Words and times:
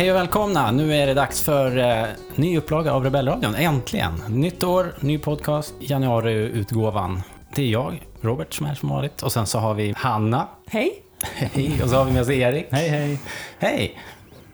Hej 0.00 0.10
och 0.10 0.16
välkomna! 0.16 0.70
Nu 0.70 0.94
är 0.94 1.06
det 1.06 1.14
dags 1.14 1.42
för 1.42 1.78
eh, 1.78 2.06
ny 2.34 2.58
upplaga 2.58 2.92
av 2.92 3.04
Rebellradion. 3.04 3.54
Äntligen! 3.54 4.22
Nytt 4.28 4.64
år, 4.64 4.94
ny 5.00 5.18
podcast, 5.18 5.74
januariutgåvan. 5.80 7.22
Det 7.54 7.62
är 7.62 7.66
jag, 7.66 8.02
Robert, 8.20 8.54
som 8.54 8.66
är 8.66 8.74
som 8.74 8.88
vanligt. 8.88 9.22
Och 9.22 9.32
sen 9.32 9.46
så 9.46 9.58
har 9.58 9.74
vi 9.74 9.94
Hanna. 9.96 10.48
Hej! 10.66 11.02
Hej! 11.22 11.80
Och 11.82 11.90
så 11.90 11.96
har 11.96 12.04
vi 12.04 12.12
med 12.12 12.22
oss 12.22 12.30
Erik. 12.30 12.66
Hej, 12.70 12.88
hej. 12.88 13.20
Hej! 13.58 13.98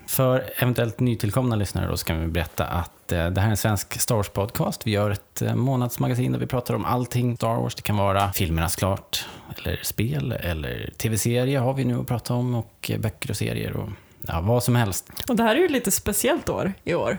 För 0.06 0.44
eventuellt 0.58 1.00
nytillkomna 1.00 1.56
lyssnare 1.56 1.86
då 1.88 1.96
ska 1.96 2.14
vi 2.14 2.26
berätta 2.26 2.64
att 2.64 3.12
eh, 3.12 3.26
det 3.26 3.40
här 3.40 3.48
är 3.48 3.50
en 3.50 3.56
svensk 3.56 4.00
Star 4.00 4.16
Wars-podcast. 4.16 4.80
Vi 4.84 4.90
gör 4.90 5.10
ett 5.10 5.42
eh, 5.42 5.54
månadsmagasin 5.54 6.32
där 6.32 6.38
vi 6.38 6.46
pratar 6.46 6.74
om 6.74 6.84
allting 6.84 7.36
Star 7.36 7.56
Wars. 7.56 7.74
Det 7.74 7.82
kan 7.82 7.96
vara 7.96 8.32
filmerna 8.32 8.68
såklart, 8.68 9.26
eller 9.56 9.80
spel, 9.82 10.32
eller 10.32 10.90
tv-serier 10.98 11.60
har 11.60 11.74
vi 11.74 11.84
nu 11.84 12.00
att 12.00 12.06
prata 12.06 12.34
om, 12.34 12.54
och 12.54 12.90
eh, 12.90 12.98
böcker 12.98 13.30
och 13.30 13.36
serier 13.36 13.76
och 13.76 13.88
ja, 14.28 14.40
vad 14.40 14.62
som 14.62 14.76
helst. 14.76 15.10
Och 15.28 15.36
det 15.36 15.42
här 15.42 15.56
är 15.56 15.60
ju 15.60 15.68
lite 15.68 15.90
speciellt 15.90 16.48
år 16.48 16.72
i 16.84 16.94
år. 16.94 17.18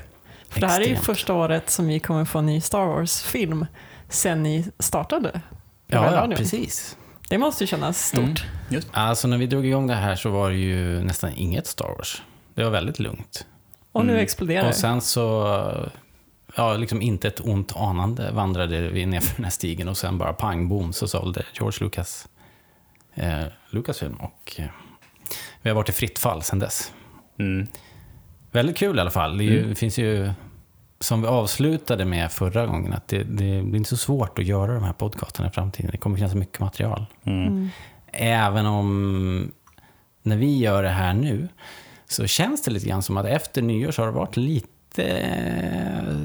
För 0.49 0.61
det 0.61 0.67
här 0.67 0.81
är 0.81 0.85
ju 0.85 0.91
Extremt. 0.91 1.05
första 1.05 1.33
året 1.33 1.69
som 1.69 1.87
vi 1.87 1.99
kommer 1.99 2.25
få 2.25 2.39
en 2.39 2.45
ny 2.45 2.61
Star 2.61 2.85
Wars-film 2.85 3.65
sen 4.09 4.43
ni 4.43 4.65
startade. 4.79 5.41
Ja, 5.87 6.27
ja, 6.29 6.35
precis. 6.35 6.97
Det 7.29 7.37
måste 7.37 7.63
ju 7.63 7.67
kännas 7.67 8.07
stort. 8.07 8.45
Just. 8.69 8.87
Alltså 8.91 9.27
när 9.27 9.37
vi 9.37 9.47
drog 9.47 9.65
igång 9.65 9.87
det 9.87 9.95
här 9.95 10.15
så 10.15 10.29
var 10.29 10.49
det 10.49 10.55
ju 10.55 11.03
nästan 11.03 11.31
inget 11.35 11.67
Star 11.67 11.95
Wars. 11.97 12.21
Det 12.53 12.63
var 12.63 12.71
väldigt 12.71 12.99
lugnt. 12.99 13.45
Och 13.91 14.05
nu 14.05 14.11
Mm. 14.11 14.23
exploderar 14.23 14.63
det. 14.63 14.69
Och 14.69 14.75
sen 14.75 15.01
så, 15.01 15.89
ja, 16.55 16.73
liksom 16.73 17.01
inte 17.01 17.27
ett 17.27 17.39
ont 17.39 17.75
anande 17.75 18.31
vandrade 18.31 18.89
vi 18.89 19.05
ner 19.05 19.19
för 19.19 19.35
den 19.35 19.43
här 19.43 19.51
stigen 19.51 19.87
och 19.87 19.97
sen 19.97 20.17
bara 20.17 20.33
pang 20.33 20.69
bom 20.69 20.93
så 20.93 21.07
sålde 21.07 21.43
George 21.53 21.77
Lucas 21.85 22.27
eh, 23.15 23.43
Lucasfilm 23.69 24.15
och 24.15 24.55
eh, 24.57 24.65
vi 25.61 25.69
har 25.69 25.75
varit 25.75 25.89
i 25.89 25.91
fritt 25.91 26.19
fall 26.19 26.43
sedan 26.43 26.59
dess. 26.59 26.91
Mm. 27.39 27.67
Väldigt 28.51 28.77
kul 28.77 28.97
i 28.97 29.01
alla 29.01 29.11
fall. 29.11 29.37
Det, 29.37 29.43
ju, 29.43 29.57
Mm. 29.57 29.69
det 29.69 29.75
finns 29.75 29.97
ju, 29.99 30.29
som 30.99 31.21
vi 31.21 31.27
avslutade 31.27 32.05
med 32.05 32.31
förra 32.31 32.65
gången, 32.65 32.93
att 32.93 33.07
det, 33.07 33.23
det 33.23 33.61
blir 33.63 33.75
inte 33.75 33.89
så 33.89 33.97
svårt 33.97 34.39
att 34.39 34.45
göra 34.45 34.73
de 34.73 34.83
här 34.83 34.93
podcasterna 34.93 35.47
i 35.49 35.51
framtiden. 35.51 35.91
Det 35.91 35.97
kommer 35.97 36.15
finnas 36.17 36.35
mycket 36.35 36.59
material. 36.59 37.05
Mm. 37.23 37.47
Mm. 37.47 37.69
Även 38.11 38.65
om 38.65 39.51
när 40.23 40.37
vi 40.37 40.57
gör 40.57 40.83
det 40.83 40.89
här 40.89 41.13
nu 41.13 41.47
så 42.07 42.25
känns 42.27 42.63
det 42.63 42.71
lite 42.71 42.87
grann 42.87 43.01
som 43.01 43.17
att 43.17 43.25
efter 43.25 43.61
nyår 43.61 43.91
så 43.91 44.01
har 44.01 44.07
det 44.07 44.13
varit 44.17 44.37
lite 44.37 45.03
eh, 45.03 46.15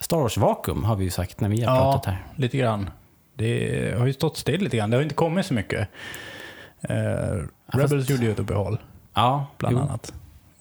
Star 0.00 0.16
Wars-vakuum 0.16 0.84
har 0.84 0.96
vi 0.96 1.04
ju 1.04 1.10
sagt 1.10 1.40
när 1.40 1.48
vi 1.48 1.62
har 1.64 1.76
Ja. 1.76 1.82
pratat 1.92 2.06
här. 2.06 2.26
Lite 2.36 2.58
grann. 2.58 2.90
Det 3.34 3.94
har 3.98 4.06
ju 4.06 4.12
stått 4.12 4.36
still 4.36 4.60
lite 4.64 4.76
grann. 4.76 4.90
Det 4.90 4.96
har 4.96 5.02
inte 5.02 5.14
kommit 5.14 5.46
så 5.46 5.54
mycket. 5.54 5.88
Eh, 6.80 6.94
Rebels 7.66 7.92
fast- 7.92 8.10
gjorde 8.10 8.24
ju 8.24 8.32
ett 8.32 8.38
uppehåll, 8.38 8.78
Ja, 9.14 9.46
bland 9.58 9.76
jo. 9.76 9.82
annat. 9.82 10.14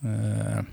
Eh, 0.03 0.63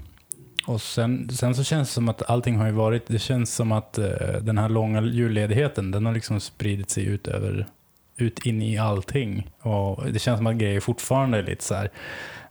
och 0.66 0.82
sen, 0.82 1.28
sen 1.30 1.54
så 1.54 1.64
känns 1.64 1.88
det 1.88 1.94
som 1.94 2.08
att 2.08 2.30
allting 2.30 2.56
har 2.56 2.66
ju 2.66 2.72
varit, 2.72 3.06
det 3.06 3.18
känns 3.18 3.54
som 3.54 3.72
att 3.72 3.98
eh, 3.98 4.06
den 4.42 4.58
här 4.58 4.68
långa 4.68 5.02
julledigheten, 5.02 5.90
den 5.90 6.06
har 6.06 6.12
liksom 6.12 6.40
spridit 6.40 6.90
sig 6.90 7.04
ut 7.04 7.28
över, 7.28 7.66
ut 8.16 8.46
in 8.46 8.62
i 8.62 8.78
allting. 8.78 9.50
Och 9.60 10.12
det 10.12 10.18
känns 10.18 10.38
som 10.38 10.46
att 10.46 10.56
grejer 10.56 10.80
fortfarande 10.80 11.38
är 11.38 11.42
lite 11.42 11.64
så 11.64 11.74
här, 11.74 11.90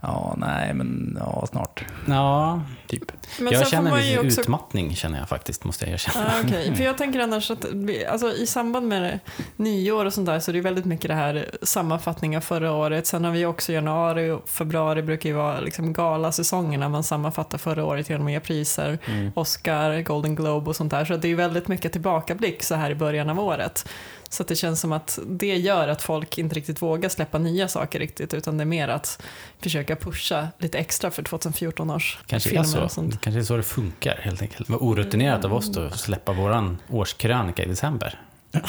ja, 0.01 0.35
nej, 0.37 0.73
men 0.73 1.17
ja, 1.19 1.47
snart, 1.51 1.85
Ja, 2.07 2.61
typ. 2.87 3.11
Men 3.39 3.53
jag 3.53 3.67
känner 3.67 3.95
viss 3.95 4.17
också... 4.17 4.41
utmattning 4.41 4.95
känner 4.95 5.19
jag 5.19 5.29
faktiskt, 5.29 5.63
måste 5.63 5.85
jag 5.85 5.93
erkänna. 5.93 6.25
Ah, 6.25 6.41
okej. 6.45 6.75
För 6.75 6.83
jag 6.83 6.97
tänker 6.97 7.19
annars 7.19 7.51
att 7.51 7.65
vi- 7.73 8.05
alltså, 8.05 8.33
i 8.33 8.47
samband 8.47 8.87
med 8.87 9.01
det, 9.01 9.19
nyår 9.55 10.05
och 10.05 10.13
sånt 10.13 10.25
där 10.27 10.39
så 10.39 10.51
är 10.51 10.53
det 10.53 10.61
väldigt 10.61 10.85
mycket 10.85 11.07
det 11.07 11.13
här 11.13 11.45
sammanfattning 11.63 12.37
av 12.37 12.41
förra 12.41 12.71
året. 12.71 13.07
Sen 13.07 13.23
har 13.23 13.31
vi 13.31 13.45
också 13.45 13.73
januari 13.73 14.29
och 14.31 14.49
februari 14.49 15.01
brukar 15.01 15.29
ju 15.29 15.35
vara 15.35 15.59
liksom 15.59 15.93
galasäsongen 15.93 16.79
när 16.79 16.89
man 16.89 17.03
sammanfattar 17.03 17.57
förra 17.57 17.85
året 17.85 18.09
genom 18.09 18.27
att 18.27 18.33
ge 18.33 18.39
priser. 18.39 18.99
Mm. 19.05 19.31
Oscar, 19.35 20.01
Golden 20.01 20.35
Globe 20.35 20.69
och 20.69 20.75
sånt 20.75 20.91
där. 20.91 21.05
Så 21.05 21.17
det 21.17 21.27
är 21.27 21.29
ju 21.29 21.35
väldigt 21.35 21.67
mycket 21.67 21.91
tillbakablick 21.91 22.63
så 22.63 22.75
här 22.75 22.89
i 22.91 22.95
början 22.95 23.29
av 23.29 23.39
året. 23.39 23.89
Så 24.29 24.43
det 24.43 24.55
känns 24.55 24.81
som 24.81 24.91
att 24.91 25.19
det 25.27 25.57
gör 25.57 25.87
att 25.87 26.01
folk 26.01 26.37
inte 26.37 26.55
riktigt 26.55 26.81
vågar 26.81 27.09
släppa 27.09 27.37
nya 27.37 27.67
saker 27.67 27.99
riktigt 27.99 28.33
utan 28.33 28.57
det 28.57 28.63
är 28.63 28.65
mer 28.65 28.87
att 28.87 29.21
försöka 29.59 29.95
pusha 29.95 30.47
lite 30.59 30.77
extra 30.77 31.11
för 31.11 31.23
2014 31.23 31.89
års 31.91 32.19
Kanske 32.25 32.49
är 32.49 32.51
filmer 32.51 32.65
så. 32.65 32.81
och 32.81 32.91
sånt. 32.91 33.21
Kanske 33.21 33.39
är 33.39 33.43
så 33.43 33.57
det 33.57 33.63
funkar 33.63 34.15
helt 34.21 34.41
enkelt. 34.41 34.69
Vad 34.69 34.81
orutinerat 34.81 35.45
av 35.45 35.53
oss 35.53 35.67
då 35.71 35.81
att 35.81 35.99
släppa 35.99 36.33
våran 36.33 36.77
årskrönika 36.89 37.63
i 37.63 37.67
december. 37.67 38.21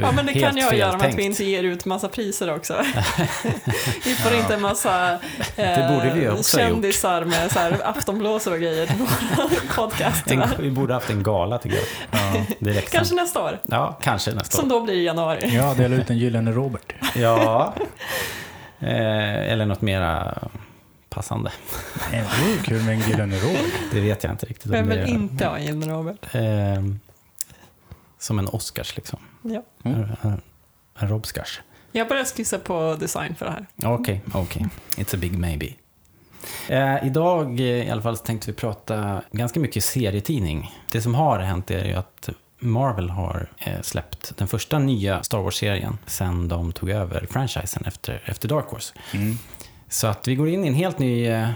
Ja 0.00 0.12
men 0.12 0.26
det 0.26 0.32
kan 0.32 0.58
att 0.58 0.76
göra 0.76 0.98
med 0.98 1.08
att 1.08 1.14
vi 1.14 1.22
inte 1.22 1.44
ger 1.44 1.62
ut 1.62 1.84
massa 1.84 2.08
priser 2.08 2.54
också. 2.54 2.74
vi 4.04 4.14
får 4.14 4.34
inte 4.34 4.54
en 4.54 4.62
massa 4.62 5.18
eh, 5.56 6.24
gjort. 6.24 6.46
kändisar 6.46 7.24
med 7.24 7.52
så 7.52 7.58
här 7.58 7.76
aftonblåsor 7.84 8.52
och 8.52 8.60
grejer 8.60 8.86
till 8.86 8.96
våra 8.96 9.48
podcaster. 9.74 10.34
En, 10.34 10.62
vi 10.62 10.70
borde 10.70 10.94
haft 10.94 11.10
en 11.10 11.22
gala 11.22 11.58
tycker 11.58 11.76
jag. 11.76 11.86
Ja, 12.10 12.44
Direkt 12.58 12.92
Kanske 12.92 13.08
sen. 13.08 13.16
nästa 13.16 13.42
år. 13.42 13.58
Ja, 13.66 13.98
kanske 14.02 14.30
nästa 14.30 14.56
Som 14.56 14.64
år. 14.66 14.70
då 14.70 14.80
blir 14.84 14.94
i 14.94 15.04
januari. 15.04 15.50
ja 15.56 15.74
dela 15.74 15.96
ut 15.96 16.10
en 16.10 16.18
gyllene 16.18 16.52
Robert. 16.52 16.92
Ja. 17.16 17.74
Eh, 18.80 19.52
eller 19.52 19.66
något 19.66 19.80
mera 19.80 20.38
passande. 21.08 21.50
Nej, 22.12 22.22
Det 22.36 22.46
vore 22.46 22.64
kul 22.64 22.82
med 22.82 22.94
en 22.94 23.00
gyllene 23.10 23.36
Robert. 23.36 23.72
Det 23.92 24.00
vet 24.00 24.24
jag 24.24 24.32
inte 24.32 24.46
riktigt. 24.46 24.66
om 24.66 24.72
Vem 24.72 24.88
vill 24.88 25.08
inte 25.08 25.46
ha 25.46 25.56
en 25.58 25.64
gyllene 25.66 25.92
Robert? 25.92 26.34
Eh, 26.34 26.42
som 28.18 28.38
en 28.38 28.48
Oscars 28.48 28.96
liksom. 28.96 29.18
Ja. 29.42 29.62
Mm. 29.82 30.00
En, 30.22 30.40
en, 31.00 31.08
Robscars. 31.08 31.60
Jag 31.92 32.08
börjar 32.08 32.24
skissa 32.24 32.58
på 32.58 32.96
design 33.00 33.34
för 33.34 33.46
det 33.46 33.52
här. 33.52 33.94
Okej, 33.94 34.22
okej. 34.34 34.66
It's 34.96 35.14
a 35.14 35.18
big 35.20 35.38
maybe. 35.38 35.68
Eh, 36.68 37.06
idag 37.06 37.60
eh, 37.60 37.66
i 37.66 37.90
alla 37.90 38.02
fall 38.02 38.16
så 38.16 38.24
tänkte 38.24 38.50
vi 38.50 38.56
prata 38.56 39.22
ganska 39.32 39.60
mycket 39.60 39.84
serietidning. 39.84 40.74
Det 40.92 41.00
som 41.00 41.14
har 41.14 41.38
hänt 41.38 41.70
är 41.70 41.84
ju 41.84 41.94
att 41.94 42.28
Marvel 42.58 43.10
har 43.10 43.50
eh, 43.58 43.80
släppt 43.82 44.36
den 44.36 44.48
första 44.48 44.78
nya 44.78 45.22
Star 45.22 45.38
Wars-serien 45.38 45.98
sen 46.06 46.48
de 46.48 46.72
tog 46.72 46.90
över 46.90 47.26
franchisen 47.30 47.82
efter, 47.86 48.22
efter 48.24 48.48
Dark 48.48 48.66
Horse. 48.66 48.94
Mm. 49.14 49.38
Så 49.88 50.06
att 50.06 50.28
vi 50.28 50.34
går 50.34 50.48
in 50.48 50.64
i 50.64 50.68
en 50.68 50.74
helt 50.74 50.98
ny 50.98 51.26
eh, 51.26 51.48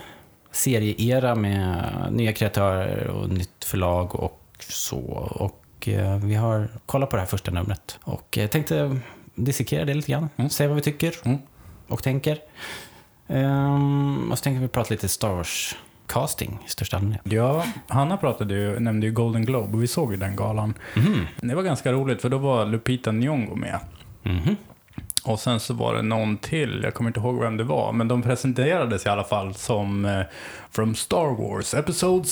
serieera 0.50 1.34
med 1.34 1.92
nya 2.10 2.32
kreatörer 2.32 3.06
och 3.06 3.28
nytt 3.28 3.64
förlag 3.64 4.14
och 4.14 4.40
så. 4.68 5.00
Och 5.40 5.61
eh, 5.88 6.16
vi 6.16 6.34
har 6.34 6.68
kollat 6.86 7.10
på 7.10 7.16
det 7.16 7.22
här 7.22 7.26
första 7.26 7.50
numret 7.50 7.98
och 8.02 8.38
eh, 8.38 8.48
tänkte 8.48 8.98
dissekera 9.34 9.84
det 9.84 9.94
lite 9.94 10.12
grann. 10.12 10.28
Mm. 10.36 10.50
Se 10.50 10.66
vad 10.66 10.76
vi 10.76 10.82
tycker 10.82 11.14
Mm. 11.24 11.38
och 11.88 12.02
tänker. 12.02 12.38
Ehm, 13.28 14.28
och 14.32 14.38
så 14.38 14.42
tänkte 14.44 14.62
vi 14.62 14.68
prata 14.68 14.94
lite 14.94 15.08
Star 15.08 15.28
Wars 15.34 15.76
casting 16.06 16.58
i 16.66 16.70
största 16.70 16.96
allmänhet. 16.96 17.22
Ja, 17.24 17.64
Hanna 17.88 18.16
pratade 18.16 18.54
ju, 18.54 18.80
nämnde 18.80 19.06
ju 19.06 19.12
Golden 19.12 19.44
Globe 19.44 19.76
och 19.76 19.82
vi 19.82 19.86
såg 19.86 20.10
ju 20.12 20.16
den 20.18 20.36
galan. 20.36 20.74
Mhm. 20.96 21.26
Det 21.40 21.54
var 21.54 21.62
ganska 21.62 21.92
roligt 21.92 22.22
för 22.22 22.28
då 22.28 22.38
var 22.38 22.66
Lupita 22.66 23.10
Nyong'o 23.10 23.56
med. 23.56 23.80
Mhm. 24.22 24.56
Och 25.24 25.40
sen 25.40 25.60
så 25.60 25.74
var 25.74 25.94
det 25.94 26.02
någon 26.02 26.36
till, 26.36 26.80
jag 26.84 26.94
kommer 26.94 27.10
inte 27.10 27.20
ihåg 27.20 27.40
vem 27.40 27.56
det 27.56 27.64
var, 27.64 27.92
men 27.92 28.08
de 28.08 28.22
presenterades 28.22 29.06
i 29.06 29.08
alla 29.08 29.24
fall 29.24 29.54
som 29.54 30.04
eh, 30.04 30.20
From 30.70 30.94
Star 30.94 31.42
Wars 31.42 31.74
Episode 31.74 32.24
7. 32.24 32.30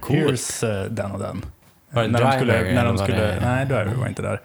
Coolt. 0.00 0.18
Here's 0.20 0.82
eh, 0.84 0.90
den 0.90 1.12
och 1.12 1.18
den. 1.18 1.44
Det 2.02 2.08
när 2.08 2.20
de 2.20 2.32
skulle, 2.32 2.72
när 2.74 2.84
de 2.84 2.98
skulle, 2.98 3.16
det- 3.18 3.38
Nej, 3.42 3.66
Driver 3.66 3.94
var 3.94 4.08
inte 4.08 4.22
där. 4.22 4.40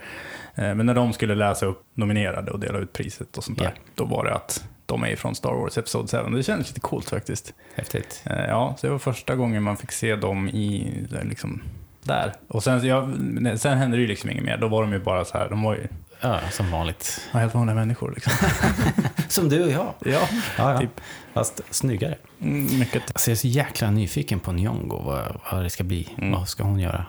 Eh, 0.56 0.76
Men 0.76 0.86
när 0.86 0.94
de 0.94 1.14
skulle 1.14 1.36
läsa 1.36 1.66
upp 1.66 1.84
nominerade 1.94 2.52
och 2.52 2.60
dela 2.60 2.78
ut 2.80 2.94
priset 2.94 3.38
och 3.38 3.44
sånt 3.44 3.60
där, 3.60 3.74
då 3.96 4.06
var 4.06 4.26
det 4.26 4.34
att 4.34 4.64
de 4.86 5.04
är 5.04 5.16
från 5.16 5.36
Star 5.36 5.54
Wars 5.54 5.78
Episode 5.78 6.08
7. 6.30 6.36
Det 6.36 6.44
kändes 6.44 6.68
lite 6.68 6.80
coolt 6.80 7.10
faktiskt. 7.10 7.54
Häftigt. 7.76 8.24
Eh, 8.26 8.46
Ja, 8.48 8.76
så 8.78 8.88
det 8.88 8.92
var 8.92 9.00
första 9.00 9.36
gången 9.36 9.64
man 9.64 9.78
fick 9.78 9.92
se 9.92 10.16
dem 10.16 10.50
i, 10.50 10.94
där 11.12 11.24
liksom, 11.24 11.62
där. 12.04 12.34
Och 12.48 12.64
sen, 12.64 12.86
ja, 12.88 13.10
sen 13.58 13.78
hände 13.78 13.98
det 13.98 14.02
ju 14.02 14.08
liksom 14.08 14.30
inget 14.30 14.44
mer. 14.44 14.58
Då 14.58 14.68
var 14.68 14.82
de 14.82 14.94
ju 14.94 15.00
bara 15.00 15.26
så 15.26 15.38
här, 15.38 15.50
de 15.50 15.62
var 15.64 15.76
ju 15.76 15.88
Ja, 16.22 16.40
som 16.52 16.72
vanligt. 16.72 17.22
ja, 17.34 17.40
helt 17.40 17.54
vanliga 17.54 17.76
människor 17.76 18.12
liksom. 18.16 18.34
Som 19.28 19.50
du 19.50 19.64
och 19.64 19.72
jag. 19.72 19.94
ja, 20.06 20.20
Ja, 20.58 20.74
ja. 20.74 20.80
Typ. 20.80 21.02
Fast 21.34 21.62
snyggare. 21.70 22.16
mm, 22.42 22.80
mycket. 22.80 23.04
Alltså 23.08 23.30
jag 23.32 23.36
är 23.36 23.40
så 23.40 23.48
jäkla 23.48 23.92
nyfiken 23.92 24.40
på 24.40 24.52
Nyong'o, 24.52 25.06
vad, 25.06 25.40
vad 25.52 25.64
det 25.64 25.70
ska 25.70 25.84
bli. 25.84 26.08
Mm. 26.18 26.32
Vad 26.32 26.48
ska 26.50 26.64
hon 26.64 26.80
göra? 26.80 27.06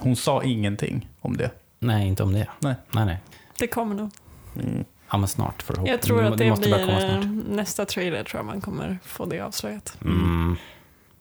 Hon 0.00 0.16
sa 0.16 0.42
ingenting 0.42 1.08
om 1.20 1.36
det. 1.36 1.50
Nej, 1.78 2.08
inte 2.08 2.22
om 2.22 2.32
det. 2.32 2.46
Nej. 2.60 2.74
Nej, 2.90 3.06
nej. 3.06 3.18
Det 3.58 3.66
kommer 3.66 3.94
nog. 3.94 4.10
Mm. 4.56 4.84
Ja, 5.10 5.16
men 5.18 5.28
snart 5.28 5.62
får 5.62 5.74
du 5.74 5.90
Jag 5.90 6.02
tror 6.02 6.24
att 6.24 6.38
det 6.38 6.44
komma 6.44 6.56
blir 6.60 6.84
snart. 6.84 7.24
eh, 7.24 7.30
nästa 7.48 7.84
trailer 7.84 8.24
tror 8.24 8.38
jag 8.38 8.46
man 8.46 8.60
kommer 8.60 8.98
få 9.04 9.24
det 9.26 9.40
avslöjat. 9.40 9.96
Mm. 10.04 10.56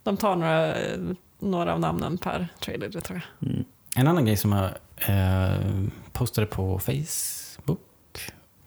De 0.04 0.18
tar 0.18 0.36
några, 0.36 0.76
eh, 0.76 1.00
några 1.40 1.74
av 1.74 1.80
namnen 1.80 2.18
per 2.18 2.48
trailer, 2.60 2.90
det 2.90 3.02
tror 3.02 3.22
jag. 3.40 3.50
Mm. 3.52 3.66
En 3.96 4.08
annan 4.08 4.26
grej 4.26 4.38
som 4.38 4.52
jag 4.52 4.70
eh, 4.96 5.58
postade 6.12 6.48
på 6.48 6.80
Facebook 6.80 7.80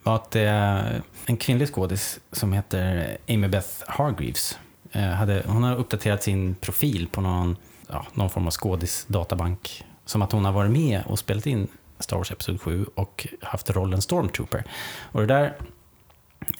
var 0.03 0.15
att 0.15 0.37
eh, 0.37 0.87
en 1.27 1.37
kvinnlig 1.37 1.69
skådis 1.69 2.21
som 2.33 2.53
heter 2.53 3.17
Amy 3.29 3.49
Beth 3.49 3.69
Hargreaves 3.87 4.59
eh, 4.93 5.03
hade, 5.03 5.43
hon 5.47 5.63
har 5.63 5.77
uppdaterat 5.77 6.23
sin 6.23 6.55
profil 6.55 7.09
på 7.13 7.21
någon, 7.21 7.57
ja, 7.89 8.07
någon 8.15 8.31
form 8.31 8.47
av 8.47 8.51
skådisdatabank 8.53 9.85
som 10.07 10.23
att 10.23 10.33
hon 10.33 10.45
har 10.45 10.53
varit 10.53 10.71
med 10.71 11.03
och 11.07 11.19
spelat 11.19 11.47
in 11.47 11.69
Star 11.99 12.17
Wars 12.17 12.31
Episod 12.33 12.61
7 12.61 12.87
och 12.95 13.27
haft 13.43 13.71
rollen 13.71 14.03
Stormtrooper. 14.03 14.65
Och 15.13 15.21
det 15.21 15.27
där 15.27 15.57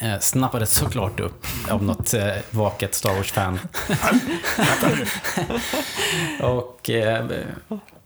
eh, 0.01 0.19
snappades 0.21 0.71
såklart 0.75 1.21
upp 1.21 1.47
av 1.71 1.83
något 1.83 2.15
eh, 2.15 2.27
vaket 2.51 2.95
Star 2.95 3.15
Wars-fan. 3.15 3.59
och 6.41 6.91
eh, 6.91 7.27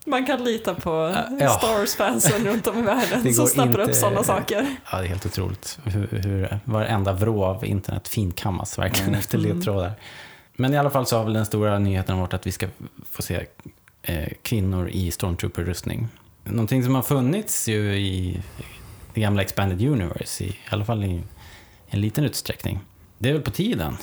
Man 0.06 0.26
kan 0.26 0.44
lita 0.44 0.74
på 0.74 1.16
Ja. 1.40 1.48
Star 1.50 1.78
Wars-fansen 1.78 2.44
runt 2.46 2.66
om 2.66 2.78
i 2.78 2.82
världen 2.82 3.34
som 3.34 3.46
snappar 3.46 3.74
upp 3.80 3.88
inte- 3.88 3.94
sådana 4.00 4.22
saker. 4.22 4.76
ja, 4.92 4.98
det 4.98 5.04
är 5.04 5.08
helt 5.08 5.26
otroligt 5.26 5.78
hur, 5.84 6.08
hur 6.10 6.58
varenda 6.64 7.12
vrå 7.12 7.44
av 7.44 7.64
internet 7.64 8.08
finkammas 8.08 8.78
verkligen 8.78 9.08
Mm. 9.08 9.20
efter 9.20 9.38
ledtrådar. 9.38 9.92
Men 10.56 10.74
i 10.74 10.78
alla 10.78 10.90
fall 10.90 11.06
så 11.06 11.16
har 11.16 11.24
väl 11.24 11.32
den 11.32 11.46
stora 11.46 11.78
nyheten 11.78 12.18
varit 12.18 12.34
att 12.34 12.46
vi 12.46 12.52
ska 12.52 12.66
få 13.10 13.22
se 13.22 13.46
Eh, 14.02 14.28
kvinnor 14.42 14.88
i 14.88 15.10
Stormtrooper-rustning. 15.10 16.08
Någonting 16.44 16.84
som 16.84 16.94
har 16.94 17.02
funnits 17.02 17.68
ju 17.68 17.96
i 17.96 18.40
det 19.14 19.20
gamla 19.20 19.42
Expanded 19.42 19.88
Universe, 19.88 20.44
i, 20.44 20.48
i 20.48 20.56
alla 20.70 20.84
fall 20.84 21.04
i 21.04 21.22
en 21.88 22.00
liten 22.00 22.24
utsträckning. 22.24 22.80
Det 23.18 23.28
är 23.28 23.32
väl 23.32 23.42
på 23.42 23.50
tiden, 23.50 23.96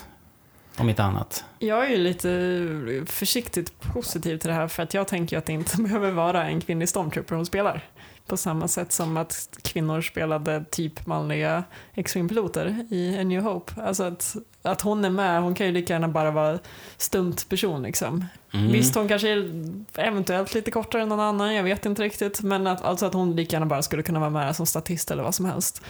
om 0.77 0.89
inte 0.89 1.03
annat. 1.03 1.45
Jag 1.59 1.85
är 1.85 1.89
ju 1.89 1.97
lite 1.97 3.05
försiktigt 3.05 3.79
positiv 3.79 4.38
till 4.38 4.47
det 4.47 4.53
här 4.55 4.67
för 4.67 4.83
att 4.83 4.94
jag 4.94 5.07
tänker 5.07 5.38
att 5.38 5.45
det 5.45 5.53
inte 5.53 5.77
behöver 5.81 6.11
vara 6.11 6.45
en 6.45 6.61
kvinnlig 6.61 6.89
stormtrooper 6.89 7.35
hon 7.35 7.45
spelar. 7.45 7.83
På 8.27 8.38
samma 8.38 8.68
sätt 8.68 8.91
som 8.91 9.18
att 9.18 9.50
kvinnor 9.62 10.01
spelade 10.01 10.65
typ 10.71 11.06
manliga 11.06 11.63
X-Wing-piloter 11.94 12.88
i 12.89 13.19
A 13.19 13.24
New 13.24 13.41
Hope. 13.41 13.81
Alltså 13.81 14.03
att, 14.03 14.35
att 14.62 14.81
hon 14.81 15.06
är 15.06 15.09
med, 15.09 15.41
hon 15.41 15.56
kan 15.56 15.65
ju 15.65 15.71
lika 15.71 15.94
gärna 15.94 16.07
bara 16.07 16.31
vara 16.31 16.59
stuntperson 16.97 17.83
liksom. 17.83 18.25
Mm. 18.53 18.71
Visst, 18.71 18.95
hon 18.95 19.07
kanske 19.07 19.29
är 19.29 19.63
eventuellt 19.95 20.53
lite 20.53 20.71
kortare 20.71 21.01
än 21.01 21.09
någon 21.09 21.19
annan, 21.19 21.56
jag 21.56 21.63
vet 21.63 21.85
inte 21.85 22.03
riktigt. 22.03 22.41
Men 22.41 22.68
att, 22.68 22.81
alltså 22.81 23.06
att 23.06 23.13
hon 23.13 23.35
lika 23.35 23.56
gärna 23.56 23.65
bara 23.65 23.81
skulle 23.81 24.03
kunna 24.03 24.19
vara 24.19 24.30
med 24.30 24.56
som 24.56 24.65
statist 24.65 25.12
eller 25.12 25.23
vad 25.23 25.35
som 25.35 25.45
helst. 25.45 25.81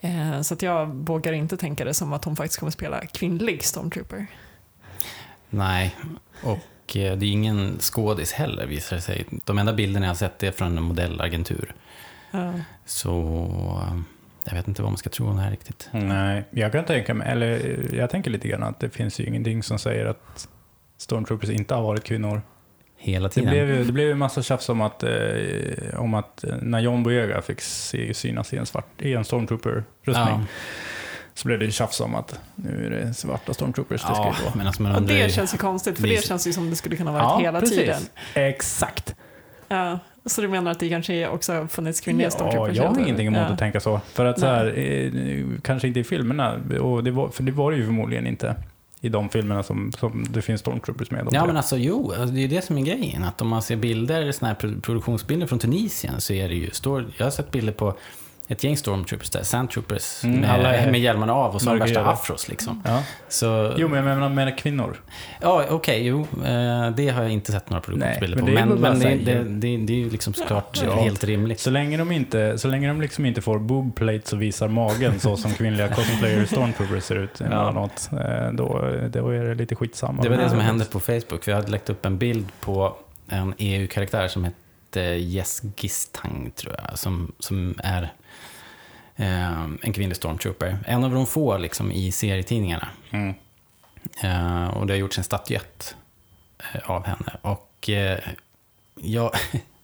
Eh, 0.00 0.40
så 0.40 0.54
att 0.54 0.62
jag 0.62 0.86
vågar 0.86 1.32
inte 1.32 1.56
tänka 1.56 1.84
det 1.84 1.94
som 1.94 2.12
att 2.12 2.24
hon 2.24 2.36
faktiskt 2.36 2.58
kommer 2.58 2.72
spela 2.72 3.06
kvinnlig 3.06 3.64
stormtrooper. 3.64 4.26
Nej, 5.50 5.96
och 6.42 6.58
eh, 6.96 7.16
det 7.16 7.26
är 7.26 7.30
ingen 7.30 7.76
skådis 7.80 8.32
heller 8.32 8.66
visar 8.66 8.96
det 8.96 9.02
sig. 9.02 9.24
De 9.44 9.58
enda 9.58 9.72
bilderna 9.72 10.06
jag 10.06 10.10
har 10.10 10.16
sett 10.16 10.42
är 10.42 10.50
från 10.50 10.76
en 10.78 10.82
modellagentur. 10.82 11.74
Ja. 12.30 12.52
Så 12.84 13.10
eh, 13.88 14.00
jag 14.44 14.54
vet 14.54 14.68
inte 14.68 14.82
vad 14.82 14.90
man 14.90 14.98
ska 14.98 15.10
tro 15.10 15.28
om 15.28 15.36
det 15.36 15.42
här 15.42 15.50
riktigt. 15.50 15.88
Nej, 15.92 16.44
jag 16.50 16.72
kan 16.72 16.84
tänka 16.84 17.14
mig, 17.14 17.28
eller 17.32 17.78
jag 17.94 18.10
tänker 18.10 18.30
lite 18.30 18.48
grann 18.48 18.62
att 18.62 18.80
det 18.80 18.90
finns 18.90 19.20
ju 19.20 19.24
ingenting 19.24 19.62
som 19.62 19.78
säger 19.78 20.06
att 20.06 20.48
Stormtroopers 20.98 21.50
inte 21.50 21.74
har 21.74 21.82
varit 21.82 22.04
kvinnor. 22.04 22.42
Hela 23.02 23.28
Det 23.28 23.34
tiden. 23.34 23.50
blev 23.50 23.68
ju 23.70 23.84
det 23.84 23.92
blev 23.92 24.10
en 24.10 24.18
massa 24.18 24.42
tjafs 24.42 24.68
om 24.68 24.80
att, 24.80 25.02
eh, 25.02 25.10
om 25.96 26.14
att 26.14 26.44
eh, 26.44 26.54
när 26.62 26.80
John 26.80 27.02
Boyega 27.02 27.42
fick 27.42 27.60
se, 27.60 28.14
synas 28.14 28.52
i 28.52 28.56
en, 28.56 28.66
svart, 28.66 29.02
i 29.02 29.14
en 29.14 29.24
Stormtrooper-rustning 29.24 29.84
Ja, 30.04 30.44
så 31.34 31.48
blev 31.48 31.58
det 31.58 31.64
ju 31.64 31.70
tjafs 31.72 32.00
om 32.00 32.14
att 32.14 32.40
nu 32.54 32.86
är 32.86 32.90
det 32.90 33.14
svarta 33.14 33.54
Stormtroopers 33.54 34.00
det 34.00 34.06
ska 34.06 34.16
ja 34.16 34.22
vara. 34.44 34.54
men 34.54 34.66
alltså 34.66 34.82
man 34.82 34.92
Och 34.92 34.98
undrar 34.98 35.14
det 35.14 35.22
ju- 35.22 35.30
känns 35.30 35.54
ju 35.54 35.58
konstigt, 35.58 35.98
för 35.98 36.08
det 36.08 36.24
känns 36.24 36.46
ju 36.46 36.52
som 36.52 36.70
det 36.70 36.76
skulle 36.76 36.96
kunna 36.96 37.12
vara 37.12 37.38
hela 37.38 37.60
precis. 37.60 37.78
tiden. 37.78 38.02
Exakt. 38.34 39.14
Ja. 39.68 39.98
Så 40.26 40.40
du 40.40 40.48
menar 40.48 40.70
att 40.70 40.80
det 40.80 40.88
kanske 40.88 41.28
också 41.28 41.52
har 41.52 41.66
funnits 41.66 42.00
kvinnliga 42.00 42.26
Ja, 42.26 42.30
stormtroopers? 42.30 42.76
jag 42.76 42.88
har 42.88 43.00
ingenting 43.00 43.26
emot 43.26 43.50
att 43.50 43.58
tänka 43.58 43.80
så. 43.80 44.00
För 44.12 44.24
att 44.24 44.40
så 44.40 44.46
här, 44.46 44.78
eh, 44.78 45.12
kanske 45.62 45.88
inte 45.88 46.00
i 46.00 46.04
filmerna, 46.04 46.56
och 46.80 47.04
det 47.04 47.10
var, 47.10 47.28
för 47.28 47.42
det 47.42 47.52
var 47.52 47.70
det 47.70 47.76
ju 47.76 47.84
förmodligen 47.84 48.26
inte 48.26 48.54
i 49.00 49.08
de 49.08 49.28
filmerna 49.28 49.62
som, 49.62 49.92
som 49.92 50.26
det 50.30 50.42
finns 50.42 50.60
Stormtroopers 50.60 51.10
med. 51.10 51.28
Ja 51.32 51.46
men 51.46 51.56
alltså 51.56 51.76
jo, 51.76 52.12
alltså, 52.12 52.26
det 52.34 52.38
är 52.38 52.42
ju 52.42 52.48
det 52.48 52.64
som 52.64 52.78
är 52.78 52.82
grejen. 52.82 53.24
Att 53.24 53.40
om 53.42 53.48
man 53.48 53.62
ser 53.62 53.76
bilder, 53.76 54.32
såna 54.32 54.48
här 54.48 54.54
pro- 54.54 54.80
produktionsbilder 54.80 55.46
från 55.46 55.58
Tunisien 55.58 56.20
så 56.20 56.32
är 56.32 56.48
det 56.48 56.54
ju, 56.54 56.70
står, 56.70 57.04
jag 57.16 57.26
har 57.26 57.30
sett 57.30 57.50
bilder 57.50 57.72
på 57.72 57.94
ett 58.50 58.64
gäng 58.64 58.76
stormtroopers 58.76 59.30
där, 59.30 59.42
sandtroopers, 59.42 60.24
Mm, 60.24 60.40
med, 60.40 60.50
alla 60.50 60.74
är 60.74 60.90
med 60.90 61.00
hjälmarna 61.00 61.34
av 61.34 61.54
och 61.54 61.62
de 61.64 61.78
värsta 61.78 62.04
afros 62.06 62.48
liksom. 62.48 62.82
Ja. 62.84 63.02
Så, 63.28 63.74
Jo, 63.76 63.88
men 63.88 63.96
jag 63.96 64.04
menar, 64.04 64.28
menar 64.28 64.58
kvinnor. 64.58 64.96
ja 65.40 65.64
okej, 65.70 66.06
jo, 66.06 66.20
eh, 66.44 66.90
det 66.90 67.08
har 67.08 67.22
jag 67.22 67.30
inte 67.32 67.52
sett 67.52 67.70
några 67.70 67.80
produktionsbilder 67.80 68.38
på. 68.38 68.44
men 68.46 68.54
det 68.54 68.60
är 68.60 68.90
Men, 68.90 68.98
det, 69.00 69.14
det, 69.32 69.44
det, 69.44 69.76
det 69.76 69.92
är 69.92 69.96
ju 69.98 70.10
liksom 70.10 70.34
såklart 70.34 70.82
Ja. 70.84 70.94
helt 71.02 71.24
rimligt. 71.24 71.60
Så 71.60 71.70
länge 71.70 71.96
de 71.96 72.12
inte, 72.12 72.58
så 72.58 72.68
länge 72.68 72.88
de 72.88 73.00
liksom 73.00 73.26
inte 73.26 73.40
får 73.42 73.58
boobplates 73.58 74.32
och 74.32 74.42
visar 74.42 74.68
magen 74.68 75.20
så 75.20 75.36
som 75.36 75.52
kvinnliga 75.54 75.88
cosplayer 75.88 76.44
Stormtroopers 76.44 77.04
ser 77.04 77.16
ut 77.16 77.40
emellanåt, 77.40 78.08
eh, 78.12 78.52
då, 78.52 78.66
då 79.10 79.28
är 79.28 79.44
det 79.44 79.54
lite 79.54 79.74
skitsamma. 79.74 80.22
Det 80.22 80.28
var 80.28 80.36
det 80.36 80.48
som 80.48 80.58
Ja. 80.58 80.64
hände 80.64 80.84
på 80.84 81.00
Facebook. 81.00 81.48
Vi 81.48 81.52
hade 81.52 81.68
lagt 81.70 81.90
upp 81.90 82.06
en 82.06 82.18
bild 82.18 82.46
på 82.60 82.96
en 83.28 83.54
EU-karaktär 83.58 84.28
som 84.28 84.44
hette 84.44 85.00
Jess 85.00 85.62
Gistang, 85.76 86.50
tror 86.56 86.74
jag, 86.88 86.98
som, 86.98 87.32
som 87.38 87.74
är 87.84 88.12
eh, 89.20 89.62
en 89.82 89.92
kvinnlig 89.92 90.16
stormtrooper. 90.16 90.78
En 90.86 91.04
av 91.04 91.10
de 91.10 91.26
få 91.26 91.58
liksom, 91.58 91.92
i 91.92 92.12
serietidningarna. 92.12 92.88
Mm. 93.10 93.34
Eh, 94.22 94.68
och 94.68 94.86
det 94.86 94.92
har 94.92 94.98
gjorts 94.98 95.18
en 95.18 95.24
statyett 95.24 95.96
eh, 96.74 96.90
av 96.90 97.06
henne. 97.06 97.36
Och 97.42 97.90
eh, 97.90 98.18
jag, 98.94 99.30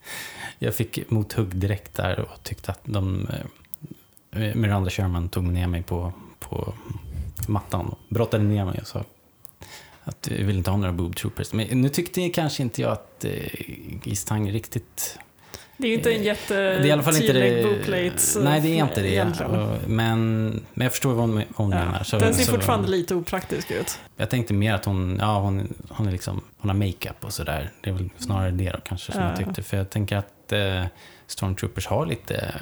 jag 0.59 0.75
fick 0.75 1.09
mothugg 1.09 1.55
direkt 1.55 1.95
där 1.95 2.19
och 2.19 2.43
tyckte 2.43 2.71
att 2.71 2.81
de... 2.83 3.27
Eh, 3.27 3.45
Miranda 4.55 4.89
Sherman 4.89 5.29
tog 5.29 5.43
ner 5.43 5.67
mig 5.67 5.83
på, 5.83 6.13
på 6.39 6.73
mattan 7.47 7.87
och 7.87 7.99
brottade 8.09 8.43
ner 8.43 8.65
mig 8.65 8.79
och 8.81 8.87
sa 8.87 9.03
att 10.03 10.27
vi 10.27 10.43
vill 10.43 10.57
inte 10.57 10.69
ha 10.69 10.77
några 10.77 10.93
boob 10.93 11.15
troopers. 11.15 11.53
Men 11.53 11.81
nu 11.81 11.89
tyckte 11.89 12.29
kanske 12.29 12.63
inte 12.63 12.81
jag 12.81 12.91
att 12.91 13.25
eh, 13.25 13.31
Gistang 14.03 14.51
riktigt... 14.51 15.19
Det 15.79 15.87
är 15.87 15.89
ju 15.89 15.95
inte 15.97 16.09
en 16.09 16.15
inte 16.15 16.27
jättetydlig 16.27 17.53
det... 17.53 17.63
boobplate. 17.63 18.39
Nej, 18.39 18.61
det 18.61 18.67
är 18.67 18.75
inte 18.83 19.01
det. 19.01 19.09
egentligen. 19.11 19.51
Men, 19.87 20.45
men 20.73 20.85
jag 20.85 20.91
förstår 20.91 21.13
vad 21.13 21.29
hon, 21.29 21.43
hon 21.55 21.69
menar. 21.69 21.95
Ja. 21.97 22.03
Så, 22.03 22.19
Den 22.19 22.33
ser 22.33 22.43
så- 22.43 22.51
fortfarande 22.51 22.87
lite 22.87 23.15
opraktisk 23.15 23.71
ut. 23.71 23.99
Jag 24.15 24.29
tänkte 24.29 24.53
mer 24.53 24.73
att 24.73 24.85
hon, 24.85 25.17
ja, 25.21 25.39
hon, 25.39 25.73
hon, 25.89 26.07
är 26.07 26.11
liksom, 26.11 26.41
hon 26.57 26.69
har 26.69 26.77
makeup 26.77 27.23
och 27.25 27.33
sådär. 27.33 27.71
Det 27.81 27.89
är 27.89 27.93
väl 27.93 28.09
snarare 28.17 28.51
det 28.51 28.69
då 28.71 28.79
kanske 28.79 29.11
som 29.11 29.21
Ja. 29.21 29.27
jag 29.29 29.37
tyckte. 29.37 29.63
För 29.63 29.77
jag 29.77 29.89
tänker 29.89 30.17
att 30.17 30.51
eh, 30.51 30.83
Stormtroopers 31.27 31.87
har 31.87 32.05
lite 32.05 32.53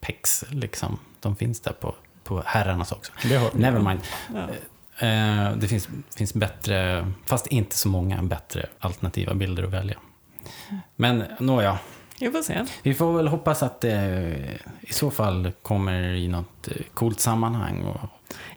pex, 0.00 0.44
liksom. 0.50 0.98
De 1.20 1.36
finns 1.36 1.60
där 1.60 1.72
på, 1.72 1.94
på 2.24 2.42
herrarnas 2.46 2.92
också. 2.92 3.12
Nevermind. 3.52 4.00
Ja. 4.34 4.48
Eh, 5.06 5.52
det 5.56 5.68
finns, 5.68 5.88
finns 6.16 6.34
bättre, 6.34 7.06
fast 7.26 7.46
inte 7.46 7.76
så 7.76 7.88
många, 7.88 8.22
bättre 8.22 8.66
alternativa 8.78 9.34
bilder 9.34 9.62
att 9.62 9.70
välja. 9.72 9.96
Men 10.96 11.24
nåja, 11.38 11.78
Vi 12.20 12.30
får 12.30 12.42
se. 12.42 12.64
vi 12.82 12.94
får 12.94 13.16
väl 13.16 13.28
hoppas 13.28 13.62
att 13.62 13.80
det 13.80 14.58
i 14.80 14.92
så 14.92 15.10
fall 15.10 15.52
kommer 15.62 16.02
i 16.02 16.28
något 16.28 16.68
eh, 16.68 16.76
coolt 16.94 17.20
sammanhang. 17.20 17.84
Och, 17.84 18.00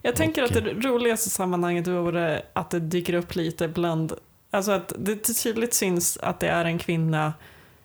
Jag 0.02 0.16
tänker 0.16 0.42
Och- 0.42 0.48
att 0.48 0.54
det 0.64 0.72
roligaste 0.88 1.30
sammanhanget 1.30 1.86
vore 1.86 2.42
att 2.52 2.70
det 2.70 2.80
dyker 2.80 3.14
upp 3.14 3.34
lite 3.34 3.68
bland, 3.68 4.12
alltså 4.50 4.72
att 4.72 4.92
det 4.98 5.16
tydligt 5.42 5.74
syns 5.74 6.18
att 6.22 6.40
det 6.40 6.48
är 6.48 6.64
en 6.64 6.78
kvinna 6.78 7.32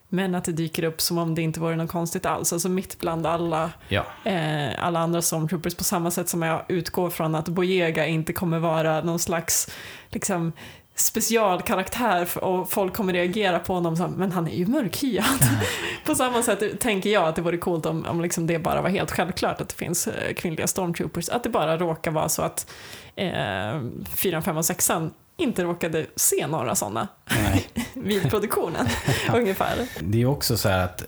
men 0.09 0.35
att 0.35 0.43
det 0.43 0.51
dyker 0.51 0.83
upp 0.83 1.01
som 1.01 1.17
om 1.17 1.35
det 1.35 1.41
inte 1.41 1.59
vore 1.59 1.75
något 1.75 1.91
konstigt 1.91 2.25
alls, 2.25 2.53
alltså 2.53 2.69
mitt 2.69 2.99
bland 2.99 3.25
alla, 3.27 3.71
ja, 3.89 4.05
eh, 4.23 4.85
alla 4.85 4.99
andra 4.99 5.21
stormtroopers 5.21 5.75
på 5.75 5.83
samma 5.83 6.11
sätt 6.11 6.29
som 6.29 6.41
jag 6.41 6.65
utgår 6.67 7.09
från 7.09 7.35
att 7.35 7.47
Boyega 7.49 8.05
inte 8.07 8.33
kommer 8.33 8.59
vara 8.59 9.01
någon 9.01 9.19
slags 9.19 9.69
liksom, 10.09 10.51
specialkaraktär 10.95 12.43
och 12.43 12.71
folk 12.71 12.93
kommer 12.93 13.13
reagera 13.13 13.59
på 13.59 13.73
honom 13.73 13.97
som 13.97 14.11
men 14.11 14.31
han 14.31 14.47
är 14.47 14.55
ju 14.55 14.65
mörkhyad. 14.65 15.25
på 16.05 16.15
samma 16.15 16.43
sätt 16.43 16.79
tänker 16.79 17.09
jag 17.09 17.27
att 17.27 17.35
det 17.35 17.41
vore 17.41 17.57
coolt 17.57 17.85
om, 17.85 18.05
om 18.05 18.21
liksom 18.21 18.47
det 18.47 18.59
bara 18.59 18.81
var 18.81 18.89
helt 18.89 19.11
självklart 19.11 19.61
att 19.61 19.69
det 19.69 19.75
finns 19.75 20.07
eh, 20.07 20.33
kvinnliga 20.33 20.67
stormtroopers, 20.67 21.29
att 21.29 21.43
det 21.43 21.49
bara 21.49 21.77
råkar 21.77 22.11
vara 22.11 22.29
så 22.29 22.41
att 22.41 22.71
eh, 23.15 23.81
4, 24.15 24.41
5 24.41 24.57
och 24.57 24.65
6 24.65 24.91
inte 25.37 25.63
råkade 25.63 26.05
se 26.15 26.47
några 26.47 26.75
sådana 26.75 27.07
vid 27.93 28.29
produktionen 28.29 28.87
ungefär. 29.33 29.87
Det 29.99 30.21
är 30.21 30.25
också 30.25 30.57
så 30.57 30.69
här 30.69 30.83
att 30.83 31.03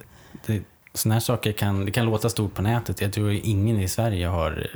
det, 0.46 0.64
såna 0.94 1.16
här 1.16 1.20
saker 1.20 1.52
kan, 1.52 1.86
det 1.86 1.92
kan 1.92 2.06
låta 2.06 2.30
stort 2.30 2.54
på 2.54 2.62
nätet. 2.62 3.02
Jag 3.02 3.14
tror 3.14 3.32
ingen 3.32 3.80
i 3.80 3.88
Sverige 3.88 4.28
har 4.28 4.68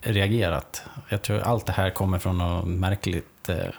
reagerat. 0.00 0.82
Jag 1.08 1.22
tror 1.22 1.40
allt 1.40 1.66
det 1.66 1.72
här 1.72 1.90
kommer 1.90 2.18
från 2.18 2.38
något 2.38 2.66
märkligt 2.66 3.26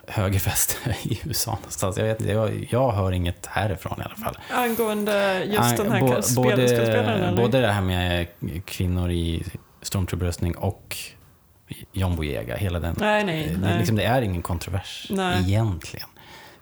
högerfäste 0.08 0.76
i 1.04 1.20
USA 1.24 1.52
någonstans. 1.52 1.98
Jag, 1.98 2.06
vet, 2.06 2.26
jag, 2.26 2.68
jag 2.70 2.92
hör 2.92 3.12
inget 3.12 3.46
härifrån 3.46 4.00
i 4.00 4.04
alla 4.04 4.16
fall. 4.16 4.38
Angående 4.52 5.44
just 5.46 5.78
den 5.78 5.92
här 5.92 6.02
bo, 6.02 6.22
skådespelaren 6.22 7.24
eller? 7.24 7.38
både 7.38 7.62
det 7.62 7.72
här 7.72 7.82
med 7.82 8.28
kvinnor 8.66 9.12
i 9.12 9.44
stormtrooper-röstning 9.82 10.56
och 10.56 10.98
John 11.92 12.16
Boyega, 12.16 12.56
hela 12.56 12.80
den. 12.80 12.96
Nej, 13.00 13.24
nej, 13.24 13.48
det, 13.48 13.58
nej. 13.58 13.78
Liksom, 13.78 13.96
det 13.96 14.04
är 14.04 14.22
ingen 14.22 14.42
kontrovers 14.42 15.08
Nej. 15.10 15.42
egentligen. 15.42 16.08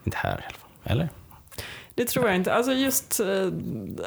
Inte 0.03 0.17
här 0.17 0.31
i 0.31 0.33
alla 0.33 0.57
fall. 0.57 0.69
Eller? 0.83 1.09
Det 1.97 2.05
tror 2.05 2.27
jag 2.27 2.35
inte. 2.35 2.53
Alltså 2.53 2.73
just 2.73 3.19
eh, 3.19 3.27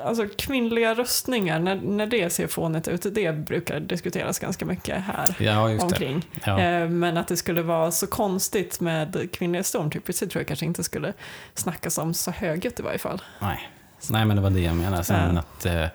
alltså 0.05 0.27
kvinnliga 0.37 0.95
röstningar, 0.95 1.59
när, 1.59 1.77
när 1.77 2.07
det 2.07 2.31
ser 2.33 2.47
fånigt 2.47 2.89
ut, 2.89 3.07
det 3.15 3.33
brukar 3.33 3.81
diskuteras 3.81 4.39
ganska 4.39 4.65
mycket 4.67 5.03
här 5.03 5.37
Ja, 5.39 5.63
omkring. 5.83 6.27
Ja. 6.47 6.61
Eh, 6.61 6.89
Men 6.89 7.17
att 7.17 7.29
det 7.29 7.37
skulle 7.37 7.63
vara 7.63 7.91
så 7.91 8.07
konstigt 8.07 8.81
med 8.81 9.29
kvinnliga 9.33 9.63
stormtroopers, 9.63 10.19
det 10.21 10.27
tror 10.27 10.41
jag 10.41 10.47
kanske 10.49 10.67
inte 10.67 10.85
skulle 10.85 11.13
snackas 11.55 11.99
om 11.99 12.15
så 12.15 12.31
högljutt 12.31 12.81
i 12.81 12.83
varje 12.83 12.99
fall. 12.99 13.23
Nej. 13.41 13.69
Nej, 14.11 14.25
men 14.25 14.37
det 14.37 14.43
var 14.43 14.51
det 14.51 14.61
jag 14.61 14.77
menade. 14.77 15.05
Sen 15.05 15.35
Ja. 15.35 15.41
att 15.41 15.67
eh, 15.67 15.87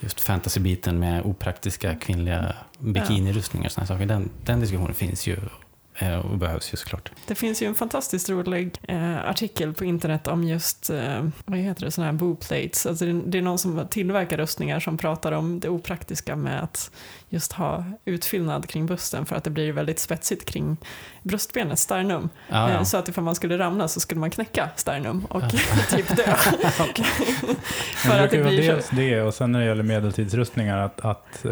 just 0.00 0.20
fantasybiten 0.20 0.98
med 0.98 1.22
opraktiska 1.24 1.94
kvinnliga 1.94 2.54
bikinirustningar 2.78 3.66
och 3.66 3.72
sådana 3.72 3.86
saker. 3.86 4.06
Den, 4.06 4.30
den 4.44 4.60
diskussionen 4.60 4.94
finns 4.94 5.26
ju 5.26 5.36
Eh, 6.02 6.18
och 6.18 6.38
behövs 6.38 6.72
ju 6.72 6.76
såklart. 6.76 7.10
Det 7.26 7.34
finns 7.34 7.62
ju 7.62 7.66
en 7.66 7.74
fantastiskt 7.74 8.30
rolig 8.30 8.78
eh, 8.82 9.28
artikel 9.28 9.74
på 9.74 9.84
internet 9.84 10.26
om 10.26 10.44
just, 10.44 10.90
eh, 10.90 11.28
vad 11.44 11.58
heter 11.58 11.84
det, 11.84 11.90
sådana 11.90 12.12
här 12.12 12.18
booplates. 12.18 12.86
Alltså 12.86 13.04
det, 13.04 13.12
det 13.12 13.38
är 13.38 13.42
någon 13.42 13.58
som 13.58 13.86
tillverkar 13.90 14.36
rustningar 14.36 14.80
som 14.80 14.98
pratar 14.98 15.32
om 15.32 15.60
det 15.60 15.68
opraktiska 15.68 16.36
med 16.36 16.62
att 16.62 16.90
just 17.32 17.52
ha 17.52 17.84
utfyllnad 18.04 18.68
kring 18.68 18.86
busten 18.86 19.26
för 19.26 19.36
att 19.36 19.44
det 19.44 19.50
blir 19.50 19.72
väldigt 19.72 19.98
spetsigt 19.98 20.44
kring 20.48 20.76
bröstbenet, 21.22 21.78
sternum. 21.78 22.28
Ja, 22.48 22.68
Eh, 22.68 22.74
ja. 22.74 22.84
Så 22.84 22.96
att 22.96 23.08
ifall 23.08 23.24
man 23.24 23.34
skulle 23.34 23.58
ramla 23.58 23.88
så 23.88 24.00
skulle 24.00 24.20
man 24.20 24.30
knäcka 24.30 24.68
sternum 24.76 25.24
och 25.30 25.42
typ 25.90 26.16
dö. 26.16 26.22
för 27.96 28.08
det 28.16 28.24
att 28.24 28.30
det 28.30 28.36
brukar 28.36 28.38
vara 28.44 28.48
blir 28.54 28.72
dels 28.72 28.88
så. 28.88 28.94
det 28.96 29.22
och 29.22 29.34
sen 29.34 29.52
när 29.52 29.60
det 29.60 29.66
gäller 29.66 29.82
medeltidsrustningar 29.82 30.78
att, 30.78 31.00
att 31.00 31.44
eh, 31.44 31.50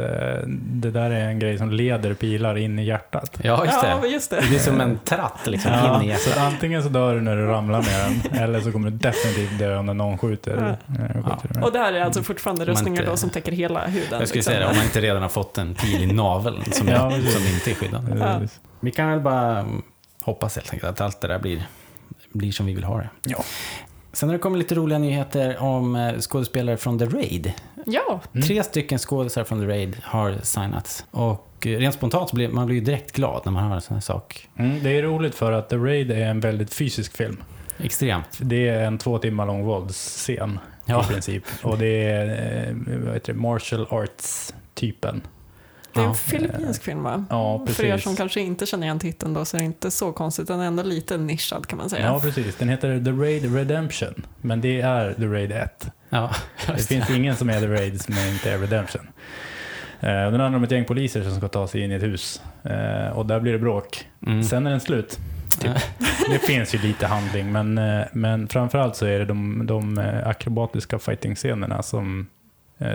det 0.56 0.90
där 0.90 1.10
är 1.10 1.24
en 1.28 1.38
grej 1.38 1.58
som 1.58 1.70
leder 1.70 2.14
pilar 2.14 2.56
in 2.58 2.78
i 2.78 2.84
hjärtat. 2.84 3.38
ja, 3.42 3.64
just 3.64 3.78
Ja, 3.82 3.98
det. 4.02 4.08
just 4.08 4.30
det. 4.30 4.40
Det 4.50 4.54
är 4.54 4.58
som 4.58 4.80
en 4.80 4.98
tratt 5.04 5.46
liksom, 5.46 5.72
Ja, 5.72 6.02
in 6.02 6.10
i 6.10 6.14
så 6.14 6.28
hjärtat. 6.28 6.42
att 6.46 6.52
antingen 6.52 6.82
så 6.82 6.88
dör 6.88 7.14
du 7.14 7.20
när 7.20 7.36
du 7.36 7.46
ramlar 7.46 7.82
med 7.82 8.20
den 8.32 8.42
eller 8.42 8.60
så 8.60 8.72
kommer 8.72 8.90
du 8.90 8.96
definitivt 8.96 9.58
dö 9.58 9.82
när 9.82 9.94
någon 9.94 10.18
skjuter. 10.18 10.76
Ja. 10.88 10.94
eh, 11.04 11.14
skjuter 11.14 11.50
Ja. 11.60 11.66
Och 11.66 11.72
det 11.72 11.78
här 11.78 11.92
är 11.92 12.00
alltså 12.04 12.22
fortfarande 12.22 12.64
rustningar 12.64 13.00
inte- 13.02 13.10
då 13.12 13.16
som 13.16 13.30
täcker 13.30 13.52
hela 13.52 13.86
huden. 13.86 14.00
Jag 14.18 14.28
skulle 14.28 14.38
liksom. 14.38 14.42
säga 14.52 14.58
det, 14.60 14.66
om 14.70 14.76
man 14.76 14.84
inte 14.84 15.00
redan 15.00 15.22
har 15.22 15.28
fått 15.28 15.58
en 15.58 15.69
pil 15.74 16.02
i 16.02 16.06
naveln 16.06 16.72
som, 16.72 16.88
Ja, 16.88 17.10
som 17.10 17.46
inte 17.54 17.70
är 17.70 17.74
skyddad. 17.74 18.16
Ja. 18.20 18.40
Vi 18.80 18.90
kan 18.90 19.10
väl 19.10 19.20
bara 19.20 19.66
hoppas 20.22 20.56
helt 20.56 20.72
enkelt 20.72 20.90
att 20.90 21.00
allt 21.00 21.20
det 21.20 21.28
där 21.28 21.38
blir, 21.38 21.66
blir 22.32 22.52
som 22.52 22.66
vi 22.66 22.74
vill 22.74 22.84
ha 22.84 22.96
det. 22.98 23.08
Ja. 23.24 23.38
Sen 24.12 24.28
har 24.28 24.34
det 24.36 24.38
kommit 24.42 24.58
lite 24.58 24.74
roliga 24.74 24.98
nyheter 24.98 25.62
om 25.62 25.96
eh, 25.96 26.18
skådespelare 26.18 26.76
från 26.76 26.98
The 26.98 27.04
Raid. 27.04 27.52
Ja, 27.86 28.20
Mm. 28.32 28.46
Tre 28.46 28.62
stycken 28.62 28.98
skådespelare 28.98 29.48
från 29.48 29.60
The 29.60 29.66
Raid 29.66 29.96
har 30.02 30.34
signats. 30.42 31.04
Och 31.10 31.66
eh, 31.66 31.78
rent 31.78 31.94
spontant 31.94 32.30
så 32.30 32.36
blir 32.36 32.48
man 32.48 32.66
blir 32.66 32.76
ju 32.76 32.82
direkt 32.84 33.12
glad 33.12 33.42
när 33.44 33.52
man 33.52 33.64
hör 33.68 33.74
en 33.74 33.80
sån 33.80 33.94
här 33.96 34.00
sak. 34.00 34.48
Mm, 34.56 34.82
det 34.82 34.90
är 34.98 35.02
roligt 35.02 35.34
för 35.34 35.52
att 35.52 35.68
The 35.68 35.76
Raid 35.76 36.10
är 36.10 36.26
en 36.26 36.40
väldigt 36.40 36.74
fysisk 36.74 37.16
film. 37.16 37.42
Extremt. 37.78 38.38
Det 38.40 38.68
är 38.68 38.84
en 38.84 38.98
två 38.98 39.18
timmar 39.18 39.46
lång 39.46 39.64
våldsscen 39.64 40.58
Ja. 40.84 41.02
i 41.04 41.06
princip. 41.12 41.44
Och 41.62 41.78
det 41.78 42.04
är 42.04 42.26
eh, 42.68 42.74
vad 43.04 43.14
heter 43.14 43.32
det, 43.32 43.38
martial 43.38 43.86
arts-typen. 43.90 45.20
Det 45.94 46.00
är 46.00 46.04
en 46.04 46.08
Ja. 46.08 46.14
filippinsk 46.14 46.82
film 46.82 47.02
va? 47.02 47.24
Ja, 47.30 47.66
För 47.66 47.84
er 47.84 47.98
som 47.98 48.16
kanske 48.16 48.40
inte 48.40 48.66
känner 48.66 48.86
igen 48.86 48.98
titeln 48.98 49.34
då 49.34 49.44
så 49.44 49.56
är 49.56 49.58
det 49.58 49.64
inte 49.66 49.90
så 49.90 50.12
konstigt. 50.12 50.48
Den 50.48 50.60
är 50.60 50.64
ändå 50.66 50.82
lite 50.82 51.16
nischad 51.18 51.66
kan 51.66 51.78
man 51.78 51.90
säga. 51.90 52.06
Ja, 52.06 52.20
precis. 52.20 52.56
Den 52.56 52.68
heter 52.68 53.04
The 53.04 53.10
Raid 53.10 53.54
Redemption, 53.54 54.26
men 54.40 54.60
det 54.60 54.80
är 54.80 55.12
The 55.14 55.26
Raid 55.26 55.52
1. 55.52 55.86
Ja, 56.08 56.30
Det 56.66 56.72
just 56.72 56.88
finns 56.88 57.10
ingen 57.10 57.36
som 57.36 57.50
är 57.50 57.60
The 57.60 57.66
Raid 57.68 58.00
som 58.00 58.14
inte 58.18 58.50
är 58.52 58.58
Redemption. 58.58 59.08
Eh, 60.00 60.08
Den 60.08 60.40
handlar 60.40 60.56
om 60.56 60.64
ett 60.64 60.70
gäng 60.70 60.84
poliser 60.84 61.22
som 61.22 61.36
ska 61.36 61.48
ta 61.48 61.68
sig 61.68 61.80
in 61.80 61.92
i 61.92 61.94
ett 61.94 62.02
hus. 62.02 62.42
Eh, 62.64 63.08
Och 63.18 63.26
där 63.26 63.40
blir 63.40 63.52
det 63.52 63.58
bråk. 63.58 64.06
Mm. 64.26 64.42
Sen 64.44 64.66
är 64.66 64.70
den 64.70 64.80
slut. 64.80 65.18
Ja. 65.64 65.72
Det 66.30 66.38
finns 66.38 66.74
ju 66.74 66.78
lite 66.78 67.06
handling, 67.06 67.52
men, 67.52 67.78
eh, 67.78 68.04
men 68.12 68.48
framförallt 68.48 68.96
så 68.96 69.06
är 69.06 69.18
det 69.18 69.24
de, 69.24 69.66
de 69.66 69.98
akrobatiska 70.24 70.98
fighting-scenerna 70.98 71.82
som, 71.82 72.26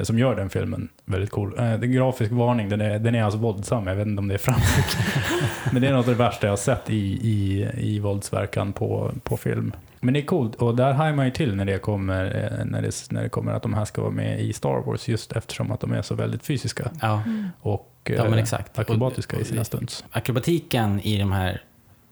som 0.03 0.19
gör 0.19 0.35
den 0.35 0.49
filmen 0.49 0.89
väldigt 1.05 1.29
cool. 1.31 1.53
Eh, 1.59 1.63
Det 1.63 1.63
är 1.63 1.77
grafisk 1.77 2.31
varning, 2.31 2.69
den 2.69 2.81
är, 2.81 2.99
den 2.99 3.15
är 3.15 3.23
alltså 3.23 3.39
våldsam, 3.39 3.87
jag 3.87 3.95
vet 3.95 4.07
inte 4.07 4.19
om 4.19 4.27
det 4.27 4.33
är 4.33 4.37
framtryck. 4.37 4.85
men 5.71 5.81
det 5.81 5.87
är 5.87 5.93
något 5.93 6.07
av 6.07 6.13
det 6.13 6.17
värsta 6.23 6.47
jag 6.47 6.51
har 6.51 6.57
sett 6.57 6.89
i, 6.89 6.95
i, 7.29 7.67
i 7.77 7.99
våldsverkan 7.99 8.73
på, 8.73 9.11
på 9.23 9.37
film. 9.37 9.73
Men 9.99 10.13
det 10.13 10.19
är 10.19 10.25
coolt 10.25 10.55
och 10.55 10.75
där 10.75 10.93
hajar 10.93 11.13
man 11.13 11.25
ju 11.25 11.31
till 11.31 11.55
när 11.55 11.65
det, 11.65 11.77
kommer, 11.77 12.25
eh, 12.25 12.65
när, 12.65 12.81
det, 12.81 13.11
när 13.11 13.23
det 13.23 13.29
kommer 13.29 13.51
att 13.51 13.63
de 13.63 13.73
här 13.73 13.85
ska 13.85 14.01
vara 14.01 14.11
med 14.11 14.41
i 14.41 14.53
Star 14.53 14.81
Wars 14.85 15.07
just 15.07 15.31
eftersom 15.31 15.71
att 15.71 15.79
de 15.79 15.91
är 15.93 16.01
så 16.01 16.15
väldigt 16.15 16.45
fysiska 16.45 16.91
Ja, 17.01 17.23
och 17.61 18.11
ja 18.15 18.23
men 18.23 18.33
eh, 18.33 18.39
exakt. 18.39 18.79
akrobatiska 18.79 19.35
Och- 19.35 19.41
i 19.41 19.45
sina 19.45 19.63
stunts. 19.63 20.05
Akrobatiken 20.11 20.99
i 20.99 21.17
de 21.19 21.31
här 21.31 21.61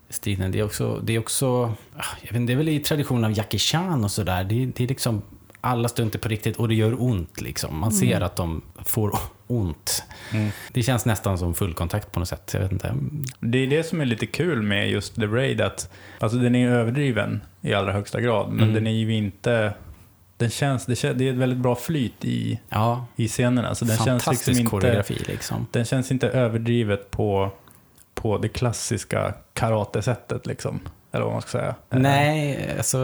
striderna, 0.10 0.50
det 0.50 0.60
är 0.60 0.64
också, 0.64 1.00
det 1.04 1.14
är 1.16 1.20
också, 1.20 1.64
ah, 1.98 2.04
jag 2.22 2.28
vet 2.28 2.36
inte, 2.36 2.52
det 2.52 2.56
är 2.56 2.58
väl 2.58 2.70
i 2.70 2.80
tradition 2.80 3.24
av 3.26 3.32
Jackie 3.38 3.60
Chan 3.60 4.04
och 4.04 4.12
sådär. 4.12 4.44
Det, 4.44 4.64
är- 4.64 4.72
det 4.76 4.84
är 4.84 4.88
liksom 4.88 5.22
alla 5.66 5.90
stunter 5.90 6.20
på 6.20 6.30
riktigt 6.30 6.58
och 6.58 6.68
det 6.68 6.76
gör 6.76 7.02
ont 7.04 7.42
liksom. 7.42 7.78
Man 7.80 7.92
ser 7.92 8.22
att 8.22 8.36
de 8.36 8.62
får 8.86 9.18
ont. 9.48 10.04
Mm. 10.34 10.50
Det 10.72 10.84
känns 10.84 11.06
nästan 11.06 11.38
som 11.38 11.54
full 11.54 11.74
kontakt 11.74 12.12
på 12.12 12.20
något 12.20 12.28
sätt. 12.30 12.52
Jag 12.54 12.62
vet 12.62 12.72
inte. 12.72 12.96
Det 13.40 13.58
är 13.58 13.68
det 13.68 13.84
som 13.84 14.02
är 14.02 14.06
lite 14.06 14.26
kul 14.26 14.62
med 14.62 14.90
just 14.90 15.16
The 15.16 15.26
Raid, 15.26 15.62
att 15.62 15.90
alltså 16.20 16.38
den 16.38 16.56
är 16.56 16.70
överdriven 16.70 17.42
i 17.62 17.74
allra 17.74 17.92
högsta 17.92 18.22
grad, 18.22 18.50
men 18.50 18.62
Mm. 18.64 18.74
den 18.74 18.88
är 18.88 18.92
ju 18.92 19.14
inte... 19.16 19.74
Den 20.38 20.50
känns, 20.50 20.86
det, 20.86 20.94
kän- 20.94 21.14
det 21.14 21.28
är 21.28 21.32
ett 21.32 21.38
väldigt 21.38 21.60
bra 21.60 21.76
flyt 21.76 22.26
i, 22.26 22.60
Ja, 22.70 23.06
i 23.16 23.28
scenerna, 23.28 23.76
så 23.76 23.86
den 23.86 23.98
känns, 23.98 24.24
fantastisk 24.24 24.48
liksom 24.48 24.60
inte, 24.62 24.70
koreografi 24.70 25.24
liksom. 25.28 25.68
den 25.72 25.86
känns 25.86 26.12
inte 26.12 26.30
överdrivet 26.30 27.12
på, 27.12 27.52
på 28.14 28.38
det 28.38 28.48
klassiska 28.50 29.34
karatesättet, 29.54 30.46
liksom. 30.46 30.80
Eller 31.14 31.24
vad 31.24 31.34
man 31.34 31.42
ska 31.42 31.52
säga. 31.52 31.76
Nej, 31.90 32.70
alltså 32.78 32.98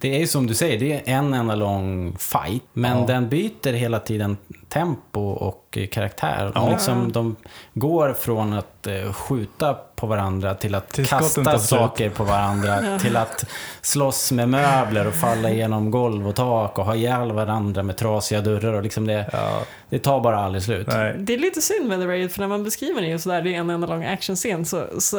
det 0.00 0.14
är 0.14 0.18
ju 0.18 0.26
som 0.26 0.46
du 0.46 0.54
säger, 0.54 0.78
det 0.80 0.92
är 0.92 1.02
en 1.18 1.34
enda 1.34 1.54
lång 1.54 2.16
fight. 2.18 2.62
Men 2.72 2.98
Ja. 2.98 3.06
den 3.06 3.28
byter 3.28 3.72
hela 3.72 3.98
tiden 3.98 4.36
tempo 4.70 5.20
och 5.20 5.78
karaktär. 5.92 6.52
Ja. 6.54 6.60
De, 6.60 6.70
liksom, 6.70 7.12
de 7.12 7.36
går 7.74 8.12
från 8.12 8.52
att 8.52 8.86
eh, 8.86 9.12
skjuta 9.12 9.74
på 9.96 10.06
varandra 10.06 10.54
till 10.54 10.74
att 10.74 10.88
Till 10.88 11.06
kasta 11.06 11.58
saker 11.58 12.10
på 12.10 12.24
varandra. 12.24 12.98
till 12.98 13.16
att 13.16 13.44
slåss 13.80 14.32
med 14.32 14.48
möbler 14.48 15.06
och 15.06 15.14
falla 15.14 15.50
igenom 15.50 15.90
golv 15.90 16.28
och 16.28 16.34
tak 16.36 16.78
och 16.78 16.84
ha 16.84 16.94
ihjäl 16.94 17.32
varandra 17.32 17.82
med 17.82 17.96
trasiga 17.96 18.40
dörrar. 18.40 18.72
Och 18.72 18.82
liksom 18.82 19.06
det, 19.06 19.30
Ja, 19.32 19.60
det 19.88 19.98
tar 19.98 20.20
bara 20.20 20.38
aldrig 20.40 20.62
slut. 20.62 20.86
nej. 20.86 21.14
Det 21.18 21.34
är 21.34 21.38
lite 21.38 21.60
synd 21.60 21.88
med 21.88 22.00
The 22.00 22.06
Raid, 22.06 22.32
för 22.32 22.40
när 22.40 22.48
man 22.48 22.64
beskriver 22.64 23.00
det 23.00 23.06
just 23.08 23.26
där, 23.26 23.42
det 23.42 23.54
är 23.54 23.58
en 23.58 23.70
enda 23.70 23.86
lång 23.86 24.04
actionscen, 24.04 24.64
så, 24.66 24.86
så 24.98 25.18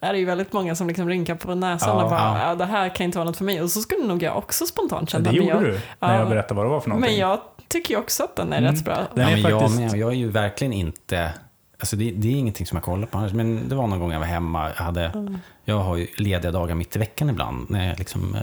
är 0.00 0.12
det 0.12 0.18
ju 0.18 0.24
väldigt 0.24 0.52
många 0.52 0.74
som 0.74 0.88
liksom 0.88 1.08
rynkar 1.08 1.34
på 1.34 1.54
näsan 1.54 1.88
Ja, 1.98 2.04
och 2.04 2.10
bara, 2.10 2.20
ja. 2.20 2.48
ja. 2.48 2.54
det 2.54 2.64
här 2.64 2.88
kan 2.94 3.04
inte 3.04 3.18
vara 3.18 3.28
något 3.28 3.36
för 3.36 3.44
mig. 3.44 3.62
Och 3.62 3.70
så 3.70 3.80
skulle 3.80 4.06
nog 4.06 4.22
jag 4.22 4.36
också 4.36 4.66
spontant 4.66 5.10
känna. 5.10 5.30
Det 5.30 5.36
gjorde 5.36 5.50
jag, 5.50 5.62
du 5.62 5.72
när 6.00 6.12
ja. 6.14 6.18
jag 6.18 6.28
berättade 6.28 6.54
vad 6.54 6.66
det 6.66 6.70
var 6.70 6.80
för 6.80 6.88
någonting. 6.88 7.10
Men 7.10 7.20
jag 7.20 7.38
tycker 7.68 7.94
ju 7.94 8.00
också 8.00 8.24
att 8.24 8.36
den 8.36 8.52
är 8.52 8.58
Mm. 8.58 8.72
rätt 8.74 8.84
bra. 8.84 8.94
Den 9.14 9.24
ja, 9.24 9.30
är 9.30 9.42
men 9.42 9.50
jag 9.50 9.60
faktiskt- 9.60 9.92
och 9.92 9.98
Jag 9.98 10.10
är 10.10 10.16
ju 10.16 10.28
verkligen 10.30 10.72
inte... 10.72 11.32
Alltså 11.78 11.96
det, 11.96 12.10
det 12.10 12.28
är 12.28 12.32
ingenting 12.32 12.66
som 12.66 12.76
jag 12.76 12.82
kollar 12.84 13.06
på 13.06 13.18
annars. 13.18 13.32
Men 13.32 13.68
det 13.68 13.74
var 13.74 13.86
någon 13.86 13.98
gång 14.00 14.12
jag 14.12 14.18
var 14.18 14.26
hemma. 14.26 14.68
Jag, 14.76 14.84
hade, 14.84 15.32
jag 15.64 15.78
har 15.78 15.96
ju 15.96 16.06
lediga 16.16 16.50
dagar 16.52 16.74
mitt 16.74 16.96
i 16.96 16.98
veckan 16.98 17.30
ibland. 17.30 17.70
När 17.70 17.88
jag 17.88 17.98
liksom 17.98 18.34
eh, 18.34 18.40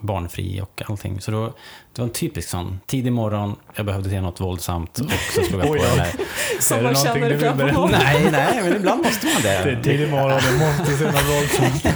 barnfri 0.00 0.60
och 0.60 0.82
allting. 0.88 1.20
Så 1.20 1.30
då, 1.30 1.46
det 1.92 2.00
var 2.00 2.04
en 2.04 2.12
typisk 2.12 2.48
sån 2.48 2.80
tidig 2.86 3.12
morgon. 3.12 3.56
Jag 3.74 3.86
behövde 3.86 4.10
se 4.10 4.20
något 4.20 4.40
våldsamt 4.40 4.98
och 4.98 5.10
så 5.34 5.42
slog 5.48 5.60
jag 5.60 5.68
på 5.68 5.74
den 5.74 5.98
här. 5.98 6.12
Som 6.60 6.78
Är 6.78 6.82
man 6.82 6.92
någonting 6.92 7.12
känner 7.12 7.30
du 7.30 7.64
vill 7.64 7.74
på. 7.74 7.86
Nej, 7.86 8.28
nej, 8.32 8.60
men 8.62 8.76
ibland 8.76 9.04
måste 9.04 9.26
man 9.26 9.42
Det 9.42 9.48
är 9.48 9.66
det. 9.76 9.82
tidig 9.82 10.10
morgon, 10.10 10.40
jag 10.44 10.58
måste 10.78 10.96
se 10.96 11.04
något 11.04 11.28
våldsamt. 11.28 11.86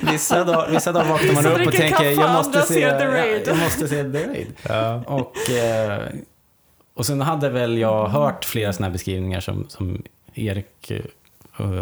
Vissa 0.12 0.44
dagar, 0.44 0.70
vissa 0.70 0.92
dagar 0.92 1.08
vaknar 1.08 1.32
man 1.34 1.46
upp 1.46 1.66
och 1.66 1.72
tänker 1.72 2.04
jag 2.10 2.32
måste, 2.32 2.62
se, 2.62 2.74
ser 2.74 2.98
The 2.98 3.06
Raid. 3.06 3.40
Jag, 3.46 3.48
jag 3.48 3.58
måste 3.58 3.88
se 3.88 4.02
The 4.04 4.26
Raid. 4.26 4.46
Ja. 4.68 5.02
Och, 5.06 5.50
eh, 5.50 6.02
och 6.94 7.06
sen 7.06 7.20
hade 7.20 7.48
väl 7.50 7.78
jag 7.78 8.08
hört 8.08 8.44
flera 8.44 8.72
sådana 8.72 8.86
här 8.86 8.92
beskrivningar 8.92 9.40
som, 9.40 9.66
som 9.68 10.02
Erik 10.34 10.90
eh, 10.90 11.00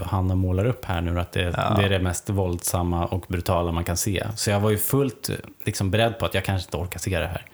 Hanna 0.07 0.35
målar 0.35 0.65
upp 0.65 0.85
här 0.85 1.01
nu, 1.01 1.21
att 1.21 1.33
det, 1.33 1.55
Ja. 1.57 1.75
det 1.79 1.85
är 1.85 1.89
det 1.89 1.99
mest 1.99 2.31
våldsamma 2.31 3.07
och 3.07 3.25
brutala 3.29 3.73
man 3.73 3.85
kan 3.85 3.97
se. 3.97 4.27
Så 4.37 4.51
jag 4.51 4.61
var 4.61 4.71
ju 4.71 4.79
fullt 4.79 5.29
eh, 5.29 5.37
liksom, 5.65 5.91
beredd 5.91 6.19
på 6.19 6.27
att 6.27 6.35
jag 6.35 6.45
kanske 6.45 6.67
inte 6.67 6.77
orkar 6.77 6.99
se 7.01 7.19
det 7.19 7.27
här. 7.27 7.45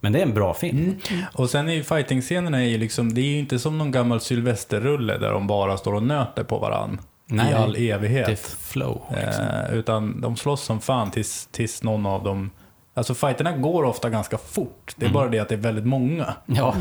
Men 0.00 0.12
det 0.12 0.18
är 0.18 0.22
en 0.22 0.34
bra 0.34 0.54
film. 0.54 0.96
Och 1.34 1.50
sen 1.50 1.68
är 1.68 1.72
ju 1.72 1.82
fighting-scenerna 1.84 2.58
är 2.62 2.68
ju 2.68 2.78
liksom, 2.78 3.14
det 3.14 3.20
är 3.20 3.24
ju 3.24 3.38
inte 3.38 3.58
som 3.58 3.78
någon 3.78 3.90
gammal 3.90 4.20
Sylvester-rulle 4.20 5.18
där 5.18 5.30
de 5.30 5.46
bara 5.46 5.76
står 5.76 5.94
och 5.94 6.02
nöter 6.02 6.44
på 6.44 6.58
varann 6.58 7.00
Nej, 7.26 7.50
i 7.50 7.54
all 7.54 7.76
evighet. 7.76 8.26
Det 8.26 8.32
är 8.32 8.36
flow. 8.72 9.02
Liksom. 9.26 9.44
Eh, 9.44 9.74
utan 9.74 10.20
de 10.20 10.36
slåss 10.36 10.62
som 10.62 10.80
fan 10.80 11.10
tills, 11.10 11.46
tills 11.52 11.82
någon 11.82 12.06
av 12.06 12.24
dem... 12.24 12.50
Alltså 12.94 13.14
fighterna 13.14 13.52
går 13.56 13.84
ofta 13.84 14.10
ganska 14.10 14.38
fort. 14.38 14.94
Det 14.96 15.04
är 15.04 15.08
Mm. 15.08 15.14
bara 15.14 15.28
det 15.28 15.38
att 15.38 15.48
det 15.48 15.54
är 15.54 15.58
väldigt 15.58 15.86
många. 15.86 16.34
Ja, 16.46 16.74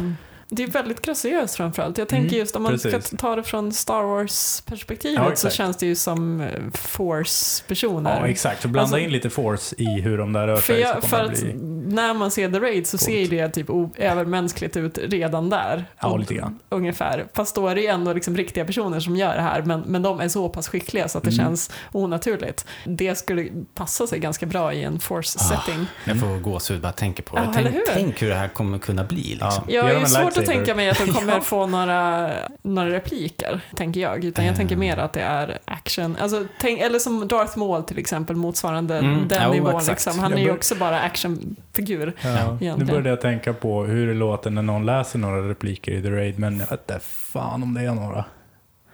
Det 0.50 0.64
är 0.64 0.68
väldigt 0.68 1.02
graciöst 1.02 1.56
framförallt. 1.56 1.98
Jag 1.98 2.08
tänker 2.08 2.28
Mm, 2.28 2.40
just 2.40 2.56
om 2.56 2.64
man 2.64 2.72
precis. 2.72 3.06
ska 3.08 3.18
ta 3.18 3.36
det 3.36 3.44
från 3.44 3.72
Star 3.72 4.04
Wars-perspektivet 4.04 5.24
Ja, 5.30 5.36
så 5.36 5.50
känns 5.50 5.78
det 5.78 5.86
ju 5.86 5.96
som 5.96 6.42
eh, 6.42 6.48
Force-personer. 6.74 8.20
Ja, 8.22 8.28
exakt. 8.28 8.62
Så 8.62 8.68
blanda 8.68 8.82
Alltså- 8.84 8.98
in 9.00 9.10
lite 9.12 9.30
force 9.30 9.76
i 9.78 9.86
hur 10.02 10.18
de 10.18 10.34
där 10.34 10.48
rör 10.48 10.56
För, 10.56 10.74
sig 10.74 10.82
jag, 10.82 11.04
för 11.04 11.10
kommer 11.10 11.24
det 11.24 11.30
att 11.30 11.42
bli... 11.42 11.54
när 11.96 12.14
man 12.14 12.32
ser 12.32 12.52
The 12.52 12.60
Raid 12.60 12.88
så 12.88 12.98
Coolt. 12.98 13.04
ser 13.06 13.20
ju 13.20 13.28
det 13.28 13.50
typ 13.50 13.68
övermänskligt 13.98 14.78
ut 14.78 14.98
redan 15.04 15.50
där. 15.50 15.86
Ja, 16.00 16.08
Och- 16.08 16.20
lite 16.20 16.34
grann. 16.34 16.60
Ungefär. 16.70 17.26
Fast 17.34 17.56
då 17.56 17.68
är 17.68 17.76
det 17.76 17.82
ju 17.82 17.88
ändå 17.88 18.14
liksom 18.14 18.38
riktiga 18.38 18.66
personer 18.66 19.00
som 19.00 19.16
gör 19.16 19.36
det 19.36 19.42
här, 19.42 19.62
men, 19.62 19.80
men 19.82 20.02
de 20.02 20.20
är 20.20 20.28
så 20.28 20.50
pass 20.50 20.68
skickliga 20.70 21.08
så 21.08 21.18
att 21.18 21.24
det 21.24 21.30
Mm. 21.34 21.46
känns 21.46 21.72
onaturligt. 21.92 22.66
Det 22.86 23.16
skulle 23.18 23.48
passa 23.76 24.08
sig 24.08 24.20
ganska 24.20 24.46
bra 24.46 24.74
i 24.74 24.84
en 24.84 25.00
Force-setting. 25.00 25.86
jag 26.06 26.20
får 26.20 26.40
gåshud 26.40 26.82
bara 26.82 26.92
tänker 26.92 27.24
på 27.24 27.36
det. 27.36 27.42
Ja, 27.46 27.52
tänk, 27.56 27.68
hur? 27.76 27.84
tänk 27.94 28.22
hur 28.22 28.30
det 28.30 28.36
här 28.36 28.48
kommer 28.48 28.78
kunna 28.80 29.04
bli. 29.04 29.22
Liksom. 29.22 29.50
Ja. 29.50 29.62
Jag 29.68 29.90
ju 29.90 29.96
en 30.00 30.08
svårt 30.46 30.50
att 30.50 30.56
tänka 30.56 30.76
mig 30.76 30.90
att 30.90 30.98
de 31.06 31.08
kommer 31.14 31.40
få 31.40 31.68
några, 31.68 32.30
några 32.62 32.90
repliker, 32.90 33.60
tänker 33.76 34.02
jag. 34.02 34.26
Utan 34.26 34.46
jag 34.46 34.56
tänker 34.56 34.76
mer 34.76 34.98
att 34.98 35.14
det 35.14 35.22
är 35.22 35.58
action. 35.66 36.18
Alltså, 36.22 36.46
tänk, 36.60 36.80
eller 36.80 37.00
som 37.00 37.28
Darth 37.28 37.58
Maul 37.58 37.84
till 37.84 37.98
exempel, 38.00 38.36
motsvarande 38.36 38.98
Mm, 38.98 39.28
den 39.28 39.42
jo, 39.46 39.52
nivån. 39.52 39.82
Liksom. 39.88 40.20
Han 40.20 40.34
är 40.34 40.38
ju 40.38 40.52
också 40.52 40.76
bara 40.76 41.00
actionfigur. 41.00 42.14
Ja, 42.62 42.76
nu 42.78 42.86
började 42.86 43.10
jag 43.10 43.22
tänka 43.22 43.54
på 43.54 43.84
hur 43.84 44.08
det 44.08 44.14
låter 44.14 44.50
när 44.50 44.62
någon 44.62 44.86
läser 44.86 45.20
några 45.20 45.50
repliker 45.50 45.92
i 45.92 46.02
The 46.02 46.10
Raid, 46.10 46.40
men 46.40 46.60
jag 46.60 46.68
vet 46.70 46.80
inte 46.92 47.00
fan 47.06 47.64
om 47.64 47.74
det 47.74 47.82
är 47.82 47.92
några. 47.94 48.26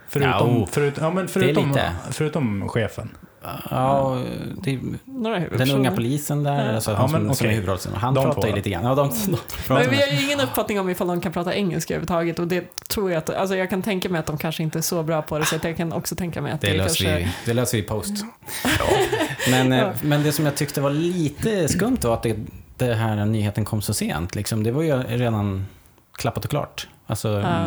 Förutom, 0.10 0.60
Ja, 0.60 0.66
förut, 0.72 0.94
ja, 1.02 1.10
men 1.12 1.28
förutom, 1.28 1.68
lite. 1.68 1.92
förutom 2.12 2.70
chefen. 2.70 3.10
Ja, 3.70 4.22
det, 4.64 4.80
Några 5.06 5.40
den 5.40 5.72
unga 5.72 5.92
polisen 5.92 6.44
där, 6.44 6.66
Ja. 6.66 6.76
alltså 6.76 6.92
Ja, 6.92 6.98
han 6.98 7.10
som, 7.10 7.24
men 7.24 7.36
som 7.36 7.48
är 7.48 7.52
huvudrollen. 7.52 7.94
Han 7.96 8.14
De 8.14 8.24
pratar 8.26 8.48
ju 8.48 8.56
lite 8.56 8.70
grann. 8.70 8.84
Ja, 8.84 8.96
de, 8.96 9.10
de 9.10 9.38
Men 9.74 9.90
vi 9.90 9.96
har 10.02 10.08
ju 10.08 10.26
ingen 10.26 10.40
uppfattning 10.40 10.80
om 10.80 10.90
ifall 10.90 11.08
de 11.08 11.22
kan 11.22 11.32
prata 11.32 11.56
engelska 11.56 11.94
överhuvudtaget 11.94 12.40
och 12.40 12.48
det 12.48 12.88
tror 12.90 13.12
jag 13.12 13.18
att, 13.18 13.30
alltså 13.30 13.56
jag 13.56 13.70
kan 13.70 13.82
tänka 13.82 14.10
mig 14.10 14.20
att 14.20 14.26
de 14.26 14.38
kanske 14.38 14.64
inte 14.64 14.80
är 14.80 14.82
så 14.82 15.04
bra 15.04 15.22
på 15.22 15.40
det 15.40 15.46
så 15.46 15.56
jag 15.64 15.78
kan 15.78 15.94
också 15.94 16.16
tänka 16.16 16.42
mig 16.42 16.52
att 16.52 16.62
det, 16.62 16.68
det, 16.72 16.78
löser 16.78 17.06
kanske... 17.06 17.18
vi, 17.26 17.32
det 17.46 17.54
löser 17.54 17.78
vi 17.78 17.84
i 17.84 17.88
post. 17.88 18.14
Men, 19.52 19.72
eh, 19.72 19.80
Ja. 19.80 19.94
men 20.02 20.24
det 20.24 20.32
som 20.32 20.46
jag 20.46 20.56
tyckte 20.56 20.82
var 20.82 20.90
lite 20.90 21.68
skumt 21.68 21.98
var 22.04 22.14
att 22.14 22.24
det, 22.24 22.36
det 22.78 22.94
här 22.94 23.26
nyheten 23.26 23.66
kom 23.66 23.82
så 23.82 23.94
sent. 23.94 24.36
Liksom. 24.36 24.64
Det 24.64 24.72
var 24.72 24.82
ju 24.84 25.04
redan 25.04 25.66
klappat 26.12 26.44
och 26.44 26.50
klart. 26.50 26.88
Alltså, 27.08 27.30
Ja. 27.30 27.66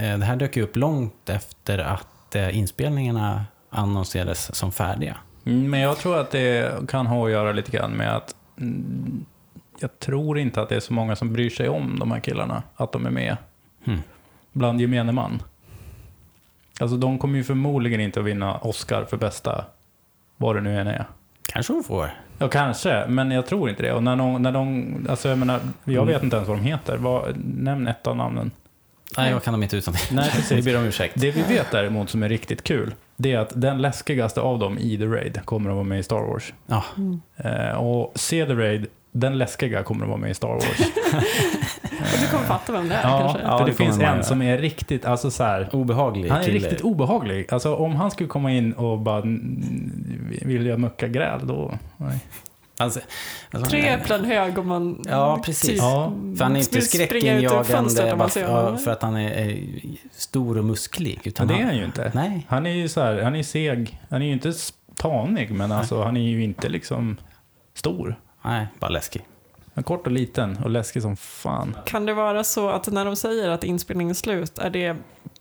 eh, 0.00 0.18
Det 0.18 0.24
här 0.24 0.36
dök 0.36 0.56
ju 0.56 0.62
upp 0.62 0.76
långt 0.76 1.28
efter 1.28 1.78
att 1.78 2.34
eh, 2.34 2.58
inspelningarna 2.58 3.44
annonserades 3.70 4.54
som 4.54 4.72
färdiga. 4.72 5.16
Mm, 5.44 5.70
Men 5.70 5.80
jag 5.80 5.96
tror 5.98 6.18
att 6.18 6.30
det 6.30 6.88
kan 6.88 7.06
ha 7.06 7.24
att 7.26 7.32
göra 7.32 7.52
lite 7.52 7.70
grann 7.70 7.90
med 7.90 8.16
att 8.16 8.34
mm, 8.60 9.24
jag 9.80 9.98
tror 9.98 10.38
inte 10.38 10.60
att 10.62 10.68
det 10.68 10.76
är 10.76 10.80
så 10.80 10.92
många 10.92 11.16
som 11.16 11.32
bryr 11.32 11.50
sig 11.50 11.68
om 11.68 11.98
de 11.98 12.10
här 12.10 12.20
killarna, 12.20 12.62
att 12.76 12.92
de 12.92 13.06
är 13.06 13.10
med 13.10 13.36
Hmm. 13.84 14.02
bland 14.52 14.80
gemene 14.80 15.12
man. 15.12 15.42
Alltså 16.80 16.96
de 16.96 17.18
kommer 17.18 17.38
ju 17.38 17.44
förmodligen 17.44 18.00
inte 18.00 18.20
att 18.20 18.26
vinna 18.26 18.56
Oscar 18.58 19.04
för 19.04 19.16
bästa, 19.16 19.64
vad 20.36 20.54
det 20.56 20.60
nu 20.60 20.80
än 20.80 20.86
är. 20.86 21.04
Kanske 21.48 21.72
hon 21.72 21.84
får. 21.84 22.10
Ja, 22.38 22.48
kanske, 22.48 23.06
men 23.08 23.30
jag 23.30 23.46
tror 23.46 23.70
inte 23.70 23.82
det. 23.82 23.92
Och 23.92 24.02
när 24.02 24.16
de, 24.16 24.42
när 24.42 24.52
de 24.52 24.96
alltså 25.10 25.28
jag 25.28 25.38
menar, 25.38 25.60
jag 25.84 25.94
Mm. 26.02 26.06
vet 26.06 26.22
inte 26.22 26.36
ens 26.36 26.48
vad 26.48 26.58
de 26.58 26.64
heter. 26.64 26.96
Vad, 26.96 27.36
nämn 27.44 27.86
ett 27.86 28.06
av 28.06 28.16
namnen. 28.16 28.50
Nej, 29.16 29.30
jag 29.30 29.42
kan 29.42 29.52
dem 29.52 29.62
inte 29.62 29.76
utan 29.76 29.94
Nej, 30.12 30.30
Vi 30.34 30.36
precis. 30.40 30.64
ber 30.64 30.76
om 30.78 30.84
ursäkt. 30.84 31.14
Det 31.20 31.30
vi 31.30 31.42
vet 31.42 31.70
däremot 31.70 32.10
som 32.10 32.22
är 32.22 32.28
riktigt 32.28 32.62
kul, 32.64 32.94
det 33.16 33.32
är 33.32 33.38
att 33.38 33.52
den 33.54 33.82
läskigaste 33.82 34.40
av 34.40 34.58
dem 34.58 34.78
i 34.78 34.98
The 34.98 35.06
Raid 35.06 35.40
kommer 35.44 35.70
att 35.70 35.76
vara 35.76 35.84
med 35.84 35.98
i 35.98 36.02
Star 36.02 36.20
Wars. 36.32 36.54
Ja, 36.66 36.84
Mm. 36.96 37.20
Eh, 37.36 37.76
och 37.76 38.12
se 38.14 38.46
The 38.46 38.54
Raid, 38.54 38.86
den 39.12 39.38
läskiga 39.38 39.82
kommer 39.82 40.02
att 40.02 40.08
vara 40.08 40.18
med 40.20 40.30
i 40.30 40.34
Star 40.34 40.48
Wars. 40.48 40.80
Och 42.12 42.20
du 42.22 42.26
kommer 42.30 42.44
fatta 42.44 42.72
vem 42.72 42.88
det 42.88 42.94
är 42.94 43.08
ja, 43.10 43.18
kanske? 43.18 43.38
Ja, 43.42 43.58
för 43.58 43.64
det 43.64 43.70
det, 43.70 43.76
finns 43.76 43.96
en 43.96 44.02
göra. 44.02 44.22
som 44.22 44.42
är 44.42 44.58
riktigt, 44.58 45.04
alltså 45.04 45.30
så 45.30 45.42
här, 45.44 45.68
obehaglig 45.72 46.28
han 46.30 46.40
är 46.40 46.44
kille. 46.44 46.58
riktigt 46.58 46.80
obehaglig. 46.80 47.52
Alltså 47.52 47.74
om 47.74 47.96
han 47.96 48.10
skulle 48.10 48.28
komma 48.28 48.52
in 48.52 48.72
och 48.72 48.98
bara 48.98 49.20
vill 50.42 50.66
jag 50.66 50.80
mucka 50.80 51.08
gräl 51.08 51.40
då, 51.46 51.72
nej. 51.96 52.18
Alltså, 52.78 53.00
alltså, 53.50 53.70
Tre 53.70 53.88
äpplen 53.88 54.24
hög 54.24 54.58
om 54.58 54.68
man 54.68 55.04
Ja, 55.08 55.42
precis. 55.44 55.70
typ 55.70 55.78
Ja, 55.78 56.12
För 56.36 56.44
han 56.44 56.56
är 56.56 56.60
inte 56.60 56.74
vill 56.78 56.86
springa 56.88 57.36
ut 57.36 57.42
ur 57.42 57.48
fönstret 57.48 57.90
skräckinjagande 57.90 58.46
bara 58.48 58.76
för, 58.78 58.90
att 58.90 59.02
han 59.02 59.16
är, 59.16 59.30
är 59.30 59.58
stor 60.12 60.58
och 60.58 60.64
musklig. 60.64 61.20
Utan 61.24 61.46
Men 61.46 61.56
det 61.56 61.62
är 61.62 61.66
han 61.66 61.76
ju 61.76 61.84
inte. 61.84 62.12
Nej, 62.14 62.46
Han 62.48 62.66
är 62.66 62.70
ju 62.70 62.88
så 62.88 63.00
här, 63.00 63.22
han 63.22 63.36
är 63.36 63.42
seg, 63.42 64.00
han 64.10 64.22
är 64.22 64.26
ju 64.26 64.32
inte 64.32 64.52
tanig, 64.96 65.50
men 65.50 65.72
alltså 65.72 66.02
han 66.02 66.16
är 66.16 66.20
ju 66.20 66.42
inte 66.44 66.68
liksom 66.68 67.16
stor. 67.74 68.20
nej, 68.44 68.66
bara 68.78 68.90
läskig. 68.90 69.22
Han 69.74 69.82
är 69.82 69.86
kort 69.86 70.06
och 70.06 70.12
liten 70.12 70.58
och 70.64 70.70
läskig 70.70 71.02
som 71.02 71.16
fan. 71.16 71.76
Kan 71.86 72.06
det 72.06 72.14
vara 72.14 72.44
så 72.44 72.68
att 72.68 72.86
när 72.86 73.04
de 73.04 73.16
säger 73.16 73.48
att 73.48 73.64
inspelningen 73.64 74.10
är 74.10 74.14
slut, 74.14 74.58
är 74.58 74.70
det 74.70 74.96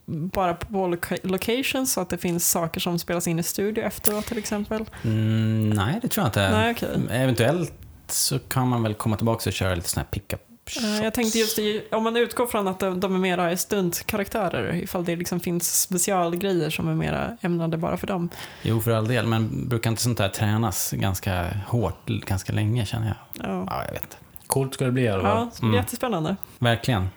bara 0.05 0.53
på 0.53 0.87
loca- 0.87 1.17
location 1.23 1.87
så 1.87 2.01
att 2.01 2.09
det 2.09 2.17
finns 2.17 2.49
saker 2.49 2.79
som 2.79 2.99
spelas 2.99 3.27
in 3.27 3.39
i 3.39 3.43
studio 3.43 3.83
efteråt 3.83 4.25
till 4.25 4.37
exempel? 4.37 4.85
Mm, 5.03 5.69
nej, 5.69 5.99
det 6.01 6.07
tror 6.07 6.21
jag 6.23 6.27
inte. 6.29 6.49
Nej, 6.51 6.71
okej. 6.71 6.89
Eventuellt 7.11 7.73
så 8.07 8.39
kan 8.39 8.67
man 8.67 8.83
väl 8.83 8.93
komma 8.93 9.17
tillbaka 9.17 9.49
och 9.49 9.53
köra 9.53 9.75
lite 9.75 9.89
sådana 9.89 10.05
här 10.11 10.11
pick-up 10.19 10.41
Eh, 10.77 10.95
Jag 10.95 11.03
shots. 11.03 11.15
tänkte 11.15 11.39
just 11.39 11.59
i, 11.59 11.83
om 11.91 12.03
man 12.03 12.17
utgår 12.17 12.45
från 12.47 12.67
att 12.67 12.79
de, 12.79 12.99
de 12.99 13.15
är 13.15 13.19
mera 13.19 13.51
är 13.51 13.55
stuntkaraktärer, 13.55 14.75
ifall 14.75 15.05
det 15.05 15.15
liksom 15.15 15.39
finns 15.39 15.81
specialgrejer 15.81 16.69
som 16.69 16.87
är 16.87 16.95
mera 16.95 17.37
ämnade 17.41 17.77
bara 17.77 17.97
för 17.97 18.07
dem. 18.07 18.29
Jo, 18.61 18.81
för 18.81 18.91
all 18.91 19.07
del, 19.07 19.27
men 19.27 19.67
brukar 19.69 19.89
inte 19.89 20.01
sånt 20.01 20.17
där 20.17 20.29
tränas 20.29 20.91
ganska 20.91 21.47
hårt, 21.67 22.05
ganska 22.07 22.53
länge 22.53 22.85
känner 22.85 23.07
jag? 23.07 23.47
Ja, 23.49 23.65
Ja, 23.69 23.83
jag 23.85 23.91
vet. 23.93 24.17
Coolt 24.47 24.73
ska 24.73 24.85
det 24.85 24.91
bli 24.91 25.03
i 25.03 25.09
alla 25.09 25.23
fall. 25.23 25.37
ja 25.37 25.49
så 25.53 25.63
Mm. 25.63 25.75
jättespännande. 25.75 26.35
Verkligen. 26.59 27.07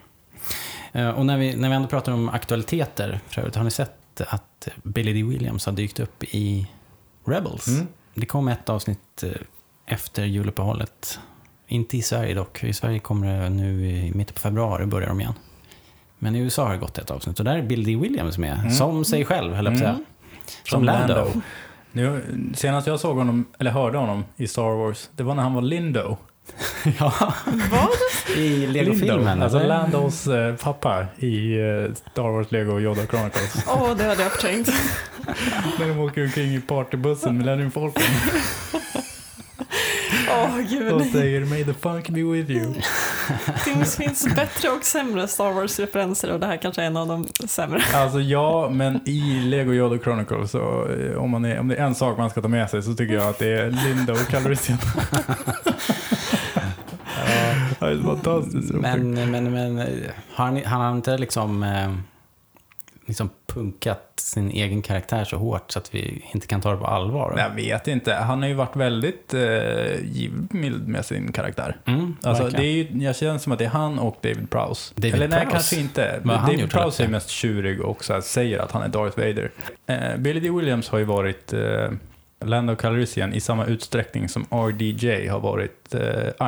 Eh, 0.92 1.08
Och 1.10 1.26
när 1.26 1.38
vi, 1.38 1.56
när 1.56 1.68
vi 1.68 1.74
ändå 1.74 1.88
pratar 1.88 2.12
om 2.12 2.28
aktualiteter, 2.28 3.20
för 3.28 3.40
övrigt, 3.40 3.56
har 3.56 3.64
ni 3.64 3.70
sett 3.70 4.20
att 4.20 4.68
Billy 4.82 5.12
D. 5.12 5.22
Williams 5.28 5.66
har 5.66 5.72
dykt 5.72 6.00
upp 6.00 6.24
i 6.24 6.68
Rebels? 7.24 7.68
Mm. 7.68 7.86
Det 8.14 8.26
kom 8.26 8.48
ett 8.48 8.68
avsnitt 8.68 9.22
eh, 9.22 9.30
efter 9.86 10.24
juluppehållet. 10.24 11.18
Inte 11.66 11.96
i 11.96 12.02
Sverige 12.02 12.34
dock. 12.34 12.64
I 12.64 12.72
Sverige 12.72 12.98
kommer 12.98 13.42
det 13.42 13.48
nu 13.48 13.90
i 13.90 14.12
mitten 14.14 14.34
på 14.34 14.40
februari, 14.40 14.86
börjar 14.86 15.08
de 15.08 15.20
igen. 15.20 15.34
Men 16.18 16.34
i 16.34 16.38
USA 16.38 16.64
har 16.64 16.72
det 16.72 16.78
gått 16.78 16.98
ett 16.98 17.10
avsnitt 17.10 17.38
och 17.38 17.44
där 17.44 17.56
är 17.58 17.62
Billy 17.62 17.94
D. 17.94 18.00
Williams 18.02 18.38
med, 18.38 18.58
Mm. 18.58 18.70
som 18.70 19.04
sig 19.04 19.24
själv, 19.24 19.54
höll 19.54 19.64
jag 19.64 19.72
på 19.74 19.76
att 19.76 19.78
säga. 19.78 19.90
Mm. 19.90 20.04
Som 20.64 20.84
Lando. 20.84 21.26
Nu, 21.92 22.24
senast 22.54 22.86
jag 22.86 23.00
såg 23.00 23.16
honom, 23.16 23.44
eller 23.58 23.70
hörde 23.70 23.98
honom 23.98 24.24
i 24.36 24.46
Star 24.48 24.76
Wars, 24.76 25.08
det 25.16 25.22
var 25.22 25.34
när 25.34 25.42
han 25.42 25.54
var 25.54 25.62
Lindo. 25.62 26.16
Ja, 26.98 27.34
Vad? 27.70 28.36
i 28.36 28.66
Lego-filmen. 28.66 29.42
Alltså? 29.42 29.58
Landos 29.58 30.26
eh, 30.26 30.54
pappa 30.54 31.06
i 31.18 31.58
eh, 31.60 31.94
Star 32.12 32.30
Wars 32.30 32.52
Lego 32.52 32.80
Yoda 32.80 33.06
Chronicles. 33.06 33.64
Åh, 33.66 33.96
det 33.96 34.04
hade 34.04 34.22
jag 34.22 34.32
förträngt. 34.32 34.68
när 35.78 35.88
de 35.88 35.98
åker 35.98 36.24
omkring 36.24 36.54
i 36.54 36.60
partybussen 36.60 37.38
Millennium 37.38 37.70
Falcon 37.70 38.02
Åh, 40.30 40.58
och 40.58 40.64
gud. 40.64 41.12
säger 41.12 41.40
May 41.40 41.64
the 41.64 41.74
funk 41.74 42.08
be 42.08 42.22
with 42.22 42.50
you. 42.50 42.74
Det 43.64 43.84
finns 43.96 44.34
bättre 44.34 44.68
och 44.70 44.84
sämre 44.84 45.28
Star 45.28 45.52
Wars-referenser 45.52 46.32
och 46.32 46.40
det 46.40 46.46
här 46.46 46.56
kanske 46.56 46.82
är 46.82 46.86
en 46.86 46.96
av 46.96 47.06
de 47.06 47.28
sämre. 47.48 47.82
Alltså 47.94 48.20
ja, 48.20 48.68
men 48.72 49.00
i 49.08 49.40
Lego 49.44 49.72
Yoda 49.72 49.98
Chronicles, 49.98 50.50
så, 50.50 50.88
eh, 50.88 51.18
om, 51.22 51.30
man 51.30 51.44
är, 51.44 51.58
om 51.60 51.68
det 51.68 51.76
är 51.76 51.84
en 51.84 51.94
sak 51.94 52.18
man 52.18 52.30
ska 52.30 52.42
ta 52.42 52.48
med 52.48 52.70
sig 52.70 52.82
så 52.82 52.94
tycker 52.94 53.14
jag 53.14 53.28
att 53.28 53.38
det 53.38 53.48
är 53.48 53.70
Linda 53.70 54.12
och 54.12 54.28
Calrissian. 54.28 54.78
det 57.86 57.86
är 57.86 58.02
fantastiskt. 58.02 58.72
Men, 58.72 59.10
men, 59.30 59.52
men 59.52 59.78
har 60.34 60.44
han, 60.44 60.56
han 60.64 60.80
har 60.80 60.92
inte 60.92 61.18
liksom, 61.18 61.62
eh, 61.62 61.94
liksom 63.06 63.30
punkat 63.46 64.04
sin 64.16 64.50
egen 64.50 64.82
karaktär 64.82 65.24
så 65.24 65.36
hårt 65.36 65.70
så 65.72 65.78
att 65.78 65.94
vi 65.94 66.24
inte 66.32 66.46
kan 66.46 66.60
ta 66.60 66.70
det 66.70 66.76
på 66.76 66.86
allvar? 66.86 67.34
Jag 67.38 67.50
vet 67.50 67.88
inte. 67.88 68.14
Han 68.14 68.42
har 68.42 68.48
ju 68.48 68.54
varit 68.54 68.76
väldigt 68.76 69.34
eh, 69.34 70.04
givmild 70.04 70.88
med 70.88 71.04
sin 71.04 71.32
karaktär. 71.32 71.76
Mm, 71.84 72.16
Alltså, 72.22 72.48
det 72.48 72.62
är 72.66 72.72
ju, 72.72 72.88
jag 73.04 73.16
känner 73.16 73.38
som 73.38 73.52
att 73.52 73.58
det 73.58 73.64
är 73.64 73.68
han 73.68 73.98
och 73.98 74.16
David 74.20 74.50
Prowse. 74.50 74.94
David 74.96 75.14
Eller 75.14 75.28
nej, 75.28 75.38
Prowse? 75.40 75.52
kanske 75.52 75.76
inte. 75.76 76.20
Vad 76.24 76.40
David 76.40 76.70
Prowse 76.70 77.04
är 77.04 77.08
mest 77.08 77.28
tjurig 77.30 77.80
och 77.80 78.04
så 78.04 78.12
här, 78.12 78.20
säger 78.20 78.58
att 78.58 78.72
han 78.72 78.82
är 78.82 78.88
Darth 78.88 79.18
Vader. 79.18 79.50
Eh, 79.86 80.16
Billy 80.18 80.40
D. 80.40 80.50
Williams 80.50 80.88
har 80.88 80.98
ju 80.98 81.04
varit 81.04 81.52
eh, 81.52 81.60
Lando 82.40 82.76
Calrissian 82.76 83.32
i 83.34 83.40
samma 83.40 83.64
utsträckning 83.66 84.28
som 84.28 84.44
RDJ 84.50 85.28
har 85.28 85.40
varit 85.40 85.94
eh, 85.94 86.00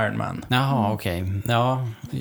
Iron 0.05 0.18
Man. 0.18 0.44
Jaha, 0.48 0.92
okej. 0.92 1.24
Ja, 1.48 1.88
eh, 2.12 2.18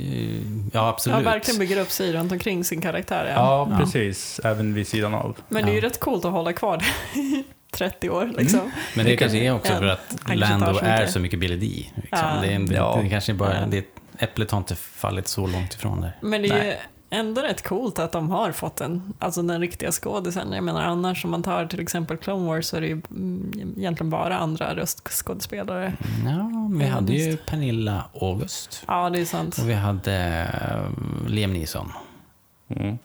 ja, 0.74 0.88
absolut. 0.90 1.16
Han 1.16 1.24
verkligen 1.24 1.60
bygger 1.60 1.82
upp 1.82 1.92
sig 1.92 2.14
runt 2.14 2.32
omkring 2.32 2.64
sin 2.64 2.82
karaktär. 2.82 3.26
Ja. 3.30 3.34
Ja, 3.36 3.68
Ja. 3.72 3.78
precis. 3.80 4.40
Även 4.44 4.74
vid 4.74 4.88
sidan 4.88 5.14
av. 5.14 5.38
Men 5.50 5.66
det 5.66 5.72
är 5.72 5.74
ju 5.74 5.80
Ja. 5.80 5.86
rätt 5.86 6.00
coolt 6.00 6.26
att 6.26 6.32
hålla 6.32 6.54
kvar 6.54 6.78
det 7.14 7.20
i 7.20 7.44
30 7.72 8.10
år. 8.10 8.32
Liksom. 8.38 8.72
Men 8.96 9.06
det 9.06 9.18
kanske 9.18 9.38
är 9.38 9.52
också 9.56 9.74
för 9.74 9.86
att 9.88 10.16
Lando 10.36 10.74
så 10.74 10.86
är 10.86 11.06
så 11.06 11.20
mycket 11.20 11.40
Billy 11.40 11.56
D. 11.56 11.66
Liksom. 11.96 12.10
Ja. 12.12 12.42
Det, 12.42 12.54
är, 12.54 12.60
det, 12.60 12.76
Ja. 12.76 13.00
det 13.04 13.10
kanske 13.10 13.34
bara, 13.34 13.66
det, 13.66 13.86
äpplet 14.18 14.52
har 14.52 14.58
inte 14.58 14.76
fallit 14.76 15.28
så 15.28 15.48
långt 15.48 15.74
ifrån 15.74 16.02
där. 16.02 16.18
Men 16.22 16.42
det 16.42 16.50
är 16.50 16.54
Nej. 16.54 16.80
Ändå 17.10 17.42
rätt 17.42 17.64
coolt 17.64 18.00
att 18.00 18.12
de 18.12 18.30
har 18.30 18.52
fått 18.52 18.82
en, 18.82 19.14
alltså 19.20 19.42
den 19.42 19.62
riktiga 19.62 19.92
skådisen. 19.92 20.52
Jag 20.52 20.64
menar 20.64 20.82
annars 20.84 21.26
om 21.26 21.32
man 21.32 21.44
tar 21.44 21.66
till 21.66 21.80
exempel 21.80 22.18
Clone 22.18 22.48
Wars 22.48 22.66
så 22.66 22.78
är 22.78 22.82
det 22.82 22.88
ju 22.88 23.02
mm, 23.12 23.74
egentligen 23.78 24.10
bara 24.10 24.38
andra 24.38 24.76
röstskådespelare. 24.76 25.94
Ja, 26.26 26.70
vi 26.74 26.86
Ja, 26.86 26.92
hade 26.92 27.14
ju. 27.14 27.38
Pernilla 27.38 28.04
August. 28.22 28.84
Ja, 28.88 29.10
det 29.10 29.20
är 29.20 29.26
sant. 29.26 29.58
Och 29.62 29.70
vi 29.70 29.74
hade 29.74 30.48
uh, 31.26 31.28
Liam 31.30 31.54
Neeson 31.54 31.92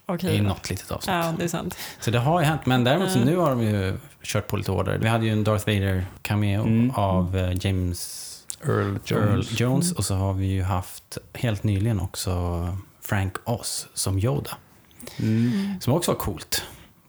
Okej. 0.06 0.34
i 0.34 0.38
då. 0.38 0.44
något 0.44 0.70
litet 0.70 0.90
avsnitt. 0.90 1.14
Ja, 1.14 1.34
det 1.38 1.44
är 1.44 1.48
sant. 1.48 1.76
Så 2.00 2.10
det 2.10 2.18
har 2.18 2.40
ju 2.40 2.46
hänt, 2.46 2.66
men 2.66 2.84
däremot 2.84 3.10
så 3.10 3.18
Mm. 3.18 3.28
nu 3.30 3.36
har 3.36 3.50
de 3.50 3.62
ju 3.62 3.96
kört 4.22 4.46
på 4.46 4.56
lite 4.56 4.72
hårdare. 4.72 4.98
Vi 4.98 5.08
hade 5.08 5.24
ju 5.26 5.32
en 5.32 5.44
Darth 5.44 5.66
Vader-cameo 5.66 6.60
Mm. 6.66 6.90
av 6.94 7.36
eh, 7.36 7.52
James 7.66 8.20
Earl 8.66 8.98
Earl 9.10 9.32
Jones. 9.34 9.60
Jones 9.60 9.84
Mm. 9.86 9.96
och 9.96 10.04
så 10.04 10.14
har 10.14 10.32
vi 10.32 10.46
ju 10.46 10.62
haft 10.62 11.18
helt 11.32 11.62
nyligen 11.64 12.00
också 12.00 12.30
Frank 13.04 13.32
Oz 13.44 13.88
som 13.94 14.18
Yoda. 14.18 14.50
Mm. 15.18 15.80
Som 15.80 15.92
också 15.94 16.10
var 16.12 16.18
coolt. 16.18 16.62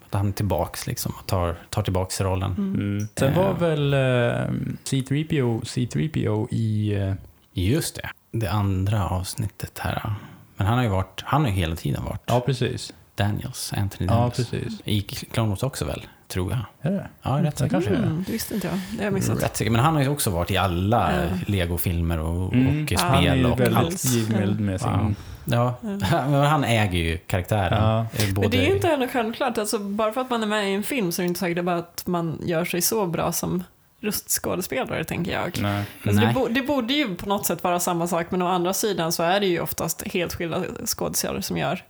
Att 0.06 0.14
han 0.14 0.28
är 0.28 0.32
tillbaks 0.32 0.88
liksom 0.88 1.14
och 1.20 1.28
tar, 1.28 1.56
tar 1.70 1.82
tillbaks 1.82 2.22
rollen. 2.22 2.52
Mm. 2.58 3.08
Sen 3.20 3.34
var 3.36 3.54
väl 3.54 3.94
eh, 3.94 4.54
C3PO, 4.84 5.62
C3PO 5.62 6.48
i... 6.52 6.94
Eh, 6.96 7.14
Just 7.58 7.96
det, 7.96 8.10
det 8.32 8.48
andra 8.48 9.10
avsnittet 9.10 9.80
här. 9.80 10.14
Men 10.58 10.68
han 10.68 10.78
har 10.78 10.84
ju 10.84 10.90
varit, 10.90 11.22
han 11.26 11.42
har 11.42 11.50
ju 11.50 11.56
hela 11.56 11.76
tiden 11.76 12.04
varit. 12.04 12.22
ja, 12.26 12.40
precis. 12.40 12.94
Daniels, 13.16 13.74
Anthony 13.78 14.08
Ja, 14.08 14.14
Daniels. 14.16 14.36
precis. 14.36 14.80
I 14.86 15.02
Clone 15.02 15.50
Wars 15.50 15.64
också 15.64 15.86
väl, 15.86 16.06
tror 16.28 16.52
jag. 16.52 16.92
Är 16.92 16.98
det? 16.98 17.08
Ja, 17.22 17.32
rätt 17.32 17.44
Det 17.44 17.58
säker. 17.58 17.70
kanske 17.70 17.90
är 17.90 17.94
det. 18.02 18.04
Mm, 18.08 18.24
det 18.28 18.32
visste 18.32 18.54
inte 18.56 18.68
jag. 18.68 18.76
Det 18.92 18.98
har 18.98 19.04
jag 19.04 19.14
missat. 19.14 19.44
Rätt 19.44 19.58
säker. 19.58 19.72
Men 19.72 19.82
han 19.82 19.96
har 19.96 20.02
ju 20.02 20.10
också 20.10 20.30
varit 20.30 20.52
i 20.52 20.58
alla 20.58 21.12
Ja. 21.24 21.38
Lego-filmer 21.48 22.20
och, 22.20 22.54
Mm. 22.54 22.84
och 22.84 22.92
Ja, 22.92 23.00
Han 23.02 23.16
är 23.16 23.22
spel 23.30 23.38
ju 23.40 23.46
och 23.46 23.60
väldigt 23.60 23.78
allt. 23.78 24.60
med 24.60 24.82
sin... 24.82 25.16
Ja. 25.46 25.76
Men 25.82 26.34
han 26.34 26.64
äger 26.64 27.00
ju 27.00 27.18
karaktären. 27.18 27.84
Ja. 27.84 28.06
Både... 28.36 28.42
Men 28.42 28.52
det 28.52 28.58
är 28.66 28.68
ju 28.70 28.76
inte 28.76 28.88
heller 28.88 29.08
självklart. 29.08 29.58
Alltså, 29.58 29.80
bara 29.80 30.12
för 30.14 30.22
att 30.22 30.30
man 30.30 30.44
är 30.44 30.48
med 30.48 30.72
i 30.72 30.74
en 30.74 30.84
film 30.84 31.12
så 31.12 31.22
är 31.22 31.24
det 31.24 31.28
inte 31.28 31.40
säkert 31.40 31.64
bara 31.64 31.76
att 31.78 32.04
man 32.08 32.40
gör 32.44 32.66
sig 32.66 32.82
så 32.82 33.06
bra 33.06 33.32
som 33.32 33.64
röstskådespelare, 34.02 35.04
tänker 35.04 35.32
jag. 35.32 35.60
Nej. 35.62 35.84
Alltså, 36.06 36.20
det, 36.22 36.26
Nej. 36.26 36.34
bo, 36.34 36.48
det 36.48 36.62
borde 36.62 36.94
ju 36.94 37.16
på 37.16 37.30
något 37.30 37.46
sätt 37.46 37.64
vara 37.64 37.80
samma 37.80 38.08
sak, 38.08 38.28
men 38.32 38.42
å 38.42 38.48
andra 38.48 38.74
sidan 38.74 39.12
så 39.12 39.24
är 39.24 39.40
det 39.40 39.46
ju 39.46 39.60
oftast 39.60 40.08
helt 40.08 40.34
skilda 40.36 40.64
skådespelare 40.86 41.42
som 41.42 41.58
gör 41.58 41.84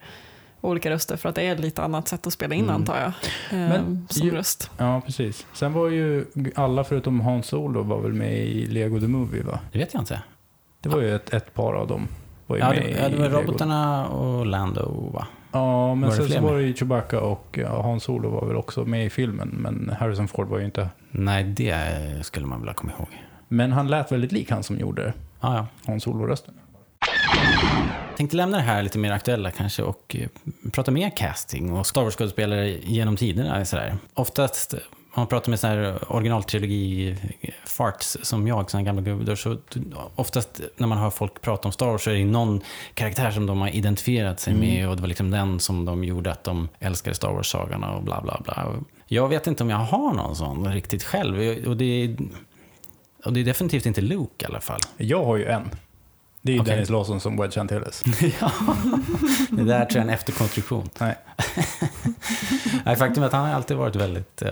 olika 0.62 0.90
röster 0.90 1.18
för 1.18 1.30
att 1.30 1.36
det 1.36 1.42
är 1.42 1.54
ett 1.54 1.60
lite 1.60 1.82
annat 1.84 2.08
sätt 2.08 2.28
att 2.28 2.34
spela 2.34 2.56
in 2.56 2.64
Mm. 2.64 2.76
antar 2.76 2.98
jag. 2.98 3.08
Eh, 3.60 3.70
Men 3.70 4.08
som 4.10 4.28
ju- 4.28 4.34
röst. 4.36 4.72
Ja, 4.78 5.02
precis. 5.06 5.46
Sen 5.54 5.74
var 5.74 5.90
ju 5.90 6.26
alla 6.56 6.84
förutom 6.84 7.22
Hans 7.22 7.48
Solo 7.48 7.84
var 7.84 8.02
väl 8.02 8.14
med 8.14 8.38
i 8.38 8.66
Lego 8.66 9.00
the 9.00 9.08
Movie, 9.08 9.44
va? 9.44 9.60
Det 9.72 9.80
vet 9.80 9.94
jag 9.94 10.02
inte. 10.02 10.22
Det 10.82 10.90
var 10.90 11.00
ju 11.02 11.16
ett, 11.16 11.34
ett 11.34 11.54
par 11.54 11.74
av 11.74 11.88
dem. 11.88 12.08
Var 12.48 12.56
ju 12.56 12.62
Ja, 12.64 12.70
med 12.70 12.78
det, 12.84 12.90
ja, 12.90 13.10
det 13.10 13.16
var 13.18 13.24
Lego. 13.30 13.42
robotarna 13.42 14.08
och 14.08 14.46
Lando, 14.46 15.10
va? 15.14 15.28
Ja, 15.52 15.96
men 15.96 16.10
Var 16.10 16.16
sen 16.16 16.30
så 16.30 16.42
var 16.42 16.56
det 16.56 16.64
ju 16.64 16.74
Chewbacca 16.76 17.20
och 17.20 17.60
ja, 17.62 17.82
Hans 17.82 18.04
Solo 18.04 18.30
var 18.30 18.46
väl 18.48 18.56
också 18.56 18.86
med 18.86 19.06
i 19.06 19.10
filmen, 19.10 19.48
men 19.50 19.96
Harrison 20.00 20.28
Ford 20.28 20.48
var 20.48 20.60
ju 20.60 20.66
inte... 20.66 20.90
Nej, 21.12 21.44
det 21.44 21.86
skulle 22.22 22.46
man 22.46 22.60
vilja 22.60 22.74
komma 22.74 22.92
ihåg. 22.98 23.08
Men 23.48 23.72
han 23.72 23.88
lät 23.88 24.12
väldigt 24.12 24.32
lik 24.32 24.52
han 24.52 24.64
som 24.64 24.78
gjorde 24.80 25.14
Ja, 25.42 25.56
ja. 25.56 25.68
Hans 25.86 26.04
Solo-rösten. 26.04 26.54
Jag 28.10 28.18
tänkte 28.18 28.38
lämna 28.38 28.58
det 28.58 28.64
här 28.64 28.84
lite 28.84 28.98
mer 29.00 29.12
aktuella 29.12 29.52
kanske 29.52 29.84
och 29.84 30.16
eh, 30.20 30.28
prata 30.72 30.92
mer 30.92 31.10
casting 31.18 31.74
och 31.74 31.88
Star 31.88 32.02
Wars-skådespelare 32.04 32.78
genom 32.84 33.16
tiderna. 33.16 33.66
Sådär. 33.66 33.96
Oftast, 34.14 34.74
om 35.16 35.22
man 35.22 35.28
pratar 35.28 35.50
med 35.50 35.60
sådär 35.60 36.00
originaltrilogi-farts 36.08 38.18
som 38.22 38.48
jag, 38.48 38.72
sådana 38.72 38.86
gamla 38.86 39.02
gubbar, 39.02 39.36
så 39.36 39.58
oftast 40.16 40.62
när 40.78 40.88
man 40.88 40.98
hör 40.98 41.10
folk 41.10 41.42
prata 41.42 41.68
om 41.68 41.72
Star 41.72 41.86
Wars 41.86 42.04
så 42.04 42.10
är 42.10 42.14
det 42.16 42.26
någon 42.26 42.62
karaktär 42.94 43.32
som 43.32 43.46
de 43.46 43.62
har 43.62 43.70
identifierat 43.70 44.40
sig 44.40 44.54
Mm. 44.54 44.68
med 44.68 44.90
och 44.90 44.96
det 44.96 45.02
var 45.02 45.08
liksom 45.08 45.32
den 45.32 45.60
som 45.60 45.86
de 45.86 46.04
gjorde 46.04 46.32
att 46.32 46.44
de 46.44 46.70
älskade 46.80 47.16
Star 47.16 47.32
Wars-sagorna 47.32 47.92
och 47.96 48.04
bla 48.04 48.22
bla 48.22 48.42
bla. 48.44 48.74
Jag 49.08 49.28
vet 49.30 49.48
inte 49.48 49.64
om 49.64 49.70
jag 49.70 49.78
har 49.78 50.14
någon 50.14 50.36
sån 50.36 50.74
riktigt 50.74 51.04
själv 51.04 51.68
och 51.68 51.78
det 51.78 51.86
är, 52.04 52.18
och 53.26 53.34
det 53.34 53.40
är 53.40 53.44
definitivt 53.44 53.86
inte 53.86 54.02
Luke 54.02 54.46
i 54.46 54.48
alla 54.48 54.62
fall. 54.62 54.80
Jag 54.98 55.26
har 55.26 55.38
ju 55.38 55.46
en. 55.46 55.70
Det 56.42 56.52
är 56.52 56.56
ju 56.56 56.62
Okej. 56.62 56.74
Dennis 56.74 56.90
Lawson 56.90 57.20
som 57.20 57.38
Wedge 57.38 57.58
Antilles. 57.58 58.04
ja, 58.42 58.52
det 59.50 59.64
där 59.64 59.86
tror 59.86 59.90
jag 59.90 59.96
är 59.96 60.02
en 60.02 60.10
efterkonstruktion. 60.10 60.90
Nej. 61.00 61.16
Nej, 62.86 62.96
faktum 62.96 63.24
är 63.24 63.28
att 63.28 63.34
han 63.34 63.46
har 63.46 63.54
alltid 63.54 63.78
varit 63.78 63.96
väldigt, 63.96 64.42
eh, 64.42 64.50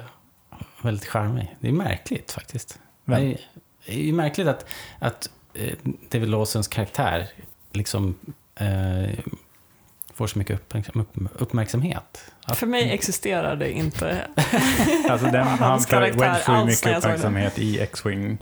väldigt 0.83 1.05
charmig. 1.05 1.55
Det 1.59 1.67
är 1.67 1.71
märkligt 1.71 2.31
faktiskt. 2.31 2.79
Det 3.05 3.13
är, 3.15 3.39
det 3.85 4.09
är 4.09 4.13
märkligt 4.13 4.47
att, 4.47 4.65
att 4.99 5.29
eh, 5.53 5.73
David 6.11 6.29
Lawsons 6.29 6.67
karaktär 6.67 7.27
liksom 7.71 8.15
eh, 8.55 9.19
får 10.13 10.27
så 10.27 10.39
mycket 10.39 10.55
uppmärksam, 10.55 11.01
upp, 11.01 11.41
uppmärksamhet. 11.41 12.31
Att, 12.45 12.57
För 12.57 12.67
mig 12.67 12.91
existerar 12.91 13.55
det 13.55 13.71
inte. 13.71 14.27
Alltså 15.09 15.27
den, 15.27 15.47
han 15.47 15.79
Wedge 15.79 16.39
får 16.45 16.57
ju 16.57 16.65
mycket 16.65 16.97
uppmärksamhet 16.97 17.59
i 17.59 17.79
X-Wing 17.79 18.37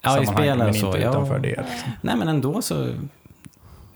ja, 0.00 0.22
i 0.22 0.26
spelen 0.26 0.58
men 0.58 0.74
så. 0.74 0.86
inte 0.86 0.98
ja. 0.98 1.10
utanför 1.10 1.38
det. 1.38 1.48
Liksom. 1.48 1.90
Nej, 2.00 2.16
men 2.16 2.28
ändå 2.28 2.62
så... 2.62 2.94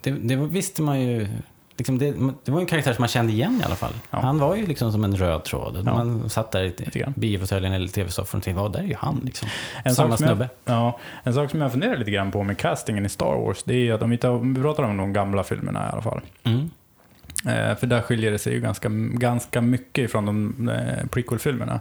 Det, 0.01 0.11
det 0.11 0.37
visste 0.37 0.83
man 0.83 1.01
ju... 1.01 1.29
Liksom 1.77 1.99
det, 1.99 2.15
det 2.45 2.53
var 2.53 2.61
en 2.61 2.67
karaktär 2.67 2.93
som 2.93 3.03
man 3.03 3.09
kände 3.09 3.33
igen 3.33 3.59
i 3.63 3.65
alla 3.65 3.75
fall. 3.75 3.93
Ja. 4.11 4.19
Han 4.19 4.39
var 4.39 4.57
ju 4.57 4.67
liksom 4.67 4.93
som 4.93 5.05
en 5.05 5.17
röd 5.17 5.45
tråd. 5.45 5.77
Ja. 5.77 5.83
Man 5.83 6.31
satt 6.31 6.51
där 6.51 6.65
i 6.65 7.05
biofåtöljen 7.17 7.73
eller 7.73 7.89
tv-soffan 7.89 8.39
och 8.39 8.45
tänkte, 8.45 8.69
där 8.69 8.79
är 8.79 8.89
ju 8.89 8.97
han 8.99 9.21
liksom. 9.25 9.49
En 9.85 9.95
Samma 9.95 10.17
snubbe. 10.17 10.49
jag, 10.65 10.75
ja, 10.75 10.99
en 11.23 11.35
sak 11.35 11.51
som 11.51 11.61
jag 11.61 11.71
funderar 11.71 11.97
lite 11.97 12.11
grann 12.11 12.31
på 12.31 12.43
med 12.43 12.59
castingen 12.59 13.07
i 13.07 13.09
Star 13.09 13.37
Wars, 13.37 13.63
det 13.63 13.75
är 13.75 13.95
att 13.95 14.03
om 14.03 14.11
vi, 14.11 14.19
tar, 14.19 14.31
om 14.31 14.55
vi 14.55 14.63
pratar 14.63 14.83
om 14.83 14.97
de 14.97 15.13
gamla 15.13 15.45
filmerna 15.45 15.89
i 15.89 15.93
alla 15.93 16.03
fall. 16.03 16.21
Mm. 16.43 16.71
Eh, 17.47 17.77
för 17.77 17.87
där 17.87 18.01
skiljer 18.01 18.31
det 18.31 18.39
sig 18.39 18.53
ju 18.53 18.61
ganska, 18.61 18.89
ganska 19.13 19.61
mycket 19.61 20.13
från 20.13 20.27
de 20.27 20.69
eh, 20.69 21.07
prequel-filmerna. 21.07 21.81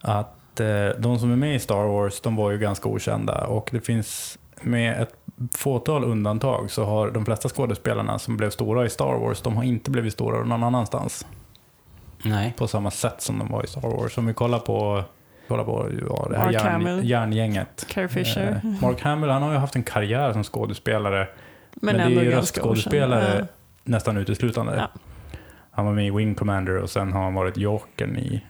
Att 0.00 0.60
eh, 0.60 0.88
de 0.98 1.18
som 1.18 1.32
är 1.32 1.36
med 1.36 1.54
i 1.54 1.58
Star 1.58 1.86
Wars, 1.86 2.20
de 2.20 2.36
var 2.36 2.50
ju 2.50 2.58
ganska 2.58 2.88
okända 2.88 3.46
och 3.46 3.68
det 3.72 3.80
finns 3.80 4.38
med 4.62 5.02
ett 5.02 5.14
fåtal 5.58 6.04
undantag 6.04 6.70
så 6.70 6.84
har 6.84 7.10
de 7.10 7.24
flesta 7.24 7.48
skådespelarna 7.48 8.18
som 8.18 8.36
blev 8.36 8.50
stora 8.50 8.84
i 8.86 8.90
Star 8.90 9.18
Wars, 9.18 9.42
de 9.42 9.56
har 9.56 9.64
inte 9.64 9.90
blivit 9.90 10.12
stora 10.12 10.44
någon 10.44 10.62
annanstans 10.62 11.26
Nej. 12.24 12.54
på 12.58 12.68
samma 12.68 12.90
sätt 12.90 13.20
som 13.22 13.38
de 13.38 13.48
var 13.48 13.64
i 13.64 13.66
Star 13.66 13.80
Wars. 13.80 14.18
Om 14.18 14.26
vi 14.26 14.34
kollar 14.34 14.58
på, 14.58 15.04
kollar 15.48 15.64
på 15.64 15.88
ja, 16.08 16.26
det 16.30 16.36
här 16.36 16.44
Mark 16.44 16.54
järn, 16.54 16.66
Hamill. 16.72 17.10
järngänget. 17.10 17.86
Carrie 17.88 18.08
Fisher. 18.08 18.60
Eh, 18.64 18.70
Mark 18.82 19.02
Hamill, 19.02 19.30
han 19.30 19.42
har 19.42 19.52
ju 19.52 19.58
haft 19.58 19.76
en 19.76 19.82
karriär 19.82 20.32
som 20.32 20.44
skådespelare 20.44 21.28
Men, 21.74 21.96
men 21.96 22.10
det 22.14 22.20
är 22.20 22.24
ju 22.24 22.30
röstskådespelare. 22.30 23.32
okänd. 23.34 23.48
nästan 23.84 24.16
uteslutande. 24.16 24.76
Ja. 24.76 25.00
Han 25.70 25.86
var 25.86 25.92
med 25.92 26.06
i 26.06 26.10
Wing 26.10 26.34
Commander 26.34 26.76
och 26.76 26.90
sen 26.90 27.12
har 27.12 27.22
han 27.22 27.34
varit 27.34 27.56
Jokern 27.56 28.16
i... 28.18 28.44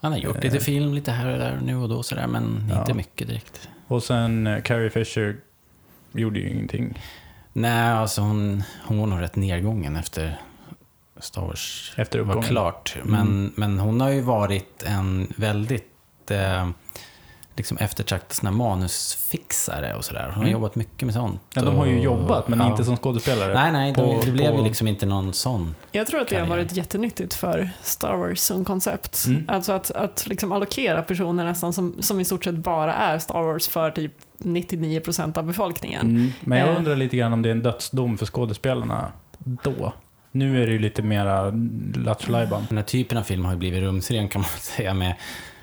Han 0.00 0.12
har 0.12 0.18
gjort 0.18 0.36
Eh. 0.36 0.42
lite 0.42 0.60
film 0.60 0.94
lite 0.94 1.10
här 1.12 1.32
och 1.32 1.38
där 1.38 1.60
nu 1.64 1.76
och 1.76 1.88
då 1.88 2.02
sådär, 2.02 2.26
men 2.26 2.68
Ja. 2.70 2.80
inte 2.80 2.94
mycket 2.94 3.28
direkt. 3.28 3.68
Och 3.86 4.02
sen 4.02 4.46
eh, 4.46 4.62
Carrie 4.62 4.90
Fisher 4.90 5.36
gjorde 6.14 6.38
ju 6.40 6.50
ingenting 6.50 6.98
Nej, 7.52 7.92
alltså 7.92 8.20
hon, 8.20 8.62
hon 8.86 8.98
var 8.98 9.06
nog 9.06 9.20
rätt 9.20 9.36
nedgången 9.36 9.96
efter 9.96 10.40
Star 11.20 11.42
Wars 11.42 11.92
efter 11.96 12.18
var 12.20 12.42
klart. 12.42 12.96
Men, 13.04 13.20
Mm. 13.20 13.52
men 13.56 13.78
hon 13.78 14.00
har 14.00 14.10
ju 14.10 14.20
varit 14.20 14.82
en 14.82 15.32
väldigt 15.36 16.30
eh, 16.30 16.68
liksom 17.56 17.76
eftertraktad 17.78 18.32
sån 18.32 18.46
här 18.46 18.54
manusfixare 18.54 19.94
och 19.94 20.04
sådär. 20.04 20.22
Hon 20.24 20.34
har 20.34 20.40
Mm. 20.42 20.52
jobbat 20.52 20.74
mycket 20.74 21.02
med 21.02 21.14
sånt. 21.14 21.40
Ja, 21.54 21.62
de 21.62 21.76
har 21.76 21.86
ju 21.86 21.98
och- 21.98 22.04
jobbat, 22.04 22.48
men 22.48 22.58
ja. 22.58 22.70
inte 22.70 22.84
som 22.84 22.96
skådespelare. 22.96 23.54
Nej, 23.54 23.72
nej, 23.72 23.94
på- 23.94 24.20
det 24.24 24.30
blev 24.30 24.50
på- 24.52 24.58
ju 24.58 24.64
liksom 24.64 24.88
inte 24.88 25.06
någon 25.06 25.32
sån. 25.32 25.74
Jag 25.92 26.06
tror 26.06 26.20
att 26.20 26.28
det 26.28 26.36
har 26.36 26.46
karriär. 26.46 26.56
varit 26.56 26.72
jättenyttigt 26.72 27.34
för 27.34 27.70
Star 27.82 28.14
Wars 28.16 28.38
som 28.40 28.64
koncept. 28.64 29.24
Mm. 29.26 29.44
Alltså 29.48 29.72
att, 29.72 29.90
att 29.90 30.26
liksom 30.26 30.52
allokera 30.52 31.02
personer 31.02 31.44
nästan 31.44 31.72
som, 31.72 32.02
som 32.02 32.20
i 32.20 32.24
stort 32.24 32.44
sett 32.44 32.54
bara 32.54 32.94
är 32.94 33.18
Star 33.18 33.42
Wars 33.42 33.68
för 33.68 33.90
typ 33.90 34.12
99% 34.44 35.38
av 35.38 35.44
befolkningen. 35.46 36.00
Mm. 36.10 36.32
Men 36.40 36.58
jag 36.58 36.68
Eh. 36.68 36.76
undrar 36.76 36.96
lite 36.96 37.16
grann 37.16 37.32
om 37.32 37.42
det 37.42 37.48
är 37.48 37.52
en 37.52 37.62
dödsdom 37.62 38.18
för 38.18 38.26
skådespelarna 38.26 39.12
då. 39.38 39.92
Nu 40.32 40.62
är 40.62 40.66
det 40.66 40.72
ju 40.72 40.78
lite 40.78 41.02
mera 41.02 41.52
lattjo 41.94 42.32
Den 42.68 42.76
här 42.78 42.82
typen 42.82 43.18
av 43.18 43.22
film 43.22 43.44
har 43.44 43.52
ju 43.52 43.58
blivit 43.58 43.80
rumsren 43.80 44.28
kan 44.28 44.40
man 44.40 44.50
säga 44.60 44.94
med, 44.94 45.14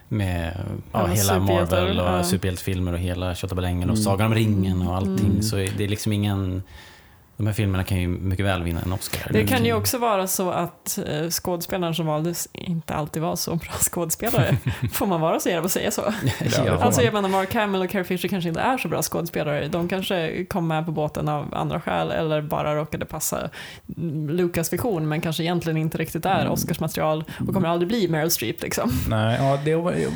med 0.07 0.53
ja, 0.91 0.99
Alla 0.99 1.13
hela 1.13 1.39
Marvel 1.39 1.99
och 1.99 2.05
ja. 2.05 2.23
superhjältefilmer 2.23 2.93
och 2.93 2.99
hela 2.99 3.35
Tjottaballängen 3.35 3.89
och 3.89 3.95
Mm. 3.95 4.03
Sagan 4.03 4.27
om 4.27 4.35
ringen 4.35 4.87
och 4.87 4.95
allting. 4.95 5.29
Mm. 5.29 5.41
Så 5.41 5.55
det 5.55 5.83
är 5.83 5.87
liksom 5.87 6.13
ingen... 6.13 6.63
De 7.41 7.47
här 7.47 7.53
filmerna 7.53 7.83
kan 7.83 7.97
ju 8.01 8.07
mycket 8.07 8.45
väl 8.45 8.63
vinna 8.63 8.81
en 8.81 8.93
Oscar. 8.93 9.31
Det 9.33 9.45
kan 9.45 9.65
ju 9.65 9.73
också 9.73 9.97
vara 9.97 10.27
så 10.27 10.49
att 10.51 10.99
eh, 11.07 11.29
skådespelaren 11.29 11.95
som 11.95 12.05
valdes 12.05 12.47
inte 12.53 12.93
alltid 12.93 13.21
var 13.21 13.35
så 13.35 13.55
bra 13.55 13.71
skådespelare. 13.79 14.57
Får 14.93 15.05
man 15.05 15.21
vara 15.21 15.39
så 15.39 15.49
jävla 15.49 15.65
att 15.65 15.71
säga 15.71 15.91
så? 15.91 16.01
Ja, 16.65 16.71
Alltså 16.71 17.01
jag 17.01 17.13
menar 17.13 17.29
Mark 17.29 17.53
Hamill 17.53 17.81
och 17.81 17.89
Carrie 17.89 18.03
Fisher 18.03 18.29
kanske 18.29 18.47
inte 18.47 18.61
är 18.61 18.77
så 18.77 18.87
bra 18.87 19.01
skådespelare. 19.01 19.67
De 19.67 19.89
kanske 19.89 20.45
kom 20.45 20.67
med 20.67 20.85
på 20.85 20.91
båten 20.91 21.29
av 21.29 21.53
andra 21.53 21.81
skäl 21.81 22.11
eller 22.11 22.41
bara 22.41 22.75
råkade 22.75 23.05
passa 23.05 23.49
Lucas 24.29 24.73
vision 24.73 25.07
men 25.07 25.21
kanske 25.21 25.43
egentligen 25.43 25.77
inte 25.77 25.97
riktigt 25.97 26.25
är 26.25 26.41
Mm. 26.41 26.53
Oscarsmaterial 26.53 27.23
och 27.47 27.53
kommer 27.53 27.67
aldrig 27.67 27.87
bli 27.87 28.07
Meryl 28.07 28.31
Streep 28.31 28.61
liksom. 28.61 28.91
Nej, 29.09 29.37
ja, 29.41 29.59
det 29.65 29.71
är, 29.71 30.07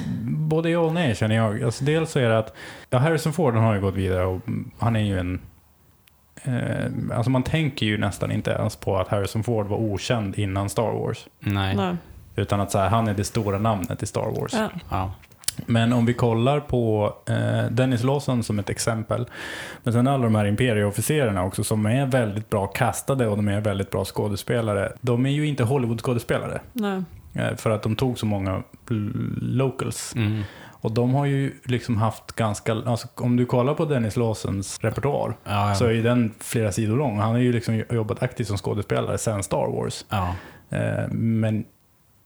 både 0.47 0.69
ja 0.69 0.79
och 0.79 0.93
nej 0.93 1.15
känner 1.15 1.35
jag. 1.35 1.63
Alltså, 1.63 1.83
dels 1.85 2.11
så 2.11 2.19
är 2.19 2.29
det 2.29 2.37
att 2.37 2.55
ja, 2.89 2.97
Harrison 2.97 3.33
Ford 3.33 3.55
har 3.55 3.75
ju 3.75 3.81
gått 3.81 3.95
vidare 3.95 4.25
och 4.25 4.41
han 4.79 4.95
är 4.95 4.99
ju 4.99 5.19
en... 5.19 5.39
Eh, 6.43 7.17
alltså 7.17 7.29
man 7.29 7.43
tänker 7.43 7.85
ju 7.85 7.97
nästan 7.97 8.31
inte 8.31 8.51
ens 8.51 8.75
på 8.75 8.97
att 8.97 9.07
Harrison 9.07 9.43
Ford 9.43 9.67
var 9.67 9.77
okänd 9.77 10.39
innan 10.39 10.69
Star 10.69 10.91
Wars. 10.91 11.27
Nej. 11.39 11.75
Nej. 11.75 11.95
Utan 12.35 12.59
att 12.61 12.71
så 12.71 12.77
här, 12.77 12.89
han 12.89 13.07
är 13.07 13.13
det 13.13 13.23
stora 13.23 13.57
namnet 13.57 14.03
i 14.03 14.05
Star 14.05 14.39
Wars. 14.39 14.53
Ja. 14.53 14.69
Ja. 14.89 15.11
Men 15.65 15.93
om 15.93 16.05
vi 16.05 16.13
kollar 16.13 16.59
på 16.59 17.13
eh, 17.27 17.71
Dennis 17.71 18.03
Lawson 18.03 18.43
som 18.43 18.59
ett 18.59 18.69
exempel. 18.69 19.25
Men 19.83 19.93
sen 19.93 20.07
alla 20.07 20.23
de 20.23 20.35
här 20.35 20.45
imperieofficerarna 20.45 21.43
också 21.43 21.63
som 21.63 21.85
är 21.85 22.05
väldigt 22.05 22.49
bra 22.49 22.67
kastade 22.67 23.27
och 23.27 23.35
de 23.37 23.47
är 23.47 23.61
väldigt 23.61 23.91
bra 23.91 24.05
skådespelare. 24.05 24.91
De 25.01 25.25
är 25.25 25.29
ju 25.29 25.47
inte 25.47 25.63
Hollywood-skådespelare. 25.63 26.59
Nej. 26.73 27.03
Eh, 27.33 27.55
för 27.55 27.69
att 27.69 27.83
de 27.83 27.95
tog 27.95 28.19
så 28.19 28.25
många 28.25 28.63
locals. 29.41 30.13
Mm. 30.15 30.43
Och 30.85 30.91
de 30.91 31.13
har 31.13 31.25
ju 31.25 31.53
liksom 31.63 31.97
haft 31.97 32.31
ganska, 32.31 32.73
alltså 32.73 33.07
om 33.15 33.35
du 33.37 33.45
kollar 33.45 33.73
på 33.73 33.85
Dennis 33.85 34.15
Lawsons 34.15 34.79
repertoar 34.81 35.37
Ja, 35.43 35.69
ja. 35.69 35.75
så 35.75 35.85
är 35.85 35.91
ju 35.91 36.01
den 36.03 36.33
flera 36.39 36.71
sidor 36.71 36.97
lång. 36.97 37.19
Han 37.19 37.31
har 37.31 37.37
ju 37.39 37.53
liksom 37.53 37.83
jobbat 37.91 38.23
aktivt 38.23 38.47
som 38.47 38.57
skådespelare 38.57 39.17
sen 39.17 39.43
Star 39.43 39.67
Wars. 39.71 40.05
ja. 40.09 40.35
Eh, 40.69 41.07
men 41.11 41.65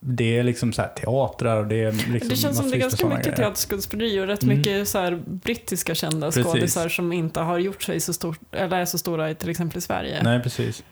det 0.02 0.38
är 0.38 0.44
liksom 0.44 0.74
så 0.74 0.82
här 0.82 0.90
teatrar 0.90 1.58
och 1.58 1.68
det 1.68 1.84
är 1.84 1.92
liksom 1.92 2.30
Det 2.30 2.36
känns 2.36 2.58
som 2.58 2.70
det 2.70 2.78
är 2.78 2.80
ganska 2.80 3.08
mycket 3.08 3.36
teaterskådespeleri 3.36 4.20
och 4.20 4.28
rätt 4.28 4.44
Mm. 4.44 4.58
mycket 4.58 4.88
så 4.88 5.00
här 5.00 5.22
brittiska 5.26 5.96
kända 5.96 6.28
Precis. 6.28 6.46
skådisar 6.46 6.90
som 6.90 7.14
inte 7.14 7.40
har 7.40 7.58
gjort 7.58 7.84
sig 7.84 8.00
så 8.00 8.14
stort, 8.14 8.40
eller 8.52 8.78
är 8.78 8.86
så 8.86 8.98
stora 8.98 9.30
i 9.30 9.36
till 9.36 9.50
exempel 9.50 9.78
i 9.78 9.82
Sverige. 9.82 10.24
Nej, 10.24 10.40
precis. 10.44 10.84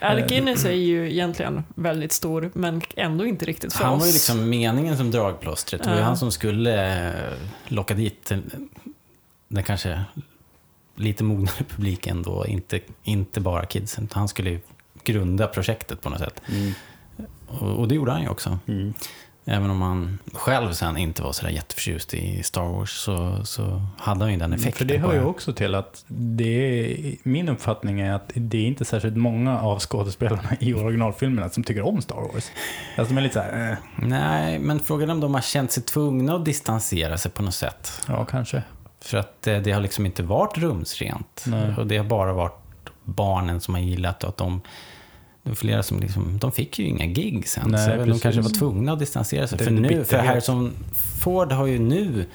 Alec 0.00 0.28
Guinness 0.28 0.64
är 0.64 0.70
ju 0.70 1.10
egentligen 1.10 1.64
väldigt 1.74 2.12
stor, 2.12 2.50
men 2.54 2.82
ändå 2.96 3.26
inte 3.26 3.44
riktigt 3.44 3.72
för 3.72 3.84
Han 3.84 3.94
oss. 3.94 4.00
var 4.00 4.06
ju 4.06 4.12
liksom 4.12 4.48
meningen 4.48 4.96
som 4.96 5.10
dragplåstret. 5.10 5.82
Det 5.82 5.90
var 5.90 5.96
ju 5.96 6.02
han 6.02 6.16
som 6.16 6.32
skulle 6.32 7.08
eh, 7.08 7.32
locka 7.68 7.94
dit 7.94 8.24
den, 8.24 8.68
den 9.48 9.62
kanske 9.62 10.04
lite 10.96 11.24
mognare 11.24 11.64
publiken 11.68 12.22
då, 12.22 12.46
inte, 12.46 12.80
inte 13.02 13.40
bara 13.40 13.66
kidsen. 13.66 14.08
Han 14.12 14.28
skulle 14.28 14.50
ju 14.50 14.60
grunda 15.04 15.46
projektet 15.46 16.00
på 16.00 16.10
något 16.10 16.18
sätt. 16.18 16.42
Mm. 16.48 16.72
Och, 17.46 17.78
och 17.78 17.88
det 17.88 17.94
gjorde 17.94 18.12
han 18.12 18.22
ju 18.22 18.28
också. 18.28 18.58
Mm. 18.66 18.94
Även 19.44 19.70
om 19.70 19.82
han 19.82 20.18
själv 20.32 20.72
sen 20.72 20.96
inte 20.96 21.22
var 21.22 21.32
sådär 21.32 21.50
jätteförtjust 21.50 22.14
i 22.14 22.42
Star 22.42 22.62
Wars 22.62 22.90
så, 22.90 23.44
så 23.44 23.82
hade 23.98 24.20
han 24.20 24.32
ju 24.32 24.38
den 24.38 24.52
effekten. 24.52 24.72
För 24.72 24.84
det 24.84 24.98
hör 24.98 25.14
ju 25.14 25.24
också 25.24 25.52
till 25.52 25.74
att 25.74 26.04
det 26.06 26.44
är, 26.44 27.16
min 27.22 27.48
uppfattning 27.48 28.00
är 28.00 28.12
att 28.12 28.30
det 28.34 28.58
är 28.58 28.66
inte 28.66 28.84
särskilt 28.84 29.16
många 29.16 29.60
av 29.60 29.78
skådespelarna 29.78 30.48
i 30.60 30.74
originalfilmerna 30.74 31.48
som 31.48 31.64
tycker 31.64 31.82
om 31.82 32.02
Star 32.02 32.16
Wars. 32.16 32.50
Alltså 32.96 33.14
de 33.14 33.18
är 33.18 33.22
lite 33.22 33.34
såhär, 33.34 33.70
eh, 33.70 33.76
Nej, 33.96 34.58
men 34.58 34.80
frågan 34.80 35.08
är 35.10 35.14
om 35.14 35.20
de 35.20 35.34
har 35.34 35.40
känt 35.40 35.72
sig 35.72 35.82
tvungna 35.82 36.34
att 36.34 36.44
distansera 36.44 37.18
sig 37.18 37.30
på 37.30 37.42
något 37.42 37.54
sätt. 37.54 38.02
ja 38.08 38.24
kanske. 38.24 38.62
För 39.00 39.18
att 39.18 39.46
eh, 39.46 39.58
det 39.58 39.72
har 39.72 39.80
liksom 39.80 40.06
inte 40.06 40.22
varit 40.22 40.58
rumsrent. 40.58 41.44
Nej. 41.46 41.74
Och 41.78 41.86
det 41.86 41.96
har 41.96 42.04
bara 42.04 42.32
varit 42.32 42.60
barnen 43.04 43.60
som 43.60 43.74
har 43.74 43.80
gillat 43.80 44.24
och 44.24 44.28
att 44.28 44.36
de... 44.36 44.60
Det 45.42 45.48
var 45.50 45.56
flera 45.56 45.82
som 45.82 46.00
liksom, 46.00 46.38
de 46.38 46.52
fick 46.52 46.78
ju 46.78 46.84
inga 46.84 47.06
gig 47.06 47.48
sen. 47.48 47.70
Nej, 47.70 47.98
så 47.98 48.04
de 48.04 48.18
kanske 48.18 48.40
var 48.40 48.50
tvungna 48.50 48.92
att 48.92 48.98
distansera 48.98 49.46
sig. 49.46 49.58
Det 49.58 49.64
för, 49.64 49.70
nu, 49.70 50.04
för. 50.04 50.18
Harrison 50.18 50.72
Ford 51.20 51.52
har 51.52 51.66
ju 51.66 51.78
nu 51.78 52.26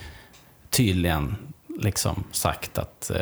tydligen 0.70 1.36
liksom 1.80 2.24
sagt 2.32 2.78
att 2.78 3.12
eh, 3.12 3.18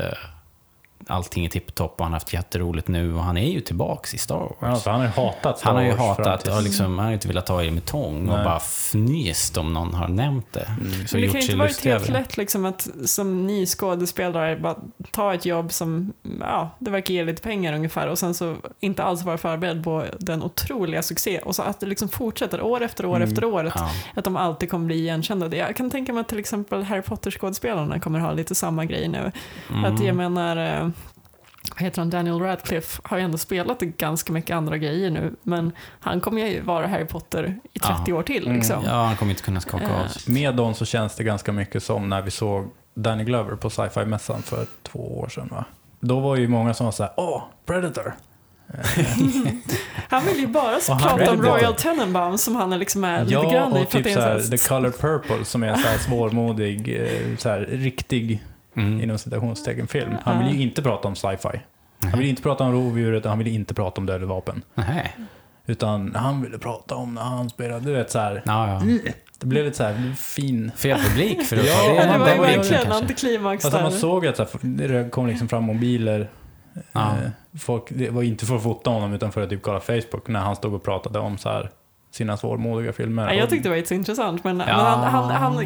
allting 1.08 1.46
är 1.46 1.50
tipptopp 1.50 1.92
och 2.00 2.06
han 2.06 2.12
har 2.12 2.16
haft 2.20 2.34
jätteroligt 2.34 2.88
nu 2.88 3.16
och 3.16 3.24
han 3.24 3.38
är 3.38 3.50
ju 3.50 3.62
tillbaks 3.62 4.14
i 4.14 4.18
Star 4.18 4.40
Wars. 4.40 4.56
Ja, 4.62 4.76
för 4.76 4.92
han 4.92 5.00
har 5.00 5.08
ju 5.08 5.14
hatat 5.14 5.60
Star 5.60 5.68
Han 5.68 5.76
har 5.76 5.84
ju 5.84 5.90
Wars 5.90 6.00
hatat, 6.18 6.48
och 6.48 6.64
liksom, 6.64 6.98
han 6.98 7.06
har 7.08 7.14
inte 7.14 7.28
velat 7.28 7.46
ta 7.46 7.62
i 7.62 7.66
det 7.66 7.72
med 7.72 7.86
tång 7.86 8.30
och 8.30 8.36
Nej. 8.36 8.46
bara 8.46 8.60
fnyst 8.60 9.58
om 9.58 9.74
någon 9.74 9.94
har 9.94 10.08
nämnt 10.08 10.54
det. 10.54 10.66
Så 11.08 11.18
Men 11.18 11.22
det 11.22 11.28
kan 11.32 11.42
ju 11.42 11.46
inte 11.46 11.56
varit 11.56 11.86
helt 11.86 12.10
lätt 12.10 12.38
liksom 12.38 12.66
att 12.66 12.88
som 13.06 13.48
ny 13.48 13.66
skådespelare 13.66 14.56
bara 14.56 14.76
ta 15.12 15.34
ett 15.34 15.46
jobb 15.46 15.72
som, 15.72 16.14
ja, 16.40 16.70
det 16.80 16.92
verkar 16.92 17.14
ge 17.14 17.24
lite 17.24 17.42
pengar 17.42 17.74
ungefär 17.74 18.08
och 18.08 18.20
sen 18.20 18.34
så 18.34 18.56
inte 18.80 19.04
alls 19.04 19.24
vara 19.24 19.38
förberedd 19.38 19.84
på 19.84 20.06
den 20.20 20.44
otroliga 20.44 21.04
succé 21.04 21.40
och 21.40 21.56
så 21.56 21.62
att 21.62 21.80
det 21.80 21.86
liksom 21.86 22.10
fortsätter 22.10 22.62
år 22.62 22.82
efter 22.84 23.06
år 23.06 23.16
Mm. 23.16 23.28
efter 23.30 23.44
år. 23.46 23.64
Att, 23.66 23.74
Ja. 23.76 23.90
att 24.16 24.24
de 24.26 24.38
alltid 24.38 24.70
kommer 24.72 24.86
bli 24.86 24.96
igenkända. 24.96 25.56
Jag 25.56 25.76
kan 25.76 25.90
tänka 25.90 26.14
mig 26.14 26.22
att 26.22 26.28
till 26.30 26.40
exempel 26.40 26.84
Harry 26.84 27.02
Potter-skådespelarna 27.02 28.00
kommer 28.00 28.20
ha 28.20 28.32
lite 28.34 28.56
samma 28.56 28.86
grej 28.86 29.08
nu. 29.08 29.32
Mm. 29.70 29.86
Att 29.86 30.04
jag 30.04 30.16
menar, 30.16 30.58
eh, 30.58 30.90
heter 31.78 32.02
han, 32.02 32.10
Daniel 32.10 32.40
Radcliffe 32.40 33.02
har 33.04 33.18
ju 33.18 33.24
ändå 33.24 33.38
spelat 33.38 33.80
ganska 33.80 34.34
mycket 34.34 34.56
andra 34.56 34.78
grejer 34.78 35.10
nu, 35.12 35.36
men 35.44 35.72
han 36.00 36.22
kommer 36.22 36.48
ju 36.48 36.62
vara 36.62 36.88
Harry 36.88 37.06
Potter 37.06 37.60
i 37.74 37.80
30 37.80 38.02
Ja. 38.08 38.16
år 38.16 38.24
till. 38.24 38.44
Mm. 38.46 38.56
Liksom. 38.58 38.84
Ja, 38.86 39.04
han 39.06 39.16
kommer 39.16 39.32
inte 39.32 39.44
kunna 39.44 39.62
skaka 39.62 39.86
av 39.96 40.02
Eh. 40.02 40.08
sig. 40.08 40.34
Med 40.34 40.56
dem 40.56 40.74
så 40.74 40.86
känns 40.86 41.16
det 41.16 41.24
ganska 41.24 41.52
mycket 41.52 41.84
som 41.84 42.10
när 42.10 42.22
vi 42.22 42.32
såg 42.32 42.68
Danny 42.94 43.24
Glover 43.24 43.56
på 43.56 43.70
sci-fi-mässan 43.70 44.42
för 44.42 44.66
två 44.84 45.20
år 45.20 45.28
sedan 45.30 45.48
va? 45.52 45.66
Då 46.00 46.20
var 46.20 46.36
ju 46.36 46.48
många 46.48 46.74
som 46.74 46.86
var 46.86 46.92
såhär, 46.92 47.12
åh, 47.18 47.44
Predator! 47.66 48.14
Han 50.10 50.26
vill 50.26 50.40
ju 50.40 50.48
bara 50.48 50.76
Och 50.76 51.00
prata 51.02 51.32
om. 51.32 51.42
Royal 51.42 51.74
Tenenbaum 51.76 52.38
som 52.38 52.56
han 52.56 52.74
är 52.74 52.78
liksom 52.78 53.04
är 53.04 53.22
lite 53.24 53.34
Ja, 53.34 53.52
grann 53.52 53.78
i. 53.78 53.84
och 53.84 53.92
för 53.92 53.98
att 54.00 54.04
typ 54.06 54.14
såhär 54.14 54.40
The 54.40 54.58
Color 54.58 54.92
Purple 54.92 55.46
som 55.46 55.64
är 55.64 55.76
såhär 55.76 55.98
svårmodig, 55.98 57.02
eh, 57.02 57.38
såhär 57.38 57.60
riktig, 57.60 58.44
Mm. 58.76 59.02
inom 59.02 59.18
citationstecken, 59.18 59.88
film. 59.88 60.16
Han 60.24 60.46
vill 60.46 60.56
ju 60.56 60.62
inte 60.62 60.82
prata 60.82 61.08
om 61.08 61.16
sci-fi. 61.16 61.60
Han 62.04 62.20
vill 62.20 62.30
inte 62.30 62.42
prata 62.42 62.64
om 62.64 62.72
rovdjuret, 62.72 63.26
han 63.26 63.38
vill 63.38 63.48
inte 63.48 63.74
prata 63.74 64.02
om 64.02 64.06
dödade 64.06 64.26
vapen. 64.26 64.62
Nej. 64.76 65.16
Utan 65.66 66.16
han 66.16 66.42
ville 66.42 66.58
prata 66.58 66.96
om 66.96 67.14
när 67.14 67.22
han 67.22 67.50
spelade, 67.50 67.86
du 67.86 67.94
vet 67.94 68.12
såhär. 68.12 68.42
Ja, 68.46 68.68
ja. 68.74 68.82
Det 69.40 69.46
blev 69.48 69.66
lite 69.66 69.78
såhär 69.78 70.14
fin. 70.16 70.72
Fel 70.76 70.98
publik 71.00 71.44
för 71.44 71.58
att 71.58 71.66
Ja, 71.66 71.88
det 71.88 71.96
Ja, 71.96 72.04
det 72.04 72.20
var 72.20 72.26
den 72.28 72.42
verkligen 72.42 72.92
antiklimax 72.92 73.66
Alltså 73.66 73.78
där. 73.78 73.84
man 73.84 73.92
såg 74.00 74.28
att 74.28 74.38
så 74.38 74.44
här, 74.44 74.50
det 74.64 75.10
kom 75.10 75.28
liksom 75.28 75.48
fram 75.50 75.64
mobiler. 75.64 76.30
Ja. 76.92 77.02
Eh, 77.02 77.30
Folk, 77.60 77.84
det 77.90 78.10
var 78.10 78.24
inte 78.24 78.46
för 78.46 78.56
att 78.56 78.64
fota 78.64 78.90
honom 78.90 79.14
utan 79.14 79.32
för 79.32 79.42
att 79.42 79.50
typ 79.50 79.62
kolla 79.62 79.80
Facebook 79.80 80.28
när 80.28 80.40
han 80.40 80.56
stod 80.56 80.74
och 80.74 80.84
pratade 80.84 81.20
om 81.20 81.38
så 81.38 81.50
här, 81.50 81.70
sina 82.14 82.38
svårmodiga 82.38 82.94
filmer. 82.94 83.28
Ja, 83.28 83.34
jag 83.34 83.50
tyckte 83.50 83.70
det 83.70 83.76
var 83.76 83.84
så 83.86 83.94
intressant, 83.94 84.44
men, 84.44 84.60
Ja, 84.60 84.66
men 84.66 84.76
han, 84.86 85.04
han, 85.04 85.32
han 85.32 85.56
men 85.56 85.66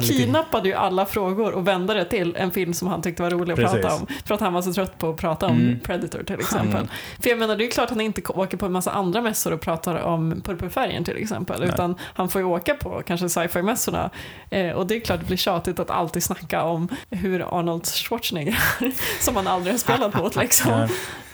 lite- 0.00 0.12
kidnappade 0.12 0.68
ju 0.68 0.74
alla 0.74 1.06
frågor 1.06 1.52
och 1.52 1.68
vände 1.68 1.94
det 1.94 2.04
till 2.04 2.36
en 2.36 2.50
film 2.50 2.74
som 2.74 2.88
han 2.88 3.02
tyckte 3.02 3.22
var 3.22 3.30
rolig 3.30 3.52
att 3.52 3.58
Precis. 3.58 3.80
prata 3.82 3.94
om. 3.94 4.06
För 4.24 4.34
att 4.34 4.40
han 4.40 4.52
var 4.52 4.62
så 4.62 4.72
trött 4.72 4.98
på 4.98 5.10
att 5.10 5.16
prata 5.16 5.46
om 5.46 5.56
Mm. 5.56 5.80
Predator 5.80 6.22
till 6.22 6.34
exempel. 6.40 6.76
Mm. 6.76 6.88
För 7.20 7.30
jag 7.30 7.38
menar, 7.38 7.56
det 7.56 7.66
är 7.66 7.70
klart 7.70 7.84
att 7.84 7.90
han 7.90 8.00
inte 8.00 8.22
åker 8.32 8.56
på 8.56 8.66
en 8.66 8.72
massa 8.72 8.90
andra 8.90 9.20
mässor 9.20 9.52
och 9.52 9.60
pratar 9.60 10.02
om 10.02 10.40
purpurfärgen 10.44 11.04
till 11.04 11.16
exempel. 11.16 11.60
Nej. 11.60 11.68
Utan 11.68 11.94
han 12.00 12.28
får 12.28 12.40
ju 12.40 12.46
åka 12.46 12.74
på 12.74 13.02
kanske 13.06 13.28
sci-fi-mässorna. 13.28 14.10
Eh, 14.50 14.70
och 14.70 14.86
det 14.86 14.96
är 14.96 15.00
klart 15.00 15.20
det 15.20 15.26
blir 15.26 15.36
tjatigt 15.36 15.78
att 15.80 15.90
alltid 15.90 16.22
snacka 16.22 16.62
om 16.62 16.88
hur 17.10 17.58
Arnold 17.58 17.86
Schwarzenegger 17.86 18.58
är, 18.80 18.92
som 19.24 19.36
han 19.36 19.46
aldrig 19.46 19.72
har 19.74 19.78
spelat 19.78 20.14
mot 20.22 20.36
liksom. 20.36 20.88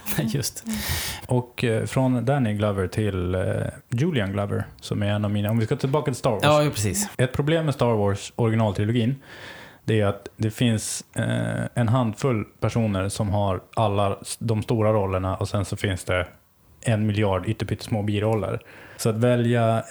Just. 0.23 0.63
Och 1.27 1.63
eh, 1.63 1.85
från 1.85 2.25
Danny 2.25 2.53
Glover 2.53 2.87
till 2.87 3.35
eh, 3.35 3.41
Julian 3.89 4.31
Glover, 4.31 4.63
som 4.81 5.03
är 5.03 5.07
en 5.07 5.25
av 5.25 5.31
mina, 5.31 5.49
om 5.49 5.59
vi 5.59 5.65
ska 5.65 5.75
tillbaka 5.75 6.05
till 6.11 6.15
Star 6.19 6.31
Wars. 6.31 6.43
Ja, 6.43 6.69
precis. 6.73 7.09
Ett 7.17 7.33
problem 7.33 7.65
med 7.65 7.73
Star 7.73 7.93
Wars 7.95 8.33
originaltrilogin, 8.35 9.15
det 9.85 10.01
är 10.01 10.05
att 10.05 10.27
det 10.37 10.51
finns 10.51 11.03
eh, 11.15 11.63
en 11.73 11.87
handfull 11.87 12.43
personer 12.59 13.09
som 13.09 13.29
har 13.29 13.61
alla 13.75 14.17
de 14.39 14.63
stora 14.63 14.93
rollerna 14.93 15.35
och 15.37 15.49
sen 15.49 15.65
så 15.65 15.75
finns 15.75 16.03
det 16.03 16.27
en 16.81 17.05
miljard 17.07 17.45
ytterpyttesmå 17.47 18.03
biroller. 18.03 18.59
Så 18.97 19.09
att 19.09 19.15
välja, 19.15 19.83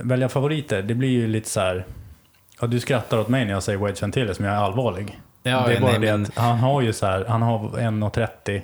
välja 0.00 0.28
favoriter, 0.28 0.82
det 0.82 0.94
blir 0.94 1.08
ju 1.08 1.26
lite 1.26 1.48
så 1.50 1.60
här. 1.60 1.84
Ja, 2.60 2.66
du 2.66 2.80
skrattar 2.80 3.18
åt 3.18 3.28
mig 3.28 3.44
när 3.44 3.52
jag 3.52 3.62
säger 3.62 3.78
Wedge 3.78 4.02
Antilles, 4.02 4.38
men 4.40 4.48
jag 4.48 4.58
är 4.58 4.62
allvarlig. 4.64 5.20
Ja, 5.42 5.64
det 5.66 5.74
är 5.76 5.80
bara 5.80 5.90
nej, 5.90 6.00
det 6.00 6.12
men- 6.12 6.22
att 6.22 6.38
han 6.38 6.58
har 6.58 6.82
ju 6.82 6.92
så 6.92 7.06
här, 7.06 7.24
han 7.28 7.42
har 7.42 7.58
1.30 7.58 8.62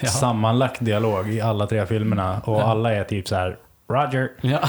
Ja. 0.00 0.08
sammanlagt 0.08 0.84
dialog 0.84 1.28
i 1.30 1.40
alla 1.40 1.66
tre 1.66 1.86
filmerna 1.86 2.40
och 2.44 2.68
alla 2.68 2.92
är 2.92 3.04
typ 3.04 3.28
så 3.28 3.34
här 3.34 3.56
Roger. 3.90 4.30
Ja. 4.40 4.60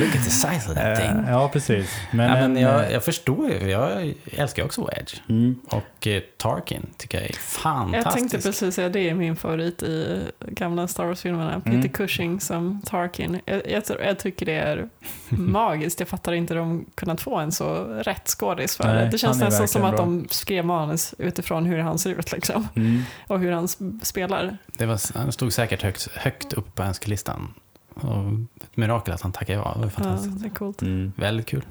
Look 0.00 0.16
at 0.16 0.24
the 0.24 0.30
size 0.30 0.68
of 0.70 0.74
that 0.74 0.98
Eh, 0.98 1.06
thing. 1.08 1.24
ja, 1.28 1.48
precis. 1.52 1.90
Men, 2.12 2.28
ja, 2.28 2.34
men 2.34 2.56
en, 2.56 2.62
jag, 2.62 2.84
eh, 2.84 2.92
jag 2.92 3.04
förstår 3.04 3.50
ju. 3.50 3.70
Jag 3.70 4.14
älskar 4.32 4.64
också 4.64 4.84
Wedge. 4.84 5.14
mm, 5.28 5.60
Och 5.68 6.06
eh, 6.06 6.22
Tarkin 6.38 6.86
tycker 6.96 7.18
jag 7.18 7.24
är 7.24 7.30
Jag 7.30 7.36
fantastisk. 7.40 8.16
tänkte 8.16 8.38
precis 8.48 8.74
säga 8.74 8.88
det 8.88 9.08
är 9.10 9.14
min 9.14 9.36
favorit 9.36 9.82
i 9.82 10.22
gamla 10.48 10.88
Star 10.88 11.04
Wars-filmerna. 11.04 11.62
Mm. 11.66 11.82
Peter 11.82 11.94
Cushing 11.94 12.40
som 12.40 12.82
Tarkin. 12.86 13.40
Jag, 13.44 13.62
jag, 13.70 13.82
jag 14.04 14.18
tycker 14.18 14.46
det 14.46 14.52
är 14.54 14.88
magiskt. 15.28 16.00
Jag 16.00 16.08
fattar 16.08 16.32
inte 16.32 16.54
hur 16.54 16.60
de 16.60 16.86
kunnat 16.94 17.20
få 17.20 17.36
en 17.36 17.52
så 17.52 17.74
rätt 17.84 18.28
skådis 18.28 18.76
för 18.76 18.84
Nej, 18.84 19.04
det. 19.04 19.10
Det 19.10 19.18
känns 19.18 19.40
nästan 19.40 19.68
som 19.68 19.84
att 19.84 19.92
verkligen 19.92 20.22
de 20.22 20.28
skrev 20.30 20.64
manus 20.64 21.14
utifrån 21.18 21.64
hur 21.66 21.78
han 21.78 21.98
ser 21.98 22.10
ut 22.10 22.32
liksom. 22.32 22.68
mm. 22.76 23.02
Och 23.26 23.40
hur 23.40 23.52
han 23.52 23.68
spelar. 24.02 24.58
Det 24.66 24.86
var, 24.86 25.18
han 25.18 25.32
stod 25.32 25.52
säkert 25.52 25.82
högt, 25.82 26.08
högt 26.14 26.52
upp 26.52 26.74
på 26.74 26.82
önskelistan. 26.82 27.54
Och 27.94 28.32
ett 28.64 28.76
mirakel 28.76 29.14
att 29.14 29.20
han 29.22 29.32
tackade 29.32 29.58
ja. 29.58 29.72
Det 29.74 29.78
var 29.78 29.84
Ja, 29.86 29.90
fantastiskt. 29.90 30.40
det 30.42 30.46
är 30.48 30.50
coolt. 30.50 30.82
Mm. 30.82 31.12
Väldigt 31.16 31.46
kul. 31.46 31.64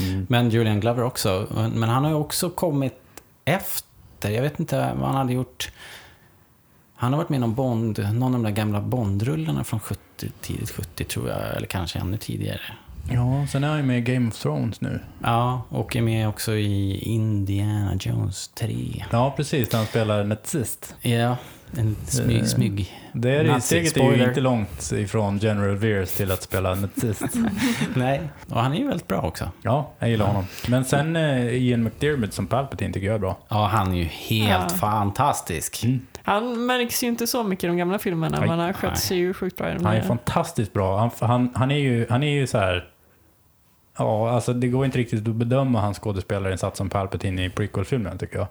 Mm. 0.00 0.26
Men 0.28 0.50
Julian 0.50 0.80
Glover 0.80 1.02
också. 1.02 1.46
Men 1.54 1.70
men 1.70 1.88
han 1.88 2.04
har 2.04 2.10
ju 2.10 2.16
också 2.16 2.50
kommit 2.50 2.94
efter. 3.44 4.30
Jag 4.30 4.42
vet 4.42 4.60
inte 4.60 4.76
vad 4.98 5.06
han 5.08 5.16
hade 5.16 5.32
gjort. 5.32 5.70
Han 6.94 7.12
har 7.12 7.18
varit 7.18 7.28
med 7.28 7.36
i 7.36 7.40
någon 7.40 7.54
Bond, 7.54 7.98
någon 7.98 8.22
av 8.22 8.30
de 8.32 8.42
där 8.42 8.50
gamla 8.50 8.80
Bondrullarna 8.80 9.64
från 9.64 9.80
70, 9.80 10.00
tidigt 10.40 10.70
70 10.70 11.04
tror 11.04 11.28
jag, 11.28 11.56
eller 11.56 11.66
kanske 11.66 11.98
ännu 11.98 12.16
tidigare. 12.16 12.60
Ja, 13.10 13.46
sen 13.52 13.64
är 13.64 13.68
han 13.68 13.76
ju 13.76 13.82
med 13.82 13.98
i 13.98 14.00
Game 14.00 14.28
of 14.28 14.38
Thrones 14.38 14.80
nu. 14.80 15.00
Ja, 15.22 15.62
och 15.68 15.96
är 15.96 16.02
med 16.02 16.28
också 16.28 16.54
i 16.54 16.98
Indiana 16.98 17.94
Jones 18.00 18.48
3. 18.48 19.04
Ja, 19.12 19.34
precis. 19.36 19.68
Där 19.68 19.78
han 19.78 19.86
spelar 19.86 20.24
nazist. 20.24 20.94
Ja, 21.00 21.36
en 21.78 21.96
smyg, 22.06 22.36
Eh, 22.38 22.44
smyg. 22.44 22.92
Det 23.12 23.30
är, 23.30 23.44
Nazi, 23.44 23.66
steget 23.66 23.96
är 23.96 24.12
ju 24.16 24.28
inte 24.28 24.40
långt 24.40 24.92
ifrån 24.92 25.38
General 25.38 25.76
Veers 25.76 26.12
till 26.12 26.32
att 26.32 26.42
spela 26.42 26.74
nazist. 26.74 27.22
Nej, 27.94 28.20
och 28.48 28.60
han 28.60 28.72
är 28.72 28.76
ju 28.78 28.86
väldigt 28.88 29.08
bra 29.08 29.20
också. 29.22 29.50
Ja, 29.62 29.92
jag 29.98 30.10
gillar 30.10 30.26
honom. 30.26 30.44
Men 30.68 30.84
sen 30.84 31.16
eh, 31.16 31.46
Ian 31.54 31.82
McDiarmid 31.84 32.32
som 32.32 32.46
Palpatine 32.46 32.92
tycker 32.92 33.06
jag 33.06 33.14
är 33.14 33.18
bra. 33.18 33.36
Ja, 33.48 33.66
han 33.66 33.92
är 33.92 33.96
ju 33.98 34.04
helt 34.04 34.70
Ja. 34.72 34.76
fantastisk. 34.78 35.84
Mm. 35.84 36.00
Han 36.22 36.66
märks 36.66 37.02
ju 37.02 37.06
inte 37.08 37.26
så 37.26 37.42
mycket 37.42 37.64
i 37.64 37.66
de 37.66 37.76
gamla 37.76 37.98
filmerna, 37.98 38.40
men 38.40 38.58
han 38.58 38.74
sköt 38.74 38.98
sig 38.98 39.16
ju 39.18 39.34
sjukt 39.34 39.56
bra 39.58 39.70
i 39.70 39.74
de 39.74 39.84
Han 39.84 39.94
är 39.94 39.98
nya. 39.98 40.08
fantastiskt 40.08 40.72
bra. 40.72 40.98
Han, 40.98 41.10
han, 41.20 41.50
han, 41.54 41.70
är 41.70 41.78
ju, 41.78 42.06
han 42.10 42.22
är 42.22 42.30
ju 42.30 42.46
så 42.46 42.58
här... 42.58 42.88
Ja, 43.98 44.30
alltså 44.30 44.52
det 44.52 44.68
går 44.68 44.84
inte 44.84 44.98
riktigt 44.98 45.28
att 45.28 45.34
bedöma 45.34 45.80
hans 45.80 45.98
skådespelarinsats 45.98 46.78
som 46.78 46.88
Palpatine 46.88 47.44
i 47.44 47.50
prequel-filmen 47.50 48.18
tycker 48.18 48.38
jag. 48.38 48.46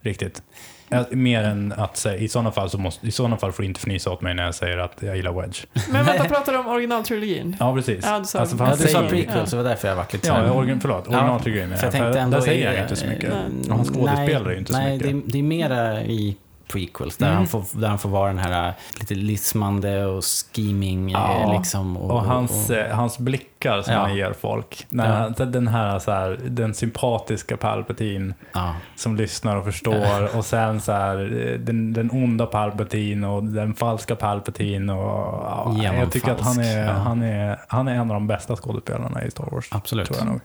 Riktigt. 0.00 0.42
Ja, 0.88 1.04
Mer 1.10 1.42
än 1.42 1.72
att 1.72 1.96
säga, 1.96 2.16
i 2.16 2.28
sådana 2.28 2.52
fall 2.52 2.70
så 2.70 2.78
måste, 2.78 3.06
i 3.06 3.10
sådana 3.10 3.36
fall 3.36 3.52
får 3.52 3.62
du 3.62 3.68
inte 3.68 3.80
fnysa 3.80 4.10
åt 4.10 4.20
mig 4.20 4.34
när 4.34 4.44
jag 4.44 4.54
säger 4.54 4.78
att 4.78 4.92
jag 5.00 5.16
gillar 5.16 5.32
Wedge. 5.32 5.64
Men 5.90 6.04
vänta, 6.06 6.24
pratar 6.24 6.52
du 6.52 6.58
om 6.58 6.66
originaltrilogin? 6.66 7.56
Ja, 7.60 7.74
precis. 7.74 8.04
Ja, 8.04 8.18
du 8.18 8.24
sa- 8.24 8.38
alltså, 8.38 8.56
för 8.56 8.64
Ja, 8.64 8.70
Ja, 8.70 8.76
du 8.76 8.88
sa 8.88 9.02
prequel, 9.08 9.36
ja. 9.38 9.46
så 9.46 9.56
det 9.56 9.62
var 9.62 9.70
därför 9.70 9.88
jag 9.88 9.96
varit 9.96 10.12
lite 10.12 10.28
Ja, 10.28 10.50
origin, 10.52 10.80
förlåt. 10.80 11.08
Originaltrilogin 11.08 11.62
för 11.62 11.68
menar 11.68 11.82
jag 11.82 11.92
tänkte 11.92 12.12
För 12.12 12.18
ändå 12.20 12.36
Där 12.36 12.44
säger 12.44 12.72
han 12.72 12.82
inte 12.82 12.96
så 12.96 13.06
mycket. 13.06 13.32
Och 13.68 13.76
han 13.76 13.84
skådespelar 13.84 14.44
nej, 14.44 14.52
ju 14.52 14.58
inte 14.58 14.72
så 14.72 14.78
nej, 14.78 14.92
mycket. 14.92 15.12
Det, 15.12 15.32
det 15.32 15.38
är 15.38 15.42
mera 15.42 16.02
i 16.02 16.36
prequels, 16.68 17.16
där, 17.16 17.26
Mm. 17.26 17.36
han, 17.36 17.46
får, 17.46 17.64
där 17.72 17.88
han 17.88 17.98
får 17.98 18.08
vara 18.08 18.28
den 18.28 18.38
här 18.38 18.68
äh, 18.68 18.74
lite 19.00 19.14
lismande 19.14 20.06
och 20.06 20.24
scheming. 20.24 21.12
eh, 21.12 21.18
Ja, 21.20 21.52
liksom, 21.58 21.96
Och 21.96 22.22
hans, 22.22 22.70
och- 22.70 22.76
eh, 22.76 22.96
hans 22.96 23.18
blickar 23.18 23.82
som 23.82 23.94
Ja. 23.94 24.00
han 24.00 24.16
ger 24.16 24.32
folk. 24.40 24.86
När, 24.88 25.46
Den 25.46 25.68
här, 25.68 25.98
så 25.98 26.10
här, 26.10 26.38
den 26.48 26.74
sympatiska 26.74 27.56
Palpatine 27.56 28.34
ja. 28.54 28.74
som 28.96 29.16
lyssnar 29.16 29.56
och 29.56 29.64
förstår. 29.64 30.36
och 30.36 30.44
sen 30.44 30.80
så 30.80 30.92
här, 30.92 31.16
den, 31.64 31.92
den 31.92 32.10
onda 32.10 32.46
Palpatine 32.46 33.26
och 33.26 33.44
den 33.44 33.74
falska 33.74 34.16
Palpatine. 34.16 34.92
Och, 34.92 35.74
ja, 35.84 35.94
jag 35.94 36.12
tycker 36.12 36.32
att 36.32 36.40
han 36.40 36.58
är, 36.60 36.86
Ja. 36.86 36.92
han, 36.92 37.22
är, 37.22 37.58
han 37.68 37.88
är 37.88 37.92
en 37.94 38.00
av 38.00 38.06
de 38.06 38.26
bästa 38.26 38.56
skådespelarna 38.56 39.24
i 39.24 39.30
Star 39.30 39.48
Wars. 39.52 39.68
Absolut. 39.70 40.06
Tror 40.06 40.18
jag 40.18 40.26
nog. 40.26 40.40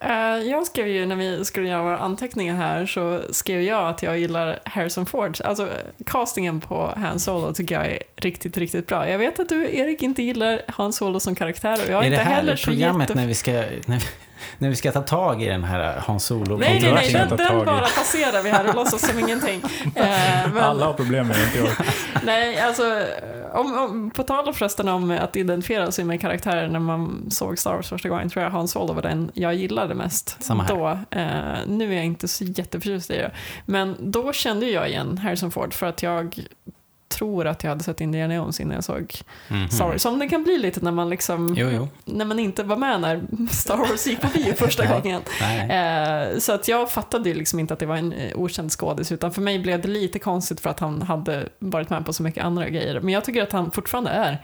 Eh, 0.00 0.48
jag 0.50 0.66
skrev 0.66 0.88
ju, 0.88 1.06
när 1.06 1.16
vi 1.16 1.44
skulle 1.44 1.68
göra 1.68 1.82
våra 1.82 1.98
anteckningar 1.98 2.54
här, 2.54 2.86
så 2.86 3.22
skrev 3.30 3.62
jag 3.62 3.88
att 3.88 4.02
jag 4.02 4.18
gillar 4.18 4.58
Harrison 4.64 5.06
Ford. 5.06 5.38
Alltså, 5.44 5.68
castingen 6.06 6.60
på 6.60 6.94
Han 6.96 7.20
Solo 7.20 7.52
tycker 7.52 7.74
jag 7.74 7.86
är 7.86 7.98
riktigt, 8.16 8.56
riktigt 8.56 8.86
bra. 8.86 9.08
Jag 9.08 9.18
vet 9.18 9.40
att 9.40 9.48
du, 9.48 9.76
Erik, 9.76 10.02
inte 10.02 10.22
gillar 10.22 10.62
Han 10.68 10.92
Solo 10.92 11.20
som 11.20 11.34
karaktär 11.34 11.72
och 11.72 11.90
jag 11.90 11.90
är, 11.90 11.96
är 11.96 12.00
det 12.00 12.06
inte 12.06 12.22
här 12.22 12.34
heller 12.34 12.56
så 12.56 12.70
programmet 12.70 13.08
jätte... 13.08 13.20
när 13.20 13.26
vi, 13.26 13.34
ska, 13.34 13.52
när, 13.52 13.98
vi, 13.98 14.04
när 14.58 14.68
vi 14.68 14.76
ska 14.76 14.92
ta 14.92 15.00
tag 15.02 15.42
i 15.42 15.46
den 15.46 15.64
här 15.64 16.02
Hans 16.06 16.24
Solo? 16.24 16.56
Nej, 16.56 16.80
nej, 16.82 16.92
nej, 16.94 17.12
den, 17.12 17.28
ta 17.28 17.36
den 17.36 17.64
bara 17.64 17.80
passerar 17.80 18.42
vi 18.42 18.50
här 18.50 18.68
och 18.68 18.74
låtsas 18.74 19.06
som 19.08 19.18
ingenting. 19.18 19.62
Eh, 19.94 20.52
men- 20.52 20.58
Alla 20.58 20.86
har 20.86 20.92
problem 20.92 21.26
med 21.28 21.36
det, 21.36 21.42
inte 21.44 21.58
jag. 21.58 21.86
Nej, 22.24 22.60
alltså, 22.60 23.02
om, 23.52 23.78
om, 23.78 24.10
på 24.10 24.22
tal 24.22 24.54
förresten 24.54 24.88
om 24.88 25.10
att 25.10 25.36
identifiera 25.36 25.92
sig 25.92 26.04
med 26.04 26.20
karaktärer 26.20 26.68
när 26.68 26.78
man 26.80 27.26
såg 27.30 27.58
Star 27.58 27.74
Wars 27.74 27.88
första 27.88 28.08
gången 28.08 28.30
tror 28.30 28.44
jag 28.44 28.50
Han 28.50 28.68
Solo 28.68 28.92
var 28.92 29.02
den 29.02 29.30
jag 29.34 29.54
gillade 29.54 29.94
mest. 29.94 30.36
Samma 30.42 30.62
här. 30.62 30.74
Då, 30.74 30.88
eh, 31.18 31.66
nu 31.66 31.92
är 31.92 31.96
jag 31.96 32.04
inte 32.04 32.28
så 32.28 32.44
jätteförtjust 32.44 33.10
i 33.10 33.16
det. 33.16 33.30
Men 33.66 33.96
då 33.98 34.32
kände 34.32 34.66
jag 34.66 34.88
igen 34.88 35.18
Harrison 35.18 35.50
Ford 35.50 35.74
för 35.74 35.86
att 35.86 36.02
jag 36.02 36.46
tror 37.18 37.46
att 37.46 37.62
jag 37.62 37.70
hade 37.70 37.82
sett 37.84 38.00
Indiana 38.00 38.34
Jones 38.34 38.60
innan 38.60 38.74
jag 38.74 38.84
såg 38.84 39.14
Mhm. 39.48 39.68
Star 39.68 39.84
Wars. 39.88 40.02
Som 40.02 40.18
det 40.18 40.28
kan 40.28 40.42
bli 40.42 40.58
lite 40.58 40.80
när 40.80 40.92
man 40.92 41.10
liksom, 41.10 41.54
Jo, 41.58 41.68
jo. 41.72 41.88
när 42.04 42.24
man 42.24 42.38
inte 42.38 42.62
var 42.62 42.76
med 42.76 43.00
när 43.00 43.20
Star 43.50 43.76
Wars 43.76 44.06
gick 44.06 44.20
på 44.20 44.28
bio 44.34 44.52
första 44.56 44.86
gången. 44.86 45.22
Nej. 45.40 45.70
Eh, 46.32 46.38
så 46.38 46.52
att 46.52 46.68
jag 46.68 46.90
fattade 46.90 47.28
ju 47.28 47.34
liksom 47.34 47.60
inte 47.60 47.74
att 47.74 47.80
det 47.80 47.86
var 47.86 47.96
en 47.96 48.12
eh, 48.12 48.36
okänd 48.38 48.70
skådis, 48.72 49.12
utan 49.12 49.32
för 49.32 49.40
mig 49.42 49.58
blev 49.58 49.80
det 49.82 49.88
lite 49.88 50.18
konstigt 50.18 50.60
för 50.60 50.70
att 50.70 50.80
han 50.80 51.02
hade 51.02 51.48
varit 51.58 51.90
med 51.90 52.06
på 52.06 52.12
så 52.12 52.22
mycket 52.22 52.44
andra 52.44 52.68
grejer. 52.68 53.00
Men 53.00 53.14
jag 53.14 53.24
tycker 53.24 53.42
att 53.42 53.52
han 53.52 53.70
fortfarande 53.70 54.10
är 54.10 54.42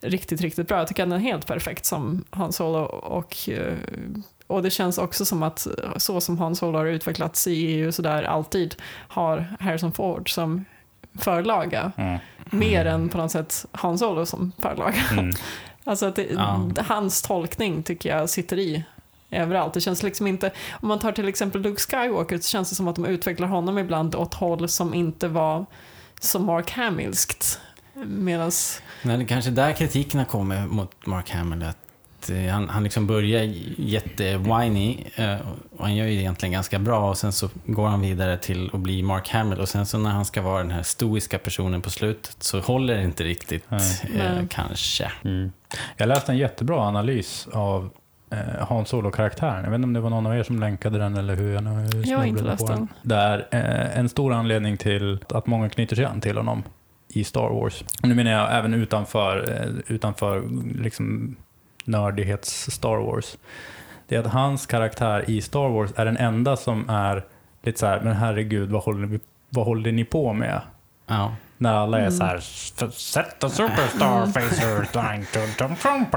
riktigt, 0.00 0.40
riktigt 0.40 0.68
bra. 0.68 0.78
Jag 0.78 0.88
tycker 0.88 1.02
att 1.02 1.08
han 1.08 1.18
är 1.18 1.22
helt 1.22 1.46
perfekt 1.46 1.84
som 1.86 2.24
Han 2.30 2.52
Solo 2.52 2.78
och 2.88 3.48
eh, 3.48 3.74
och 4.46 4.62
det 4.62 4.70
känns 4.70 4.98
också 4.98 5.24
som 5.24 5.42
att 5.42 5.66
så 5.96 6.20
som 6.20 6.38
Han 6.38 6.56
Solo 6.56 6.78
har 6.78 6.86
utvecklats 6.86 7.46
i 7.46 7.52
EU 7.52 7.92
så 7.92 8.02
där 8.02 8.22
alltid 8.22 8.74
har 9.08 9.56
Harrison 9.60 9.92
Ford 9.92 10.34
som 10.34 10.64
förlaga. 11.18 11.92
Mm. 11.96 12.18
Mer 12.50 12.84
än 12.84 13.08
på 13.08 13.18
något 13.18 13.30
sätt 13.32 13.66
Han 13.72 13.98
Solo 13.98 14.26
som 14.26 14.52
förlaga. 14.58 14.94
Mm. 15.12 15.32
Alltså 15.84 16.06
att 16.06 16.16
det, 16.16 16.22
Ja. 16.30 16.70
hans 16.78 17.22
tolkning 17.22 17.82
tycker 17.82 18.16
jag 18.16 18.30
sitter 18.30 18.58
i 18.58 18.84
överallt. 19.30 19.74
Det 19.74 19.80
känns 19.80 20.02
liksom 20.02 20.26
inte, 20.26 20.50
om 20.70 20.88
man 20.88 20.98
tar 20.98 21.12
till 21.12 21.28
exempel 21.28 21.60
Luke 21.62 21.80
Skywalker 21.80 22.38
så 22.38 22.48
känns 22.48 22.70
det 22.70 22.74
som 22.76 22.88
att 22.88 22.96
de 22.96 23.04
utvecklar 23.06 23.48
honom 23.48 23.78
ibland 23.78 24.14
åt 24.14 24.34
håll 24.34 24.68
som 24.68 24.94
inte 24.94 25.28
var 25.28 25.66
så 26.20 26.38
Mark 26.38 26.70
Hamillskt. 26.70 27.60
Medan, 27.94 28.50
Men 29.02 29.18
det 29.18 29.24
kanske 29.24 29.50
där 29.50 29.72
kritiken 29.72 30.18
har 30.18 30.24
kommit 30.24 30.70
mot 30.70 31.06
Mark 31.06 31.30
Hamill. 31.30 31.62
Att 31.62 31.79
eh, 32.30 32.52
han, 32.52 32.68
han 32.68 32.84
liksom 32.84 33.06
börjar 33.06 33.42
jätte-whiny 33.76 35.04
eh, 35.14 35.36
och 35.76 35.84
han 35.84 35.96
gör 35.96 36.06
ju 36.06 36.18
egentligen 36.18 36.52
ganska 36.52 36.78
bra 36.78 37.10
och 37.10 37.18
sen 37.18 37.32
så 37.32 37.48
går 37.66 37.86
han 37.86 38.00
vidare 38.00 38.36
till 38.36 38.70
att 38.72 38.80
bli 38.80 39.02
Mark 39.02 39.28
Hamill 39.28 39.60
och 39.60 39.68
sen 39.68 39.86
så 39.86 39.98
när 39.98 40.10
han 40.10 40.24
ska 40.24 40.42
vara 40.42 40.58
den 40.58 40.70
här 40.70 40.82
stoiska 40.82 41.38
personen 41.38 41.82
på 41.82 41.90
slutet 41.90 42.36
så 42.42 42.60
håller 42.60 42.96
det 42.96 43.02
inte 43.02 43.24
riktigt 43.24 43.64
Nej. 43.68 44.00
eh, 44.02 44.34
Nej. 44.34 44.46
kanske. 44.50 45.12
Mm. 45.24 45.52
Jag 45.96 46.08
läste 46.08 46.32
en 46.32 46.38
jättebra 46.38 46.80
analys 46.80 47.48
av 47.52 47.90
eh, 48.30 48.38
Hans 48.66 48.88
Solo-karaktären. 48.88 49.64
Jag 49.64 49.70
vet 49.70 49.78
inte 49.78 49.86
om 49.86 49.92
det 49.92 50.00
var 50.00 50.10
någon 50.10 50.26
av 50.26 50.36
er 50.36 50.42
som 50.42 50.60
länkade 50.60 50.98
den 50.98 51.16
eller 51.16 51.36
hur 51.36 51.54
jag 51.54 51.64
nu 51.64 52.02
Jag 52.04 52.18
har 52.18 52.24
inte 52.24 52.44
läst 52.44 52.66
på 52.66 52.72
den. 52.72 52.88
Där 53.02 53.48
eh, 53.50 53.98
en 53.98 54.08
stor 54.08 54.32
anledning 54.32 54.76
till 54.76 55.18
att 55.28 55.46
många 55.46 55.68
knyter 55.68 55.96
sig 55.96 56.04
an 56.04 56.20
till 56.20 56.36
honom 56.36 56.62
i 57.08 57.24
Star 57.24 57.48
Wars. 57.48 57.84
Och 58.02 58.08
nu 58.08 58.14
menar 58.14 58.30
jag 58.30 58.58
även 58.58 58.74
utanför, 58.74 59.60
eh, 59.60 59.94
utanför 59.94 60.42
liksom 60.82 61.36
nördighets-Star 61.84 62.96
Wars. 62.96 63.36
Det 64.08 64.16
är 64.16 64.20
att 64.20 64.26
hans 64.32 64.66
karaktär 64.66 65.24
i 65.30 65.42
Star 65.42 65.68
Wars 65.68 65.90
är 65.96 66.04
den 66.04 66.16
enda 66.16 66.56
som 66.56 66.90
är 66.90 67.24
lite 67.62 67.78
så 67.78 67.86
här, 67.86 68.00
men 68.00 68.12
herregud, 68.16 68.70
vad 68.70 68.82
håller, 68.82 69.06
vi, 69.06 69.20
vad 69.48 69.64
håller 69.66 69.92
ni 69.92 70.04
på 70.04 70.32
med? 70.32 70.60
Ja. 71.06 71.34
När 71.58 71.74
alla 71.74 71.96
är 71.98 72.02
Mm. 72.02 72.12
så 72.12 72.24
här, 72.24 72.38
set 72.90 73.40
the 73.40 73.50
superstar 73.50 74.26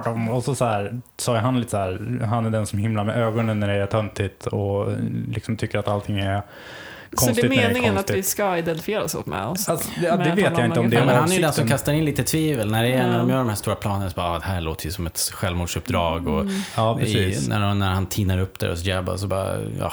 dum." 0.04 0.30
och 0.30 0.43
så, 0.43 0.56
så 0.56 0.65
här, 0.65 1.02
så 1.17 1.34
är 1.34 1.39
han 1.39 1.60
lite 1.60 1.71
så 1.71 1.78
här, 1.78 2.19
han 2.26 2.45
är 2.45 2.49
den 2.49 2.65
som 2.65 2.80
himlar 2.80 3.04
med 3.04 3.17
ögonen 3.17 3.60
när 3.60 3.67
det 3.67 3.73
är 3.73 3.86
töntigt 3.86 4.45
och 4.47 4.88
liksom 5.28 5.58
tycker 5.58 5.80
att 5.80 5.88
allting 5.88 6.19
är 6.19 6.41
så 7.17 7.26
det 7.32 7.41
är 7.41 7.49
när 7.49 7.56
det 7.56 7.62
är 7.63 7.67
meningen 7.67 7.97
att 7.97 8.10
vi 8.10 8.23
ska 8.23 8.58
identifiera 8.58 9.04
oss 9.04 9.15
med 9.26 9.45
oss? 9.45 9.69
Alltså, 9.69 9.89
det, 9.99 10.06
ja, 10.06 10.12
det 10.17 10.26
med 10.26 10.36
vet 10.36 10.58
jag 10.58 10.65
inte 10.65 10.80
om 10.80 10.89
det 10.89 10.97
är 10.97 11.06
men 11.06 11.15
han 11.15 11.32
är 11.32 11.36
ju 11.36 11.41
den 11.41 11.54
som 11.54 11.67
kastar 11.67 11.93
in 11.93 12.06
lite 12.06 12.23
tvivel. 12.23 12.71
När, 12.71 12.84
det 12.84 12.93
är, 12.93 13.08
när 13.08 13.17
de 13.17 13.30
gör 13.30 13.38
de 13.38 13.49
här 13.49 13.56
stora 13.56 13.76
planerna 13.76 14.10
så 14.10 14.15
bara, 14.15 14.28
ah, 14.32 14.39
det 14.39 14.45
här 14.45 14.62
låter 14.62 14.86
ju 14.86 14.91
som 14.91 15.08
ett 15.08 15.19
självmordsuppdrag. 15.34 16.28
Och 16.28 16.45
Ja, 16.76 17.02
i, 17.02 17.38
när, 17.49 17.73
när 17.73 17.89
han 17.91 18.06
tinar 18.06 18.38
upp 18.38 18.60
där 18.60 18.69
hos 18.69 18.84
Jabba 18.86 19.17
så 19.17 19.28
bara, 19.28 19.47
ja. 19.80 19.91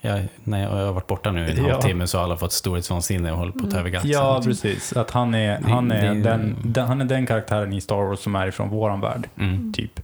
Jag, 0.00 0.24
när 0.44 0.62
jag, 0.62 0.70
har 0.70 0.92
varit 0.92 1.06
borta 1.06 1.30
nu 1.32 1.46
i 1.48 1.50
en 1.50 1.64
Ja. 1.66 1.72
halvtimme 1.72 2.06
så 2.06 2.18
har 2.18 2.24
alla 2.24 2.36
fått 2.36 2.52
storhetsvansinne 2.52 3.32
och 3.32 3.38
håller 3.38 3.52
på 3.52 3.64
att 3.66 3.70
ta 3.70 3.78
över 3.78 3.90
gatsen. 3.90 4.10
Ja, 4.10 4.40
precis. 4.44 4.92
Att 4.96 5.10
han 5.10 5.34
är, 5.34 5.60
Det- 5.60 5.70
han, 5.70 5.90
är 5.92 6.14
det- 6.14 6.20
den, 6.20 6.56
den, 6.64 6.86
han 6.86 7.00
är 7.00 7.04
den 7.04 7.26
karaktären 7.26 7.72
i 7.72 7.80
Star 7.80 7.96
Wars 7.96 8.18
som 8.20 8.34
är 8.34 8.46
ifrån 8.46 8.68
våran 8.68 9.00
värld, 9.00 9.28
Mm. 9.38 9.72
typ. 9.72 10.00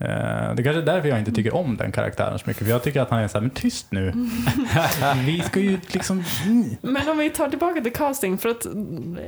Eh, 0.00 0.54
det 0.54 0.62
kanske 0.62 0.82
är 0.82 0.86
därför 0.86 1.08
jag 1.08 1.18
inte 1.18 1.32
tycker 1.32 1.54
om 1.54 1.76
den 1.76 1.92
karaktären 1.92 2.38
så 2.38 2.44
mycket, 2.46 2.62
för 2.62 2.70
jag 2.70 2.82
tycker 2.82 3.00
att 3.00 3.10
han 3.10 3.20
är 3.20 3.28
så 3.28 3.34
här, 3.38 3.40
men 3.40 3.50
tyst 3.50 3.86
nu. 3.90 4.12
Vi 5.26 5.40
ska 5.40 5.60
ju 5.60 5.78
liksom... 5.86 6.24
Men 6.82 7.08
om 7.08 7.18
vi 7.18 7.30
tar 7.30 7.48
tillbaka 7.48 7.80
till 7.80 7.92
casting, 7.92 8.38
för 8.38 8.48
att 8.48 8.66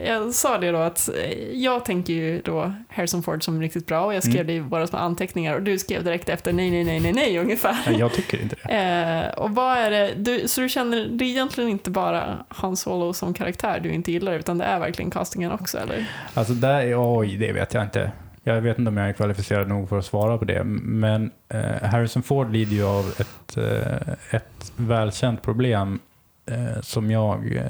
jag 0.07 0.35
sa 0.35 0.59
det 0.59 0.71
då 0.71 0.79
att 0.79 1.09
eh, 1.09 1.15
jag 1.53 1.85
tänker 1.85 2.13
ju 2.13 2.41
då 2.45 2.73
Harrison 2.89 3.23
Ford 3.23 3.45
som 3.45 3.61
riktigt 3.61 3.87
bra 3.87 4.05
och 4.05 4.15
jag 4.15 4.23
skrev 4.23 4.35
Mm. 4.43 4.47
det 4.47 4.53
i 4.53 4.59
våra 4.61 4.87
små 4.87 4.99
anteckningar 4.99 5.55
och 5.55 5.63
du 5.63 5.79
skrev 5.79 6.05
direkt 6.05 6.29
efter 6.29 6.53
nej, 6.53 6.71
nej, 6.71 6.85
nej, 6.85 7.01
nej, 7.01 7.13
nej 7.13 7.39
ungefär. 7.39 7.77
Nej, 7.87 7.97
jag 7.99 8.13
tycker 8.13 8.43
inte 8.43 8.57
det. 8.63 8.75
Eh, 8.75 9.39
och 9.39 9.51
vad 9.51 9.77
är 9.79 9.91
det, 9.91 10.13
du, 10.17 10.49
så 10.49 10.61
du 10.61 10.69
känner, 10.69 11.07
det 11.11 11.25
är 11.25 11.29
egentligen 11.29 11.71
inte 11.71 11.91
bara 11.91 12.45
Han 12.49 12.77
Solo 12.77 13.13
som 13.13 13.35
karaktär 13.35 13.81
du 13.81 13.93
inte 13.93 14.13
gillar 14.13 14.33
utan 14.33 14.59
det 14.59 14.65
är 14.65 14.79
verkligen 14.79 15.11
castingen 15.11 15.53
också 15.53 15.79
eller? 15.79 16.07
Alltså 16.35 16.53
där, 16.53 16.95
oj, 17.19 17.37
det 17.37 17.53
vet 17.53 17.75
jag 17.75 17.83
inte. 17.83 18.13
Jag 18.45 18.61
vet 18.61 18.79
inte 18.79 18.89
om 18.89 18.97
jag 18.97 19.09
är 19.09 19.13
kvalificerad 19.13 19.69
nog 19.69 19.89
för 19.89 19.99
att 19.99 20.05
svara 20.05 20.39
på 20.39 20.45
det. 20.45 20.65
Men 20.65 21.31
eh, 21.49 21.83
Harrison 21.83 22.23
Ford 22.23 22.53
lider 22.53 22.77
ju 22.77 22.85
av 22.85 23.15
ett, 23.19 23.57
eh, 23.57 24.35
ett 24.35 24.73
välkänt 24.77 25.43
problem 25.43 26.01
eh, 26.47 26.81
som 26.81 27.11
jag 27.11 27.63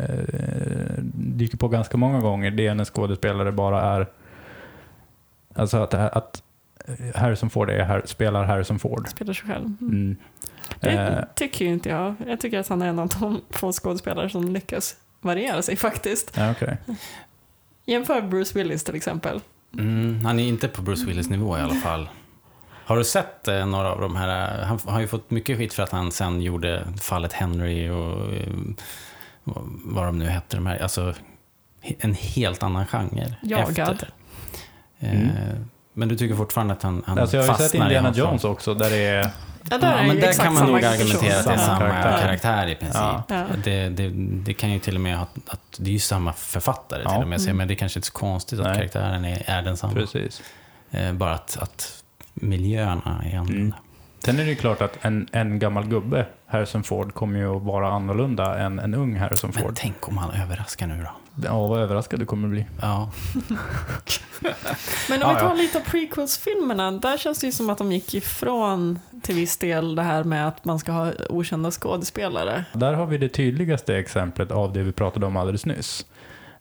dyker 1.14 1.58
på 1.58 1.68
ganska 1.68 1.96
många 1.96 2.20
gånger. 2.20 2.50
Det 2.50 2.66
är 2.66 2.74
när 2.74 2.84
skådespelare 2.84 3.52
bara 3.52 3.82
är... 3.82 4.06
Alltså 5.54 5.76
att, 5.76 5.94
att 5.94 6.42
Harrison 7.14 7.50
Ford 7.50 7.70
är, 7.70 8.02
spelar 8.04 8.44
Harrison 8.44 8.78
Ford. 8.78 9.08
Spelar 9.08 9.32
sig 9.32 9.48
själv. 9.48 9.64
Mm. 9.80 9.90
Mm. 9.90 10.16
Det 10.80 11.28
tycker 11.34 11.64
ju 11.64 11.70
inte 11.70 11.88
jag. 11.88 12.14
Jag 12.26 12.40
tycker 12.40 12.58
att 12.58 12.68
han 12.68 12.82
är 12.82 12.86
en 12.86 12.98
av 12.98 13.08
de 13.20 13.40
få 13.50 13.72
skådespelare 13.72 14.30
som 14.30 14.48
lyckas 14.48 14.96
variera 15.20 15.62
sig 15.62 15.76
faktiskt. 15.76 16.32
ja, 16.36 16.50
okej. 16.50 16.76
Jämför 17.84 18.22
Bruce 18.22 18.58
Willis 18.58 18.84
till 18.84 18.94
exempel. 18.94 19.40
Mm, 19.78 20.24
han 20.24 20.38
är 20.38 20.44
inte 20.48 20.68
på 20.68 20.82
Bruce 20.82 21.06
Willis 21.06 21.28
nivå 21.30 21.58
i 21.58 21.60
alla 21.60 21.74
fall. 21.74 22.08
Har 22.84 22.96
du 22.96 23.04
sett 23.04 23.48
eh, 23.48 23.66
några 23.66 23.92
av 23.92 24.00
de 24.00 24.16
här? 24.16 24.60
eh, 24.60 24.66
Han 24.66 24.78
har 24.86 25.00
ju 25.00 25.06
fått 25.08 25.30
mycket 25.30 25.58
skit 25.58 25.72
för 25.74 25.82
att 25.82 25.90
han 25.90 26.12
sen 26.12 26.42
gjorde 26.42 26.84
fallet 27.00 27.32
Henry 27.32 27.88
och 27.88 28.34
eh, 28.34 28.52
vad- 29.84 30.06
de 30.06 30.18
nu 30.18 30.26
hette. 30.26 30.56
De 30.56 30.66
här, 30.66 30.82
alltså, 30.82 31.14
en 31.98 32.14
helt 32.14 32.62
annan 32.62 32.86
genre. 32.86 33.34
Jagad. 33.42 33.92
Efter. 33.92 34.08
Eh, 35.00 35.10
Mm. 35.20 35.28
Men 35.94 36.08
du 36.08 36.16
tycker 36.16 36.34
fortfarande 36.34 36.74
att 36.74 36.82
han, 36.82 37.02
han 37.06 37.18
Alltså 37.18 37.36
jag 37.36 37.44
har 37.44 37.58
ju 37.58 37.64
sett 37.68 37.74
Indiana? 37.74 38.12
Jones 38.16 38.44
också, 38.44 38.74
där 38.74 38.90
det 38.90 38.96
är... 39.04 39.30
Ja, 39.70 39.78
där 39.78 39.92
Ja, 39.92 39.98
är 39.98 40.06
men 40.06 40.20
där 40.20 40.32
kan 40.32 40.54
man 40.54 40.66
nog 40.66 40.84
argumentera 40.84 41.38
att 41.38 41.44
det 41.46 41.52
är 41.52 41.56
Samma 41.56 41.78
karaktär. 41.78 42.20
karaktär, 42.20 42.66
i 42.66 42.74
princip. 42.74 43.02
Ja. 43.28 43.44
Det, 43.64 43.88
det, 43.88 44.08
det 44.44 44.54
kan 44.54 44.72
ju 44.72 44.78
till 44.78 44.94
och 44.94 45.00
med 45.00 45.16
ha 45.16 45.26
att 45.46 45.60
det 45.78 45.90
är 45.90 45.92
ju 45.92 45.98
samma 45.98 46.32
författare 46.32 47.02
Ja. 47.04 47.10
till 47.12 47.22
och 47.22 47.28
med, 47.28 47.40
Mm. 47.40 47.56
men 47.56 47.68
det 47.68 47.74
är 47.74 47.76
kanske 47.76 47.98
inte 47.98 48.06
så 48.06 48.12
konstigt 48.12 48.58
att 48.60 48.66
Nej. 48.66 48.76
karaktären 48.76 49.24
är, 49.24 49.42
är 49.46 49.62
densamma. 49.62 49.92
Precis. 49.92 50.42
Eh, 50.90 51.12
bara 51.12 51.34
att, 51.34 51.56
att 51.60 52.02
miljöerna 52.34 53.22
är 53.32 53.36
annorlunda. 53.38 53.52
Mm. 53.52 53.74
Sen 54.24 54.38
är 54.38 54.44
det 54.44 54.50
ju 54.50 54.56
klart 54.56 54.82
att 54.82 54.98
en, 55.04 55.28
en 55.32 55.58
gammal 55.58 55.86
gubbe, 55.86 56.26
Harrison 56.46 56.82
Ford, 56.82 57.14
kommer 57.14 57.38
ju 57.38 57.56
att 57.56 57.62
vara 57.62 57.88
annorlunda 57.92 58.58
än 58.58 58.78
en 58.78 58.94
ung 58.94 59.16
Harrison 59.16 59.50
Men 59.54 59.62
Ford. 59.62 59.72
tänk 59.76 60.08
om 60.08 60.18
han 60.18 60.30
överraskar 60.30 60.86
nu 60.86 61.02
då. 61.02 61.10
Ja, 61.44 61.66
vad 61.66 61.80
överraskad 61.80 62.18
du 62.20 62.26
kommer 62.26 62.48
bli. 62.48 62.66
Ja. 62.80 63.10
Men 65.08 65.22
om 65.22 65.34
vi 65.34 65.40
tar 65.40 65.54
lite 65.56 65.78
av 65.78 65.82
prequels-filmerna, 65.82 66.90
där 66.90 67.18
känns 67.18 67.38
det 67.40 67.46
ju 67.46 67.52
som 67.52 67.70
att 67.70 67.78
de 67.78 67.92
gick 67.92 68.14
ifrån 68.14 68.98
till 69.22 69.34
viss 69.34 69.56
del 69.56 69.94
det 69.94 70.02
här 70.02 70.24
med 70.24 70.48
att 70.48 70.64
man 70.64 70.78
ska 70.78 70.92
ha 70.92 71.12
okända 71.28 71.70
skådespelare. 71.70 72.64
Där 72.72 72.92
har 72.94 73.06
vi 73.06 73.18
det 73.18 73.28
tydligaste 73.28 73.96
exemplet 73.96 74.50
av 74.50 74.72
det 74.72 74.82
vi 74.82 74.92
pratade 74.92 75.26
om 75.26 75.36
alldeles 75.36 75.66
nyss. 75.66 76.06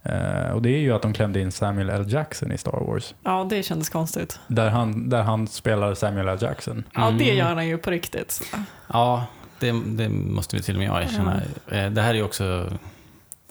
Eh, 0.03 0.51
och 0.51 0.61
det 0.61 0.69
är 0.69 0.79
ju 0.79 0.91
att 0.93 1.01
de 1.01 1.13
klämde 1.13 1.39
in 1.39 1.51
Samuel 1.51 1.89
L. 1.89 2.05
Jackson 2.07 2.51
i 2.51 2.57
Star 2.57 2.71
Wars. 2.87 3.13
Ja, 3.23 3.47
det 3.49 3.63
kändes 3.63 3.89
konstigt. 3.89 4.39
Där 4.47 4.69
han, 4.69 5.09
där 5.09 5.21
han 5.23 5.47
spelar 5.47 5.93
Samuel 5.93 6.27
L. 6.27 6.37
Jackson. 6.41 6.83
Ja, 6.93 7.01
det 7.11 7.23
Mm. 7.23 7.37
gör 7.37 7.55
han 7.55 7.67
ju 7.67 7.77
på 7.77 7.91
riktigt. 7.91 8.41
Ja, 8.93 9.25
det, 9.59 9.71
det 9.85 10.09
måste 10.09 10.55
vi 10.55 10.61
till 10.61 10.75
och 10.75 10.79
med 10.81 11.03
erkänna. 11.03 11.41
Eh, 11.71 11.89
Det 11.91 12.01
här 12.01 12.09
är 12.09 12.13
ju 12.13 12.23
också... 12.23 12.69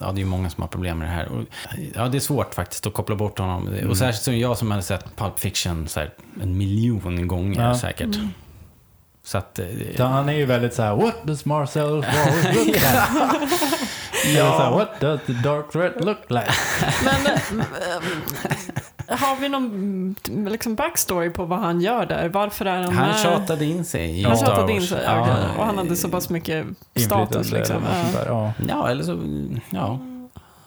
Ja, 0.01 0.11
det 0.11 0.17
är 0.17 0.23
ju 0.23 0.25
många 0.29 0.49
som 0.49 0.61
har 0.61 0.67
problem 0.67 0.97
med 0.97 1.07
det 1.07 1.11
här. 1.13 1.27
Och, 1.27 1.43
ja, 1.95 2.07
det 2.07 2.17
är 2.17 2.19
svårt 2.19 2.53
faktiskt 2.53 2.87
att 2.87 2.93
koppla 2.93 3.15
bort 3.15 3.39
honom. 3.39 3.67
Mm. 3.67 3.89
Och 3.89 3.97
särskilt 3.97 4.23
som 4.23 4.37
jag 4.37 4.57
som 4.57 4.71
hade 4.71 4.83
sett 4.83 5.15
Pulp 5.15 5.39
Fiction 5.39 5.87
så 5.87 5.99
här, 5.99 6.13
en 6.41 6.57
miljon 6.57 7.27
gånger 7.27 7.61
Ja. 7.67 7.77
säkert. 7.77 8.15
Mm. 8.15 8.29
Så 9.23 9.37
att... 9.37 9.59
eh, 9.59 9.65
Så 9.97 10.03
han 10.03 10.29
är 10.29 10.33
ju 10.33 10.45
väldigt 10.45 10.73
så 10.73 10.81
här: 10.83 10.95
What 10.95 11.23
does 11.23 11.45
Marcel 11.45 11.83
Wallace 11.89 12.53
look 12.53 12.65
like? 12.65 12.79
ja. 14.37 14.57
så 14.57 14.63
här, 14.63 14.71
What 14.71 14.99
does 14.99 15.21
the 15.25 15.33
dark 15.33 15.71
threat 15.71 16.03
look 16.05 16.17
like? 16.29 16.53
Men 17.03 17.25
eh, 17.61 17.65
har 19.19 19.35
vi 19.41 19.49
någon 19.49 19.65
mm, 20.29 20.47
liksom 20.47 20.75
backstory 20.75 21.29
på 21.29 21.45
vad 21.45 21.59
han 21.59 21.81
gör 21.81 22.05
där? 22.05 22.29
Varför 22.29 22.65
är 22.65 22.81
han 22.83 22.93
Han 22.93 23.17
tjatade 23.17 23.65
in 23.65 23.85
sig 23.85 24.19
i 24.19 24.23
Han 24.23 24.37
Star 24.37 24.45
tjatade 24.47 24.73
in 24.73 24.81
sig, 24.81 25.01
Ja. 25.05 25.37
och 25.57 25.65
han 25.65 25.77
hade 25.77 25.95
så 25.95 26.09
pass 26.09 26.29
mycket 26.29 26.65
status 26.95 27.51
liksom. 27.51 27.83
eller 27.85 28.25
Ja. 28.31 28.53
Ja. 28.69 28.89
Eller 28.89 29.03
så... 29.03 29.19
Ja. 29.69 29.99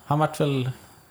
Han 0.07 0.19
vart 0.19 0.41
väl 0.41 0.71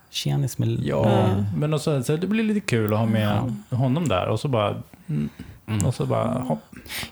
tjenis 0.09 0.57
med... 0.57 0.69
Ja, 0.69 1.05
Mm. 1.09 1.45
men 1.57 1.73
också, 1.73 2.03
så 2.03 2.15
det 2.17 2.27
blir 2.27 2.43
lite 2.43 2.59
kul 2.59 2.93
att 2.93 2.99
ha 2.99 3.05
med 3.05 3.55
honom 3.69 4.07
där 4.07 4.27
och 4.27 4.39
så 4.39 4.47
bara, 4.47 4.75
mm, 5.09 5.29
Mm. 5.67 5.85
och 5.85 5.95
så 5.95 6.05
bara 6.05 6.27
hopp. 6.27 6.59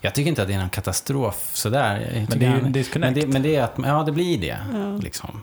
Jag 0.02 0.16
tycker 0.16 0.30
inte 0.30 0.42
att 0.42 0.48
det 0.48 0.54
är 0.54 0.60
någon 0.60 0.70
katastrof 0.70 1.50
sådär. 1.54 2.26
Men 2.30 2.40
det 2.40 2.46
är 2.46 2.56
ju 2.60 2.66
en 2.66 2.72
disconnect. 2.72 3.16
men 3.16 3.26
det, 3.26 3.34
men 3.34 3.42
det 3.44 3.56
är 3.56 3.64
att, 3.64 3.74
ja 3.86 4.04
det 4.04 4.12
blir 4.12 4.38
det. 4.42 4.58
Liksom. 5.04 5.42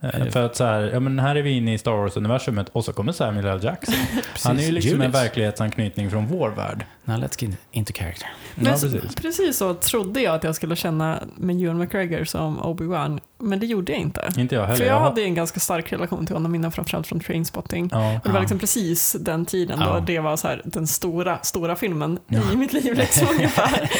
Eh, 0.00 0.24
För 0.26 0.42
att 0.42 0.56
så 0.56 0.64
här, 0.64 0.82
ja 0.92 1.00
men 1.00 1.18
här 1.18 1.36
är 1.36 1.42
vi 1.42 1.50
inne 1.50 1.74
i 1.74 1.78
Star 1.78 1.92
Wars-universumet 1.92 2.68
och 2.72 2.84
så 2.84 2.92
kommer 2.92 3.12
Samuel 3.12 3.46
L. 3.46 3.60
Jackson. 3.62 3.94
Han 4.44 4.58
är 4.58 4.62
ju 4.62 4.72
liksom 4.72 4.92
en 4.92 4.98
Julius. 5.00 5.14
verklighetanknytning 5.14 6.10
från 6.10 6.26
vår 6.26 6.48
värld. 6.50 6.84
Now 7.04 7.16
let's 7.18 7.44
get 7.44 7.58
into 7.72 7.92
character. 7.92 8.28
Men 8.54 8.66
ja, 8.66 8.72
precis. 8.72 9.14
precis 9.14 9.56
så 9.56 9.74
trodde 9.74 10.20
jag 10.20 10.34
att 10.34 10.44
jag 10.44 10.54
skulle 10.54 10.76
känna 10.76 11.22
med 11.36 11.62
Ewan 11.62 11.78
McGregor 11.78 12.24
som 12.24 12.60
Obi-Wan, 12.60 13.20
men 13.40 13.60
det 13.60 13.66
gjorde 13.66 13.92
jag 13.92 14.00
inte. 14.00 14.28
Inte 14.36 14.54
jag 14.54 14.62
heller. 14.62 14.76
För 14.76 14.84
jag 14.84 15.00
hade 15.00 15.22
en 15.22 15.34
ganska 15.34 15.60
stark 15.60 15.92
relation 15.92 16.26
till 16.26 16.34
honom 16.36 16.54
innan, 16.54 16.72
framförallt 16.72 17.06
från 17.06 17.20
Trainspotting. 17.20 17.88
Ja. 17.92 18.14
Och 18.14 18.20
det 18.22 18.28
var 18.28 18.36
Ja. 18.36 18.40
liksom 18.40 18.58
precis 18.58 19.16
den 19.20 19.46
tiden 19.46 19.78
då 19.78 19.84
Ja. 19.86 20.00
det 20.06 20.18
var 20.18 20.36
så 20.36 20.48
här, 20.48 20.62
den 20.64 20.86
stora, 20.86 21.38
stora 21.42 21.76
filmen 21.76 22.18
i 22.52 22.56
mitt 22.56 22.72
liv 22.72 22.94
liksom 22.98 23.28
ungefär. 23.30 23.90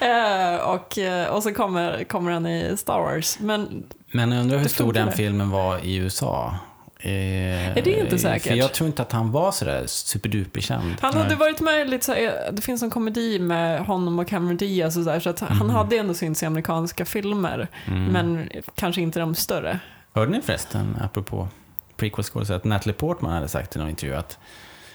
Eh, 0.00 0.60
och, 0.68 0.98
eh, 0.98 1.28
och 1.28 1.42
så 1.42 1.54
kommer, 1.54 2.04
kommer 2.04 2.32
han 2.32 2.46
i 2.46 2.76
Star 2.76 2.98
Wars. 3.00 3.38
Men 3.40 3.82
Men 4.12 4.32
jag 4.32 4.40
undrar 4.40 4.58
hur 4.58 4.68
stor 4.68 4.92
den 4.92 5.06
det. 5.06 5.12
filmen 5.12 5.50
var 5.50 5.78
i 5.84 5.96
USA. 5.96 6.54
Eh, 7.00 7.68
Är 7.78 7.82
det 7.82 8.00
inte 8.00 8.18
säkert? 8.18 8.42
För 8.48 8.54
jag 8.54 8.72
tror 8.74 8.86
inte 8.86 9.02
att 9.02 9.12
han 9.12 9.32
var 9.32 9.52
sådär 9.52 9.84
superduper 9.86 10.60
känd. 10.60 10.96
han 11.00 11.14
Nej. 11.14 11.22
hade 11.22 11.34
varit 11.34 11.60
med 11.60 11.90
lite 11.90 12.04
så 12.04 12.12
här, 12.12 12.52
det 12.52 12.62
finns 12.62 12.82
en 12.82 12.90
komedi 12.90 13.38
med 13.38 13.80
honom 13.86 14.18
och 14.18 14.28
Cameron 14.28 14.56
Diaz 14.56 14.96
och 14.96 15.04
så, 15.04 15.10
där, 15.10 15.20
så 15.20 15.30
att 15.30 15.40
han 15.40 15.52
Mm. 15.62 15.70
hade 15.70 15.96
ändå 15.96 16.14
synts 16.14 16.42
i 16.42 16.46
amerikanska 16.46 17.04
filmer. 17.04 17.68
Mm. 17.86 18.04
Men 18.04 18.48
kanske 18.74 19.00
inte 19.00 19.20
de 19.20 19.34
större. 19.34 19.78
Hörde 20.14 20.30
ni 20.30 20.40
förresten, 20.42 20.96
apropå 21.00 21.48
prequel 21.96 22.52
att 22.52 22.64
Natalie 22.64 22.94
Portman 22.94 23.32
hade 23.32 23.48
sagt 23.48 23.76
i 23.76 23.78
någon 23.78 23.88
intervju 23.88 24.14
att, 24.16 24.38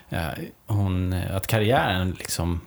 eh, 0.09 0.27
hon, 0.67 1.13
att 1.13 1.47
karriären 1.47 2.11
liksom 2.11 2.61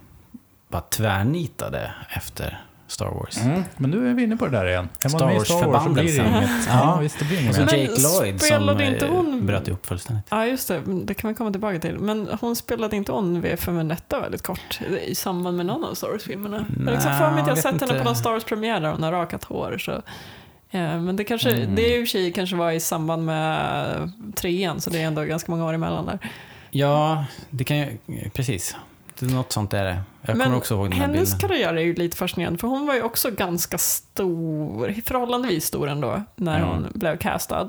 bara 0.68 0.82
tvärnitade 0.82 1.93
efter 2.11 2.61
Star 2.89 3.07
Wars. 3.07 3.37
Mm. 3.39 3.62
Men 3.76 3.91
nu 3.91 4.11
är 4.11 4.14
vi 4.14 4.22
inne 4.22 4.37
på 4.37 4.45
det 4.47 4.51
där 4.59 4.66
igen. 4.68 4.89
Är 5.01 5.05
man 5.05 5.11
Star 5.11 5.26
med 5.26 5.37
i 5.37 5.41
Star 5.45 5.66
Wars 5.66 5.84
så 5.84 5.91
blir 5.91 6.05
det 6.05 6.28
inget. 6.28 6.51
Ja. 6.68 6.99
Visst 7.03 7.18
det 7.18 7.24
blir 7.24 7.41
inget 7.41 7.51
Och 7.51 7.55
så 7.57 7.61
mer. 7.61 7.66
Men 7.72 7.80
Jake 7.80 8.01
Lloyd 8.03 8.41
som 8.41 8.47
spelade 8.47 8.87
inte 8.87 9.07
eh, 9.07 9.12
hon- 9.12 9.47
bröt 9.47 9.68
ihop 9.68 9.87
fullständigt. 9.87 10.26
Ja, 10.30 10.47
just 10.47 10.68
det. 10.68 10.82
Det 11.05 11.14
kan 11.14 11.28
vi 11.28 11.34
komma 11.34 11.51
tillbaka 11.51 11.78
till. 11.78 11.99
Men 11.99 12.28
hon 12.41 12.57
spelade 12.57 12.97
inte 12.97 13.12
hon 13.12 13.41
V 13.41 13.57
för 13.57 13.72
Vendetta 13.72 14.20
väldigt 14.20 14.43
kort 14.43 14.80
i 15.07 15.14
samband 15.14 15.57
med 15.57 15.66
någon 15.66 15.84
av 15.84 15.95
Star 15.95 16.09
Wars-filmerna? 16.09 16.64
Jag 16.78 16.93
liksom 16.95 17.18
för 17.18 17.30
mig 17.30 17.41
att 17.43 17.49
jag 17.49 17.59
sett 17.59 17.80
henne 17.80 17.99
på 17.99 18.05
någon 18.05 18.16
Star 18.16 18.30
Wars-premiär 18.30 18.80
där 18.80 18.91
hon 18.91 19.03
har 19.03 19.12
rakat 19.12 19.45
hår. 19.45 19.78
Så. 19.78 19.93
Eh, 20.70 21.01
Men 21.01 21.16
det 21.16 21.24
kanske, 21.24 21.51
Mm. 21.51 21.74
det 21.74 21.97
i 21.97 22.03
och 22.03 22.07
för 22.09 22.11
sig 22.11 22.32
kanske 22.32 22.57
var 22.57 22.70
i 22.70 22.80
samband 22.80 23.24
med 23.24 24.12
trean, 24.34 24.80
så 24.80 24.91
det 24.91 24.99
är 25.03 25.07
ändå 25.07 25.22
ganska 25.22 25.53
många 25.53 25.64
år 25.66 25.72
emellan 25.72 26.07
där. 26.07 26.18
Ja, 26.70 27.24
det 27.51 27.64
kan 27.64 27.76
ju, 27.76 27.99
precis. 28.34 28.76
Något 29.20 29.52
sånt 29.52 29.72
är 29.74 29.84
det. 29.84 29.98
Jag 30.22 30.36
Men 30.36 30.44
kommer 30.46 30.56
också 30.58 30.74
ihåg 30.74 30.84
den 30.84 30.92
här 30.92 31.00
Hennes 31.06 31.32
bilden. 31.32 31.48
karriär 31.48 31.74
är 31.74 31.80
ju 31.80 31.94
lite 31.94 32.16
fascinerande, 32.16 32.58
för 32.58 32.68
hon 32.68 32.86
var 32.86 32.94
ju 32.94 33.02
också 33.02 33.30
ganska 33.30 33.78
stor, 33.78 34.94
förhållandevis 35.06 35.64
stor 35.66 35.88
ändå, 35.88 36.22
när 36.36 36.60
Ja. 36.60 36.66
hon 36.66 36.86
blev 36.94 37.16
castad. 37.16 37.66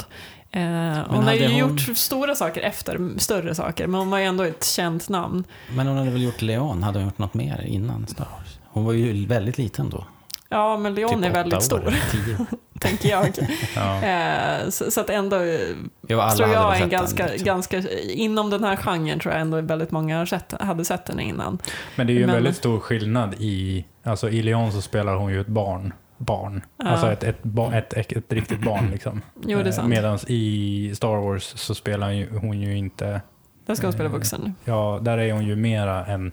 Eh, 0.52 0.62
hon 0.62 0.70
har 0.70 1.22
hade 1.22 1.36
ju 1.36 1.48
hon- 1.48 1.58
gjort 1.58 1.98
stora 1.98 2.36
saker 2.36 2.62
efter, 2.62 3.00
större 3.18 3.56
saker, 3.56 3.88
men 3.88 4.00
hon 4.00 4.10
var 4.10 4.18
ju 4.18 4.26
ändå 4.26 4.44
ett 4.44 4.66
känt 4.66 5.10
namn. 5.10 5.44
Men 5.76 5.88
hon 5.88 5.98
hade 5.98 6.10
väl 6.12 6.24
gjort 6.24 6.42
Leon? 6.42 6.84
Hade 6.84 7.00
hon 7.00 7.06
gjort 7.08 7.18
något 7.18 7.34
mer 7.34 7.64
innan 7.68 8.08
Star 8.08 8.28
Wars? 8.38 8.60
Hon 8.68 8.86
var 8.86 8.94
ju 8.94 9.26
väldigt 9.26 9.58
liten 9.58 9.90
då. 9.90 10.06
Ja, 10.50 10.78
men 10.78 10.96
Leon 10.96 11.10
Typ 11.10 11.18
är 11.24 11.30
åtta 11.30 11.34
väldigt 11.34 11.58
år, 11.58 11.60
stor, 11.62 11.96
Tio. 12.12 12.46
tänker 12.82 13.10
jag. 13.10 13.30
Ja. 13.76 14.04
Eh, 14.04 14.70
så, 14.70 14.92
så 14.92 15.02
att 15.02 15.10
ändå, 15.10 15.36
eh, 15.36 15.60
Jo, 16.08 16.22
tror 16.38 16.50
jag, 16.50 16.82
en 16.82 16.90
ganska, 16.90 17.24
den, 17.24 17.32
liksom. 17.32 17.46
ganska, 17.46 17.82
inom 18.02 18.50
den 18.50 18.64
här 18.64 18.76
genren 18.76 19.20
tror 19.20 19.34
jag 19.34 19.42
ändå 19.42 19.62
väldigt 19.62 19.92
många 19.92 20.26
sett, 20.26 20.54
hade 20.62 20.86
sett 20.86 21.10
henne 21.10 21.24
innan. 21.24 21.58
Men 21.96 22.08
det 22.08 22.14
är 22.14 22.16
ju 22.16 22.22
en 22.22 22.28
Men- 22.28 22.36
väldigt 22.36 22.56
stor 22.56 22.80
skillnad 22.80 23.36
i, 23.40 23.86
alltså 24.04 24.30
i 24.30 24.42
Leon 24.42 24.72
så 24.72 24.82
spelar 24.82 25.16
hon 25.16 25.32
ju 25.34 25.42
ett 25.42 25.48
barn. 25.48 25.94
Barn. 26.18 26.62
Ja. 26.78 26.86
Alltså 26.88 27.12
ett, 27.12 27.24
ett, 27.24 27.38
ett, 27.74 27.94
ett, 27.94 28.12
ett 28.12 28.34
riktigt 28.34 28.62
barn 28.62 28.90
liksom. 28.92 29.22
Jo, 29.46 29.60
det 29.64 29.68
är 29.70 29.72
sant. 29.72 29.90
Medan 29.90 30.20
i 30.28 30.92
Star 30.96 31.16
Wars 31.16 31.44
så 31.44 31.76
spelar 31.76 32.12
ju, 32.12 32.38
hon 32.38 32.62
ju 32.62 32.78
inte, 32.78 33.22
Där 33.66 33.76
ska 33.76 33.88
hon 33.88 33.94
spela 33.94 34.10
Eh, 34.10 34.14
vuxen. 34.14 34.56
ja 34.66 35.00
där 35.02 35.18
är 35.18 35.34
hon 35.34 35.46
ju 35.46 35.56
mera 35.56 36.06
en, 36.06 36.32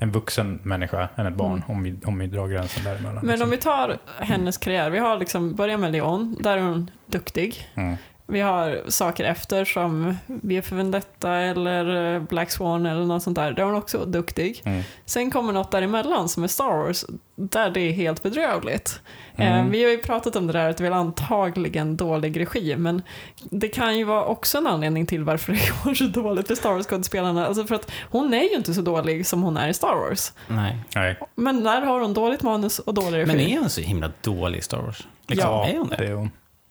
en 0.00 0.10
vuxen 0.10 0.60
människa 0.62 1.08
än 1.16 1.26
ett 1.26 1.34
barn. 1.34 1.52
Mm. 1.52 1.62
Om, 1.66 1.82
vi, 1.82 1.98
om 2.04 2.18
vi 2.18 2.26
drar 2.26 2.48
gränsen 2.48 2.84
däremellan. 2.84 3.14
Men 3.14 3.26
liksom. 3.26 3.44
om 3.44 3.50
vi 3.50 3.56
tar 3.56 3.98
hennes 4.18 4.58
karriär, 4.58 4.90
vi 4.90 4.98
har 4.98 5.18
liksom, 5.18 5.54
börjar 5.54 5.76
med 5.76 5.92
Leon, 5.92 6.36
där 6.40 6.58
är 6.58 6.62
hon 6.62 6.90
duktig. 7.06 7.68
mm. 7.74 7.96
Vi 8.30 8.40
har 8.40 8.80
saker 8.88 9.24
efter 9.24 9.64
som 9.64 10.16
V 10.26 10.62
för 10.62 10.76
Vendetta 10.76 11.32
eller 11.34 12.14
eh, 12.14 12.22
Black 12.22 12.50
Swan 12.50 12.86
eller 12.86 13.04
något 13.04 13.22
sånt 13.22 13.36
där. 13.36 13.52
Där 13.52 13.62
är 13.62 13.66
hon 13.66 13.74
också 13.74 14.04
duktig. 14.04 14.62
Mm. 14.64 14.82
Sen 15.04 15.30
kommer 15.30 15.52
något 15.52 15.70
däremellan 15.70 16.28
som 16.28 16.42
är 16.44 16.48
Star 16.48 16.76
Wars, 16.84 17.04
där 17.36 17.70
det 17.70 17.80
är 17.80 17.92
helt 17.92 18.22
bedrövligt. 18.22 19.00
Eh, 19.36 19.52
Mm. 19.52 19.70
vi 19.70 19.84
har 19.84 19.90
ju 19.90 19.98
pratat 19.98 20.36
om 20.36 20.46
det 20.46 20.52
där 20.52 20.70
att 20.70 20.76
det 20.76 20.80
är 20.82 20.90
väl 20.90 20.98
antagligen 20.98 21.96
dålig 21.96 22.40
regi, 22.40 22.76
men 22.76 23.02
det 23.50 23.68
kan 23.68 23.98
ju 23.98 24.04
vara 24.04 24.24
också 24.24 24.58
en 24.58 24.66
anledning 24.66 25.06
till 25.06 25.24
varför 25.24 25.52
det 25.52 25.72
går 25.84 25.94
så 25.94 26.04
dåligt 26.04 26.46
för 26.46 26.54
Star 26.54 26.72
Wars-skådespelarna. 26.72 27.46
Alltså 27.46 27.64
för 27.66 27.74
att 27.74 27.90
hon 28.10 28.34
är 28.34 28.42
ju 28.42 28.56
inte 28.56 28.74
så 28.74 28.80
dålig 28.80 29.26
som 29.26 29.42
hon 29.42 29.56
är 29.56 29.68
i 29.68 29.74
Star 29.74 29.94
Wars. 30.08 30.32
Nej. 30.48 30.76
Nej. 30.94 31.18
Men 31.34 31.64
där 31.64 31.80
har 31.80 32.00
hon 32.00 32.14
dåligt 32.14 32.42
manus 32.42 32.78
och 32.78 32.94
dålig 32.94 33.18
regi. 33.18 33.26
Men 33.26 33.40
är 33.40 33.58
hon 33.58 33.70
så 33.70 33.80
himla 33.80 34.10
dålig 34.22 34.58
i 34.58 34.62
Star 34.62 34.78
Wars? 34.82 35.06
Liksom, 35.26 35.50
Ja, 35.50 35.66
är 35.68 35.78
hon 35.78 35.88
det 35.88 35.96
det? 35.96 36.06
är 36.06 36.12
hon. 36.14 36.30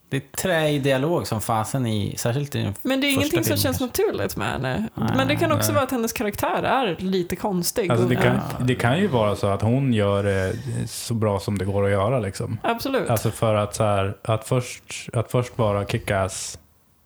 Det 0.09 0.17
är 0.17 0.21
träig 0.37 0.83
dialog 0.83 1.27
som 1.27 1.41
fasen 1.41 1.87
i, 1.87 2.13
särskilt 2.17 2.55
i 2.55 2.61
den 2.63 2.73
Men 2.81 3.01
det 3.01 3.07
är 3.07 3.13
ingenting 3.13 3.43
som 3.43 3.57
känns 3.57 3.79
naturligt 3.79 4.35
med 4.35 4.47
henne. 4.51 4.87
Nej, 4.95 5.09
Men 5.17 5.27
det 5.27 5.35
kan 5.35 5.51
också 5.51 5.67
nej. 5.67 5.75
vara 5.75 5.83
att 5.83 5.91
hennes 5.91 6.13
karaktär 6.13 6.63
är 6.63 6.95
lite 6.99 7.35
konstig. 7.35 7.91
Alltså 7.91 8.07
det, 8.07 8.17
Och- 8.17 8.23
kan, 8.23 8.39
det 8.59 8.75
kan 8.75 8.99
ju 8.99 9.07
vara 9.07 9.35
så 9.35 9.47
att 9.47 9.61
hon 9.61 9.93
gör 9.93 10.23
det 10.23 10.53
så 10.87 11.13
bra 11.13 11.39
som 11.39 11.57
det 11.57 11.65
går 11.65 11.85
att 11.85 11.91
göra 11.91 12.19
liksom. 12.19 12.57
absolut. 12.63 13.09
Alltså 13.09 13.31
för 13.31 13.55
att, 13.55 13.75
så 13.75 13.83
här, 13.83 14.17
att, 14.23 14.47
först, 14.47 15.09
att 15.13 15.31
först 15.31 15.57
vara 15.57 15.85
kick-ass, 15.85 16.59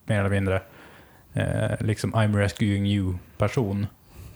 mer 0.06 0.20
eller 0.20 0.30
mindre, 0.30 0.62
eh, 1.34 1.72
liksom 1.86 2.14
I'm 2.16 2.38
rescuing 2.38 2.86
you-person, 2.88 3.88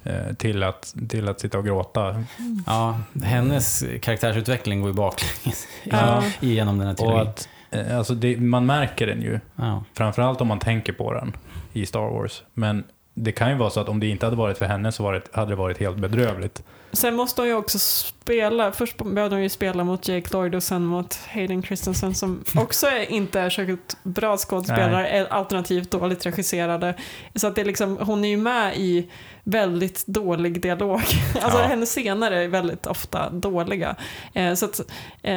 eh, 0.03 0.34
till, 0.38 0.63
att, 0.63 0.93
till 1.09 1.30
att 1.30 1.39
sitta 1.39 1.57
och 1.57 1.65
gråta. 1.65 2.24
Ja, 2.65 2.99
hennes 3.24 3.84
karaktärsutveckling 4.01 4.82
går 4.82 4.89
ju 4.89 4.93
baklänges 4.95 5.68
Ja. 5.84 6.24
igenom 6.39 6.78
den 6.78 6.88
här 6.88 6.93
Och 6.93 6.97
trilogin. 6.99 7.28
att, 7.28 7.49
alltså 7.78 8.15
det, 8.15 8.38
man 8.39 8.65
märker 8.65 9.07
den 9.07 9.21
ju, 9.21 9.39
Ja. 9.55 9.84
framförallt 9.93 10.41
om 10.41 10.47
man 10.47 10.59
tänker 10.59 10.93
på 10.93 11.13
den 11.13 11.34
i 11.73 11.86
Star 11.86 12.09
Wars. 12.09 12.43
Men 12.53 12.84
det 13.20 13.32
kan 13.32 13.49
ju 13.49 13.55
vara 13.55 13.70
så 13.70 13.80
att 13.80 13.89
om 13.89 13.99
det 13.99 14.07
inte 14.07 14.26
hade 14.26 14.36
varit 14.36 14.57
för 14.57 14.65
henne 14.65 14.91
så 14.91 15.03
var 15.03 15.13
det, 15.13 15.22
hade 15.32 15.51
det 15.51 15.55
varit 15.55 15.78
helt 15.78 15.97
bedrövligt. 15.97 16.63
Sen 16.91 17.15
måste 17.15 17.41
hon 17.41 17.47
ju 17.47 17.53
också 17.55 17.80
spela, 17.80 18.72
först 18.72 18.97
behövde 18.97 19.36
hon 19.36 19.43
ju 19.43 19.49
spela 19.49 19.84
mot 19.84 20.07
Jake 20.07 20.28
Lloyd 20.34 20.55
och 20.55 20.63
sen 20.63 20.86
mot 20.86 21.20
Hayden 21.34 21.63
Christensen 21.63 22.15
som 22.15 22.43
också 22.55 22.88
är, 22.88 23.11
inte 23.11 23.39
är 23.39 23.49
särskilt 23.49 23.97
bra 24.03 24.38
skådespelare, 24.38 25.28
alternativt 25.30 25.91
dåligt 25.91 26.26
regisserade. 26.26 26.93
Så 27.36 27.47
att 27.47 27.55
det 27.55 27.61
är 27.61 27.65
liksom, 27.65 27.97
hon 27.97 28.26
är 28.26 28.30
ju 28.30 28.38
med 28.38 28.78
i 28.78 29.09
väldigt 29.43 30.07
dålig 30.07 30.61
dialog. 30.61 31.01
Alltså 31.41 31.59
Ja. 31.59 31.65
hennes 31.68 31.89
scener 31.89 32.32
är 32.32 32.47
väldigt 32.47 32.88
ofta 32.88 33.30
dåliga. 33.30 33.95
Eh, 34.34 34.53
så 34.53 34.65
att, 34.65 34.80
eh, 35.22 35.36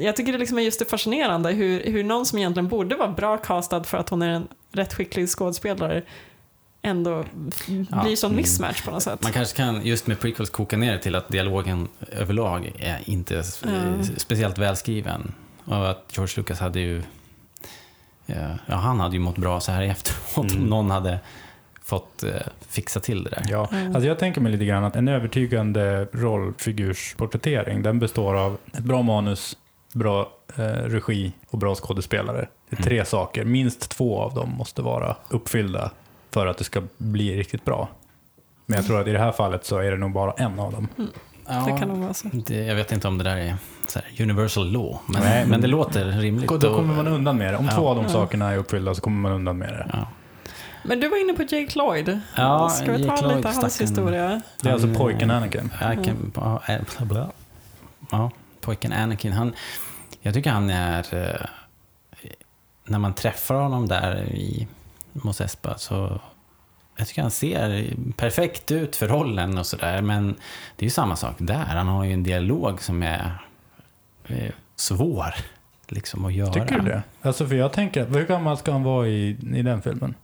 jag 0.00 0.16
tycker 0.16 0.32
det 0.32 0.38
liksom 0.38 0.58
är 0.58 0.62
just 0.62 0.78
det 0.78 0.84
fascinerande 0.84 1.50
hur, 1.50 1.84
hur 1.84 2.04
någon 2.04 2.26
som 2.26 2.38
egentligen 2.38 2.68
borde 2.68 2.96
vara 2.96 3.08
bra 3.08 3.36
castad 3.36 3.84
för 3.84 3.98
att 3.98 4.08
hon 4.08 4.22
är 4.22 4.28
en 4.30 4.48
rätt 4.72 4.94
skicklig 4.94 5.28
skådespelare 5.28 6.02
ändå 6.88 7.24
Ja. 7.90 8.02
blir 8.02 8.16
som 8.16 8.26
Mm. 8.30 8.36
mismatch 8.36 8.82
på 8.84 8.90
något 8.90 9.02
sätt. 9.02 9.22
Man 9.22 9.32
kanske 9.32 9.56
kan 9.56 9.86
just 9.86 10.06
med 10.06 10.20
prequels 10.20 10.50
koka 10.50 10.76
ner 10.76 10.92
det 10.92 10.98
till 10.98 11.14
att 11.14 11.28
dialogen 11.28 11.88
överlag 12.12 12.72
är 12.78 12.98
inte 13.04 13.42
Mm. 13.66 14.04
speciellt 14.16 14.58
välskriven. 14.58 15.32
Och 15.64 15.90
att 15.90 16.04
George 16.16 16.32
Lucas 16.36 16.60
hade 16.60 16.80
ju... 16.80 17.02
Ja, 18.26 18.48
ja, 18.66 18.74
han 18.74 19.00
hade 19.00 19.14
ju 19.16 19.20
mått 19.20 19.38
bra 19.38 19.60
så 19.60 19.72
här 19.72 19.82
efteråt 19.82 20.50
Mm. 20.50 20.62
om 20.62 20.68
någon 20.68 20.90
hade 20.90 21.18
fått 21.82 22.22
eh, 22.22 22.30
fixa 22.68 23.00
till 23.00 23.24
det 23.24 23.30
där. 23.30 23.42
Ja, 23.48 23.68
Mm. 23.72 23.86
alltså 23.94 24.08
jag 24.08 24.18
tänker 24.18 24.40
mig 24.40 24.52
lite 24.52 24.64
grann 24.64 24.84
att 24.84 24.96
en 24.96 25.08
övertygande 25.08 26.08
rollfigursporträttering, 26.12 27.82
den 27.82 27.98
består 27.98 28.34
av 28.34 28.58
ett 28.72 28.78
bra 28.84 29.02
manus, 29.02 29.56
bra 29.94 30.32
eh, 30.56 30.62
regi 30.64 31.32
och 31.50 31.58
bra 31.58 31.74
skådespelare. 31.74 32.48
Det 32.70 32.78
är 32.78 32.82
tre 32.82 33.04
saker, 33.04 33.44
minst 33.44 33.90
två 33.90 34.20
av 34.20 34.34
dem 34.34 34.50
måste 34.50 34.82
vara 34.82 35.16
uppfyllda 35.28 35.90
för 36.30 36.46
att 36.46 36.58
det 36.58 36.64
ska 36.64 36.82
bli 36.98 37.36
riktigt 37.36 37.64
bra. 37.64 37.88
Men 38.66 38.76
jag 38.76 38.86
tror 38.86 39.00
att 39.00 39.06
i 39.06 39.12
det 39.12 39.18
här 39.18 39.32
fallet 39.32 39.64
så 39.64 39.78
är 39.78 39.90
det 39.90 39.96
nog 39.96 40.12
bara 40.12 40.32
en 40.32 40.58
av 40.58 40.72
dem. 40.72 40.88
Ja, 41.46 41.64
Det 41.66 41.78
kan 41.78 41.88
nog 41.88 41.98
vara 41.98 42.14
så. 42.14 42.28
det, 42.32 42.64
jag 42.64 42.74
vet 42.74 42.92
inte 42.92 43.08
om 43.08 43.18
det 43.18 43.24
där 43.24 43.36
är 43.36 43.56
så 43.86 43.98
här, 43.98 44.22
universal 44.22 44.72
law, 44.72 44.98
men, 45.06 45.22
Nej, 45.22 45.46
men, 45.46 45.60
det 45.60 45.66
låter 45.66 46.04
rimligt. 46.04 46.48
Då 46.60 46.74
kommer 46.76 46.94
man 46.94 47.06
undan 47.08 47.36
med 47.38 47.54
det. 47.54 47.58
Om 47.58 47.64
Ja. 47.64 47.70
två 47.76 47.88
av 47.88 47.96
de 47.96 48.08
sakerna 48.08 48.50
är 48.52 48.56
uppfyllda 48.58 48.94
så 48.94 49.00
kommer 49.00 49.20
man 49.20 49.32
undan 49.32 49.58
med 49.58 49.68
det. 49.68 49.86
Ja. 49.92 50.08
Men 50.84 51.00
du 51.00 51.08
var 51.08 51.16
inne 51.20 51.32
på 51.32 51.42
Jake 51.42 51.78
Lloyd. 51.78 52.20
Ja, 52.36 52.68
Ska 52.68 52.92
vi 52.92 53.04
ta 53.04 53.10
Jake 53.10 53.22
Lloyd, 53.22 53.36
lite 53.36 53.48
hans 53.48 53.74
stackaren. 53.74 53.88
historia? 53.88 54.42
Det 54.62 54.68
är 54.68 54.72
alltså 54.72 54.94
pojken 54.94 55.30
eh, 55.30 55.36
Anakin. 55.36 55.70
Anakin, 55.80 56.32
ja, 56.36 56.62
eh, 56.68 56.80
bla, 56.98 57.06
bla. 57.06 57.28
ja, 58.10 58.30
pojken 58.60 58.92
Anakin. 58.92 59.32
Han, 59.32 59.52
jag 60.20 60.34
tycker 60.34 60.50
han 60.50 60.70
är... 60.70 61.14
eh, 61.14 61.46
När 62.84 62.98
man 62.98 63.14
träffar 63.14 63.54
honom 63.54 63.88
där 63.88 64.22
i 64.24 64.66
Mos 65.24 65.40
Espa 65.40 65.78
så... 65.78 66.20
Jag 66.96 67.06
tycker 67.06 67.22
han 67.22 67.30
ser 67.30 67.94
perfekt 68.16 68.70
ut 68.70 68.96
för 68.96 69.08
rollen 69.08 69.58
och 69.58 69.66
sådär. 69.66 70.02
Men 70.02 70.26
det 70.76 70.82
är 70.82 70.84
ju 70.84 70.90
samma 70.90 71.16
sak 71.16 71.36
där. 71.38 71.64
Han 71.64 71.88
har 71.88 72.04
ju 72.04 72.12
en 72.12 72.22
dialog 72.22 72.82
som 72.82 73.02
är 73.02 73.42
eh, 74.26 74.52
svår 74.76 75.34
liksom 75.86 76.24
att 76.24 76.32
göra. 76.34 76.52
Tycker 76.52 76.78
du 76.78 76.88
det? 76.88 77.02
Alltså 77.22 77.46
för 77.46 77.54
jag 77.54 77.72
tänker, 77.72 78.06
hur 78.06 78.26
gammal 78.26 78.56
ska 78.56 78.72
han 78.72 78.82
vara 78.82 79.08
i, 79.08 79.36
i 79.54 79.62
den 79.62 79.82
filmen? 79.82 80.14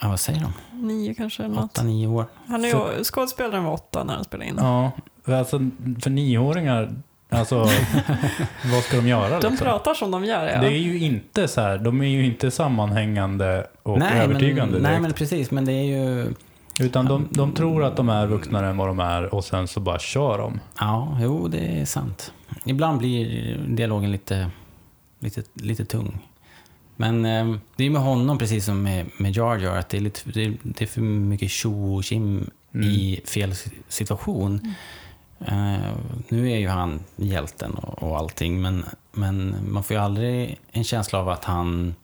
Ja, 0.00 0.08
vad 0.08 0.20
säger 0.20 0.40
de? 0.40 0.52
Nio 0.86 1.14
kanske 1.14 1.42
eller 1.44 1.54
något. 1.54 1.64
Åtta, 1.64 1.82
nio 1.82 2.06
år? 2.06 2.26
Han 2.46 2.64
är 2.64 2.68
ju, 2.68 3.04
skådespelaren 3.04 3.64
var 3.64 3.72
åtta 3.72 4.04
när 4.04 4.14
han 4.14 4.24
spelade 4.24 4.50
in. 4.50 4.56
Ja, 4.58 4.90
för 5.24 5.32
alltså 5.32 5.58
för 6.02 6.10
nioåringar, 6.10 6.94
alltså 7.32 7.56
vad 8.72 8.82
ska 8.82 8.96
de 8.96 9.08
göra 9.08 9.40
De 9.40 9.50
liksom? 9.50 9.56
pratar 9.66 9.94
som 9.94 10.10
de 10.10 10.24
gör, 10.24 10.46
ja. 10.46 10.60
Det 10.60 10.66
är 10.66 10.78
ju 10.78 10.98
inte 10.98 11.48
så 11.48 11.60
här, 11.60 11.78
de 11.78 12.00
är 12.00 12.06
ju 12.06 12.26
inte 12.26 12.50
sammanhängande 12.50 13.66
och 13.82 14.02
övertygande 14.02 14.72
men, 14.72 14.82
nej, 14.82 15.00
men 15.00 15.12
precis. 15.12 15.50
Men 15.50 15.64
det 15.64 15.72
är 15.72 15.84
ju... 15.84 16.34
Utan 16.80 17.06
de, 17.06 17.28
de 17.30 17.52
tror 17.52 17.84
att 17.84 17.96
de 17.96 18.08
är 18.08 18.26
vuxnare 18.26 18.66
än 18.68 18.76
vad 18.76 18.88
de 18.88 19.00
är 19.00 19.34
och 19.34 19.44
sen 19.44 19.68
så 19.68 19.80
bara 19.80 19.98
kör 19.98 20.38
de. 20.38 20.60
Ja, 20.78 21.18
jo, 21.20 21.48
det 21.48 21.80
är 21.80 21.84
sant. 21.84 22.32
Ibland 22.64 22.98
blir 22.98 23.56
dialogen 23.68 24.12
lite, 24.12 24.50
lite, 25.20 25.42
lite 25.54 25.84
tung. 25.84 26.18
Men 26.96 27.24
eh, 27.24 27.54
det 27.76 27.84
är 27.84 27.90
med 27.90 28.02
honom 28.02 28.38
precis 28.38 28.64
som 28.64 28.82
med, 28.82 29.06
med 29.16 29.36
Jar 29.36 29.58
Jar, 29.58 29.76
att 29.76 29.88
det 29.88 29.96
är, 29.96 30.00
lite, 30.00 30.20
det 30.24 30.44
är, 30.44 30.54
det 30.62 30.84
är 30.84 30.88
för 30.88 31.00
mycket 31.00 31.50
tjo 31.50 31.94
och 31.96 32.04
tjim 32.04 32.50
Mm. 32.74 32.88
i 32.88 33.20
fel 33.24 33.54
situation. 33.88 34.74
Eh, 35.48 35.92
nu 36.28 36.52
är 36.52 36.56
ju 36.56 36.68
han 36.68 37.00
hjälten 37.16 37.74
och, 37.74 38.02
och 38.02 38.18
allting, 38.18 38.62
men, 38.62 38.84
men 39.12 39.56
man 39.72 39.82
får 39.82 39.96
ju 39.96 40.02
aldrig 40.02 40.60
en 40.72 40.84
känsla 40.84 41.18
av 41.18 41.28
att 41.28 41.44
han 41.44 41.94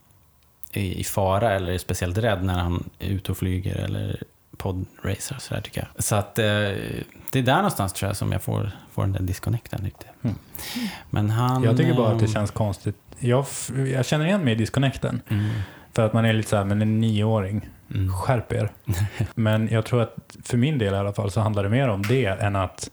är 0.72 0.82
i 0.82 1.04
fara 1.04 1.52
eller 1.52 1.72
är 1.72 1.78
speciellt 1.78 2.18
rädd 2.18 2.44
när 2.44 2.58
han 2.58 2.90
är 2.98 3.08
ute 3.08 3.32
och 3.32 3.38
flyger 3.38 3.76
eller 3.76 4.22
podracer 4.56 5.36
och 5.36 5.42
sådär 5.42 5.60
tycker 5.60 5.80
jag. 5.80 6.04
Så 6.04 6.14
att 6.16 6.38
eh, 6.38 6.44
det 7.30 7.38
är 7.38 7.42
där 7.42 7.56
någonstans 7.56 7.92
tror 7.92 8.08
jag 8.08 8.16
som 8.16 8.32
jag 8.32 8.42
får, 8.42 8.70
får 8.92 9.02
den 9.02 9.12
där 9.12 9.22
disconnecten 9.22 9.84
lite. 9.84 10.06
Mm. 10.22 10.36
Men 11.10 11.30
han... 11.30 11.62
Jag 11.62 11.76
tycker 11.76 11.94
bara 11.94 12.12
att 12.12 12.18
det 12.18 12.24
eh, 12.24 12.32
känns 12.32 12.50
konstigt. 12.50 12.96
Jag, 13.18 13.46
jag 13.94 14.06
känner 14.06 14.26
igen 14.26 14.44
mig 14.44 14.52
i 14.52 14.56
disconnecten. 14.56 15.20
Mm, 15.28 15.50
För 15.92 16.06
att 16.06 16.12
man 16.12 16.24
är 16.24 16.32
lite 16.32 16.48
så 16.48 16.56
här, 16.56 16.64
men 16.64 16.82
en 16.82 17.00
nioåring, 17.00 17.68
mm. 17.94 18.12
skärp 18.12 18.52
er. 18.52 18.70
Men 19.34 19.68
jag 19.68 19.84
tror 19.84 20.02
att 20.02 20.36
för 20.44 20.56
min 20.56 20.78
del 20.78 20.94
i 20.94 20.96
alla 20.96 21.12
fall 21.12 21.30
så 21.30 21.40
handlar 21.40 21.62
det 21.62 21.68
mer 21.68 21.88
om 21.88 22.02
det 22.02 22.26
än 22.26 22.56
att, 22.56 22.90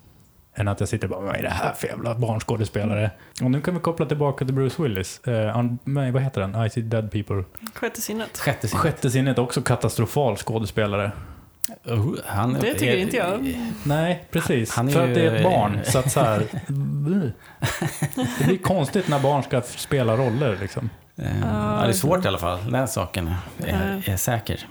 än 0.56 0.68
att 0.68 0.80
jag 0.80 0.90
sitter 0.90 1.08
och 1.08 1.12
bara, 1.22 1.26
vad 1.26 1.36
är 1.36 1.42
det 1.44 1.50
här 1.50 1.74
för 1.74 1.88
jävla 1.88 2.16
barnskådespelare? 2.16 3.12
Och 3.42 3.52
nu 3.52 3.62
kan 3.62 3.74
vi 3.74 3.80
koppla 3.80 4.06
tillbaka 4.06 4.46
till 4.46 4.54
Bruce 4.54 4.84
Willis. 4.84 5.20
Eh, 5.28 5.60
un, 5.60 5.80
nej, 5.84 6.12
vad 6.12 6.22
heter 6.22 6.42
den? 6.42 6.66
I 6.66 6.70
see 6.70 6.82
dead 6.82 7.12
people. 7.12 7.44
Sjätte 7.74 8.02
sinnet. 8.02 8.38
Sjätte 8.38 8.68
sidan. 8.68 8.82
Sjätte 8.82 9.12
sinnet, 9.12 9.40
också 9.40 9.62
katastrofal 9.62 10.38
skådespelare. 10.38 11.12
Oh, 11.86 12.16
han, 12.26 12.54
Det 12.54 12.74
tycker 12.74 12.98
inte 12.98 13.18
jag. 13.18 13.56
Nej, 13.84 14.26
precis. 14.32 14.76
Han 14.76 14.88
är 14.88 14.92
för 14.92 15.04
ju- 15.06 15.10
att 15.10 15.16
det 15.16 15.26
är 15.28 15.36
ett 15.36 15.44
barn. 15.44 15.80
Så 15.86 16.00
att 16.00 16.12
så 16.12 16.20
här, 16.20 16.44
det 18.40 18.46
blir 18.46 18.58
konstigt 18.58 19.08
när 19.08 19.20
barn 19.20 19.44
ska 19.44 19.62
spela 19.62 20.18
roller 20.18 20.58
liksom. 20.62 20.90
Eh, 21.16 21.40
ja, 21.42 21.82
det 21.82 21.88
är 21.88 21.94
svårt 21.94 22.26
i 22.26 22.28
alla 22.28 22.38
fall. 22.38 22.72
Den 22.72 22.88
saken 22.88 23.34
är, 23.58 24.10
är 24.10 24.18
säker. 24.18 24.68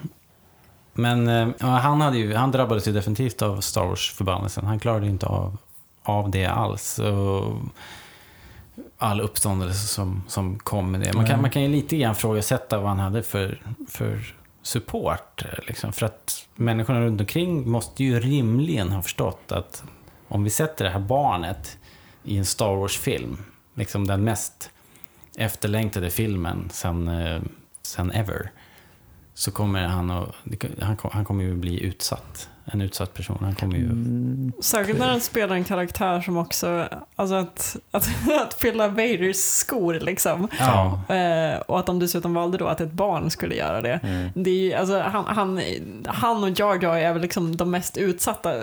Men 0.93 1.27
ja, 1.59 1.67
han, 1.67 2.01
hade 2.01 2.19
ju, 2.19 2.35
han 2.35 2.51
drabbades 2.51 2.89
ju 2.89 2.93
definitivt 2.93 3.43
av 3.43 3.61
Star 3.61 3.85
Wars-förbannelsen. 3.85 4.65
Han 4.67 4.79
klarade 4.79 5.05
ju 5.07 5.11
inte 5.11 5.27
av, 5.27 5.57
av 6.05 6.31
det 6.31 6.47
alls. 6.47 6.99
Och 6.99 7.53
all 8.99 9.21
uppståndelse 9.21 9.87
som, 9.87 10.23
som 10.29 10.59
kom 10.59 10.91
med 10.91 11.01
det. 11.01 11.13
Man 11.13 11.27
kan, 11.27 11.41
man 11.41 11.51
kan 11.51 11.63
ju 11.63 11.69
lite 11.69 11.97
grann 11.97 12.15
frågasätta 12.15 12.79
vad 12.79 12.89
han 12.89 12.99
hade 12.99 13.23
för, 13.23 13.63
för 13.89 14.35
support. 14.63 15.45
Liksom. 15.67 15.93
För 15.93 16.07
att 16.07 16.47
människorna 16.55 17.01
runt 17.01 17.21
omkring 17.21 17.71
måste 17.71 18.05
ju 18.05 18.21
rimligen 18.21 18.93
ha 18.93 19.03
förstått 19.03 19.53
att 19.53 19.85
om 20.29 20.45
vi 20.45 20.51
sätter 20.51 20.85
det 20.85 20.91
här 20.91 21.01
barnet 21.01 21.79
i 22.25 22.39
en 22.39 22.45
Star 22.45 22.75
Wars-film, 22.75 23.37
liksom 23.75 24.07
den 24.07 24.25
mest 24.25 24.71
efterlängtade 25.37 26.11
filmen 26.11 26.69
sen, 26.73 27.09
eh, 27.09 27.43
sen 27.83 28.11
ever, 28.11 28.51
så 29.35 29.51
kommer 29.51 29.87
han 29.87 30.11
att, 30.11 30.35
han, 30.81 30.97
han 31.13 31.25
kommer 31.25 31.45
ju 31.45 31.55
bli 31.55 31.83
utsatt. 31.83 32.49
En 32.65 32.81
utsatt 32.81 33.15
person. 33.15 33.39
Han 33.41 33.55
kommer 33.55 33.77
ju... 33.77 33.85
Mm. 33.85 34.53
Särskilt 34.61 34.99
när 34.99 35.09
han 35.09 35.21
spelar 35.21 35.57
en 35.57 35.65
karaktär 35.65 36.21
som 36.21 36.37
också, 36.37 36.89
alltså 37.17 37.35
att, 37.35 37.77
att, 37.91 38.09
att 38.43 38.55
fylla 38.55 38.89
Vaders 38.89 39.37
skor 39.37 39.95
liksom. 39.95 40.49
Ja. 40.59 41.01
Eh, 41.15 41.59
och 41.59 41.79
att 41.79 41.87
de 41.87 41.99
dessutom 41.99 42.35
valde 42.35 42.59
då 42.59 42.67
att 42.67 42.81
ett 42.81 42.93
barn 42.93 43.31
skulle 43.31 43.55
göra 43.55 43.83
det. 43.83 44.01
Mm. 44.03 44.31
det 44.35 44.73
är, 44.73 44.79
alltså, 44.79 45.01
han, 45.01 45.25
han, 45.25 45.61
han 46.07 46.45
och 46.45 46.51
Jar 46.51 46.83
Jar 46.83 46.97
är 46.97 47.13
väl 47.13 47.23
liksom 47.23 47.57
de 47.57 47.71
mest 47.71 47.97
utsatta 47.97 48.55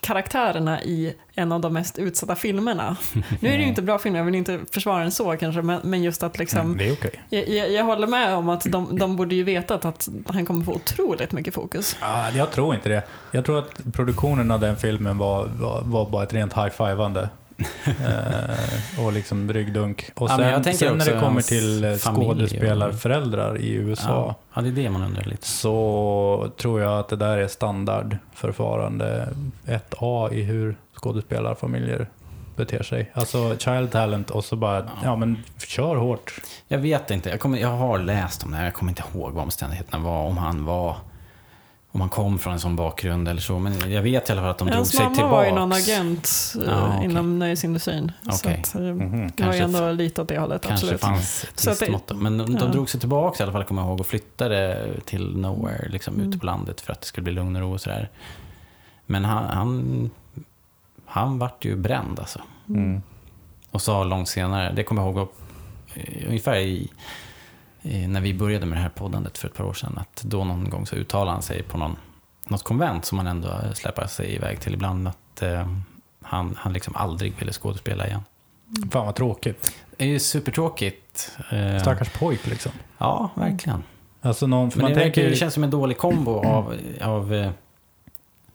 karaktärerna 0.00 0.82
i 0.82 1.14
en 1.34 1.52
av 1.52 1.60
de 1.60 1.72
mest 1.72 1.98
utsatta 1.98 2.34
filmerna. 2.36 2.96
Nu 3.40 3.48
är 3.48 3.56
det 3.58 3.62
ju 3.62 3.68
inte 3.68 3.82
bra 3.82 3.98
film, 3.98 4.14
jag 4.14 4.24
vill 4.24 4.34
inte 4.34 4.60
försvara 4.72 5.02
den 5.02 5.12
så 5.12 5.36
kanske, 5.36 5.62
men, 5.62 5.80
men 5.84 6.02
just 6.02 6.22
att 6.22 6.38
liksom, 6.38 6.60
Mm, 6.60 6.92
okej. 6.92 7.10
jag, 7.30 7.48
jag, 7.48 7.70
jag 7.72 7.84
håller 7.84 8.06
med 8.06 8.34
om 8.34 8.48
att 8.48 8.64
de, 8.64 8.98
de 8.98 9.16
borde 9.16 9.34
ju 9.34 9.42
vetat 9.42 9.84
att 9.84 10.08
han 10.26 10.46
kommer 10.46 10.64
få 10.64 10.72
otroligt 10.72 11.32
mycket 11.32 11.54
fokus. 11.54 11.96
Ah, 12.00 12.30
jag 12.30 12.50
tror 12.50 12.74
inte 12.74 12.88
det. 12.88 13.02
Jag 13.30 13.44
tror 13.44 13.58
att 13.58 13.92
produktionen 13.92 14.50
av 14.50 14.60
den 14.60 14.76
filmen 14.76 15.18
var, 15.18 15.46
var, 15.46 15.82
var 15.84 16.10
bara 16.10 16.22
ett 16.22 16.32
rent 16.34 16.52
high-fivande. 16.52 17.28
Eh, 17.86 19.04
och 19.04 19.12
liksom 19.12 19.52
ryggdunk. 19.52 20.10
Och 20.14 20.30
Ja, 20.30 20.36
sen, 20.36 20.62
tänker 20.62 20.78
sen 20.78 20.98
när 20.98 21.04
det 21.04 21.20
kommer 21.20 21.40
till 21.42 21.84
eh, 21.84 21.90
och- 21.92 21.98
skådespelarföräldrar 22.00 23.58
i 23.58 23.72
USA 23.72 24.08
Ja, 24.08 24.34
ja, 24.54 24.62
det 24.62 24.68
är 24.68 24.72
det 24.72 24.90
man 24.90 25.02
undrar 25.02 25.24
lite. 25.24 25.46
så 25.46 26.50
tror 26.60 26.80
jag 26.80 26.98
att 26.98 27.08
det 27.08 27.16
där 27.16 27.38
är 27.38 27.48
standardförfarande 27.48 29.28
1A 29.66 30.32
i 30.34 30.42
hur 30.42 30.76
skådespelarfamiljer 30.96 32.06
beter 32.56 32.82
sig. 32.82 33.10
Alltså 33.14 33.56
child 33.58 33.90
talent 33.90 34.30
och 34.30 34.44
så 34.44 34.56
bara, 34.56 34.88
ja, 35.04 35.16
men 35.16 35.38
kör 35.66 35.96
hårt. 35.96 36.34
Jag 36.68 36.78
vet 36.78 37.10
inte. 37.10 37.30
Jag, 37.30 37.40
kommer, 37.40 37.58
jag 37.58 37.68
har 37.68 37.98
läst 37.98 38.42
om 38.44 38.50
det 38.50 38.56
här. 38.56 38.64
Jag 38.64 38.74
kommer 38.74 38.90
inte 38.92 39.02
ihåg 39.14 39.32
vad 39.32 39.44
omständigheterna 39.44 40.04
var. 40.04 40.24
Om 40.26 40.38
han 40.38 40.64
var 40.64 40.96
om 41.92 42.00
han 42.00 42.10
kom 42.10 42.38
från 42.38 42.52
en 42.52 42.60
sån 42.60 42.76
bakgrund 42.76 43.28
eller 43.28 43.40
så. 43.40 43.58
Men 43.58 43.90
jag 43.92 44.02
vet 44.02 44.28
i 44.28 44.32
alla 44.32 44.40
fall 44.40 44.50
att 44.50 44.58
de 44.58 44.64
drog 44.68 44.76
Hans 44.76 44.90
sig 44.90 45.00
mamma 45.04 45.14
tillbaks. 45.14 45.32
var 45.32 45.44
ju 45.44 45.52
någon 45.52 45.72
agent 45.72 46.28
eh, 46.58 46.62
Ja, 46.66 46.88
okej. 46.94 47.04
inom 47.04 47.38
nöjesindustrin. 47.38 48.12
Så 48.22 48.30
Okej. 48.48 48.60
att, 48.60 48.74
eh, 48.74 48.80
Mhm. 48.80 49.10
det 49.36 49.44
var 49.44 49.52
ju 49.52 49.58
Kanske 49.60 49.62
ändå 49.80 49.92
lite 49.92 50.22
åt 50.22 50.28
det 50.28 50.38
hållet, 50.38 50.62
Kanske 50.62 50.86
absolut. 50.86 51.00
fanns 51.00 51.46
Så 51.54 51.70
att 51.70 51.88
mått. 51.90 52.12
Men 52.16 52.38
de, 52.38 52.56
ja. 52.60 52.64
drog 52.66 52.90
sig 52.90 53.00
tillbaka 53.00 53.36
i 53.38 53.42
alla 53.42 53.52
fall, 53.52 53.64
kommer 53.64 53.82
jag 53.82 53.88
ihåg, 53.88 54.00
och 54.00 54.06
flyttade 54.06 54.86
till 55.04 55.36
nowhere, 55.36 55.88
liksom 55.88 56.14
Mm. 56.14 56.28
ute 56.28 56.38
på 56.38 56.46
landet 56.46 56.80
för 56.80 56.92
att 56.92 57.00
det 57.00 57.06
skulle 57.06 57.24
bli 57.24 57.32
lugn 57.32 57.56
och 57.56 57.62
ro 57.62 57.72
och 57.72 57.80
sådär. 57.80 58.08
Men 59.06 59.24
han, 59.24 59.44
han, 59.44 60.10
han 61.06 61.38
vart 61.38 61.64
ju 61.64 61.76
bränd 61.76 62.18
alltså. 62.20 62.40
Mm. 62.68 63.02
Och 63.70 63.82
sa 63.82 64.04
långt 64.04 64.28
senare, 64.28 64.72
det 64.72 64.82
kommer 64.84 65.02
jag 65.02 65.14
ihåg 65.16 65.28
eh, 65.94 66.26
ungefär 66.28 66.56
i, 66.56 66.90
när 67.82 68.20
vi 68.20 68.34
började 68.34 68.66
med 68.66 68.78
det 68.78 68.82
här 68.82 68.88
poddandet 68.88 69.38
för 69.38 69.48
ett 69.48 69.54
par 69.54 69.64
år 69.64 69.72
sedan, 69.74 69.98
att 69.98 70.22
då 70.22 70.44
någon 70.44 70.70
gång 70.70 70.86
så 70.86 70.96
uttalade 70.96 71.30
han 71.30 71.42
sig 71.42 71.62
på 71.62 71.78
någon, 71.78 71.96
något 72.48 72.62
konvent 72.62 73.04
som 73.04 73.18
han 73.18 73.26
ändå 73.26 73.60
släpar 73.74 74.06
sig 74.06 74.34
iväg 74.34 74.60
till 74.60 74.74
ibland, 74.74 75.08
att 75.08 75.42
eh, 75.42 75.68
han, 76.22 76.54
han 76.58 76.72
liksom 76.72 76.96
aldrig 76.96 77.38
ville 77.38 77.52
skådespela 77.52 78.06
igen. 78.06 78.22
Fan 78.90 79.06
vad 79.06 79.14
tråkigt. 79.14 79.74
Det 79.96 80.04
är 80.04 80.08
ju 80.08 80.18
supertråkigt. 80.18 81.38
Eh, 81.50 81.78
Stackars 81.80 82.08
pojk 82.10 82.46
liksom. 82.46 82.72
Ja, 82.98 83.30
verkligen. 83.34 83.82
Alltså 84.22 84.46
någon, 84.46 84.70
Men 84.74 84.82
man 84.82 84.92
det, 84.92 85.00
tänker 85.00 85.30
det 85.30 85.36
känns 85.36 85.54
som 85.54 85.64
en 85.64 85.70
dålig 85.70 85.98
kombo 85.98 86.32
av... 86.46 86.74
av 87.00 87.34
eh, 87.34 87.50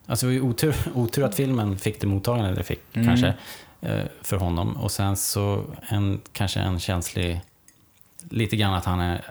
alltså 0.06 0.26
det 0.26 0.30
var 0.32 0.34
ju 0.34 0.40
otur, 0.50 0.74
otur 0.94 1.24
att 1.24 1.34
filmen 1.34 1.78
fick 1.78 2.00
det 2.00 2.06
mottagande 2.06 2.54
det 2.54 2.62
fick, 2.62 2.80
Mm. 2.92 3.06
kanske, 3.08 3.34
eh, 3.80 4.04
för 4.22 4.36
honom. 4.36 4.76
Och 4.76 4.90
sen 4.90 5.16
så 5.16 5.64
en, 5.88 6.20
kanske 6.32 6.60
en 6.60 6.80
känslig... 6.80 7.40
Lite 8.30 8.56
grann 8.56 8.74
att 8.74 8.84
han 8.84 9.00
är, 9.00 9.24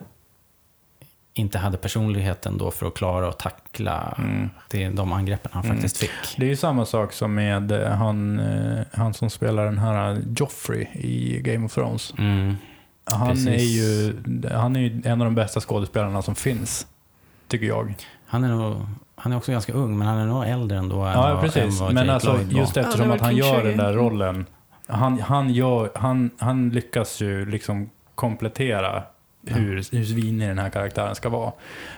inte 1.34 1.58
hade 1.58 1.78
personligheten 1.78 2.58
då 2.58 2.72
för 2.72 2.86
att 2.88 2.94
klara 2.94 3.28
och 3.28 3.38
tackla 3.40 4.16
Mm. 4.18 4.50
det, 4.70 4.90
de 4.90 5.14
angreppen 5.14 5.52
han 5.54 5.64
Mm. 5.66 5.76
faktiskt 5.78 5.98
fick. 5.98 6.38
Det 6.38 6.46
är 6.46 6.50
ju 6.50 6.56
samma 6.56 6.86
sak 6.86 7.14
som 7.14 7.34
med 7.36 7.72
eh, 7.72 7.90
han, 7.92 8.40
eh, 8.40 8.84
han 8.94 9.14
som 9.14 9.30
spelar 9.30 9.66
den 9.66 9.78
här 9.78 10.22
Joffrey 10.38 10.82
i 10.94 11.42
Game 11.42 11.66
of 11.66 11.74
Thrones. 11.74 12.14
Mm. 12.18 12.56
Han 13.06 13.28
Precis. 13.30 13.48
är, 13.48 13.58
ju, 13.64 14.14
han 14.52 14.76
är 14.76 14.80
ju 14.80 15.02
en 15.06 15.22
av 15.22 15.26
de 15.26 15.36
bästa 15.36 15.60
skådespelarna 15.60 16.22
som 16.22 16.36
finns, 16.36 16.88
tycker 17.48 17.66
jag. 17.66 17.96
Han, 18.26 18.44
är 18.44 18.48
nog, 18.48 18.76
han 19.16 19.32
är 19.32 19.38
också 19.38 19.52
ganska 19.52 19.74
ung, 19.74 19.98
men 19.98 20.08
han 20.08 20.18
är 20.18 20.26
nog 20.26 20.46
äldre 20.46 20.78
ändå 20.78 21.02
än, 21.02 21.12
Ja, 21.14 21.34
vad- 21.34 21.42
precis. 21.44 21.82
än 21.82 21.94
Men 21.94 22.10
alltså, 22.10 22.34
Lloyd 22.34 22.54
var. 22.54 22.60
just 22.60 22.78
eftersom 22.78 23.12
att 23.12 23.22
han 23.22 23.36
gör 23.36 23.64
den 23.64 23.78
där 23.78 23.94
rollen. 23.94 24.46
Han, 24.88 25.20
han, 25.22 25.50
gör, 25.54 25.92
han, 25.96 26.30
han 26.40 26.70
lyckas 26.70 27.22
ju 27.22 27.46
liksom 27.46 27.90
komplettera 28.16 29.15
hur, 29.48 29.76
hur 29.92 30.06
svinig 30.06 30.48
den 30.48 30.60
här 30.60 30.70
karaktären 30.70 31.16
ska 31.16 31.30
vara. 31.30 31.52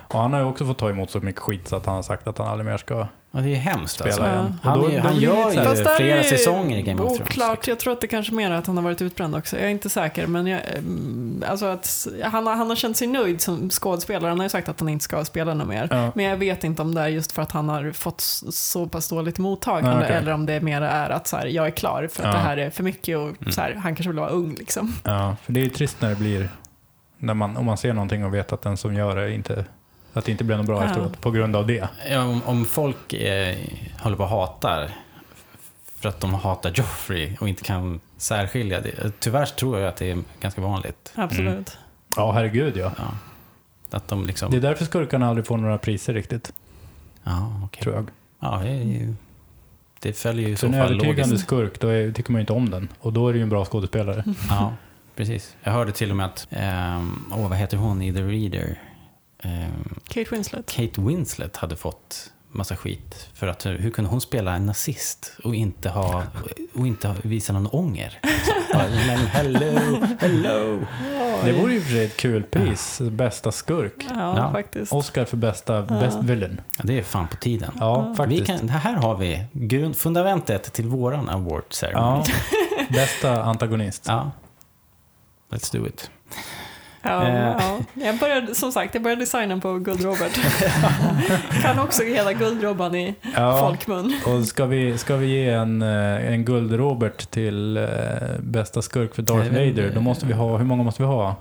Och 0.08 0.20
han 0.20 0.34
har 0.34 0.40
ju 0.40 0.46
också 0.46 0.66
fått 0.66 0.78
ta 0.78 0.90
emot 0.90 1.12
så 1.12 1.20
mycket 1.20 1.42
skit 1.42 1.68
så 1.68 1.76
att 1.76 1.86
han 1.86 1.96
har 1.96 2.04
sagt 2.04 2.28
att 2.28 2.38
han 2.38 2.48
aldrig 2.48 2.66
mer 2.70 2.78
ska 2.78 3.08
Ja, 3.32 3.40
det 3.40 3.50
är 3.50 3.56
hemskt 3.56 3.94
spela 3.96 4.10
alltså. 4.10 4.24
igen. 4.26 4.60
Han, 4.64 4.80
då- 4.80 4.88
är, 4.90 5.02
då 5.02 5.08
han 5.08 5.16
gör 5.20 5.52
ju 5.52 5.58
Fast 5.64 5.90
flera 5.98 6.24
säsonger 6.24 6.78
i 6.78 6.82
Game 6.82 7.02
of 7.02 7.08
Thrones. 7.08 7.22
Oklart, 7.30 7.68
jag 7.68 7.80
tror 7.80 7.94
att 7.94 8.02
det 8.02 8.08
kanske 8.08 8.34
mer 8.34 8.52
är 8.52 8.56
att 8.56 8.68
han 8.68 8.78
har 8.78 8.84
varit 8.84 9.02
utbränd 9.02 9.36
också. 9.36 9.56
Jag 9.58 9.66
är 9.66 9.70
inte 9.70 9.90
säker, 9.90 10.28
men 10.28 10.48
jag, 10.48 10.62
mm, 10.78 11.44
alltså 11.50 11.66
att 11.66 12.08
han, 12.24 12.48
har- 12.48 12.56
han 12.56 12.70
har 12.70 12.76
känt 12.76 12.98
sig 12.98 13.08
nöjd 13.08 13.42
som 13.42 13.70
skådespelare. 13.70 14.30
Han 14.30 14.40
har 14.40 14.46
ju 14.46 14.50
sagt 14.50 14.70
att 14.70 14.80
han 14.80 14.90
inte 14.90 15.04
ska 15.04 15.26
spela 15.26 15.54
något 15.54 15.68
mer. 15.68 15.88
Ja. 15.92 16.12
Men 16.16 16.26
jag 16.26 16.38
vet 16.38 16.64
inte 16.64 16.82
om 16.82 16.96
det 16.96 17.02
är 17.02 17.08
just 17.08 17.32
för 17.32 17.42
att 17.42 17.52
han 17.52 17.70
har 17.70 17.92
fått 17.92 18.22
så 18.22 18.86
pass 18.88 19.10
dåligt 19.10 19.38
mottagande 19.40 19.92
Ja, 20.00 20.04
okej. 20.04 20.16
eller 20.16 20.32
om 20.34 20.46
det 20.46 20.62
mer 20.62 20.82
är 20.82 21.10
att 21.10 21.28
så 21.28 21.38
här, 21.38 21.46
jag 21.46 21.66
är 21.68 21.72
klar 21.72 22.10
för 22.12 22.24
att 22.24 22.28
Ja. 22.34 22.40
det 22.40 22.46
här 22.46 22.58
är 22.58 22.70
för 22.70 22.84
mycket 22.84 23.18
och 23.18 23.42
Mm. 23.42 23.52
så 23.52 23.62
här, 23.62 23.74
han 23.74 23.96
kanske 23.96 24.10
vill 24.10 24.20
vara 24.20 24.30
ung 24.30 24.56
liksom. 24.60 24.94
Ja, 25.04 25.36
för 25.44 25.54
det 25.54 25.60
är 25.60 25.64
ju 25.64 25.70
trist 25.70 25.98
när 26.02 26.10
det 26.10 26.16
blir, 26.16 26.50
när 27.18 27.34
man, 27.34 27.58
om 27.58 27.66
man 27.66 27.78
ser 27.78 27.94
någonting 27.94 28.26
och 28.26 28.34
vet 28.34 28.54
att 28.54 28.62
den 28.62 28.78
som 28.78 28.94
gör 28.96 29.16
det 29.16 29.34
inte, 29.34 29.66
att 30.14 30.26
det 30.26 30.32
inte 30.32 30.44
blir 30.44 30.58
något 30.58 30.66
bra 30.66 30.82
Ja. 30.84 30.90
efteråt 30.90 31.22
på 31.22 31.32
grund 31.32 31.56
av 31.56 31.68
det. 31.68 31.88
Ja, 32.12 32.24
om, 32.26 32.42
om 32.46 32.66
folk 32.66 33.14
eh, 33.14 33.56
håller 34.00 34.18
på 34.18 34.24
och 34.24 34.30
hatar 34.30 34.90
för 36.00 36.10
att 36.10 36.20
de 36.20 36.34
hatar 36.34 36.72
Joffrey 36.76 37.36
och 37.40 37.50
inte 37.50 37.64
kan 37.64 38.00
särskilja 38.18 38.82
det. 38.82 39.12
Tyvärr 39.20 39.46
så 39.46 39.56
tror 39.56 39.80
jag 39.80 39.88
att 39.90 39.96
det 39.98 40.12
är 40.12 40.18
ganska 40.40 40.62
vanligt. 40.62 41.12
Absolut. 41.16 41.78
Ja, 42.16 42.32
herregud 42.32 42.78
ja. 42.78 42.92
Ja. 42.98 43.04
Att 43.98 44.08
de 44.08 44.26
liksom... 44.26 44.52
Det 44.52 44.58
är 44.58 44.62
därför 44.62 44.86
skurkarna 44.86 45.28
aldrig 45.28 45.48
får 45.48 45.58
några 45.58 45.78
priser 45.78 46.14
riktigt, 46.14 46.54
Ja, 47.24 47.62
okej. 47.66 47.84
tror 47.84 47.96
jag. 47.96 48.10
Ja, 48.40 48.60
det, 48.64 48.70
är 48.70 48.84
ju, 48.84 49.14
det 50.00 50.14
följer 50.14 50.48
ju 50.48 50.54
i 50.54 50.56
För 50.56 50.60
så 50.68 50.74
en 50.74 50.74
fall 50.82 50.82
övertygande 50.92 51.22
logiskt. 51.24 51.44
skurk, 51.48 51.80
då 51.80 51.88
är, 51.88 52.12
tycker 52.12 52.32
man 52.32 52.40
ju 52.40 52.42
inte 52.42 52.54
om 52.54 52.70
den. 52.70 52.88
Och 53.00 53.14
då 53.14 53.28
är 53.28 53.34
det 53.34 53.38
ju 53.40 53.44
en 53.44 53.50
bra 53.50 53.66
skådespelare. 53.66 54.24
Ja, 54.50 54.74
precis. 55.18 55.56
Jag 55.64 55.72
hörde 55.72 55.92
till 55.92 56.10
och 56.12 56.18
med 56.18 56.26
att, 56.26 56.48
ehm, 56.50 57.32
åh, 57.36 57.50
vad 57.50 57.58
heter 57.58 57.78
hon 57.78 58.02
i 58.02 58.14
The 58.14 58.22
Reader? 58.22 58.82
Ehm, 59.44 60.00
Kate 60.08 60.28
Winslet. 60.32 60.72
Kate 60.72 61.02
Winslet 61.02 61.58
hade 61.58 61.76
fått 61.76 62.32
massa 62.52 62.76
skit 62.76 63.30
för 63.34 63.48
att 63.48 63.66
hur 63.66 63.92
kunde 63.92 64.10
hon 64.12 64.22
spela 64.22 64.56
en 64.56 64.66
nazist 64.66 65.32
och 65.44 65.56
inte 65.56 65.90
ha 65.90 66.24
och 66.76 66.88
inte 66.88 67.08
ha, 67.08 67.16
visa 67.24 67.54
någon 67.54 67.68
ånger? 67.68 68.20
Men 69.08 69.18
hello, 69.28 70.06
hello. 70.20 70.80
Det 71.46 71.52
vore 71.54 71.74
ju 71.74 71.82
för 71.82 71.92
sig 71.92 72.06
ett 72.06 72.18
kul 72.18 72.44
pris, 72.44 73.02
bästa 73.12 73.52
skurk. 73.52 74.06
Ja, 74.10 74.38
Ja. 74.38 74.52
faktiskt. 74.52 74.94
Oscar 74.94 75.26
för 75.26 75.38
bästa 75.38 75.82
best 75.82 76.18
villain. 76.24 76.62
Ja, 76.78 76.84
det 76.88 77.00
är 77.00 77.04
fan 77.04 77.28
på 77.28 77.36
tiden. 77.36 77.72
Ja, 77.80 78.14
faktiskt. 78.18 78.46
kan, 78.46 78.70
här 78.70 78.94
har 78.94 79.16
vi 79.18 79.46
grund, 79.52 79.96
fundamentet 79.98 80.74
till 80.74 80.88
våran 80.88 81.30
award 81.30 81.64
ceremony. 81.70 82.24
Ja, 82.28 82.86
bästa 82.90 83.44
antagonist. 83.44 84.04
Ja. 84.08 84.32
Let's 85.50 85.78
do 85.78 85.88
it. 85.88 86.12
Ja, 87.02 87.28
Eh. 87.28 87.36
ja. 87.36 87.80
Jag 87.94 88.18
började, 88.18 88.56
som 88.56 88.72
sagt, 88.72 88.94
jag 88.94 89.04
började 89.04 89.22
designa 89.22 89.58
på 89.58 89.74
Guld-Robert. 89.80 90.40
kan 91.62 91.80
också 91.80 92.04
hela 92.04 92.34
Guldrobban 92.34 92.96
i 92.96 93.16
Ja, 93.36 93.60
folkmun. 93.60 94.14
och 94.26 94.46
ska 94.48 94.66
vi, 94.66 94.98
ska 94.98 95.16
vi 95.16 95.28
ge 95.28 95.50
en, 95.50 95.82
eh, 95.82 96.32
en 96.34 96.46
guld-Robert 96.46 97.32
till 97.32 97.78
eh, 97.78 97.84
bästa 98.40 98.82
skurk 98.82 99.16
för 99.16 99.22
Darth 99.22 99.50
Vader, 99.50 99.92
då 99.96 100.02
måste 100.02 100.26
vi 100.26 100.34
ha, 100.34 100.58
hur 100.58 100.66
många 100.66 100.84
måste 100.84 101.02
vi 101.02 101.08
ha? 101.08 101.36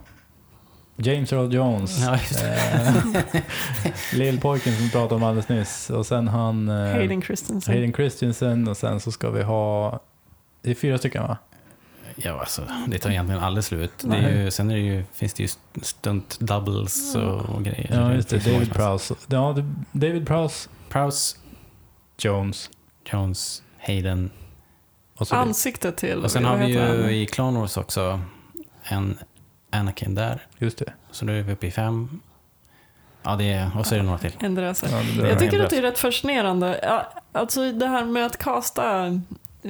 James 0.98 1.32
Earl 1.32 1.54
Jones, 1.54 1.98
Ja, 2.04 2.18
lillpojken 4.12 4.72
som 4.74 4.84
vi 4.84 4.90
pratade 4.90 5.14
om 5.14 5.22
alldeles 5.22 5.48
nyss, 5.48 5.90
och 5.90 6.07
sen 6.07 6.28
han 6.28 6.68
Hayden 6.68 7.22
Christensen. 7.22 7.74
Hayden 7.74 7.92
Christensen 7.92 8.68
och 8.68 8.76
sen 8.76 9.00
så 9.00 9.12
ska 9.12 9.30
vi 9.30 9.42
ha, 9.42 10.00
det 10.62 10.70
är 10.70 10.74
fyra 10.74 10.98
stycken 10.98 11.22
va? 11.22 11.36
Ja, 12.16 12.40
alltså, 12.40 12.62
det 12.86 12.98
tar 12.98 13.10
egentligen 13.10 13.42
aldrig 13.42 13.64
slut. 13.64 13.92
Det 13.98 14.16
är 14.16 14.42
ju, 14.44 14.50
sen 14.50 14.70
är 14.70 14.74
det 14.74 14.80
ju, 14.80 15.04
finns 15.12 15.34
det 15.34 15.42
ju 15.42 15.48
stunt 15.82 16.38
doubles 16.40 17.14
och, 17.14 17.40
och 17.40 17.64
grejer. 17.64 17.90
Ja, 17.92 18.14
just 18.14 18.28
det. 18.28 18.52
David 18.52 18.72
Prowse. 18.72 19.14
Ja, 19.26 19.56
David 19.92 20.26
Prowse, 20.26 20.68
Prowse, 20.88 21.36
Jones 22.18 22.70
Jones, 23.12 23.62
Hayden. 23.78 24.30
och. 25.16 25.32
Ansiktet 25.32 25.96
till, 25.96 26.24
Och 26.24 26.30
sen 26.30 26.44
har 26.44 26.56
vi 26.56 26.66
ju 26.66 26.80
han? 26.80 27.10
i 27.10 27.26
Clone 27.26 27.58
Wars 27.58 27.76
också 27.76 28.20
en 28.82 29.18
Anakin 29.70 30.14
där. 30.14 30.46
Just 30.58 30.78
det. 30.78 30.92
Så 31.10 31.24
nu 31.24 31.38
är 31.38 31.42
vi 31.42 31.52
uppe 31.52 31.66
i 31.66 31.70
fem. 31.70 32.20
Ja, 33.22 33.36
det 33.36 33.52
är, 33.52 33.78
och 33.78 33.86
så 33.86 33.94
är 33.94 33.98
det 33.98 34.04
några 34.04 34.18
till. 34.18 34.32
Ja, 34.40 34.48
det 34.48 34.54
där 34.60 35.28
Jag 35.28 35.38
tycker 35.38 35.64
att 35.64 35.70
det 35.70 35.76
är 35.78 35.82
rätt 35.82 35.98
fascinerande. 35.98 37.02
Alltså 37.32 37.72
det 37.72 37.86
här 37.86 38.04
med 38.04 38.26
att 38.26 38.36
kasta 38.36 39.10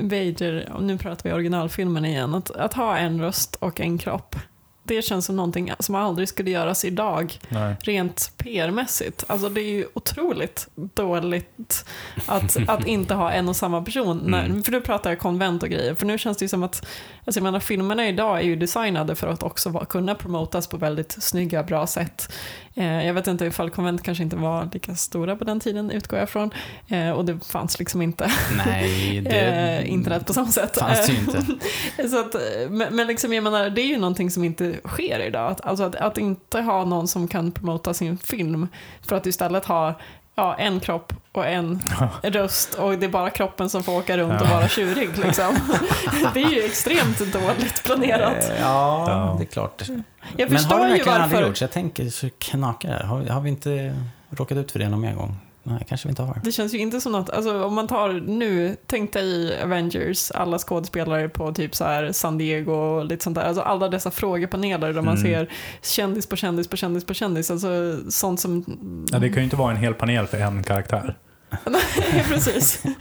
Vader, 0.02 0.72
och 0.74 0.82
nu 0.82 0.98
pratar 0.98 1.30
vi 1.30 1.34
originalfilmen 1.34 2.04
igen, 2.04 2.34
att, 2.34 2.50
att 2.50 2.74
ha 2.74 2.96
en 2.96 3.20
röst 3.20 3.56
och 3.56 3.80
en 3.80 3.98
kropp. 3.98 4.36
Det 4.82 5.02
känns 5.02 5.26
som 5.26 5.36
någonting 5.36 5.72
som 5.78 5.94
aldrig 5.94 6.28
skulle 6.28 6.50
göras 6.50 6.84
idag, 6.84 7.38
Nej. 7.48 7.76
rent 7.82 8.32
PR-mässigt. 8.36 9.24
Alltså 9.26 9.48
det 9.48 9.60
är 9.60 9.70
ju 9.70 9.86
otroligt 9.94 10.68
dåligt 10.74 11.84
att, 12.26 12.56
att 12.68 12.86
inte 12.86 13.14
ha 13.14 13.30
en 13.32 13.48
och 13.48 13.56
samma 13.56 13.82
person. 13.82 14.18
När, 14.24 14.44
Mm. 14.44 14.62
för 14.62 14.72
nu 14.72 14.80
pratar 14.80 15.10
jag 15.10 15.18
konvent 15.18 15.62
och 15.62 15.68
grejer, 15.68 15.94
för 15.94 16.06
nu 16.06 16.18
känns 16.18 16.38
det 16.38 16.44
ju 16.44 16.48
som 16.48 16.62
att, 16.62 16.86
alltså 17.24 17.38
jag 17.38 17.42
menar 17.42 17.60
filmerna 17.60 18.08
idag 18.08 18.38
är 18.38 18.42
ju 18.42 18.56
designade 18.56 19.14
för 19.14 19.26
att 19.26 19.42
också 19.42 19.70
vara, 19.70 19.84
kunna 19.84 20.14
promotas 20.14 20.66
på 20.66 20.76
väldigt 20.76 21.12
snygga, 21.22 21.62
bra 21.62 21.86
sätt. 21.86 22.32
Eh, 22.78 23.06
jag 23.06 23.14
vet 23.14 23.26
inte 23.26 23.44
ifall 23.44 23.70
konvent 23.70 24.02
kanske 24.02 24.24
inte 24.24 24.36
var 24.36 24.68
lika 24.72 24.94
stora 24.94 25.36
på 25.36 25.44
den 25.44 25.60
tiden, 25.60 25.90
utgår 25.90 26.18
jag 26.18 26.30
från. 26.30 26.50
Eh, 26.88 27.10
och 27.10 27.24
det 27.24 27.44
fanns 27.44 27.78
liksom 27.78 28.02
inte 28.02 28.30
Nej, 28.66 29.20
det 29.24 29.40
eh, 29.40 29.92
internet 29.92 30.26
på 30.26 30.32
samma 30.32 30.48
sätt. 30.48 30.78
fanns 30.78 31.06
det 31.06 31.12
inte. 31.12 32.08
så 32.08 32.20
att, 32.20 32.36
men 32.70 33.06
liksom, 33.06 33.32
jag 33.32 33.44
menar, 33.44 33.70
det 33.70 33.80
är 33.80 33.86
ju 33.86 33.98
någonting 33.98 34.30
som 34.30 34.44
inte 34.44 34.74
sker 34.84 35.20
idag. 35.20 35.50
Att, 35.50 35.60
alltså 35.60 35.84
att, 35.84 35.94
att 35.94 36.18
inte 36.18 36.60
ha 36.60 36.84
någon 36.84 37.08
som 37.08 37.28
kan 37.28 37.52
promota 37.52 37.94
sin 37.94 38.18
film 38.18 38.68
för 39.02 39.16
att 39.16 39.26
istället 39.26 39.64
ha 39.64 39.94
ja, 40.36 40.54
en 40.54 40.80
kropp 40.80 41.12
och 41.32 41.46
en 41.46 41.82
röst 42.22 42.74
och 42.74 42.98
det 42.98 43.06
är 43.06 43.10
bara 43.10 43.30
kroppen 43.30 43.70
som 43.70 43.82
får 43.82 43.92
åka 43.98 44.18
runt 44.18 44.40
och 44.42 44.48
vara 44.48 44.68
tjurig. 44.68 45.18
Liksom. 45.18 45.54
det 46.34 46.42
är 46.42 46.50
ju 46.50 46.62
extremt 46.64 47.18
dåligt 47.18 47.84
planerat. 47.84 48.50
Eh, 48.50 48.60
Ja, 48.60 49.34
det 49.38 49.44
är 49.44 49.46
klart. 49.46 49.82
Jag 49.88 49.96
Men 50.36 50.48
har 50.50 50.56
förstår 50.58 50.78
det 50.78 50.84
ju 50.84 50.90
verkligen 50.90 51.20
aldrig 51.20 51.32
varför. 51.36 51.48
gjorts? 51.48 51.60
Jag 51.60 51.70
tänker 51.70 52.08
så 52.10 52.28
knakar 52.38 52.88
det. 52.98 53.06
Har, 53.06 53.22
har 53.26 53.40
vi 53.40 53.50
inte 53.50 53.96
råkat 54.30 54.58
ut 54.58 54.72
för 54.72 54.78
det 54.78 54.88
någon 54.88 55.00
mer 55.00 55.14
gång? 55.14 55.36
Nej, 55.68 55.86
kanske 55.88 56.08
vi 56.08 56.10
inte 56.10 56.22
har. 56.22 56.40
Det 56.44 56.52
känns 56.52 56.74
ju 56.74 56.78
inte 56.78 57.00
som 57.00 57.12
något, 57.12 57.30
alltså 57.30 57.64
om 57.64 57.74
man 57.74 57.86
tar 57.86 58.12
nu, 58.12 58.76
tänk 58.86 59.12
dig 59.12 59.62
Avengers, 59.62 60.30
alla 60.30 60.58
skådespelare 60.58 61.28
på 61.28 61.52
typ 61.52 61.74
så 61.74 61.84
här 61.84 62.12
San 62.12 62.38
Diego 62.38 62.72
och 62.72 63.04
lite 63.04 63.24
sånt 63.24 63.34
där, 63.36 63.42
alltså 63.44 63.62
alla 63.62 63.88
dessa 63.88 64.10
frågepaneler 64.10 64.92
där 64.92 65.02
man 65.02 65.16
Mm. 65.16 65.22
ser 65.22 65.50
kändis 65.82 66.26
på 66.26 66.36
kändis 66.36 66.68
på 66.68 66.76
kändis 66.76 67.04
på 67.06 67.14
kändis, 67.14 67.50
alltså 67.50 67.68
sånt 68.10 68.40
som... 68.40 68.64
Ja, 69.12 69.18
det 69.18 69.28
kan 69.28 69.38
ju 69.38 69.44
inte 69.44 69.56
vara 69.56 69.70
en 69.70 69.76
hel 69.76 69.94
panel 69.94 70.26
för 70.26 70.38
en 70.38 70.62
karaktär. 70.62 71.18
Nej, 71.66 72.24
precis. 72.28 72.82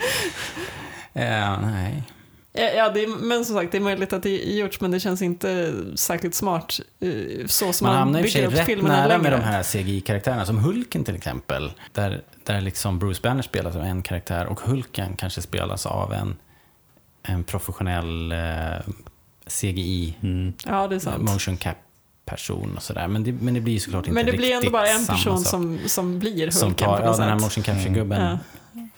Eh, 1.17 1.59
nej. 1.61 2.03
Ja, 2.57 2.63
ja 2.63 2.89
det 2.89 3.03
är, 3.03 3.07
men 3.07 3.45
som 3.45 3.55
sagt, 3.55 3.71
det 3.71 3.77
är 3.77 3.81
möjligt 3.81 4.13
att 4.13 4.23
det 4.23 4.47
är 4.47 4.59
gjorts, 4.59 4.81
men 4.81 4.91
det 4.91 4.99
känns 4.99 5.21
inte 5.21 5.73
särskilt 5.95 6.35
smart 6.35 6.79
eh, 6.99 7.09
så 7.47 7.73
som 7.73 7.85
Man 7.85 7.93
man, 7.93 7.99
hamnar 7.99 8.23
sig 8.23 8.31
bygger 8.41 8.47
upp 8.47 8.53
rätt 8.59 8.65
filmerna 8.65 8.95
nära 8.95 9.07
längre. 9.07 9.21
med 9.21 9.31
de 9.31 9.41
här 9.41 9.63
CGI-karaktärerna, 9.63 10.45
som 10.45 10.57
Hulken 10.57 11.03
till 11.03 11.15
exempel. 11.15 11.71
Där, 11.93 12.21
där 12.43 12.61
liksom 12.61 12.99
Bruce 12.99 13.21
Banner 13.23 13.41
spelas 13.41 13.75
av 13.75 13.81
en 13.81 14.01
karaktär 14.01 14.45
och 14.45 14.59
Hulken 14.59 15.15
kanske 15.15 15.41
spelas 15.41 15.85
av 15.85 16.13
en, 16.13 16.35
en 17.23 17.43
professionell 17.43 18.31
eh, 18.31 18.37
CGI, 19.47 20.15
Ja, 20.65 20.87
det 20.87 20.95
är 20.95 20.99
sant. 20.99 21.23
motion 21.23 21.57
cap-person 21.57 22.73
och 22.75 22.83
sådär. 22.83 23.07
Men 23.07 23.23
det, 23.23 23.31
men 23.31 23.53
det 23.53 23.61
blir 23.61 23.79
såklart 23.79 24.03
inte 24.07 24.13
Men 24.13 24.25
det 24.25 24.31
blir 24.37 24.47
ändå 24.47 24.57
riktigt 24.59 24.71
bara 24.71 24.87
en 24.87 24.99
samma 25.05 25.17
person 25.17 25.37
sak. 25.39 25.47
som, 25.49 25.79
som 25.87 26.19
blir 26.19 26.31
Hulken 26.33 26.51
som 26.51 26.73
tar, 26.73 26.97
på 26.97 27.03
ja, 27.03 27.07
något 27.07 27.17
den 27.17 27.29
här 27.29 27.39
sätt. 27.39 27.57
motion 27.57 27.63
capture-gubben 27.63 28.21
Ja. 28.21 28.39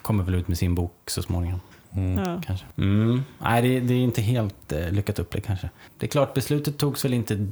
kommer 0.02 0.24
väl 0.24 0.34
ut 0.34 0.48
med 0.48 0.58
sin 0.58 0.74
bok 0.74 0.92
så 1.06 1.22
småningom. 1.22 1.60
Mm. 1.92 2.24
Ja. 2.28 2.40
Kanske. 2.46 2.66
Mm. 2.76 3.22
Nej, 3.38 3.62
det, 3.62 3.80
det 3.80 3.94
är 3.94 3.98
inte 3.98 4.22
helt 4.22 4.72
eh, 4.72 4.90
lyckat 4.90 5.18
upplägg 5.18 5.44
kanske. 5.44 5.70
Det 5.98 6.06
är 6.06 6.10
klart, 6.10 6.34
beslutet 6.34 6.78
togs 6.78 7.04
väl 7.04 7.14
inte 7.14 7.46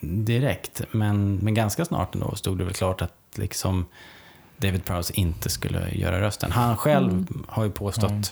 direkt, 0.00 0.82
men, 0.90 1.36
men 1.36 1.54
ganska 1.54 1.84
snart 1.84 2.14
ändå 2.14 2.34
stod 2.34 2.58
det 2.58 2.64
väl 2.64 2.74
klart 2.74 3.02
att 3.02 3.14
liksom 3.36 3.86
David 4.56 4.84
Prowse 4.84 5.12
inte 5.16 5.48
skulle 5.50 5.90
göra 5.92 6.20
rösten. 6.20 6.52
Han 6.52 6.76
själv 6.76 7.10
Mm. 7.12 7.44
har 7.48 7.64
ju 7.64 7.70
påstått 7.70 8.10
Mm. 8.10 8.22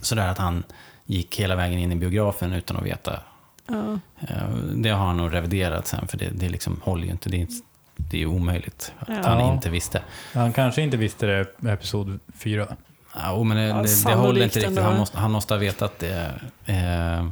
sådär 0.00 0.28
att 0.28 0.38
han 0.38 0.62
gick 1.06 1.40
hela 1.40 1.56
vägen 1.56 1.78
in 1.78 1.92
i 1.92 1.96
biografen 1.96 2.52
utan 2.52 2.76
att 2.76 2.84
veta. 2.86 3.20
Ja. 3.66 3.98
Eh, 4.20 4.48
Det 4.74 4.88
har 4.90 5.06
han 5.06 5.16
nog 5.16 5.32
reviderat 5.34 5.86
sen, 5.86 6.08
för 6.08 6.18
det, 6.18 6.30
det 6.30 6.48
liksom 6.48 6.80
håller 6.84 7.04
ju 7.04 7.10
inte. 7.10 7.28
Det 7.28 7.42
är, 7.42 7.48
det 7.96 8.16
är 8.16 8.20
ju 8.20 8.26
omöjligt 8.26 8.92
att 8.98 9.08
Ja. 9.08 9.22
han 9.28 9.54
inte 9.54 9.70
visste. 9.70 10.02
Han 10.34 10.52
kanske 10.52 10.82
inte 10.82 10.96
visste 10.96 11.26
det 11.26 11.46
i 11.62 11.68
episod 11.68 12.20
fyra. 12.34 12.76
Ja, 13.14 13.42
men 13.44 13.56
det, 13.56 13.62
Ja, 13.62 13.74
det, 13.82 14.04
det 14.06 14.14
håller 14.14 14.42
inte 14.44 14.58
riktigt. 14.60 14.78
Han 14.78 14.96
måste, 14.98 15.18
han 15.18 15.30
måste 15.30 15.54
ha 15.54 15.58
vetat 15.58 15.98
det. 15.98 16.32
Eh, 16.66 17.26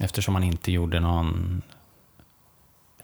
eftersom 0.00 0.34
han 0.34 0.44
inte 0.44 0.72
gjorde 0.72 1.00
någon... 1.00 1.62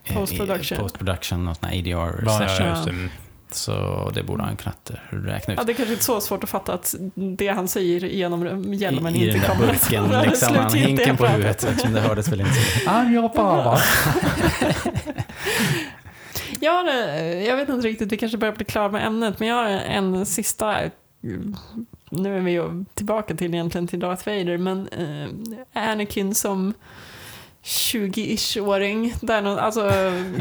eh, 0.04 0.14
Post-production. 0.16 0.78
i- 0.78 0.80
Post-production, 0.80 1.44
någon 1.44 1.54
sån 1.54 1.68
här 1.68 1.78
ADR 1.78 2.28
session. 2.38 2.66
ja. 2.66 3.08
Så 3.52 4.10
det 4.14 4.22
borde 4.22 4.42
han 4.42 4.56
kunnat 4.56 4.90
räkna 5.10 5.54
ut. 5.54 5.60
Ja, 5.60 5.64
det 5.64 5.72
är 5.72 5.74
kanske 5.74 5.92
inte 5.92 6.04
så 6.04 6.20
svårt 6.20 6.44
att 6.44 6.50
fatta 6.50 6.72
att 6.74 6.94
det 7.14 7.48
han 7.48 7.68
säger 7.68 8.00
genom 8.00 8.72
hjälmen 8.74 9.14
I, 9.16 9.18
i 9.18 9.22
inte 9.26 9.32
den 9.38 9.40
där 9.40 9.48
kommer 9.48 9.66
burken, 9.66 10.08
vara 10.10 10.22
liksom, 10.22 10.56
han 10.56 10.74
hinken 10.74 11.16
på 11.16 11.26
huvudet. 11.26 11.64
Eftersom 11.64 11.92
det 11.92 12.00
hördes 12.00 12.28
väl 12.28 12.40
inte. 12.40 12.52
I'm 12.86 13.10
your 13.12 13.28
father. 13.28 13.82
Jag, 16.60 16.72
har, 16.72 16.88
eh, 16.88 17.44
jag 17.44 17.56
vet 17.56 17.68
inte 17.68 17.86
riktigt, 17.88 18.12
vi 18.12 18.16
kanske 18.16 18.38
börjar 18.38 18.54
bli 18.54 18.64
klara 18.64 18.88
med 18.88 19.06
ämnet, 19.06 19.38
men 19.38 19.48
jag 19.48 19.56
har 19.56 19.64
en 19.70 20.26
sista, 20.26 20.76
nu 22.10 22.36
är 22.36 22.40
vi 22.40 22.50
ju 22.50 22.84
tillbaka 22.94 23.34
till 23.34 23.54
egentligen 23.54 23.86
till 23.86 24.00
Darth 24.00 24.28
Vader, 24.28 24.58
men 24.58 24.88
eh, 24.88 25.90
Anakin 25.90 26.34
som 26.34 26.74
20-ish-åring, 27.64 29.14
där 29.20 29.42
någon, 29.42 29.58
alltså 29.58 29.90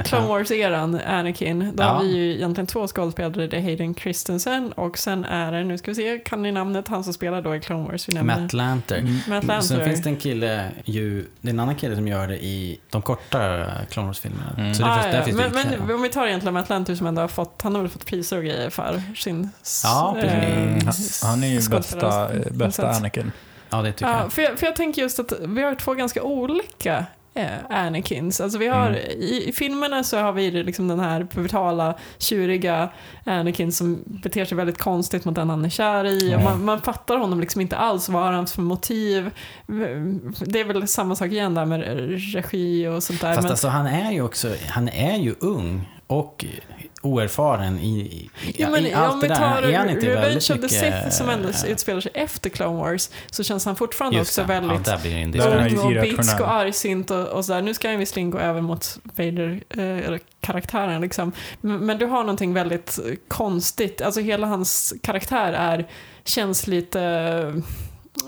Clone 0.05 0.27
Wars-eran 0.27 0.99
Anakin, 1.07 1.71
då 1.75 1.83
Ja. 1.83 1.87
har 1.87 2.03
vi 2.03 2.15
ju 2.17 2.33
egentligen 2.35 2.67
två 2.67 2.87
skådespelare, 2.87 3.47
det 3.47 3.57
är 3.57 3.61
Hayden 3.61 3.95
Christensen 3.95 4.71
och 4.71 4.97
sen 4.97 5.25
är 5.25 5.51
det, 5.51 5.63
nu 5.63 5.77
ska 5.77 5.91
vi 5.91 5.95
se, 5.95 6.17
kan 6.25 6.41
ni 6.43 6.51
namnet, 6.51 6.87
han 6.87 7.03
som 7.03 7.13
spelar 7.13 7.41
då 7.41 7.55
i 7.55 7.59
Clone 7.59 7.87
Wars, 7.87 8.09
vi 8.09 8.13
nämner 8.13 8.41
Matt 8.41 8.53
Lanter. 8.53 8.97
Mm. 8.97 9.13
Matt 9.27 9.43
Lanter. 9.43 9.61
Sen 9.67 9.85
finns 9.85 10.03
det 10.03 10.09
en 10.09 10.15
kille, 10.17 10.65
ju, 10.85 11.25
det 11.41 11.49
är 11.49 11.53
en 11.53 11.59
annan 11.59 11.75
kille 11.75 11.95
som 11.95 12.07
gör 12.07 12.27
det 12.27 12.45
i 12.45 12.79
de 12.89 13.01
korta 13.01 13.65
Clone 13.89 14.07
Wars-filmerna. 14.07 14.53
Mm. 14.57 14.73
Så 14.73 14.83
det 14.83 14.89
Ah, 14.89 15.07
ja. 15.13 15.23
finns 15.23 15.37
det 15.37 15.49
men, 15.53 15.71
ju 15.71 15.77
men 15.79 15.95
om 15.95 16.01
vi 16.01 16.09
tar 16.09 16.27
egentligen 16.27 16.53
Matt 16.53 16.69
Lanter 16.69 16.95
som 16.95 17.07
ändå 17.07 17.21
har 17.21 17.27
fått, 17.27 17.61
han 17.61 17.75
har 17.75 17.81
väl 17.81 17.91
fått 17.91 18.05
priser 18.05 18.37
och 18.37 18.43
grejer 18.43 18.69
för 18.69 19.01
sin 19.15 19.49
Ja, 19.83 20.17
precis. 20.21 20.33
eh, 20.33 20.57
Mm, 20.63 20.85
han, 20.85 20.93
han 21.29 21.43
är 21.43 21.47
ju 21.47 21.69
bästa, 21.69 22.29
bästa. 22.51 22.89
Anakin. 22.91 23.31
Ja, 23.69 23.81
det 23.81 23.91
tycker 23.91 24.11
Ja, 24.11 24.19
jag. 24.21 24.33
för, 24.33 24.41
jag, 24.41 24.59
för 24.59 24.65
jag 24.65 24.75
tänker 24.75 25.01
just 25.01 25.19
att 25.19 25.33
vi 25.39 25.61
har 25.63 25.75
två 25.75 25.93
ganska 25.93 26.23
olika 26.23 27.05
eh, 27.33 27.47
Anakins. 27.69 28.41
Alltså 28.41 28.57
vi 28.57 28.67
har, 28.67 28.87
Mm. 28.87 28.95
i, 28.99 29.45
I 29.49 29.51
filmerna 29.53 30.03
så 30.03 30.17
har 30.17 30.31
vi 30.31 30.51
liksom 30.51 30.87
den 30.87 30.99
här 30.99 31.23
pubertala, 31.31 31.93
tjuriga 32.17 32.89
Anakin 33.25 33.71
som 33.71 34.03
beter 34.05 34.45
sig 34.45 34.57
väldigt 34.57 34.77
konstigt 34.77 35.25
mot 35.25 35.35
den 35.35 35.49
han 35.49 35.65
är 35.65 35.69
kär 35.69 36.05
i. 36.05 36.35
Och 36.35 36.39
Ja. 36.39 36.43
man, 36.43 36.65
man 36.65 36.81
fattar 36.81 37.17
honom 37.17 37.39
liksom 37.39 37.61
inte 37.61 37.77
alls. 37.77 38.09
Vad 38.09 38.23
har 38.23 38.31
han 38.31 38.47
för 38.47 38.61
motiv? 38.61 39.31
Det 40.45 40.59
är 40.59 40.63
väl 40.63 40.87
samma 40.87 41.15
sak 41.15 41.27
igen 41.31 41.53
där 41.55 41.65
med 41.65 41.83
regi 42.33 42.87
och 42.87 43.03
sånt 43.03 43.21
där. 43.21 43.33
Fast 43.33 43.43
men, 43.43 43.51
alltså 43.51 43.67
han 43.67 43.87
är 43.87 44.11
ju 44.11 44.21
också, 44.21 44.47
han 44.69 44.89
är 44.89 45.17
ju 45.17 45.35
ung 45.39 45.89
och 46.07 46.45
oerfaren 47.01 47.79
i, 47.79 47.89
i, 47.99 48.29
Ja, 48.57 48.69
men 48.69 48.85
i 48.85 48.95
om 48.95 49.01
allt 49.01 49.23
vi 49.23 49.27
det 49.27 49.33
där. 49.33 49.39
tar 49.39 49.61
Är 49.61 49.77
han 49.77 49.89
inte 49.89 50.05
Revenge 50.05 50.21
väldigt 50.21 50.49
of 50.49 50.61
the. 50.61 50.69
Sith 50.69 51.09
som 51.09 51.29
ändå 51.29 51.49
utspelar 51.67 52.01
sig 52.01 52.11
efter 52.15 52.49
Clone 52.49 52.77
Wars 52.77 53.09
så 53.31 53.43
känns 53.43 53.65
han 53.65 53.75
fortfarande 53.75 54.17
Just 54.17 54.29
också 54.29 54.41
det. 54.41 54.47
väldigt 54.47 54.87
Ja, 54.87 54.93
blir 55.87 56.01
bitsk 56.01 56.39
och 56.39 56.51
argsint 56.51 57.11
och, 57.11 57.27
och 57.27 57.45
sådär. 57.45 57.61
Nu 57.61 57.73
ska 57.73 57.89
han 57.89 57.99
visserligen 57.99 58.31
gå 58.31 58.37
över 58.39 58.61
mot 58.61 58.97
Vader, 59.03 59.63
eh, 59.69 59.79
eller 59.83 60.19
karaktären 60.41 61.01
liksom. 61.01 61.31
Men, 61.61 61.77
men 61.85 61.97
du 61.97 62.05
har 62.05 62.19
någonting 62.19 62.53
väldigt 62.53 62.99
konstigt, 63.27 64.01
alltså 64.01 64.21
hela 64.21 64.47
hans 64.47 64.93
karaktär 65.03 65.53
är, 65.53 65.87
känns 66.23 66.67
lite 66.67 66.99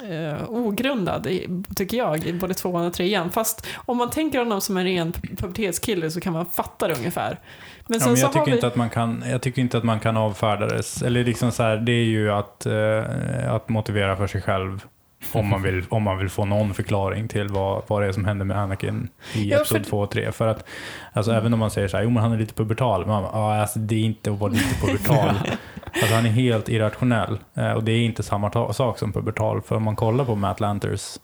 eh, 0.09 0.49
ogrundad, 0.49 1.27
tycker 1.75 1.97
jag, 1.97 2.25
i 2.25 2.33
både 2.33 2.53
tvåan 2.53 2.85
och 2.85 2.93
trean. 2.93 3.31
Fast 3.31 3.67
om 3.75 3.97
man 3.97 4.09
tänker 4.09 4.39
honom 4.39 4.61
som 4.61 4.77
en 4.77 4.83
ren 4.83 5.11
pubertetskille 5.11 6.11
så 6.11 6.21
kan 6.21 6.33
man 6.33 6.45
fatta 6.45 6.87
det 6.87 6.95
ungefär. 6.95 7.39
Men 7.87 7.99
Ja, 7.99 8.07
men 8.07 8.15
jag, 8.15 8.33
tycker 8.33 8.45
vi... 8.45 8.51
inte 8.51 8.67
att 8.67 8.75
man 8.75 8.89
kan, 8.89 9.23
jag 9.27 9.41
tycker 9.41 9.61
inte 9.61 9.77
att 9.77 9.83
man 9.83 9.99
kan 9.99 10.17
avfärda 10.17 10.67
det. 10.67 11.01
Eller 11.05 11.23
liksom 11.23 11.51
så 11.51 11.63
här, 11.63 11.77
det 11.77 11.91
är 11.91 12.05
ju 12.05 12.31
att, 12.31 12.65
eh, 12.65 13.53
att 13.53 13.69
motivera 13.69 14.17
för 14.17 14.27
sig 14.27 14.41
själv. 14.41 14.85
Om 15.34 15.47
man 15.47 15.61
vill, 15.61 15.86
om 15.89 16.03
man 16.03 16.17
vill 16.17 16.30
få 16.30 16.45
någon 16.45 16.74
förklaring 16.74 17.28
till 17.28 17.47
vad, 17.47 17.84
vad 17.88 18.01
det 18.01 18.07
är 18.07 18.11
som 18.11 18.26
händer 18.26 18.45
med 18.45 18.57
Anakin 18.57 19.09
i 19.34 19.49
Ja, 19.49 19.57
Episod 19.57 19.78
för- 19.78 19.89
2 19.89 19.99
och 19.99 20.11
3. 20.11 20.32
För 20.32 20.47
att, 20.47 20.65
alltså, 21.13 21.32
även 21.32 21.53
om 21.53 21.59
man 21.59 21.72
säger 21.72 21.88
så 21.88 21.97
här, 21.97 22.03
jo 22.03 22.09
men 22.09 22.24
han 22.24 22.32
är 22.32 22.38
lite 22.38 22.53
pubertal. 22.53 23.05
Men, 23.05 23.24
ja, 23.24 23.55
alltså, 23.61 23.80
det 23.80 23.95
är 23.95 23.99
inte 24.03 24.32
att 24.32 24.39
vara 24.39 24.51
lite 24.51 24.76
pubertal. 24.86 25.30
alltså, 25.93 26.15
han 26.15 26.26
är 26.26 26.30
helt 26.30 26.69
irrationell. 26.69 27.39
Eh, 27.53 27.72
och 27.72 27.84
det 27.84 27.91
är 27.91 28.05
inte 28.05 28.24
samma 28.24 28.74
sak 28.74 28.97
som 28.99 29.13
pubertal. 29.13 29.61
För 29.61 29.76
om 29.76 29.84
man 29.84 29.95
kollar 29.95 30.26
på 30.26 30.36
Matt 30.36 30.59
Lanters 30.59 31.17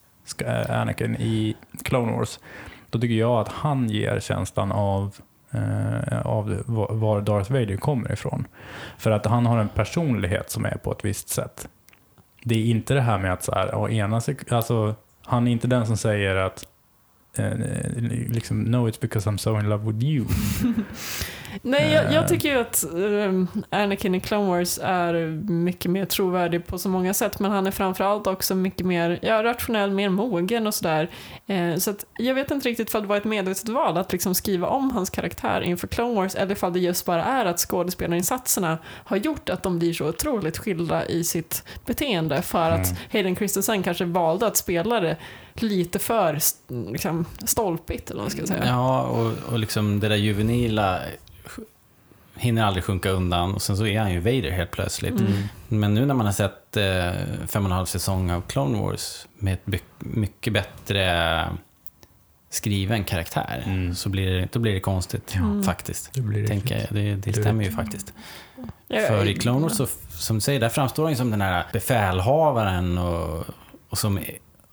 eh, 0.45 0.81
Anakin 0.81 1.15
i 1.15 1.55
Clone 1.83 2.11
Wars. 2.11 2.39
Då 2.89 2.99
tycker 2.99 3.15
jag 3.15 3.31
att 3.39 3.47
han 3.49 3.89
ger 3.89 4.19
känslan 4.19 4.71
av 4.71 5.15
eh, 5.51 6.21
av 6.25 6.63
var 6.89 7.21
Darth 7.21 7.51
Vader 7.51 7.77
kommer 7.77 8.11
ifrån. 8.11 8.47
För 8.97 9.11
att 9.11 9.25
han 9.25 9.45
har 9.45 9.57
en 9.59 9.69
personlighet 9.69 10.49
som 10.51 10.65
är 10.65 10.77
på 10.83 10.91
ett 10.91 11.05
visst 11.05 11.29
sätt. 11.29 11.67
Det 12.43 12.55
är 12.55 12.65
inte 12.65 12.93
det 12.93 13.01
här 13.01 13.17
med 13.17 13.33
att 13.33 13.43
så 13.43 13.51
här, 13.51 13.89
ena 13.89 14.21
alltså, 14.49 14.95
han 15.23 15.47
är 15.47 15.51
inte 15.51 15.67
den 15.67 15.87
som 15.87 15.97
säger 15.97 16.35
att 16.35 16.65
eh, 17.37 17.57
liksom, 18.29 18.61
no 18.61 18.89
it's 18.89 19.01
because 19.01 19.29
I'm 19.29 19.37
so 19.37 19.59
in 19.59 19.69
love 19.69 19.91
with 19.91 20.05
you. 20.05 20.25
Nej, 21.61 21.91
jag, 21.93 22.05
Eh. 22.05 22.13
jag 22.13 22.27
tycker 22.27 22.49
ju 22.49 22.59
att 22.59 22.85
um, 22.93 23.47
Anakin 23.69 24.15
i 24.15 24.19
Clone 24.19 24.47
Wars 24.47 24.79
är 24.83 25.13
mycket 25.51 25.91
mer 25.91 26.05
trovärdig 26.05 26.65
på 26.67 26.77
så 26.77 26.89
många 26.89 27.13
sätt, 27.13 27.39
men 27.39 27.51
han 27.51 27.67
är 27.67 27.71
framförallt 27.71 28.27
också 28.27 28.55
mycket 28.55 28.85
mer 28.85 29.19
ja, 29.21 29.43
rationell, 29.43 29.91
mer 29.91 30.09
mogen 30.09 30.67
och 30.67 30.73
sådär. 30.73 31.09
Eh, 31.47 31.75
så 31.75 31.91
att 31.91 32.05
jag 32.17 32.35
vet 32.35 32.51
inte 32.51 32.69
riktigt 32.69 32.95
om 32.95 33.01
det 33.01 33.07
var 33.07 33.17
ett 33.17 33.25
medvetet 33.25 33.69
val 33.69 33.97
att 33.97 34.11
liksom 34.11 34.35
skriva 34.35 34.67
om 34.67 34.91
hans 34.91 35.09
karaktär 35.09 35.61
inför 35.61 35.87
Clone 35.87 36.15
Wars, 36.15 36.35
eller 36.35 36.63
om 36.65 36.73
det 36.73 36.79
just 36.79 37.05
bara 37.05 37.23
är 37.23 37.45
att 37.45 37.59
skådespelarinsatserna 37.59 38.77
har 38.85 39.17
gjort 39.17 39.49
att 39.49 39.63
de 39.63 39.79
blir 39.79 39.93
så 39.93 40.07
otroligt 40.09 40.57
skilda 40.57 41.05
i 41.05 41.23
sitt 41.23 41.63
beteende, 41.85 42.41
för 42.41 42.71
att 42.71 42.87
Mm. 42.87 42.97
Hayden 43.11 43.35
Christensen 43.35 43.83
kanske 43.83 44.05
valde 44.05 44.47
att 44.47 44.57
spela 44.57 44.99
det 44.99 45.17
lite 45.53 45.99
för 45.99 46.39
liksom, 46.91 47.25
stolpigt, 47.45 48.09
eller 48.09 48.17
vad 48.21 48.25
man 48.25 48.31
ska 48.31 48.47
säga. 48.47 48.65
Ja, 48.65 49.01
och, 49.03 49.51
och 49.51 49.59
liksom 49.59 49.99
det 49.99 50.07
där 50.07 50.15
juvenila 50.15 50.99
hinner 52.39 52.63
aldrig 52.65 52.83
sjunka 52.83 53.09
undan 53.09 53.53
och 53.53 53.61
sen 53.61 53.77
så 53.77 53.85
är 53.87 53.99
han 53.99 54.11
ju 54.13 54.19
Vader 54.19 54.51
helt 54.51 54.71
plötsligt. 54.71 55.19
Mm. 55.19 55.33
Men 55.67 55.93
nu 55.93 56.05
när 56.05 56.13
man 56.13 56.25
har 56.25 56.33
sett 56.33 56.77
eh, 56.77 57.11
fem 57.47 57.63
och 57.65 57.71
en 57.71 57.75
halv 57.77 57.85
säsong 57.85 58.31
av 58.31 58.41
Clone 58.41 58.79
Wars 58.81 59.27
med 59.39 59.53
ett 59.53 59.81
mycket 59.99 60.53
bättre 60.53 61.43
skriven 62.49 63.03
karaktär 63.03 63.63
Mm. 63.65 63.95
så 63.95 64.09
blir 64.09 64.31
det, 64.31 64.47
då 64.51 64.59
blir 64.59 64.73
det 64.73 64.79
konstigt 64.79 65.35
Mm. 65.35 65.63
faktiskt. 65.63 66.13
Det 66.13 66.21
blir 66.21 66.47
Tänker 66.47 66.77
jag. 66.77 66.87
Det, 66.89 67.15
det 67.15 67.33
stämmer 67.33 67.63
ju 67.63 67.71
faktiskt. 67.71 68.13
För 68.89 69.25
i 69.25 69.35
Clone 69.35 69.59
Wars, 69.59 69.77
så, 69.77 69.87
som 70.09 70.35
du 70.37 70.41
säger, 70.41 70.59
där 70.59 70.69
framstår 70.69 71.03
han 71.03 71.11
ju 71.11 71.17
som 71.17 71.31
den 71.31 71.41
här 71.41 71.65
befälhavaren 71.73 72.97
och, 72.97 73.45
och, 73.89 73.97
som, 73.97 74.19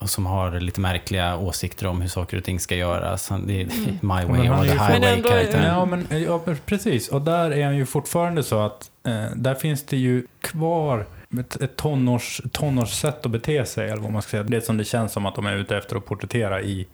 och 0.04 0.10
som 0.10 0.26
har 0.26 0.60
lite 0.60 0.80
märkliga 0.80 1.36
åsikter 1.36 1.86
om 1.86 2.00
hur 2.00 2.08
saker 2.08 2.36
och 2.36 2.44
ting 2.44 2.60
ska 2.60 2.74
göras. 2.74 3.28
Han, 3.30 3.46
det 3.46 3.60
är 3.60 3.64
Mm. 3.64 3.74
my 3.86 3.98
Men 4.00 4.28
way 4.28 4.48
or 4.48 4.54
är 4.54 4.62
the 4.62 4.72
highway-karaktären. 4.72 5.64
Ja, 5.66 5.84
men, 5.84 6.22
ja, 6.22 6.40
precis. 6.66 7.08
Och 7.08 7.22
där 7.22 7.50
är 7.50 7.64
han 7.64 7.76
ju 7.76 7.86
fortfarande 7.86 8.42
så 8.42 8.60
att 8.60 8.90
eh, 9.06 9.24
där 9.36 9.54
finns 9.54 9.86
det 9.86 9.96
ju 9.96 10.26
kvar 10.40 11.06
ett, 11.40 11.56
ett 11.62 11.76
tonårs, 11.76 12.40
tonårssätt 12.52 13.26
att 13.26 13.32
bete 13.32 13.66
sig, 13.66 13.90
eller 13.90 14.02
vad 14.02 14.12
man 14.12 14.22
ska 14.22 14.30
säga. 14.30 14.42
Det 14.42 14.64
som 14.64 14.76
det 14.76 14.84
känns 14.84 15.12
som 15.12 15.26
att 15.26 15.34
de 15.34 15.46
är 15.46 15.56
ute 15.56 15.76
efter 15.76 15.96
att 15.96 16.04
porträttera 16.06 16.62
i 16.62 16.86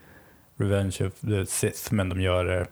Revenge 0.57 0.97
of 1.01 1.13
the 1.21 1.47
Sith, 1.47 1.93
men 1.93 2.09
de 2.09 2.21
gör 2.21 2.45
det 2.45 2.67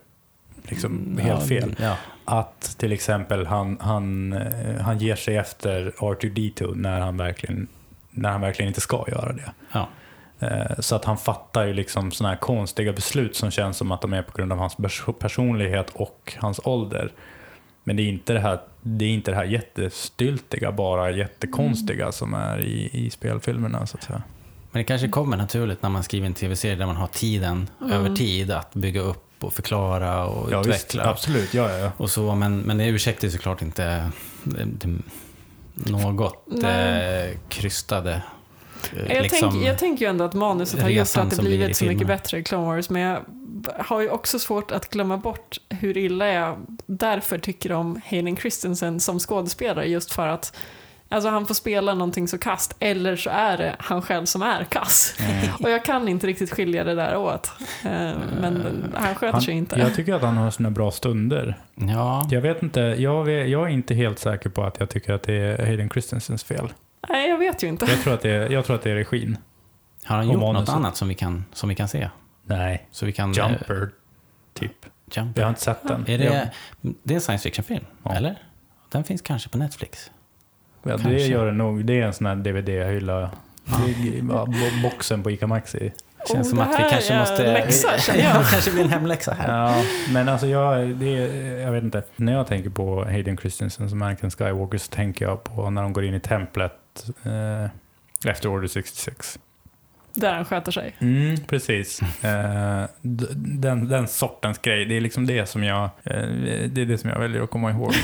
liksom 0.63 1.19
helt 1.21 1.47
fel. 1.47 1.75
Ja. 1.79 1.95
Att 2.25 2.75
till 2.77 2.91
exempel 2.91 3.45
han, 3.45 3.77
han, 3.81 4.33
eh, 4.33 4.81
han 4.81 4.97
ger 4.97 5.15
sig 5.15 5.37
efter 5.37 5.91
R2D2 5.97 6.75
när 6.75 6.99
han 6.99 7.17
verkligen, 7.17 7.67
när 8.11 8.29
han 8.31 8.41
verkligen 8.41 8.67
inte 8.67 8.81
ska 8.81 9.05
göra 9.07 9.33
det. 9.33 9.51
Ja. 9.71 9.89
Eh, 10.39 10.79
Så 10.79 10.95
att 10.95 11.05
han 11.05 11.17
fattar 11.17 11.65
ju 11.67 11.73
liksom 11.73 12.11
sådana 12.11 12.33
här 12.33 12.39
konstiga 12.41 12.93
beslut 12.93 13.35
som 13.35 13.51
känns 13.51 13.77
som 13.77 13.91
att 13.91 14.01
de 14.01 14.13
är 14.13 14.21
på 14.21 14.37
grund 14.37 14.51
av 14.51 14.57
hans 14.57 14.75
pers- 14.77 15.13
personlighet 15.13 15.89
och 15.93 16.33
hans 16.39 16.59
ålder. 16.63 17.11
Men 17.83 17.95
det 17.95 18.03
är 18.03 18.07
inte 18.07 18.33
det 18.33 18.39
här, 18.39 18.59
det 18.81 19.05
är 19.05 19.09
inte 19.09 19.31
det 19.31 19.37
här 19.37 19.43
jättestyltiga, 19.45 20.71
bara 20.71 21.11
jättekonstiga 21.11 22.11
som 22.11 22.33
är 22.33 22.59
i, 22.59 22.89
i 22.93 23.09
spelfilmerna 23.09 23.85
så 23.87 23.97
att 23.97 24.03
säga. 24.03 24.21
Men 24.71 24.79
det 24.79 24.83
kanske 24.83 25.07
kommer 25.07 25.37
naturligt 25.37 25.81
när 25.81 25.89
man 25.89 26.03
skriver 26.03 26.27
en 26.27 26.33
tv-serie 26.33 26.75
där 26.75 26.85
man 26.85 26.95
har 26.95 27.07
tiden 27.07 27.69
över 27.91 28.15
tid 28.15 28.51
att 28.51 28.73
bygga 28.73 29.01
upp 29.01 29.43
och 29.43 29.53
förklara 29.53 30.25
och 30.25 30.51
Ja, 30.51 30.57
visst, 30.61 30.69
utveckla. 30.69 31.03
absolut, 31.09 31.53
ja, 31.53 31.71
ja. 31.77 31.91
Och 31.97 32.09
så, 32.09 32.35
men, 32.35 32.59
men 32.59 32.77
det 32.77 32.85
ursäktar 32.87 33.27
ju 33.27 33.31
såklart 33.31 33.61
inte 33.61 34.09
det, 34.43 34.65
det, 34.65 34.89
något 35.91 36.47
eh, 36.63 37.37
krystade. 37.49 38.21
Eh, 38.93 39.15
Jag, 39.15 39.23
liksom, 39.23 39.51
tänk, 39.51 39.63
jag 39.63 39.77
tänker 39.77 40.05
ju 40.05 40.09
ändå 40.09 40.23
att 40.23 40.33
manuset 40.33 40.81
har 40.81 40.89
gjort 40.89 41.17
att 41.17 41.29
det 41.29 41.41
blivit 41.41 41.77
så 41.77 41.85
mycket 41.85 42.07
bättre 42.07 42.37
i 42.37 42.43
Clone 42.43 42.65
Wars, 42.65 42.89
men 42.89 43.01
jag 43.01 43.19
har 43.77 44.01
ju 44.01 44.09
också 44.09 44.39
svårt 44.39 44.71
att 44.71 44.89
glömma 44.89 45.17
bort 45.17 45.57
hur 45.69 45.97
illa 45.97 46.27
jag 46.27 46.57
därför 46.85 47.37
tycker 47.37 47.71
om 47.71 48.01
Hayden 48.09 48.37
Christensen 48.37 48.99
som 48.99 49.19
skådespelare, 49.19 49.85
just 49.85 50.13
för 50.13 50.27
att 50.27 50.57
Alltså 51.11 51.29
han 51.29 51.45
får 51.45 51.53
spela 51.53 51.93
någonting 51.93 52.27
så 52.27 52.37
kast, 52.37 52.75
eller 52.79 53.15
så 53.15 53.29
är 53.29 53.57
det 53.57 53.75
han 53.79 54.01
själv 54.01 54.25
som 54.25 54.41
är 54.41 54.63
kass. 54.63 55.15
Mm. 55.19 55.55
Och 55.63 55.69
jag 55.69 55.85
kan 55.85 56.07
inte 56.07 56.27
riktigt 56.27 56.51
skilja 56.51 56.83
det 56.83 56.95
där 56.95 57.17
åt. 57.17 57.51
Eh, 57.85 58.11
Men 58.41 58.83
han 58.95 59.15
sköter 59.15 59.31
Han, 59.33 59.41
sig 59.41 59.53
inte. 59.53 59.79
jag 59.79 59.95
tycker 59.95 60.13
att 60.13 60.21
han 60.21 60.37
har 60.37 60.51
sina 60.51 60.71
bra 60.71 60.91
stunder. 60.91 61.57
Ja, 61.75 62.27
Jag 62.31 62.41
vet 62.41 62.63
inte, 62.63 62.79
jag, 62.79 63.23
vet, 63.23 63.49
jag 63.49 63.63
är 63.63 63.67
inte 63.73 63.93
helt 63.93 64.19
säker 64.19 64.49
på 64.49 64.63
att 64.63 64.79
jag 64.79 64.89
tycker 64.89 65.13
att 65.13 65.23
det 65.23 65.33
är 65.33 65.65
Hayden 65.65 65.89
Christensens 65.89 66.43
fel. 66.43 66.67
Nej, 67.09 67.29
jag 67.29 67.37
vet 67.37 67.63
ju 67.63 67.67
inte. 67.67 67.85
Jag 67.85 68.01
tror 68.01 68.13
att 68.13 68.21
det 68.21 68.29
är, 68.31 68.49
jag 68.49 68.65
tror 68.65 68.75
att 68.75 68.81
det 68.81 68.91
är 68.91 68.95
regin. 68.95 69.37
har 70.03 70.17
han 70.17 70.27
och 70.27 70.33
gjort 70.33 70.41
något 70.43 70.53
manuset. 70.53 70.75
annat 70.75 70.95
som 70.97 71.07
vi 71.07 71.13
kan, 71.15 71.45
som 71.53 71.69
vi 71.69 71.75
kan 71.75 71.87
se? 71.87 72.09
Nej, 72.45 72.87
Så 72.91 73.05
vi 73.05 73.11
kan, 73.11 73.33
Jumper, 73.33 73.89
typ. 74.53 74.85
Eh, 74.85 74.89
Jumper. 75.17 75.41
Jag 75.41 75.45
har 75.47 75.49
inte 75.49 75.61
sett 75.61 75.87
den. 75.87 76.05
Är 76.07 76.17
det, 76.17 76.51
det 76.81 77.13
är 77.13 77.15
en 77.15 77.21
science 77.21 77.43
fiction-film, 77.43 77.85
Ja. 78.03 78.15
eller? 78.15 78.35
Den 78.89 79.03
finns 79.03 79.21
kanske 79.21 79.49
på 79.49 79.57
Netflix. 79.57 80.11
Ja, 80.83 80.91
det 80.97 81.03
Kanske. 81.03 81.19
gör 81.25 81.45
det 81.45 81.51
nog. 81.51 81.85
Det 81.85 82.01
är 82.01 82.05
en 82.05 82.13
sån 82.13 82.25
här 82.27 82.35
DVD-hylla. 82.35 83.31
Det 83.65 84.17
är 84.17 84.21
bo- 84.21 84.89
Boxen 84.89 85.23
på 85.23 85.31
ICA 85.31 85.47
Maxi. 85.47 85.91
Känns 86.27 86.47
Oh, 86.47 86.49
som 86.49 86.57
det 86.57 86.63
att 86.63 86.69
vi 86.79 86.83
här 86.83 86.89
kanske 86.89 87.13
är 87.13 87.19
måste... 87.19 87.53
läxa, 87.53 87.97
känner 87.99 88.23
jag. 88.23 88.35
Det 88.41 88.47
kanske 88.51 88.71
blir 88.71 88.83
en 88.83 88.89
hemläxa 88.89 89.33
här. 89.33 89.57
Ja, 89.67 89.83
men 90.13 90.29
alltså 90.29 90.47
jag, 90.47 90.87
det 90.87 91.17
är, 91.17 91.57
jag 91.59 91.71
vet 91.71 91.83
inte. 91.83 92.03
När 92.15 92.33
jag 92.33 92.47
tänker 92.47 92.69
på 92.69 93.03
Hayden 93.05 93.37
Christensen 93.37 93.89
som 93.89 94.01
Anakin 94.01 94.31
Skywalker 94.31 94.77
så 94.77 94.91
tänker 94.91 95.25
jag 95.25 95.43
på 95.43 95.69
när 95.69 95.81
de 95.81 95.93
går 95.93 96.03
in 96.05 96.13
i 96.13 96.19
templet 96.19 96.73
eh, 97.23 97.69
efter 98.31 98.49
Order 98.49 98.67
66. 98.67 99.39
Där 100.13 100.33
han 100.33 100.45
sköter 100.45 100.71
sig. 100.71 100.95
Mm, 100.99 101.37
precis. 101.47 101.99
Eh, 102.23 102.83
den, 103.01 103.87
den 103.87 104.07
sortens 104.07 104.57
grej. 104.57 104.85
Det 104.85 104.97
är 104.97 105.01
liksom 105.01 105.25
det 105.27 105.45
som 105.45 105.63
jag, 105.63 105.83
eh, 105.83 106.21
det 106.71 106.81
är 106.81 106.85
det 106.85 106.97
som 106.97 107.09
jag 107.09 107.19
väljer 107.19 107.41
att 107.41 107.49
komma 107.49 107.71
ihåg. 107.71 107.93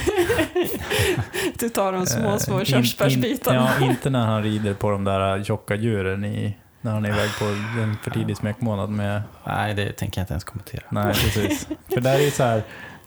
Du 1.60 1.70
tar 1.70 1.92
de 1.94 2.06
små, 2.06 2.30
Eh, 2.32 2.38
små 2.38 2.60
in- 2.60 2.66
körsbärsbitarna. 2.66 3.60
in- 3.60 3.84
Ja, 3.84 3.90
inte 3.92 4.10
när 4.10 4.26
han 4.26 4.44
rider 4.44 4.74
på 4.74 4.90
de 4.90 5.04
där 5.04 5.44
tjocka 5.44 5.76
djuren 5.76 6.26
i, 6.26 6.58
när 6.82 6.92
han 6.92 7.06
är 7.06 7.10
iväg 7.10 7.30
på 7.40 7.46
en 7.82 7.98
för 8.04 8.12
tidig 8.12 8.38
smekmånad 8.38 8.90
med 8.90 9.22
Nej, 9.44 9.74
det 9.74 9.92
tänker 9.92 10.20
jag 10.20 10.24
inte 10.24 10.34
ens 10.34 10.44
kommentera. 10.44 10.84
Nej, 10.90 11.06
precis. 11.14 11.68
För 11.94 12.02
där 12.02 12.28
är 12.28 12.30
så 12.32 12.44
här, 12.44 12.64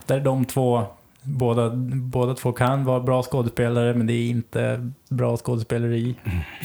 där 0.07 0.16
är 0.16 0.20
de 0.20 0.45
två, 0.45 0.86
båda, 1.28 1.70
båda 1.94 2.34
två 2.34 2.52
kan 2.52 2.84
vara 2.84 3.00
bra 3.00 3.22
skådespelare, 3.22 3.94
men 3.94 4.06
det 4.06 4.12
är 4.12 4.30
inte 4.30 4.90
bra 5.08 5.36
skådespeleri. 5.36 6.14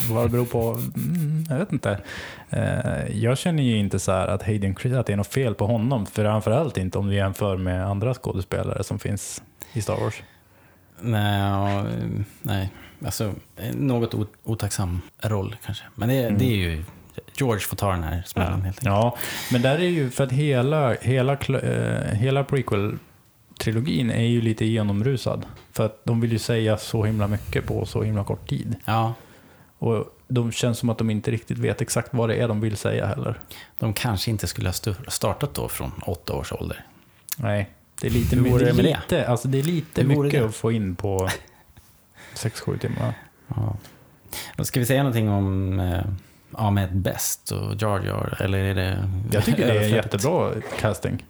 Vad 0.10 0.26
det 0.26 0.30
beror 0.30 0.46
på, 0.46 0.70
mm, 0.96 1.46
jag 1.50 1.58
vet 1.58 1.72
inte. 1.72 2.00
Eh, 2.50 3.18
jag 3.18 3.38
känner 3.38 3.64
ju 3.64 3.78
inte 3.78 4.00
så 4.00 4.12
här 4.12 4.28
att 4.28 4.44
Hayden 4.44 4.74
Christensen, 4.76 5.00
att 5.00 5.06
det 5.06 5.14
är 5.14 5.18
något 5.18 5.34
fel 5.34 5.56
på 5.56 5.66
honom, 5.68 6.06
framförallt 6.06 6.78
inte 6.78 6.98
om 6.98 7.08
du 7.08 7.16
jämför 7.16 7.58
med 7.58 7.86
andra 7.88 8.14
skådespelare 8.14 8.84
som 8.84 9.00
finns 9.00 9.44
i 9.74 9.82
Star 9.82 9.98
Wars. 10.04 10.24
Nej, 11.02 11.40
ja, 11.42 11.84
nej. 12.42 12.70
Alltså, 13.06 13.32
något 13.74 14.14
otacksam 14.44 15.02
roll 15.22 15.56
kanske. 15.66 15.84
Men 15.96 16.10
det, 16.10 16.24
Mm. 16.24 16.38
det 16.38 16.46
är 16.46 16.56
ju... 16.56 16.84
George 17.38 17.60
får 17.60 17.76
ta 17.76 17.92
den 17.92 18.04
här 18.04 18.24
smällen 18.26 18.62
helt 18.62 18.66
enkelt. 18.66 18.86
Ja, 18.86 19.18
men 19.52 19.62
där 19.62 19.76
är 19.76 19.88
ju 19.90 20.10
för 20.10 20.24
att 20.24 20.32
hela, 20.32 20.94
hela, 21.02 21.34
eh, 21.34 22.14
prequel-trilogin 23.64 24.12
är 24.12 24.24
ju 24.26 24.42
lite 24.42 24.66
genomrusad. 24.66 25.46
För 25.72 25.86
att 25.86 26.06
de 26.06 26.22
vill 26.22 26.32
ju 26.32 26.40
säga 26.40 26.78
så 26.78 27.04
himla 27.06 27.28
mycket 27.28 27.66
på 27.66 27.86
så 27.86 28.04
himla 28.04 28.24
kort 28.24 28.50
tid. 28.50 28.76
Ja, 28.86 29.14
Och 29.78 30.06
de 30.28 30.52
känns 30.52 30.78
som 30.80 30.90
att 30.90 30.98
de 30.98 31.10
inte 31.10 31.32
riktigt 31.32 31.58
vet 31.58 31.82
exakt 31.82 32.10
vad 32.14 32.30
det 32.30 32.36
är 32.36 32.48
de 32.48 32.62
vill 32.62 32.78
säga 32.78 33.06
heller. 33.06 33.40
de 33.80 33.94
kanske 33.94 34.32
inte 34.32 34.48
skulle 34.48 34.70
ha 34.70 34.74
startat 35.08 35.54
då 35.54 35.68
från 35.70 35.92
åtta 36.06 36.34
års 36.34 36.52
ålder. 36.54 36.86
Nej, 37.38 37.70
det 38.02 38.08
är 38.08 38.12
lite, 38.12 38.36
Hur 38.36 38.60
det 38.60 38.66
det 38.72 38.84
lite, 38.84 39.28
alltså 39.28 39.48
det 39.48 39.60
är 39.60 39.64
lite 39.64 40.04
mycket 40.04 40.32
det? 40.32 40.46
att 40.46 40.56
få 40.56 40.72
in 40.72 40.96
på 40.96 41.30
6-7 42.36 42.78
timmar. 42.80 43.14
Ja. 43.48 43.78
Ska 44.64 44.80
vi 44.80 44.86
säga 44.86 45.04
någonting 45.04 45.30
om 45.30 45.80
eh, 45.80 46.02
Ahmed 46.52 46.96
Best 46.96 47.52
och 47.52 47.82
Jar 47.82 48.00
Jar? 48.00 48.38
Eller 48.40 48.58
är 48.58 48.76
det 48.76 49.10
Jag 49.32 49.44
tycker 49.46 49.68
det 49.68 49.86
är 49.86 49.88
jättebra 49.90 50.52
casting. 50.80 51.26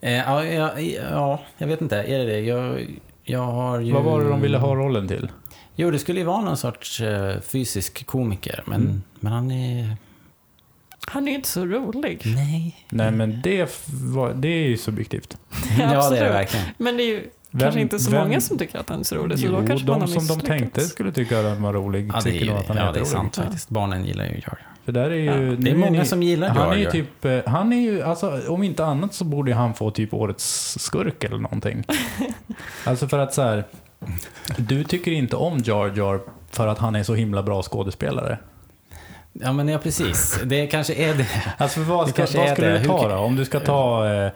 Eh, 0.00 0.12
ja, 0.12 0.44
ja, 0.44 0.80
ja, 0.80 1.40
jag 1.58 1.66
vet 1.66 1.80
inte. 1.80 1.96
Är 1.96 2.18
det 2.18 2.24
det? 2.24 2.40
Jag, 2.40 2.86
jag 3.24 3.40
har 3.46 3.80
ju... 3.80 3.92
Vad 3.92 4.02
var 4.04 4.20
det 4.22 4.28
de 4.28 4.40
ville 4.40 4.58
ha 4.58 4.74
rollen 4.74 5.08
till? 5.08 5.28
Jo, 5.76 5.90
det 5.90 5.98
skulle 5.98 6.20
ju 6.20 6.26
vara 6.26 6.40
någon 6.40 6.56
sorts 6.56 7.00
eh, 7.00 7.40
fysisk 7.40 8.06
komiker, 8.06 8.62
men, 8.66 8.80
Mm. 8.80 9.02
men 9.20 9.32
han 9.32 9.50
är... 9.50 9.96
Han 11.08 11.28
är 11.28 11.32
inte 11.32 11.48
så 11.48 11.64
rolig. 11.66 12.22
Nej. 12.24 12.86
Nej, 12.88 13.10
men 13.10 13.40
det, 13.42 13.70
var, 14.14 14.34
det 14.34 14.48
är 14.48 14.68
ju 14.68 14.76
subjektivt. 14.76 15.36
Ja, 15.78 16.10
det 16.10 16.18
är 16.18 16.24
det 16.24 16.30
verkligen. 16.32 16.66
Men 16.78 16.96
det 16.96 17.02
är 17.02 17.06
ju 17.06 17.30
Vem- 17.50 17.60
kanske 17.60 17.80
inte 17.80 17.98
så 17.98 18.10
vem- 18.10 18.28
många 18.28 18.40
som 18.40 18.58
tycker 18.58 18.78
att 18.78 18.88
han 18.88 19.00
är 19.00 19.04
så 19.04 19.14
rolig, 19.16 19.38
så 19.38 19.46
Jo, 19.46 19.52
då 19.52 19.66
kanske 19.66 19.86
de 19.86 19.92
man 19.92 20.00
har 20.00 20.08
som 20.08 20.26
de 20.38 20.46
tänkte 20.46 20.80
skulle 20.80 21.12
tycka 21.12 21.38
att 21.40 21.44
han 21.44 21.62
var 21.62 21.72
rolig 21.72 22.10
Ja, 22.14 22.20
tycker 22.20 22.46
nog 22.46 22.56
att 22.56 22.68
han 22.68 22.78
är 22.78 22.86
ja, 22.86 22.92
det 22.92 23.00
är 23.00 23.04
sant 23.04 23.36
faktiskt. 23.36 23.68
Barnen 23.68 24.04
gillar 24.04 24.24
ju 24.24 24.30
Jar 24.30 24.40
Jar. 24.46 24.58
För 24.86 24.92
där 24.92 25.10
är 25.10 25.14
ju... 25.14 25.24
Ja, 25.50 25.56
Det 25.58 25.70
är 25.70 25.74
många 25.74 26.00
ni- 26.00 26.06
som 26.06 26.22
gillar 26.22 26.48
Han 26.48 26.56
Jar 26.66 26.72
är 26.72 26.76
ju 26.76 26.82
Jar. 26.84 26.90
typ, 26.90 27.24
eh, 27.24 27.38
han 27.46 27.72
är 27.72 27.80
ju, 27.80 28.02
alltså 28.02 28.40
om 28.48 28.62
inte 28.62 28.84
annat 28.84 29.14
så 29.14 29.24
borde 29.24 29.54
han 29.54 29.74
få 29.74 29.90
typ 29.90 30.14
årets 30.14 30.78
skurk 30.80 31.24
eller 31.24 31.38
någonting. 31.38 31.84
alltså 32.84 33.08
för 33.08 33.18
att 33.18 33.34
så 33.34 33.42
här, 33.42 33.64
du 34.56 34.84
tycker 34.84 35.10
inte 35.10 35.36
om 35.36 35.58
Jar 35.64 35.92
Jar 35.96 36.20
för 36.50 36.66
att 36.66 36.78
han 36.78 36.96
är 36.96 37.02
så 37.02 37.14
himla 37.14 37.42
bra 37.42 37.62
skådespelare. 37.62 38.38
Ja, 39.32 39.52
men 39.52 39.68
ja, 39.68 39.78
precis. 39.78 40.40
Det 40.44 40.66
kanske 40.66 40.94
är 40.94 41.14
det. 41.14 41.28
Alltså 41.58 41.80
vad, 41.80 42.08
ska, 42.08 42.26
vad 42.34 42.46
är 42.48 42.56
det. 42.56 42.78
du 42.78 42.84
ta 42.84 43.08
då? 43.08 43.14
Om 43.16 43.36
du 43.36 43.44
ska 43.44 43.60
ta, 43.60 44.06
eh, 44.06 44.30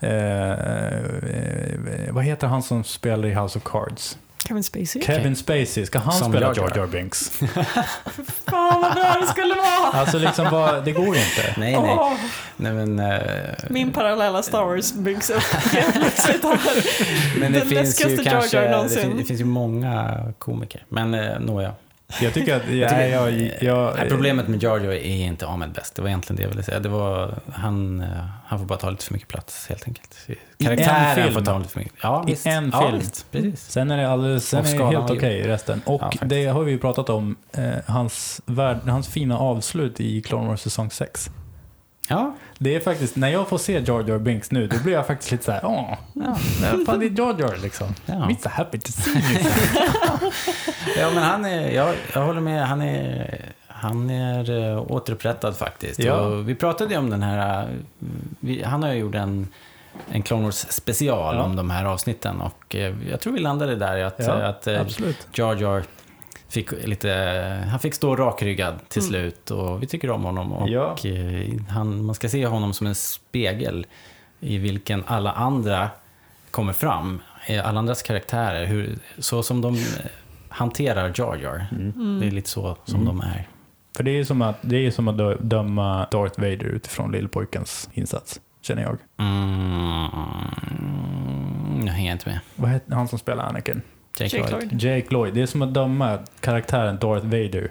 eh, 0.00 0.50
eh, 0.50 2.10
vad 2.10 2.24
heter 2.24 2.46
han 2.46 2.62
som 2.62 2.84
spelar 2.84 3.28
i 3.28 3.34
House 3.34 3.58
of 3.58 3.64
Cards? 3.64 4.18
Kevin 4.48 4.62
Spacey? 4.62 5.02
Kevin 5.02 5.36
Spacey, 5.36 5.86
ska 5.86 5.98
han 5.98 6.12
Som 6.12 6.32
spela 6.32 6.46
Jar 6.46 6.54
Jar 6.54 6.68
Jar. 6.68 6.76
Jar 6.76 6.86
Binks? 6.86 7.30
Fan 8.46 8.80
vad 8.80 8.94
bra 8.94 9.16
det 9.20 9.26
skulle 9.26 9.54
vara! 9.54 9.92
Alltså 9.92 10.18
liksom, 10.18 10.50
vad, 10.50 10.84
det 10.84 10.92
går 10.92 11.16
ju 11.16 11.22
inte. 11.22 11.54
Nej, 11.56 11.72
nej. 11.72 11.96
Åh, 11.98 12.12
nej 12.56 12.72
men, 12.72 12.98
eh, 12.98 13.20
min 13.70 13.92
parallella 13.92 14.42
Star 14.42 14.64
Wars 14.64 14.92
byggs 14.92 15.30
upp 15.30 15.42
helt 15.42 15.94
plötsligt 15.94 16.44
här. 16.44 17.40
men 17.40 17.52
det 17.52 17.58
den 17.58 17.68
finns 17.68 18.00
läskigaste 18.00 18.22
ju 18.22 18.22
Jar 18.22 18.32
Jar 18.32 18.40
kanske... 18.40 18.60
Det, 18.60 18.70
någonsin. 18.70 19.02
fin, 19.02 19.16
det 19.16 19.24
finns 19.24 19.40
ju 19.40 19.44
många 19.44 20.18
komiker. 20.38 20.84
Men 20.88 21.14
eh, 21.14 21.40
nåja. 21.40 21.74
Jag 22.22 22.34
tycker 22.34 22.56
att, 22.56 22.68
Jag 22.68 22.76
jag, 22.76 22.88
tycker- 22.90 23.08
jag, 23.08 23.62
jag, 23.62 23.96
Nej, 23.96 24.08
problemet 24.08 24.48
med 24.48 24.62
Jar 24.62 24.78
Jar 24.80 24.92
är 24.92 25.04
inte 25.26 25.46
Ahmed 25.46 25.72
Best. 25.72 25.94
Det 25.94 26.02
var 26.02 26.08
egentligen 26.08 26.36
det 26.36 26.42
jag 26.42 26.50
ville 26.50 26.62
säga. 26.62 26.80
Det 26.80 26.88
var, 26.88 27.34
han, 27.52 28.00
eh, 28.00 28.08
han 28.46 28.58
får 28.58 28.66
bara 28.66 28.78
ta 28.78 28.90
lite 28.90 29.04
för 29.04 29.12
mycket 29.12 29.28
plats 29.28 29.66
helt 29.68 29.84
enkelt. 29.88 30.16
en 30.28 30.66
Karaktären 30.66 31.32
får 31.32 31.40
ta 31.40 31.58
lite 31.58 31.70
för 31.70 31.78
mycket. 31.78 31.94
Ja, 32.02 32.24
I 32.26 32.30
visst. 32.30 32.46
en 32.46 32.70
ja, 32.74 32.80
film. 32.86 32.98
Visst, 32.98 33.26
precis. 33.32 33.60
Sen 33.70 33.90
är 33.90 33.96
det, 33.96 34.08
alldeles, 34.10 34.48
sen 34.48 34.66
är 34.66 34.78
det 34.78 34.84
helt 34.84 35.10
okej 35.10 35.42
resten. 35.42 35.82
Och 35.86 36.02
Ja, 36.02 36.26
det 36.26 36.46
har 36.46 36.62
vi 36.62 36.72
ju 36.72 36.78
pratat 36.78 37.08
om, 37.10 37.36
eh, 37.52 37.64
hans, 37.86 38.40
värld, 38.46 38.78
hans 38.88 39.08
fina 39.08 39.38
avslut 39.38 40.00
i 40.00 40.22
Clone 40.22 40.48
Wars 40.48 40.60
säsong 40.60 40.90
6. 40.90 41.30
Ja, 42.08 42.34
Det 42.58 42.74
är 42.76 42.80
faktiskt, 42.80 43.16
när 43.16 43.28
jag 43.28 43.48
får 43.48 43.58
se 43.58 43.72
Jar 43.72 44.08
Jar 44.08 44.18
Binks 44.18 44.50
nu, 44.50 44.66
då 44.66 44.78
blir 44.78 44.92
jag 44.92 45.06
faktiskt 45.06 45.32
lite 45.32 45.44
såhär, 45.44 45.60
åh, 45.64 45.94
ja. 46.12 46.36
fan 46.86 47.02
är 47.02 47.18
Jar 47.18 47.40
Jar 47.40 47.56
liksom? 47.62 47.94
Ja. 48.06 48.14
I'm 48.14 48.36
so 48.42 48.48
happy 48.48 48.78
to 48.78 48.92
see 48.92 49.10
you. 49.10 49.50
ja 50.96 51.10
men 51.14 51.22
han 51.22 51.44
är, 51.44 51.70
jag, 51.70 51.94
jag 52.14 52.24
håller 52.26 52.40
med, 52.40 52.66
han 52.66 52.82
är, 52.82 53.40
han 53.66 54.10
är 54.10 54.50
uh, 54.50 54.92
återupprättad 54.92 55.56
faktiskt. 55.56 55.98
Ja. 55.98 56.20
Och 56.20 56.48
vi 56.48 56.54
pratade 56.54 56.94
ju 56.94 56.98
om 56.98 57.10
den 57.10 57.22
här, 57.22 57.62
eh, 57.62 57.68
vi, 58.40 58.62
han 58.62 58.82
har 58.82 58.92
ju 58.92 58.98
gjort 58.98 59.14
en 59.14 59.48
en 60.10 60.22
Clone 60.22 60.44
Wars 60.44 60.66
special 60.68 61.36
Ja. 61.36 61.42
om 61.42 61.56
de 61.56 61.70
här 61.70 61.84
avsnitten. 61.84 62.40
Och 62.40 62.76
eh, 62.76 62.94
jag 63.10 63.20
tror 63.20 63.32
vi 63.32 63.40
landade 63.40 63.76
där 63.76 63.96
i 63.96 64.02
att, 64.02 64.14
Ja, 64.18 64.32
att 64.32 64.66
eh. 64.66 64.82
Jar 65.34 65.54
Jar 65.54 65.82
fick 66.48 66.72
lite, 66.86 67.10
han 67.70 67.80
fick 67.80 67.94
stå 67.94 68.16
rakryggad 68.16 68.88
till 68.88 69.02
Mm. 69.02 69.08
slut 69.10 69.50
och 69.50 69.82
vi 69.82 69.86
tycker 69.86 70.10
om 70.10 70.24
honom. 70.24 70.52
Och 70.52 70.68
Ja. 70.68 70.96
eh, 71.04 71.54
han, 71.68 72.04
man 72.04 72.14
ska 72.14 72.28
se 72.28 72.46
honom 72.46 72.72
som 72.72 72.86
en 72.86 72.94
spegel 72.94 73.86
i 74.40 74.58
vilken 74.58 75.04
alla 75.06 75.32
andra 75.32 75.90
kommer 76.50 76.72
fram. 76.72 77.20
Eh, 77.46 77.68
Alla 77.68 77.78
andras 77.78 78.02
karaktärer, 78.02 78.64
hur, 78.66 78.98
så 79.18 79.42
som 79.42 79.60
de 79.60 79.74
eh, 79.74 79.80
hanterar 80.48 81.12
Jar 81.16 81.36
Jar. 81.42 81.66
Mm. 81.72 82.20
Det 82.20 82.26
är 82.26 82.30
lite 82.30 82.50
så 82.50 82.76
som 82.84 82.94
Mm. 83.02 83.06
de 83.06 83.20
är. 83.20 83.48
För 83.96 84.02
det 84.04 84.10
är 84.10 84.24
som 84.24 84.42
att, 84.42 84.56
det 84.60 84.86
är 84.86 84.90
som 84.90 85.08
att 85.08 85.18
dö- 85.18 85.36
döma 85.40 86.06
Darth 86.10 86.40
Vader 86.40 86.64
utifrån 86.64 87.12
lillpojkens 87.12 87.90
insats, 87.92 88.40
känner 88.62 88.82
jag. 88.82 88.98
Mm, 89.18 90.08
jag 91.86 91.92
hänger 91.92 92.12
inte 92.12 92.28
med. 92.28 92.40
Vad 92.56 92.70
heter 92.70 92.94
han 92.94 93.08
som 93.08 93.18
spelar 93.18 93.44
Anakin? 93.48 93.82
Jake, 94.16 94.36
Jake 94.36 94.50
Lloyd. 94.50 94.62
Lloyd. 94.72 94.82
Jake 94.82 95.06
Lloyd. 95.10 95.34
Det 95.34 95.42
är 95.42 95.46
som 95.46 95.62
att 95.62 95.74
döma 95.74 96.18
karaktären 96.40 96.98
Darth 96.98 97.24
Vader 97.26 97.70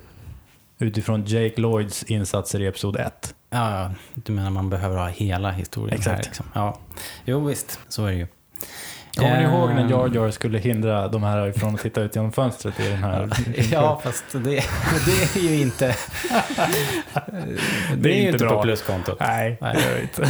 utifrån 0.79 1.25
Jake 1.25 1.61
Lloyds 1.61 2.03
insatser 2.03 2.61
i 2.61 2.65
Episod 2.67 2.95
1. 2.99 3.35
Ja, 3.49 3.79
ja, 3.81 3.91
du 4.13 4.31
menar 4.33 4.49
man 4.49 4.69
behöver 4.69 4.97
ha 4.97 5.07
hela 5.07 5.51
historien 5.51 5.97
Exakt. 5.97 6.17
här 6.17 6.23
liksom. 6.23 6.45
Ja, 6.53 6.79
jo 7.25 7.45
visst, 7.45 7.79
så 7.87 8.05
är 8.05 8.11
det 8.11 8.17
ju. 8.17 8.27
Kommer 9.15 9.37
ni 9.37 9.43
ihåg 9.43 9.69
när 9.69 9.81
Ehm, 9.83 9.89
Jar 9.89 10.11
Jar 10.15 10.31
skulle 10.31 10.57
hindra 10.59 11.07
de 11.07 11.23
här 11.23 11.47
ifrån 11.47 11.75
att 11.75 11.81
titta 11.81 12.01
ut 12.01 12.15
genom 12.15 12.31
fönstret 12.31 12.79
i 12.79 12.87
den 12.89 13.03
här? 13.03 13.29
Ja, 13.71 14.01
fast 14.03 14.23
det, 14.31 14.39
det 15.05 15.39
är 15.39 15.39
ju 15.39 15.61
inte... 15.61 15.95
det 17.97 18.09
är 18.09 18.13
ju 18.13 18.19
inte 18.19 18.31
inte 18.31 18.37
bra. 18.37 18.55
på 18.55 18.61
pluskontot. 18.61 19.17
Nej, 19.19 19.57
det 19.61 19.81
gör 19.81 19.95
det 19.95 20.01
inte. 20.01 20.29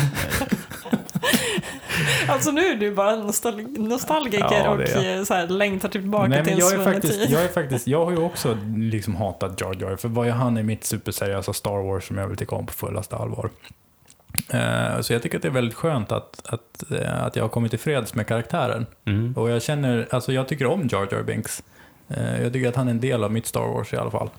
Alltså 2.30 2.52
nu 2.52 2.62
är 2.62 2.76
du 2.76 2.92
bara 2.96 3.16
nostal 3.16 3.62
nostalgiker 3.78 4.48
Ja, 4.52 4.70
och 4.70 4.82
jag. 4.82 5.28
så 5.28 5.34
här, 5.34 5.48
längtar 5.48 5.90
tillbaka 5.90 6.28
Nej, 6.28 6.46
till 6.46 6.60
jag 6.60 6.74
är, 6.74 6.84
faktiskt, 6.84 7.30
jag 7.30 7.44
är 7.44 7.48
faktiskt, 7.48 7.88
jag 7.88 8.06
har 8.06 8.12
ju 8.12 8.18
också 8.18 8.58
liksom 8.78 9.16
hatat 9.16 9.62
Jar 9.62 9.76
Jar, 9.82 9.96
för 9.96 10.10
vad 10.10 10.28
är 10.28 10.32
han 10.32 10.58
i 10.58 10.64
mitt 10.64 10.84
superseriösa 10.84 11.54
Star 11.54 11.84
Wars 11.92 12.08
som 12.08 12.18
jag 12.18 12.28
vill 12.28 12.38
tycka 12.38 12.56
om 12.56 12.66
på 12.66 12.74
fullaste 12.74 13.16
allvar? 13.16 13.50
Eh, 14.50 15.02
så 15.02 15.14
jag 15.14 15.22
tycker 15.22 15.38
att 15.38 15.42
det 15.42 15.48
är 15.48 15.52
väldigt 15.52 15.76
skönt 15.78 16.12
att, 16.12 16.42
att, 16.46 16.92
eh, 16.92 17.24
att 17.24 17.36
jag 17.36 17.44
har 17.44 17.50
kommit 17.50 17.72
till 17.72 17.80
freds 17.80 18.14
med 18.16 18.28
karaktären. 18.28 18.86
Mm. 19.06 19.34
Och 19.38 19.50
jag 19.50 19.62
känner, 19.64 20.08
alltså 20.12 20.34
jag 20.34 20.48
tycker 20.48 20.66
om 20.66 20.88
Jar 20.92 21.08
Jar 21.12 21.24
Binks. 21.24 21.64
Eh, 22.08 22.42
jag 22.44 22.54
tycker 22.54 22.70
att 22.70 22.76
han 22.76 22.88
är 22.88 22.92
en 22.92 23.00
del 23.00 23.24
av 23.24 23.32
mitt 23.32 23.46
Star 23.46 23.68
Wars 23.74 23.94
i 23.94 23.98
alla 23.98 24.12
fall. 24.12 24.30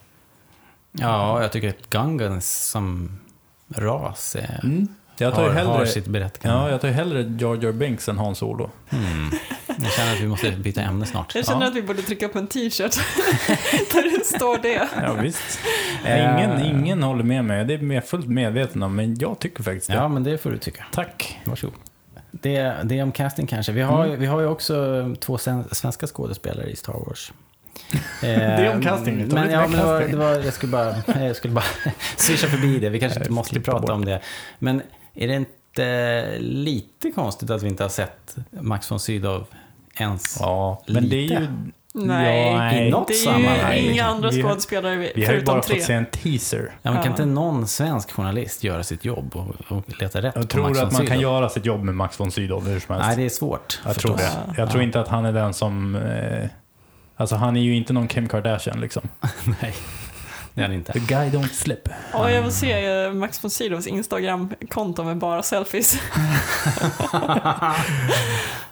Ja, 0.93 1.43
jag 1.43 1.53
tycker 1.53 1.69
att 1.69 1.91
Gungans 1.91 2.69
som 2.71 3.19
ras 3.75 4.37
är, 4.37 4.61
Mm. 4.65 4.89
Jag 5.19 5.35
tar 5.35 5.43
ju 5.43 5.49
har, 5.49 5.55
har 5.65 5.73
hellre, 5.75 5.87
sitt 5.87 6.07
berättigande. 6.07 6.61
ja, 6.65 6.71
jag 6.71 6.81
tar 6.81 6.89
hellre 6.89 7.21
Jar 7.39 7.65
Jar 7.65 7.73
Binks 7.73 8.09
än 8.09 8.19
Han 8.19 8.35
Solo. 8.35 8.71
Mm. 8.91 9.31
Jag 9.83 9.93
känner 9.93 10.13
att 10.13 10.21
vi 10.21 10.27
måste 10.27 10.51
byta 10.51 10.81
ämne 10.83 11.07
snart. 11.07 11.35
Jag 11.35 11.47
känner 11.47 11.61
Ja. 11.63 11.69
att 11.69 11.75
vi 11.75 11.83
borde 11.83 12.03
trycka 12.03 12.27
upp 12.27 12.37
en 12.37 12.47
t-shirt 12.47 12.95
där 13.93 14.19
det 14.19 14.25
står 14.27 14.59
det. 14.63 14.89
Ja, 15.03 15.13
visst. 15.13 15.59
Eh. 16.05 16.19
ingen, 16.21 16.65
ingen 16.65 17.03
håller 17.03 17.25
med 17.25 17.45
mig, 17.45 17.65
det 17.65 17.75
är 17.75 17.93
jag 17.93 18.07
fullt 18.09 18.27
medveten 18.29 18.83
om, 18.83 18.97
men 18.97 19.15
jag 19.19 19.39
tycker 19.39 19.63
faktiskt 19.63 19.87
det. 19.87 19.95
Ja, 19.95 20.09
men 20.09 20.25
det 20.25 20.39
får 20.39 20.51
du 20.51 20.59
tycka. 20.59 20.85
Tack. 20.93 21.39
Varsågod. 21.45 21.77
Det, 22.31 22.75
det 22.85 22.99
är 22.99 23.03
om 23.03 23.13
casting 23.13 23.47
kanske. 23.47 23.73
Vi 23.73 23.83
har, 23.83 24.07
ju- 24.07 24.17
vi 24.17 24.27
har 24.27 24.41
ju 24.41 24.47
också 24.47 25.05
två 25.21 25.39
svenska 25.73 26.07
skådespelare 26.07 26.71
i 26.71 26.77
Star 26.77 26.93
Wars. 27.07 27.33
det 28.21 28.27
är 28.35 28.75
om 28.75 28.83
casting, 28.83 29.29
ta 29.31 29.35
Men, 29.35 29.51
ja, 29.51 29.61
men 29.61 29.71
det 29.71 29.85
var, 29.85 30.01
casting. 30.01 30.19
det 30.19 30.25
var, 30.25 30.31
jag 30.35 30.53
skulle 30.55 30.73
bara, 30.73 30.95
jag 31.27 31.37
skulle 31.37 31.55
bara 31.55 31.65
swisha 32.17 32.49
förbi 32.49 32.79
det. 32.79 32.89
Vi 32.89 33.01
kanske 33.01 33.19
inte 33.19 33.33
måste 33.33 33.61
prata 33.61 33.81
bort. 33.81 33.91
om 33.91 34.05
det. 34.05 34.21
Men 34.59 34.83
är 35.17 35.29
det 35.29 35.35
inte 35.35 36.39
lite 36.39 37.11
konstigt 37.11 37.51
att 37.51 37.63
vi 37.63 37.69
inte 37.69 37.85
har 37.85 37.89
sett 37.91 38.37
Max 38.51 38.91
von 38.91 39.01
Sydow 39.01 39.47
ens? 39.97 40.37
Ja, 40.41 40.83
men 40.87 41.09
det 41.09 41.17
är 41.17 41.21
ju... 41.21 41.29
Lite. 41.41 41.53
Nej, 41.99 42.51
Ja, 42.53 42.59
nej. 42.59 42.87
I 42.87 42.91
något 42.91 43.09
det 43.09 43.15
är 43.15 43.17
sammanhang, 43.17 43.73
ju 43.73 43.79
inga 43.79 43.89
liksom. 43.93 44.09
andra 44.11 44.31
Vi 44.31 44.41
har- 44.43 44.49
skådespelare 44.51 45.13
Vi 45.15 45.25
har 45.25 45.33
ju 45.33 45.45
bara 45.45 45.63
tre. 45.63 45.77
fått 45.77 45.85
se 45.85 45.93
en 45.93 46.07
teaser. 46.07 46.73
Ja, 46.83 46.91
men 46.91 46.95
kan 46.95 47.05
Ja. 47.05 47.11
inte 47.11 47.25
någon 47.27 47.67
svensk 47.69 48.11
journalist 48.13 48.65
göra 48.65 48.83
sitt 48.83 49.05
jobb 49.05 49.37
och, 49.37 49.77
och 49.77 50.01
leta 50.01 50.23
rätt 50.23 50.33
Jag 50.35 50.43
på 50.45 50.49
tror 50.49 50.63
Max 50.63 50.79
von 50.79 50.87
att 50.87 50.93
man 50.93 51.07
kan 51.07 51.17
Sydow? 51.17 51.23
göra 51.33 51.49
sitt 51.49 51.65
jobb 51.67 51.83
med 51.85 51.95
Max 51.95 52.21
von 52.21 52.31
Sydow 52.31 52.69
hur 52.69 52.81
som 52.81 52.95
helst. 52.95 53.07
Nej, 53.09 53.17
det 53.17 53.25
är 53.25 53.29
svårt. 53.29 53.81
jag 53.85 53.97
tror 53.97 54.17
förstås. 54.17 54.37
det. 54.47 54.55
Jag 54.61 54.71
tror 54.71 54.83
inte 54.83 55.01
att 55.01 55.09
han 55.09 55.25
är 55.25 55.33
den 55.33 55.55
som... 55.55 55.97
Eh, 55.97 56.49
alltså 57.17 57.37
han 57.37 57.57
är 57.57 57.61
ju 57.61 57.77
inte 57.77 57.93
någon 57.93 58.09
Kim 58.09 58.29
Kardashian 58.29 58.81
liksom. 58.81 59.03
Nej, 59.63 59.75
det 60.57 60.63
är 60.63 60.69
det 60.69 60.75
inte. 60.75 60.93
The 60.93 60.99
guy 60.99 61.31
don't 61.31 61.49
slip. 61.53 61.89
Och 62.13 62.31
jag 62.31 62.43
vill 62.43 62.53
se 62.53 62.87
eh, 63.05 63.13
Max 63.13 63.45
von 63.45 63.51
Sydows 63.51 63.87
Instagram-konto 63.87 65.05
med 65.05 65.17
bara 65.17 65.43
selfies. 65.43 65.99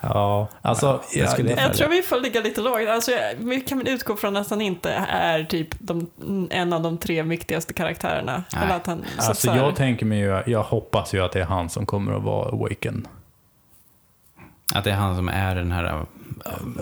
Ja, 0.01 0.49
alltså... 0.63 1.03
jag 1.15 1.31
skulle- 1.31 1.55
det- 1.55 1.63
Jag 1.63 1.75
tror 1.75 1.89
vi 1.89 2.03
får 2.03 2.21
ligga 2.21 2.41
lite 2.41 2.61
lågt. 2.61 2.89
Alltså, 2.89 3.11
jag- 3.11 3.35
vi 3.39 3.61
kan 3.61 3.79
väl 3.79 3.89
utgå 3.89 4.17
från 4.17 4.37
att 4.37 4.51
han 4.51 4.61
inte 4.61 4.91
är 5.09 5.45
typ 5.45 5.69
de, 5.79 6.11
en 6.51 6.73
av 6.73 6.83
de 6.83 6.99
tre 6.99 7.23
viktigaste 7.23 7.73
karaktärerna. 7.73 8.45
Nej. 8.55 8.63
Eller 8.65 8.77
att 8.77 8.87
han, 8.87 9.05
Alltså 9.19 9.51
här- 9.51 9.59
jag 9.59 9.77
tänker 9.77 10.07
mig 10.07 10.19
ju, 10.19 10.43
jag 10.47 10.63
hoppas 10.63 11.15
ju 11.15 11.25
att 11.25 11.33
det 11.33 11.41
är 11.41 11.45
han 11.45 11.71
som 11.71 11.87
kommer 11.87 12.13
att 12.17 12.23
vara 12.23 12.49
Awaken. 12.49 13.07
Att 14.75 14.85
det 14.85 14.91
är 14.91 14.95
han 14.95 15.17
som 15.17 15.29
är 15.29 15.55
den 15.55 15.73
här 15.73 16.05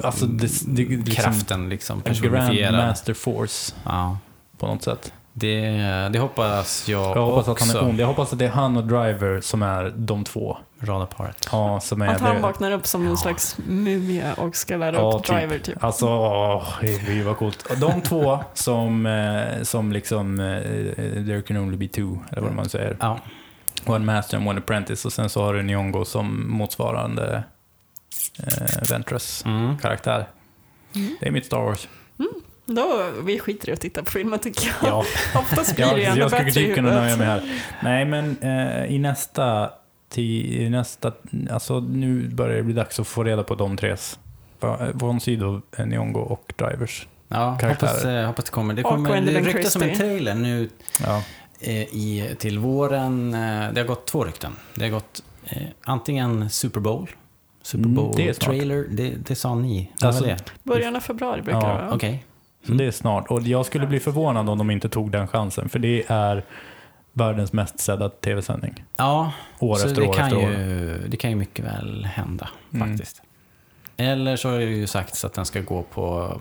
Alltså 0.02 0.26
det, 0.26 0.48
det, 0.66 0.82
liksom, 0.82 1.04
kraften 1.14 1.68
liksom 1.68 2.00
personifierad. 2.00 2.56
Grandmaster 2.74 3.14
Force 3.14 3.74
Ja, 3.84 4.18
på 4.62 4.68
något 4.74 4.82
sätt. 4.82 5.12
det, 5.32 5.60
det 6.12 6.18
hoppas 6.18 6.88
jag, 6.88 7.16
Jag 7.16 7.26
hoppas 7.26 7.48
också. 7.48 7.64
att 7.64 7.72
han 7.74 7.84
är 7.84 7.88
ond. 7.90 8.00
Jag 8.00 8.06
hoppas 8.06 8.32
att 8.32 8.38
det 8.38 8.44
är 8.44 8.50
han 8.50 8.76
och 8.76 8.84
Driver 8.84 9.40
som 9.40 9.62
är 9.62 9.92
de 9.96 10.24
två. 10.24 10.56
Radarparet. 10.80 11.48
Ja, 11.52 11.80
som 11.80 12.02
är 12.02 12.08
Att 12.08 12.20
han 12.20 12.34
det. 12.34 12.40
vaknar 12.42 12.72
upp 12.72 12.86
som 12.86 13.04
Ja. 13.04 13.10
en 13.10 13.16
slags 13.16 13.56
mumie 13.66 14.32
och 14.36 14.56
ska 14.56 14.76
lära 14.76 14.96
Ja, 14.96 15.12
upp 15.12 15.24
typ. 15.24 15.36
Driver 15.36 15.58
typ. 15.58 15.84
Alltså, 15.84 16.06
åh, 16.06 16.68
det 16.80 17.22
var 17.22 17.34
coolt. 17.34 17.80
De 17.80 18.00
två 18.00 18.38
som, 18.54 19.06
eh, 19.06 19.62
som 19.62 19.92
liksom, 19.92 20.40
eh, 20.40 20.62
there 21.26 21.42
can 21.42 21.56
only 21.56 21.76
be 21.76 21.88
two, 21.88 22.18
eller 22.30 22.42
vad 22.42 22.52
man 22.54 22.68
säger. 22.68 22.96
Ja, 23.00 23.18
One 23.86 24.04
master 24.04 24.36
and 24.36 24.48
one 24.48 24.58
apprentice. 24.58 25.04
Och 25.04 25.12
sen 25.12 25.28
så 25.30 25.42
har 25.42 25.54
du 25.54 25.62
Nyongo 25.62 26.04
som 26.04 26.50
motsvarande 26.50 27.42
eh, 28.38 28.90
Ventress 28.90 29.44
mm. 29.46 29.78
karaktär. 29.78 30.28
Mm. 30.94 31.16
Det 31.20 31.26
är 31.26 31.30
mitt 31.30 31.46
Star 31.46 31.60
Wars. 31.60 31.88
Då, 32.74 33.10
vi 33.24 33.38
skiter 33.38 33.68
i 33.68 33.72
att 33.72 33.80
titta 33.80 34.02
på 34.02 34.10
filmen 34.10 34.38
tycker 34.38 34.66
jag. 34.82 34.88
Ja, 34.90 35.04
Oftast 35.40 35.76
blir 35.76 35.86
jag, 35.86 35.96
det 35.96 36.04
ändå 36.04 36.20
jag 36.20 36.30
skulle 36.30 36.44
bättre 36.44 36.60
typ 36.60 36.74
kunna 36.74 36.90
nöja 37.00 37.16
mig 37.16 37.26
här. 37.26 37.42
Nej, 37.82 38.04
men 38.04 38.36
eh, 38.40 38.84
i 38.94 38.98
nästa, 38.98 39.70
ti, 40.08 40.62
i 40.62 40.70
nästa, 40.70 41.12
alltså 41.50 41.80
nu 41.80 42.28
börjar 42.28 42.56
det 42.56 42.62
bli 42.62 42.74
dags 42.74 43.00
att 43.00 43.06
få 43.06 43.24
reda 43.24 43.42
på 43.44 43.54
de 43.54 43.76
tres. 43.76 44.18
Von 44.92 45.20
Sydow, 45.20 45.62
eh, 45.76 45.86
Nyongo 45.86 46.20
och 46.20 46.52
Drivers. 46.56 47.06
ja 47.28 47.58
Karaktärer. 47.60 47.90
hoppas, 47.90 48.04
eh, 48.04 48.26
hoppas 48.26 48.44
det 48.44 48.50
kommer. 48.50 48.74
Det 48.74 48.82
Och 48.84 48.90
kommer 48.90 49.20
det 49.20 49.40
ryktas 49.40 49.76
om 49.76 49.82
en 49.82 49.96
trailer 49.96 50.34
nu 50.34 50.68
Ja. 51.04 51.22
eh, 51.60 51.72
i, 51.82 52.34
till 52.38 52.58
våren. 52.58 53.34
Eh, 53.34 53.72
det 53.72 53.80
har 53.80 53.84
gått 53.86 54.06
två 54.06 54.24
rykten. 54.24 54.52
Det 54.74 54.84
har 54.84 54.90
gått 54.90 55.22
eh, 55.44 55.62
antingen 55.84 56.50
Super 56.50 56.80
Bowl, 56.80 57.10
Super 57.62 57.84
Mm, 57.84 57.94
Bowl 57.94 58.16
det 58.16 58.40
det, 58.90 59.14
det 59.28 59.34
sa 59.34 59.54
ni. 59.54 59.90
Alltså, 60.00 60.24
det? 60.24 60.36
Början 60.62 60.96
av 60.96 61.00
februari 61.00 61.42
brukar 61.42 61.60
Ja, 61.60 61.66
det 61.68 61.82
vara. 61.82 61.94
Okej. 61.94 62.24
Så 62.66 62.72
det 62.72 62.84
är 62.84 62.90
snart. 62.90 63.26
Och 63.30 63.42
jag 63.42 63.66
skulle 63.66 63.86
bli 63.86 64.00
förvånad 64.00 64.48
om 64.48 64.58
de 64.58 64.70
inte 64.70 64.88
tog 64.88 65.10
den 65.10 65.28
chansen. 65.28 65.68
För 65.68 65.78
det 65.78 66.04
är 66.08 66.44
världens 67.12 67.52
mest 67.52 67.80
sedda 67.80 68.08
tv-sändning. 68.08 68.84
Ja, 68.96 69.32
År 69.58 69.76
så 69.76 69.86
efter 69.86 70.00
det 70.02 70.08
år 70.08 70.12
kan 70.12 70.24
efter 70.26 70.36
år. 70.44 70.50
ju, 70.50 71.04
Det 71.08 71.16
kan 71.16 71.30
ju 71.30 71.36
mycket 71.36 71.64
väl 71.64 72.04
hända 72.04 72.48
Mm. 72.74 72.88
faktiskt. 72.88 73.22
Eller 73.96 74.36
så 74.36 74.50
har 74.50 74.58
det 74.58 74.64
ju 74.64 74.86
sagts 74.86 75.24
att 75.24 75.32
den 75.32 75.44
ska 75.46 75.60
gå 75.60 75.82
på 75.82 76.40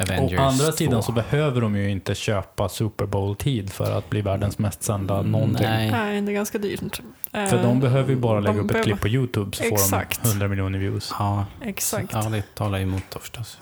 Avengers 0.00 0.38
Å 0.40 0.42
andra 0.42 0.64
2. 0.64 0.72
sidan 0.72 1.02
så 1.02 1.12
behöver 1.12 1.60
de 1.60 1.76
ju 1.76 1.90
inte 1.90 2.14
köpa 2.14 2.68
Super 2.68 3.06
Bowl-tid 3.06 3.72
för 3.72 3.98
att 3.98 4.10
bli 4.10 4.20
världens 4.20 4.58
mest 4.58 4.82
sända 4.82 5.18
Mm, 5.18 5.32
någonting. 5.32 5.66
nej. 5.66 5.90
Nej, 5.90 6.20
det 6.20 6.32
är 6.32 6.34
ganska 6.34 6.58
dyrt. 6.58 7.00
För 7.32 7.56
Eh, 7.56 7.62
de 7.62 7.80
behöver 7.80 8.10
ju 8.10 8.16
bara 8.16 8.40
lägga 8.40 8.56
de 8.56 8.60
upp 8.64 8.70
ett 8.70 8.84
klipp 8.84 9.00
på 9.00 9.08
YouTube 9.08 9.56
så 9.56 9.64
Exakt. 9.64 10.16
får 10.16 10.22
de 10.24 10.28
100 10.30 10.48
miljoner 10.48 10.78
views. 10.78 11.14
Ja, 11.18 11.46
Exakt, 11.62 12.10
ja, 12.12 12.22
det 12.22 12.54
talar 12.54 12.78
ju 12.78 12.84
emot 12.84 13.02
då 13.12 13.18
förstås. 13.18 13.58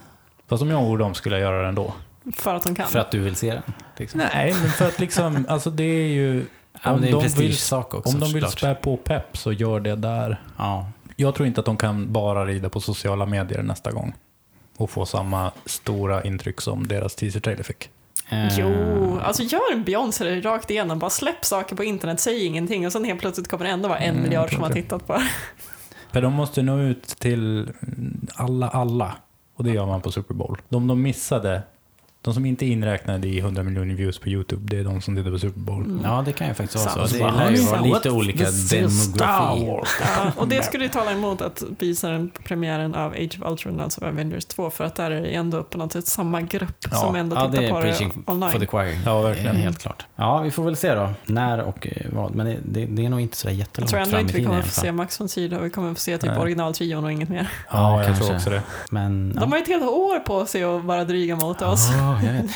Fast 0.49 0.63
om 0.63 0.71
jag 0.71 0.83
vore 0.83 1.03
dem 1.03 1.15
skulle 1.15 1.35
jag 1.39 1.43
göra 1.43 1.63
det 1.63 1.69
ändå. 1.69 1.93
för 2.37 2.55
att 2.55 2.63
de 2.63 2.75
kan. 2.75 2.89
För 2.89 2.99
att 2.99 3.11
du 3.11 3.19
vill 3.19 3.37
se 3.37 3.51
den? 3.53 3.63
Liksom. 3.97 4.21
Nej, 4.35 4.55
men 4.63 4.71
för 4.71 4.87
att 4.89 4.99
liksom, 5.01 5.47
alltså 5.49 5.71
det 5.71 5.85
är 5.85 6.09
ju... 6.09 6.45
Ja, 6.85 6.93
om 6.93 7.01
det 7.01 7.07
är 7.09 7.13
en 7.15 7.19
de 7.21 7.29
vill- 7.29 7.53
också 7.53 7.77
Om 8.05 8.21
de 8.21 8.33
vill 8.33 8.47
spä 8.47 8.75
på 8.75 8.97
pepp 8.97 9.37
så 9.37 9.53
gör 9.53 9.81
det 9.81 9.97
där. 9.97 10.41
Ja. 10.59 10.89
Jag 11.17 11.35
tror 11.35 11.47
inte 11.47 11.61
att 11.61 11.67
de 11.67 11.77
kan 11.77 12.13
bara 12.13 12.47
rida 12.47 12.69
på 12.69 12.81
sociala 12.81 13.27
medier 13.27 13.63
nästa 13.63 13.93
gång. 13.93 14.15
Och 14.77 14.91
få 14.91 15.07
samma 15.07 15.53
stora 15.67 16.23
intryck 16.25 16.61
som 16.61 16.87
deras 16.87 17.15
teaser-trailer 17.17 17.63
fick. 17.63 17.91
Eh, 18.29 18.59
Jo, 18.59 19.19
alltså 19.23 19.43
gör 19.43 19.73
en 19.73 19.85
Beyoncé 19.85 20.41
rakt 20.41 20.71
igenom. 20.71 20.99
Bara 20.99 21.11
släpp 21.11 21.45
saker 21.45 21.77
på 21.77 21.85
internet, 21.85 22.21
säg 22.21 22.45
ingenting 22.47 22.87
och 22.87 22.93
sen 22.93 23.05
helt 23.05 23.21
plötsligt 23.21 23.49
kommer 23.49 23.65
det 23.65 23.71
ändå 23.71 23.89
vara 23.89 23.99
en 23.99 24.11
Mm, 24.11 24.23
miljard 24.23 24.51
som 24.55 24.63
har 24.63 24.71
tittat 24.71 25.07
på. 25.07 25.23
För 26.13 26.23
de 26.23 26.33
måste 26.33 26.63
nå 26.63 26.81
ut 26.81 27.07
till 27.07 27.69
alla, 28.35 28.69
alla. 28.69 29.17
Och 29.57 29.65
det 29.65 29.71
gör 29.71 29.87
man 29.87 30.01
på 30.01 30.13
Super 30.13 30.35
Bowl. 30.35 30.59
De 30.69 30.87
de 30.87 31.03
missade, 31.03 31.63
de 32.27 32.35
som 32.35 32.47
inte 32.47 32.65
är 32.67 32.69
inräknade 32.69 33.29
i 33.29 33.39
100 33.39 33.63
miljoner 33.63 33.95
views 33.95 34.19
på 34.19 34.29
YouTube, 34.29 34.63
det 34.65 34.79
är 34.81 34.85
de 34.85 35.01
som 35.03 35.17
tittar 35.17 35.31
på 35.31 35.39
Super 35.39 35.61
Bowl. 35.61 35.85
Mm. 35.85 36.01
Ja, 36.05 36.23
det 36.27 36.33
kan 36.33 36.49
ju 36.49 36.55
faktiskt 36.55 36.85
vara 36.85 36.95
Sant. 36.95 37.11
så. 37.11 37.17
Det 37.17 37.23
Bara, 37.23 37.31
lär 37.33 37.51
ju 37.51 37.57
"Honey, 37.65 37.71
vara 37.71 37.81
lite 37.97 38.11
olika 38.11 38.45
demografi. 38.71 39.87
Ja, 40.01 40.33
och 40.37 40.49
det 40.49 40.65
skulle 40.65 40.85
ju 40.85 40.91
tala 40.91 41.13
emot 41.13 41.41
att 41.41 41.63
visa 41.79 42.09
den 42.09 42.31
på 42.31 42.43
premiären 42.43 42.95
av 42.95 43.13
Age 43.13 43.39
of 43.43 43.51
Ultron, 43.51 43.81
alltså 43.81 44.05
Avengers 44.05 44.45
2, 44.45 44.71
för 44.71 44.85
att 44.85 44.95
där 44.95 45.11
är 45.11 45.21
det 45.23 45.29
ändå 45.29 45.63
på 45.63 45.79
något 45.79 45.93
sätt 45.93 46.07
samma 46.07 46.41
grupp 46.41 46.77
Ja, 46.91 46.97
som 46.97 47.17
ändå 47.17 47.37
Ja, 47.37 47.47
tittar 47.51 47.63
det 47.63 47.69
är 47.69 47.73
på 47.73 47.81
preaching 47.81 48.09
det 48.09 48.15
for 48.25 48.33
online. 48.33 48.61
the 48.61 48.67
choir. 48.67 48.99
Ja, 49.05 49.19
Eh, 49.19 49.25
verkligen. 49.25 49.57
Helt 49.57 49.79
klart. 49.79 50.07
Ja, 50.17 50.41
vi 50.41 50.51
får 50.51 50.63
väl 50.65 50.77
se 50.77 50.95
då. 50.95 51.11
När 51.27 51.61
och 51.61 51.87
eh, 51.87 52.07
vad. 52.13 52.35
Men 52.35 52.47
det, 52.47 52.57
det, 52.65 52.87
det 52.87 53.05
är 53.07 53.11
nog 53.11 53.21
inte 53.21 53.37
så 53.37 53.49
Jag 53.49 53.55
jättelångt 53.55 53.91
tror 53.91 54.01
ändå 54.01 54.11
fram 54.11 54.19
i 54.19 54.23
inte 54.23 54.33
vi 54.33 54.39
tiden 54.39 54.43
i 54.43 54.47
kommer 54.47 54.63
alla 54.63 54.67
få 54.73 54.81
se. 54.81 54.93
Max 54.93 55.21
von 55.21 55.29
Sydow, 55.29 55.63
vi 55.63 55.71
kommer 55.71 55.95
få 55.95 56.01
se 56.01 56.19
typ 56.19 56.39
originaltrion 56.39 57.05
och 57.05 57.13
inget 57.13 57.29
mer. 57.29 57.49
Ja, 57.71 57.97
jag 57.97 58.07
kanske. 58.07 58.25
tror 58.25 58.37
också 58.37 58.51
det. 58.51 58.63
Men, 58.91 59.33
De 59.35 59.53
har 59.53 59.59
ju 59.59 59.63
ett 59.63 59.69
helt 59.69 59.85
år 59.85 60.19
på 60.19 60.47
sig 60.47 60.65
att 60.65 60.85
vara 60.85 61.05
dryga 61.05 61.37
mot 61.37 61.63
oss. 61.63 61.89
Jag 62.25 62.33
vet. 62.33 62.47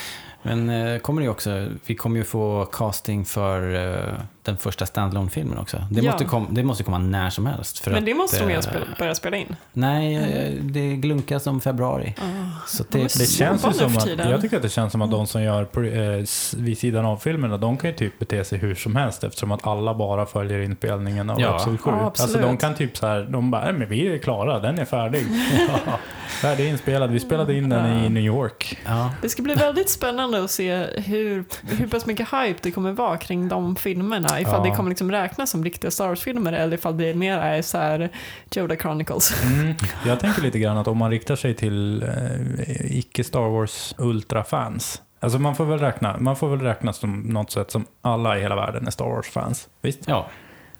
Men 0.43 0.71
eh, 0.71 0.99
kommer 0.99 1.23
det 1.23 1.29
också, 1.29 1.69
vi 1.87 1.95
kommer 1.95 2.19
ju 2.19 2.25
få 2.25 2.65
casting 2.65 3.25
för 3.25 3.75
eh, 3.75 4.15
den 4.43 4.57
första 4.57 4.86
standalone-filmen 4.86 5.59
också. 5.59 5.84
Det, 5.91 6.01
Ja. 6.01 6.11
måste 6.12 6.24
kom, 6.24 6.47
det 6.51 6.62
måste 6.64 6.84
komma 6.84 6.99
när 6.99 7.30
som 7.30 7.47
helst. 7.47 7.78
För 7.78 7.91
Men 7.91 8.05
det 8.05 8.11
att, 8.12 8.16
måste 8.18 8.38
de 8.41 8.49
ju 8.51 8.55
eh, 8.57 8.61
spela, 8.61 8.84
börja 8.99 9.14
spela 9.14 9.36
in. 9.36 9.57
Nej, 9.72 10.14
eh, 10.16 10.62
det 10.62 10.97
glunkas 10.97 11.47
om 11.47 11.61
februari. 11.61 12.14
Ah. 12.18 12.22
Så 12.66 12.84
det, 12.88 12.99
Det 13.03 13.09
Så 13.09 13.32
känns 13.38 13.66
ju 13.66 13.72
som 13.72 13.97
att, 13.97 14.07
jag 14.18 14.41
tycker 14.41 14.57
att 14.57 14.62
det 14.62 14.68
känns 14.68 14.93
som 14.93 15.03
att 15.03 15.11
de 15.11 15.26
som 15.26 15.43
gör 15.43 15.62
eh, 15.62 16.24
vid 16.57 16.78
sidan 16.78 17.05
av 17.07 17.16
filmerna, 17.16 17.57
de 17.57 17.76
kan 17.76 17.91
ju 17.91 17.97
typ 17.97 18.18
bete 18.18 18.45
sig 18.45 18.59
hur 18.59 18.74
som 18.74 18.97
helst 18.97 19.24
eftersom 19.24 19.53
att 19.53 19.66
alla 19.66 19.95
bara 19.95 20.26
följer 20.26 20.59
inspelningen 20.61 21.30
av 21.30 21.41
Ja. 21.41 21.55
Episod 21.57 21.80
7. 21.80 21.91
Ja, 21.91 22.01
alltså 22.01 22.22
absolut. 22.22 22.47
de 22.47 22.57
kan 22.57 22.74
typ 22.74 22.97
så 22.97 23.07
här, 23.07 23.22
de 23.30 23.51
bara, 23.51 23.64
"Nej, 23.64 23.72
men 23.72 23.88
vi 23.88 24.14
är 24.14 24.18
klara, 24.18 24.61
den 24.61 24.78
är 24.78 24.84
färdig. 24.84 25.26
ja. 25.86 25.99
Färdig 26.28 26.68
inspelad, 26.68 27.11
vi 27.11 27.20
spelade 27.20 27.55
in 27.55 27.68
den 27.68 28.05
i 28.05 28.09
New 28.09 28.22
York. 28.24 28.78
ja. 28.86 29.11
Det 29.22 29.28
ska 29.28 29.43
bli 29.43 29.55
väldigt 29.55 29.91
spännande 29.91 30.45
att 30.45 30.51
se 30.51 30.76
hur, 30.97 31.45
hur 31.68 31.86
pass 31.88 32.07
mycket 32.07 32.28
hype 32.32 32.59
det 32.62 32.70
kommer 32.70 32.93
vara 32.93 33.16
kring 33.16 33.49
de 33.49 33.76
filmerna. 33.76 34.30
Ifall 34.39 34.66
Ja. 34.66 34.70
det 34.70 34.76
kommer 34.76 34.89
liksom 34.91 35.11
räknas 35.11 35.51
som 35.51 35.64
riktiga 35.64 35.91
Star 35.91 36.09
Wars-filmer 36.09 36.53
eller 36.53 36.76
ifall 36.76 36.97
det 36.97 37.14
mer 37.14 37.39
är 37.39 37.62
så 37.62 37.78
här 37.78 38.09
Yoda 38.57 38.76
Chronicles. 38.76 39.43
Mm. 39.45 39.74
Jag 40.07 40.20
tänker 40.20 40.43
lite 40.43 40.59
grann 40.59 40.76
att 40.78 40.89
om 40.89 40.99
man 40.99 41.11
riktar 41.11 41.37
sig 41.37 41.55
till 41.55 42.03
eh, 42.03 42.99
icke 42.99 43.24
Star 43.24 43.49
Wars 43.49 43.95
ultra-fans. 43.99 45.03
Alltså 45.20 45.39
man 45.39 45.57
får 45.57 45.64
väl 45.64 45.78
räkna, 45.78 46.16
man 46.18 46.37
får 46.37 46.49
väl 46.49 46.61
räkna 46.61 46.93
som 46.93 47.20
något 47.20 47.51
sätt 47.51 47.70
som 47.70 47.87
alla 48.03 48.39
i 48.39 48.41
hela 48.41 48.57
världen 48.57 48.87
är 48.87 48.91
Star 48.91 49.05
Wars-fans. 49.05 49.68
Visst? 49.81 50.01
ja, 50.07 50.26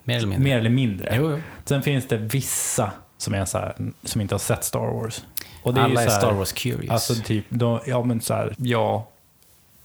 mer 0.05 0.17
eller 0.17 0.27
mindre. 0.27 0.45
Mer 0.45 0.59
eller 0.59 0.71
mindre. 0.71 1.13
Jo, 1.17 1.31
jo. 1.31 1.39
Sen 1.65 1.83
finns 1.83 2.09
det 2.09 2.17
vissa 2.17 2.93
som, 3.17 3.35
är 3.35 3.45
så 3.45 3.59
här, 3.59 3.75
som 4.05 4.21
inte 4.21 4.35
har 4.35 4.39
sett 4.39 4.65
Star 4.65 4.93
Wars. 5.03 5.25
Och 5.63 5.75
det 5.75 5.81
är 5.81 5.85
Alla 5.85 6.01
ju 6.01 6.07
är 6.07 6.09
så 6.09 6.13
här, 6.13 6.21
Star 6.21 6.33
Wars 6.33 6.53
curious. 6.53 6.91
Alltså 6.91 7.15
typ, 7.15 7.45
då, 7.49 7.83
ja 7.87 8.03
men 8.05 8.21
så 8.21 8.35
här, 8.35 8.55
ja, 8.59 9.09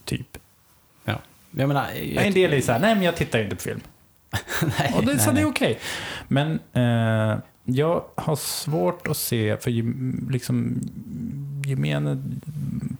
typ. 0.06 0.38
Jag 1.58 1.68
menar, 1.68 1.88
En 2.18 2.34
del 2.34 2.54
är 2.54 2.62
så 2.62 2.72
här, 2.72 2.80
nej 2.80 2.96
men 2.96 3.04
jag 3.04 3.16
tittar 3.16 3.40
inte 3.40 3.56
på 3.56 3.62
film. 3.62 3.82
nej, 4.80 4.94
Och 4.96 5.02
det, 5.06 5.14
nej, 5.14 5.20
så 5.20 5.26
det 5.26 5.32
är 5.32 5.34
nej. 5.34 5.46
okej. 5.46 5.80
Men 6.28 6.60
eh, 6.74 7.38
jag 7.64 8.04
har 8.16 8.36
svårt 8.36 9.08
att 9.08 9.18
se, 9.18 9.58
för 9.58 9.72
liksom, 10.32 10.80
gemene 11.66 12.24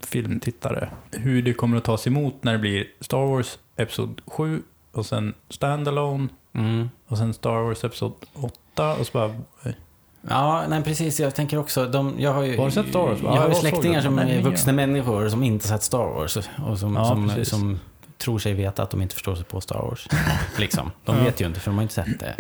filmtittare, 0.08 0.90
hur 1.12 1.42
det 1.42 1.54
kommer 1.54 1.78
att 1.78 1.84
tas 1.84 2.08
emot 2.08 2.44
när 2.44 2.54
det 2.54 2.60
blir 2.60 2.86
Star 3.02 3.26
Wars 3.26 3.60
Episod 3.78 4.22
7 4.26 4.62
och 4.92 5.06
sen 5.06 5.34
Standalone 5.50 6.28
Mm. 6.54 6.90
och 7.08 7.18
sen 7.18 7.34
Star 7.34 7.62
Wars 7.64 7.84
Episod 7.84 8.14
8 8.34 8.96
och 8.96 9.08
så 9.08 9.12
bara, 9.14 9.36
Ja, 10.30 10.64
nej 10.70 10.84
precis. 10.84 11.20
Jag 11.20 11.36
tänker 11.36 11.58
också, 11.58 11.86
de, 11.88 12.16
jag 12.20 12.34
har 12.34 12.44
ju, 12.44 12.58
Har 12.58 12.70
sett 12.70 12.90
Star 12.90 13.00
Wars? 13.00 13.20
Jag 13.24 13.32
Ja, 13.36 13.38
har 13.40 13.48
ju 13.48 13.54
jag 13.54 13.58
släktingar 13.58 14.02
som 14.02 14.20
är 14.20 14.42
vuxna 14.42 14.74
människor 14.74 15.30
som 15.30 15.44
inte 15.44 15.68
sett 15.68 15.84
Star 15.84 15.98
Wars 16.06 16.38
och 16.38 16.80
som, 16.80 16.96
Ja, 16.96 17.06
som, 17.06 17.46
som 17.46 17.80
tror 18.18 18.40
sig 18.40 18.54
veta 18.54 18.84
att 18.84 18.90
de 18.92 19.02
inte 19.02 19.14
förstår 19.14 19.36
sig 19.36 19.46
på 19.46 19.62
Star 19.62 19.82
Wars. 19.82 20.08
liksom. 20.60 20.92
De 21.04 21.24
vet 21.24 21.42
ju 21.42 21.46
inte 21.46 21.60
för 21.60 21.72
de 21.72 21.76
har 21.76 21.82
inte 21.82 21.94
sett 21.94 22.20
det. 22.20 22.36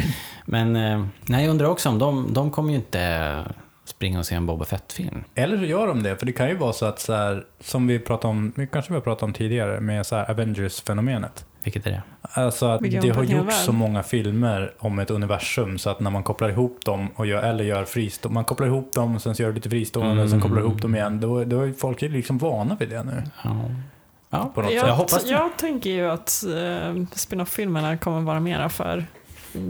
Men 0.45 0.75
eh, 0.75 1.05
nej, 1.21 1.43
jag 1.45 1.51
undrar 1.51 1.67
också 1.67 1.89
om 1.89 1.99
de, 1.99 2.33
de 2.33 2.51
kommer 2.51 2.69
ju 2.69 2.75
inte 2.75 3.43
springa 3.85 4.19
och 4.19 4.25
se 4.25 4.35
en 4.35 4.45
Boba 4.45 4.65
Fett-film. 4.65 5.23
Eller 5.35 5.57
så 5.57 5.63
gör 5.65 5.87
de 5.87 6.03
det, 6.03 6.15
för 6.17 6.25
det 6.25 6.31
kan 6.33 6.47
ju 6.49 6.55
vara 6.55 6.73
så 6.73 6.85
att 6.85 6.99
så 6.99 7.13
här, 7.13 7.43
som 7.59 7.87
vi 7.87 7.99
pratade 7.99 8.31
om, 8.31 8.53
vi 8.55 8.67
kanske 8.67 8.91
vi 8.91 8.95
har 8.95 9.01
pratat 9.01 9.23
om 9.23 9.33
tidigare, 9.33 9.79
med 9.79 10.05
så 10.05 10.15
här 10.15 10.31
Avengers-fenomenet. 10.31 11.45
Vilket 11.63 11.87
är 11.87 11.91
det? 11.91 12.01
Alltså 12.21 12.65
att 12.65 12.81
Vilken 12.81 13.01
det 13.01 13.09
har 13.09 13.23
gjorts 13.23 13.63
så 13.65 13.71
många 13.71 14.03
filmer 14.03 14.73
om 14.79 14.99
ett 14.99 15.11
universum 15.11 15.77
så 15.77 15.89
att 15.89 15.99
när 15.99 16.11
man 16.11 16.23
kopplar 16.23 16.49
ihop 16.49 16.85
dem 16.85 17.07
och 17.15 17.25
gör, 17.25 17.43
eller 17.43 17.63
gör 17.63 17.85
fristående, 17.85 18.33
man 18.33 18.43
kopplar 18.43 18.67
ihop 18.67 18.93
dem 18.93 19.15
och 19.15 19.21
sen 19.21 19.35
så 19.35 19.41
gör 19.41 19.49
det 19.49 19.55
lite 19.55 19.69
fristående 19.69 20.23
och 20.23 20.29
sen 20.29 20.39
Mm. 20.39 20.49
kopplar 20.49 20.61
ihop 20.61 20.81
dem 20.81 20.95
igen. 20.95 21.19
Då, 21.19 21.43
då 21.43 21.61
är 21.61 21.73
folk 21.73 22.03
är 22.03 22.09
liksom 22.09 22.37
vana 22.37 22.75
vid 22.79 22.89
det 22.89 23.03
nu. 23.03 23.23
Ja. 23.43 23.65
Ja, 24.29 24.51
På 24.55 24.61
något 24.61 24.71
Jag, 24.71 24.79
sätt. 24.81 24.87
Jag 24.89 24.95
hoppas 24.95 25.23
det. 25.23 25.29
jag 25.29 25.57
tänker 25.57 25.89
ju 25.89 26.09
att 26.09 26.43
eh, 26.43 27.03
spin-off-filmerna 27.15 27.97
kommer 27.97 28.21
vara 28.21 28.39
mera 28.39 28.69
för 28.69 29.05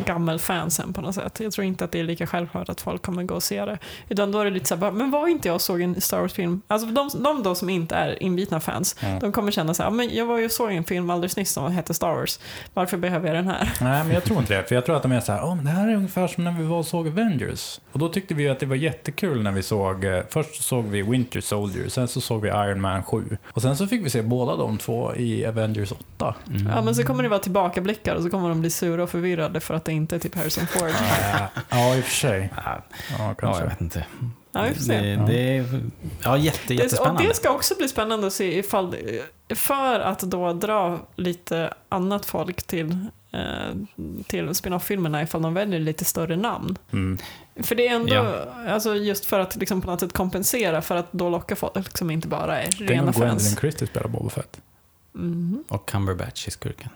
gammelfansen 0.05 0.93
på 0.93 1.01
något 1.01 1.15
sätt. 1.15 1.39
Jag 1.39 1.51
tror 1.53 1.65
inte 1.67 1.85
att 1.85 1.91
det 1.91 1.99
är 1.99 2.03
lika 2.03 2.27
självklart 2.27 2.69
att 2.69 2.81
folk 2.81 3.01
kommer 3.01 3.23
gå 3.23 3.35
och 3.35 3.43
se 3.43 3.65
det. 3.65 3.77
Utan 4.09 4.31
då 4.31 4.39
är 4.39 4.45
det 4.45 4.51
lite 4.51 4.65
såhär, 4.65 4.91
men 4.91 5.11
var 5.11 5.27
inte 5.27 5.47
jag 5.47 5.55
och 5.55 5.61
såg 5.61 5.81
en 5.81 6.01
Star 6.01 6.19
Wars-film? 6.19 6.61
Alltså 6.67 6.87
de, 6.87 7.09
de 7.23 7.43
då 7.43 7.55
som 7.55 7.69
inte 7.69 7.95
är 7.95 8.23
inbitna 8.23 8.59
fans, 8.59 8.95
Ja. 9.01 9.17
de 9.21 9.31
kommer 9.31 9.51
känna 9.51 9.73
såhär, 9.73 9.89
men 9.91 10.15
jag 10.15 10.25
var 10.25 10.37
ju 10.39 10.49
såg 10.49 10.71
en 10.71 10.83
film 10.83 11.09
alldeles 11.09 11.37
nyss 11.37 11.51
som 11.51 11.71
hette 11.71 11.93
Star 11.93 12.13
Wars. 12.15 12.39
Varför 12.73 12.97
behöver 12.97 13.27
jag 13.27 13.35
den 13.37 13.47
här? 13.47 13.71
Nej, 13.81 14.03
men 14.03 14.13
jag 14.13 14.23
tror 14.23 14.39
inte 14.39 14.57
det. 14.57 14.63
För 14.63 14.75
jag 14.75 14.85
tror 14.85 14.95
att 14.95 15.03
de 15.03 15.11
är 15.11 15.19
så 15.19 15.31
här, 15.31 15.41
oh, 15.41 15.55
men 15.55 15.65
det 15.65 15.71
här 15.71 15.87
är 15.87 15.95
ungefär 15.95 16.27
som 16.27 16.43
när 16.43 16.51
vi 16.51 16.63
var 16.63 16.77
och 16.77 16.85
såg 16.85 17.07
Avengers. 17.07 17.79
Och 17.91 17.99
då 17.99 18.09
tyckte 18.09 18.33
vi 18.33 18.49
att 18.49 18.59
det 18.59 18.65
var 18.65 18.75
jättekul 18.75 19.43
när 19.43 19.51
vi 19.51 19.63
såg, 19.63 20.03
eh, 20.05 20.23
först 20.29 20.63
såg 20.63 20.85
vi 20.85 21.01
Winter 21.01 21.41
Soldier, 21.41 21.89
sen 21.89 22.07
så 22.07 22.21
såg 22.21 22.41
vi 22.41 22.49
Iron 22.49 22.81
Man 22.81 23.03
7. 23.03 23.37
Och 23.51 23.61
sen 23.61 23.77
så 23.77 23.87
fick 23.87 24.05
vi 24.05 24.09
se 24.09 24.21
båda 24.21 24.55
de 24.55 24.77
två 24.77 25.15
i 25.15 25.45
Avengers 25.45 25.91
8. 25.91 26.35
Mm. 26.49 26.67
Ja, 26.67 26.81
men 26.81 26.95
så 26.95 27.03
kommer 27.03 27.23
det 27.23 27.29
vara 27.29 27.39
tillbakablickar 27.39 28.15
och 28.15 28.23
så 28.23 28.29
kommer 28.29 28.49
de 28.49 28.61
bli 28.61 28.69
sura 28.69 29.03
och 29.03 29.09
förvirrade 29.09 29.59
för 29.59 29.73
att 29.75 29.85
det 29.85 29.91
inte 29.93 30.15
är 30.15 30.19
typ 30.19 30.35
Harrison 30.35 30.67
Ford. 30.71 30.89
Ja, 31.69 31.95
i 31.95 31.99
och 32.01 32.03
för 32.05 32.11
sig. 32.11 32.49
Ja, 32.55 32.61
Ja, 32.65 32.81
ja, 33.19 33.33
kanske. 33.39 33.61
jag 33.63 33.69
vet 33.69 33.81
inte. 33.81 34.05
Ja, 34.51 34.63
vi 34.69 34.73
får 34.75 34.81
se. 34.83 35.01
Det, 35.01 35.25
det 35.27 35.57
är 35.57 35.81
ja, 36.23 36.37
jätte, 36.37 36.59
Det, 36.67 36.73
och 36.73 36.79
jättespännande. 36.83 37.23
det 37.27 37.33
ska 37.33 37.49
också 37.49 37.75
bli 37.77 37.87
spännande 37.87 38.27
att 38.27 38.33
se 38.33 38.57
ifall, 38.59 38.95
för 39.55 39.99
att 39.99 40.19
då 40.19 40.53
dra 40.53 40.99
lite 41.15 41.73
annat 41.89 42.25
folk 42.25 42.63
till, 42.63 42.97
eh, 43.31 43.39
till 44.27 44.55
spin-off-filmerna 44.55 45.21
ifall 45.21 45.41
de 45.41 45.53
väljer 45.53 45.79
lite 45.79 46.05
större 46.05 46.35
namn. 46.35 46.77
Mm. 46.91 47.17
För 47.63 47.75
det 47.75 47.87
är 47.87 47.95
ändå, 47.95 48.13
Ja. 48.15 48.45
alltså 48.69 48.95
just 48.95 49.25
för 49.25 49.39
att 49.39 49.55
liksom 49.55 49.81
på 49.81 49.87
något 49.91 49.99
sätt 49.99 50.13
kompensera 50.13 50.81
för 50.81 50.95
att 50.95 51.11
då 51.11 51.29
lockar 51.29 51.55
folk 51.55 51.97
som 51.97 52.11
inte 52.11 52.27
bara 52.27 52.61
är 52.61 52.63
Tänk 52.71 52.79
om 52.81 52.87
rena 52.87 53.01
Gwendolyn 53.11 53.29
fans. 53.29 53.59
Christie 53.59 53.87
spelar 53.87 54.07
Boba 54.07 54.29
Fett. 54.29 54.61
Mhm. 55.13 55.63
Och 55.67 55.89
Cumberbatch 55.89 56.47
i 56.47 56.51
skurken. 56.51 56.89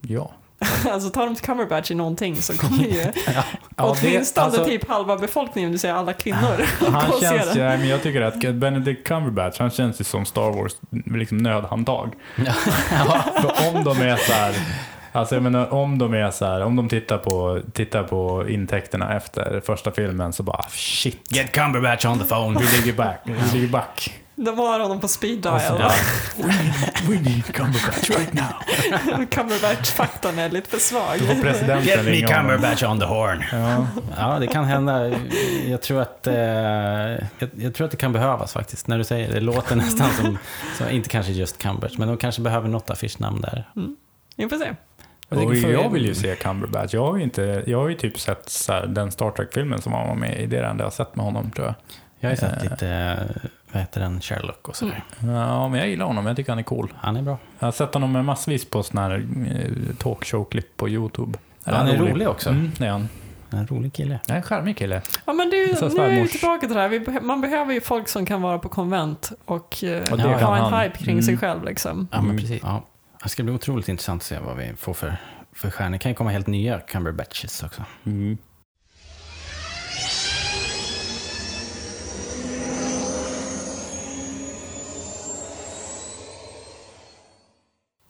Ja. 0.00 0.32
alltså 0.92 1.10
tar 1.10 1.26
de 1.26 1.34
till 1.34 1.44
Cumberbatch 1.44 1.90
i 1.90 1.94
någonting 1.94 2.36
så 2.36 2.58
kommer 2.58 2.84
ju 2.84 3.00
ja 3.26 3.42
åtminstone 3.76 4.46
alltså- 4.46 4.64
typ 4.64 4.88
halva 4.88 5.16
befolkningen, 5.16 5.70
vill 5.70 5.80
säga 5.80 5.96
alla 5.96 6.12
kvinnor, 6.12 6.64
Han 6.90 7.10
och 7.10 7.14
se 7.18 7.26
känns, 7.26 7.54
den. 7.54 7.64
ja, 7.70 7.76
men 7.76 7.88
jag 7.88 8.02
tycker 8.02 8.20
att 8.20 8.54
Benedict 8.54 9.06
Cumberbatch, 9.06 9.58
han 9.58 9.70
känns 9.70 10.00
ju 10.00 10.04
som 10.04 10.24
Star 10.26 10.50
Wars 10.50 10.72
liksom 11.06 11.38
nödhandtag. 11.38 12.12
För 13.40 13.68
om 13.76 13.84
de 13.84 14.00
är 14.02 14.16
så 14.16 14.32
här, 14.32 14.54
alltså 15.12 15.34
jag 15.34 15.42
menar 15.42 15.72
om 15.74 15.98
de 15.98 16.14
är 16.14 16.30
så 16.30 16.44
här, 16.44 16.60
om 16.64 16.76
de 16.76 16.88
tittar 16.88 17.18
på, 17.18 17.60
tittar 17.72 18.02
på 18.02 18.48
intäkterna 18.48 19.16
efter 19.16 19.62
första 19.66 19.90
filmen 19.90 20.32
så 20.32 20.42
bara 20.42 20.62
shit, 20.68 21.18
Get 21.36 21.52
Cumberbatch 21.52 22.04
on 22.06 22.18
the 22.18 22.24
phone. 22.24 22.60
vi 22.60 22.76
ligger 22.80 22.92
back, 22.96 23.20
vi 23.24 23.58
ligger 23.58 23.68
back. 23.72 24.10
De 24.44 24.58
har 24.58 24.80
honom 24.80 25.00
på 25.00 25.08
speed 25.08 25.38
dial. 25.42 25.54
Alltså, 25.54 25.76
ja. 25.80 25.92
We 27.08 27.14
need 27.20 27.44
Cumberbatch 27.54 28.10
right 28.10 28.32
now. 28.32 29.24
Cumberbatch-faktorn 29.30 30.38
är 30.38 30.48
lite 30.50 30.70
för 30.70 30.78
svag. 30.78 31.16
Get 31.84 32.04
me. 32.04 32.20
Cumberbatch 32.22 32.82
on 32.82 33.00
the 33.00 33.06
horn. 33.06 33.44
Ja. 33.52 33.86
Ja, 34.16 34.38
det 34.38 34.46
kan 34.46 34.64
hända. 34.64 35.12
Jag 35.66 35.82
tror 35.82 36.00
att, 36.02 36.26
eh, 36.26 36.34
jag, 36.34 37.50
jag 37.56 37.74
tror 37.74 37.84
att 37.84 37.90
det 37.90 37.96
kan 37.96 38.12
behövas 38.12 38.52
faktiskt. 38.52 38.86
När 38.86 38.98
du 38.98 39.04
säger 39.04 39.28
det, 39.28 39.34
det 39.34 39.40
låter 39.40 39.76
nästan 39.76 40.10
som, 40.10 40.38
som 40.78 40.88
inte 40.88 41.08
kanske 41.08 41.32
just 41.32 41.58
Cumberbatch, 41.58 41.98
men 41.98 42.08
de 42.08 42.16
kanske 42.16 42.42
behöver 42.42 42.68
något 42.68 42.90
affischnamn 42.90 43.40
där. 43.40 43.64
Vi 44.36 44.48
får 44.48 44.56
se. 44.56 44.74
Jag 45.30 45.54
jag 45.72 45.90
vill 45.92 46.06
ju 46.06 46.14
se 46.14 46.34
Cumberbatch. 46.34 46.94
Jag 46.94 47.06
har 47.06 47.16
ju, 47.16 47.22
inte, 47.22 47.62
jag 47.66 47.78
har 47.78 47.88
ju 47.88 47.94
typ 47.94 48.18
sett 48.20 48.48
så 48.48 48.72
här, 48.72 48.86
den 48.86 49.10
Star 49.12 49.30
Trek-filmen 49.30 49.82
som 49.82 49.92
han 49.92 50.08
var 50.08 50.14
med 50.14 50.40
i. 50.40 50.46
Det 50.46 50.56
är 50.58 50.62
det 50.62 50.68
enda 50.68 50.82
jag 50.84 50.86
har 50.86 50.94
sett 50.94 51.16
med 51.16 51.24
honom 51.24 51.50
tror 51.50 51.66
jag. 51.66 51.74
Jag 52.20 52.28
har 52.28 52.30
ju 52.32 52.36
sett 52.36 52.62
Eh. 52.64 52.70
lite, 52.70 52.88
eh, 52.88 53.50
vad 53.72 53.80
heter 53.82 54.00
den, 54.00 54.20
Sherlock 54.20 54.68
och 54.68 54.76
sådär. 54.76 55.04
Ja, 55.20 55.68
men 55.68 55.80
jag 55.80 55.88
gillar 55.88 56.06
honom. 56.06 56.26
Jag 56.26 56.36
tycker 56.36 56.52
han 56.52 56.58
är 56.58 56.62
cool. 56.62 56.92
Han 56.96 57.16
är 57.16 57.22
bra. 57.22 57.38
Jag 57.58 57.66
har 57.66 57.72
sett 57.72 57.94
honom 57.94 58.12
med 58.12 58.24
massvis 58.24 58.64
på 58.70 58.82
såna 58.82 59.00
här 59.02 59.26
eh, 59.50 59.94
talkshow-klipp 59.98 60.76
på 60.76 60.88
YouTube. 60.88 61.38
Ja, 61.64 61.74
han 61.74 61.88
är 61.88 61.96
rolig 61.98 62.28
också. 62.28 62.50
Mm, 62.50 62.70
det 62.78 62.86
är 62.86 62.90
han. 62.90 63.08
En 63.50 63.66
rolig 63.66 63.92
kille. 63.92 64.20
Är 64.28 64.34
en 64.36 64.42
charmig 64.42 64.76
kille. 64.76 65.02
Ja, 65.26 65.32
men 65.32 65.50
det, 65.50 65.76
Så 65.78 65.88
nu 65.88 66.02
är 66.02 66.22
vi 66.22 66.28
tillbaka 66.28 66.66
till 66.66 66.76
det 66.76 66.80
här. 66.82 66.88
Vi, 66.88 67.20
man 67.20 67.40
behöver 67.40 67.72
ju 67.74 67.80
folk 67.80 68.08
som 68.08 68.26
kan 68.26 68.42
vara 68.42 68.58
på 68.58 68.68
konvent 68.68 69.32
och, 69.44 69.84
eh, 69.84 70.12
Och 70.12 70.20
ha 70.20 70.56
en 70.56 70.62
han. 70.72 70.80
hype 70.82 70.98
kring 70.98 71.12
Mm. 71.12 71.22
sig 71.22 71.36
själv. 71.36 71.64
Liksom. 71.64 72.08
Ja, 72.10 72.16
men 72.16 72.24
Mm. 72.30 72.38
precis. 72.42 72.60
Ja. 72.62 72.84
Det 73.22 73.28
ska 73.28 73.42
bli 73.42 73.52
otroligt 73.52 73.88
intressant 73.88 74.22
att 74.22 74.26
se 74.26 74.38
vad 74.38 74.56
vi 74.56 74.72
får 74.76 74.94
för, 74.94 75.16
för 75.52 75.70
stjärnor. 75.70 75.92
Det 75.92 75.98
kan 75.98 76.10
ju 76.10 76.14
komma 76.16 76.30
helt 76.30 76.46
nya 76.46 76.80
Cumberbatches 76.80 77.62
också. 77.62 77.82
Mm. 78.06 78.38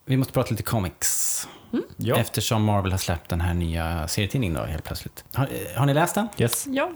Vi 0.09 0.17
måste 0.17 0.33
prata 0.33 0.51
lite 0.51 0.63
comics. 0.63 1.49
Ja. 1.97 2.17
Eftersom 2.17 2.65
Marvel 2.65 2.91
har 2.91 2.99
släppt 2.99 3.31
den 3.31 3.41
här 3.41 3.55
nya 3.55 4.09
serietidningen 4.09 4.57
då 4.57 4.63
helt 4.63 4.85
plötsligt. 4.85 5.25
Har, 5.33 5.49
har 5.77 5.87
ni 5.87 5.95
läst 5.95 6.15
den? 6.15 6.29
Yes. 6.39 6.67
Ja, 6.67 6.91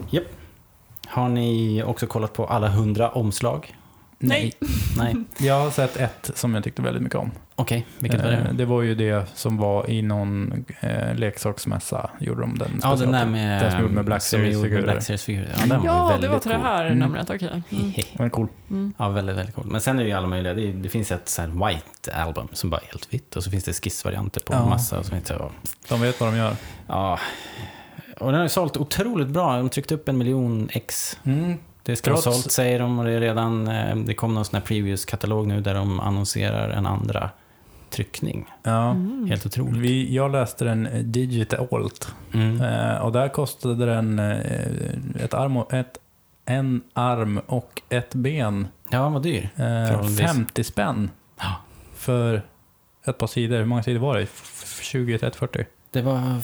Har 1.07 1.29
ni 1.29 1.83
också 1.83 2.07
kollat 2.07 2.33
på 2.33 2.47
alla 2.47 2.69
hundra 2.69 3.11
omslag? 3.11 3.77
Nej. 4.19 4.53
Nej. 4.97 5.15
Jag 5.39 5.61
har 5.61 5.71
sett 5.71 5.97
ett 5.97 6.31
som 6.35 6.55
jag 6.55 6.65
tyckte 6.65 6.83
väldigt 6.83 7.03
mycket 7.03 7.19
om. 7.19 7.31
Okej, 7.55 7.87
vilket 7.99 8.21
var 8.25 8.31
Eh, 8.33 8.39
det? 8.45 8.53
Det 8.53 8.65
var 8.65 8.83
ju 8.83 8.95
det 8.95 9.27
som 9.35 9.57
var 9.57 9.91
i 9.91 10.03
någon 10.03 10.65
eh, 10.81 11.15
leksaksmässa. 11.15 12.11
Gjorde 12.21 12.41
de 12.41 12.59
den 12.59 12.81
Ja, 12.83 12.97
den 12.97 13.13
där 13.13 13.27
med... 13.27 13.63
Den 13.63 13.71
som 13.71 13.81
gjorde 13.81 13.95
med 13.95 14.05
Black 14.05 14.23
Series-figurer. 14.23 15.49
Ja, 15.61 15.67
den 15.67 15.81
var 15.81 15.87
ja 15.87 16.07
väldigt 16.09 16.23
det 16.23 16.29
var 16.35 16.39
till 16.39 16.51
det 16.51 16.59
här 16.59 16.85
Mm. 16.87 16.99
numret, 16.99 17.31
okej. 17.31 17.63
Mm. 17.71 17.93
Den 18.17 18.27
är 18.27 18.31
cool. 18.31 18.49
Mm. 18.71 18.93
Ja, 18.99 19.09
väldigt, 19.09 19.37
väldigt 19.37 19.55
cool. 19.55 19.67
Men 19.67 19.81
sen 19.81 19.99
är 19.99 20.03
det 20.03 20.09
ju 20.09 20.15
alla 20.17 20.27
möjliga. 20.27 20.55
Det, 20.55 20.73
det 20.73 20.89
finns 20.89 21.13
ett 21.13 21.29
så 21.29 21.43
här 21.43 21.49
white 21.49 22.15
album 22.15 22.49
som 22.53 22.71
bara 22.71 22.81
är 22.81 22.87
helt 22.87 23.15
vitt. 23.15 23.37
Och 23.37 23.45
så 23.45 23.51
finns 23.51 23.65
det 23.65 23.73
skissvarianter 23.73 24.41
på 24.41 24.53
Ja. 24.53 24.67
massa. 24.69 24.99
Och 24.99 25.05
så 25.05 25.11
finns 25.11 25.25
det, 25.25 25.39
De 25.89 26.01
vet 26.01 26.21
vad 26.21 26.33
de 26.33 26.37
gör. 26.39 26.57
ja. 26.87 27.19
Och 28.21 28.27
den 28.27 28.35
har 28.35 28.43
ju 28.43 28.49
sålt 28.49 28.77
otroligt 28.77 29.29
bra. 29.29 29.57
De 29.57 29.69
tryckte 29.69 29.95
upp 29.95 30.09
en 30.09 30.19
miljon 30.19 30.69
ex. 30.73 31.19
Mm. 31.25 31.55
Det 31.83 31.97
ska 31.97 32.11
Trots- 32.11 32.27
vara 32.27 32.35
sålt 32.35 32.53
säger 32.53 32.79
de 32.79 32.99
och 32.99 33.05
det 33.05 33.11
är 33.11 33.21
redan, 33.21 33.69
eh, 33.69 33.97
det 33.97 34.15
kom 34.15 34.35
någon 34.35 34.45
sån 34.45 34.55
här 34.55 34.63
previous-katalog 34.67 35.47
nu 35.47 35.61
där 35.61 35.75
de 35.75 36.01
annonserar 36.01 36.69
en 36.71 36.87
andra 36.87 37.31
tryckning. 37.93 38.47
Ja. 38.63 38.91
Mm. 38.91 39.27
Helt 39.29 39.47
otroligt. 39.47 39.77
Vi, 39.77 40.15
jag 40.15 40.33
läste 40.33 40.65
den 40.65 40.87
eh, 40.87 41.03
digitalt. 41.03 42.15
Mm. 42.35 42.61
Eh, 42.61 42.97
och 42.97 43.13
där 43.13 43.29
kostade 43.29 43.87
den 43.87 44.19
eh, 44.19 45.25
ett 45.25 45.35
arm 45.35 45.57
och, 45.57 45.73
ett, 45.75 45.99
en 46.45 46.81
arm 46.93 47.39
och 47.47 47.83
ett 47.89 48.15
ben 48.15 48.67
Ja, 48.91 49.09
vad 49.09 49.23
dyr. 49.23 49.43
eh, 49.45 49.49
Förhållandevis. 49.59 50.19
50 50.33 50.65
spänn 50.65 51.11
Ja. 51.41 51.57
för 51.95 52.43
ett 53.07 53.19
par 53.19 53.27
sidor. 53.27 53.59
Hur 53.59 53.65
många 53.65 53.83
sidor 53.83 54.01
var 54.01 54.17
det? 54.17 54.23
F- 54.23 54.79
20, 54.83 55.19
30, 55.19 55.39
40? 55.39 55.65
Det 55.91 56.03
var... 56.03 56.41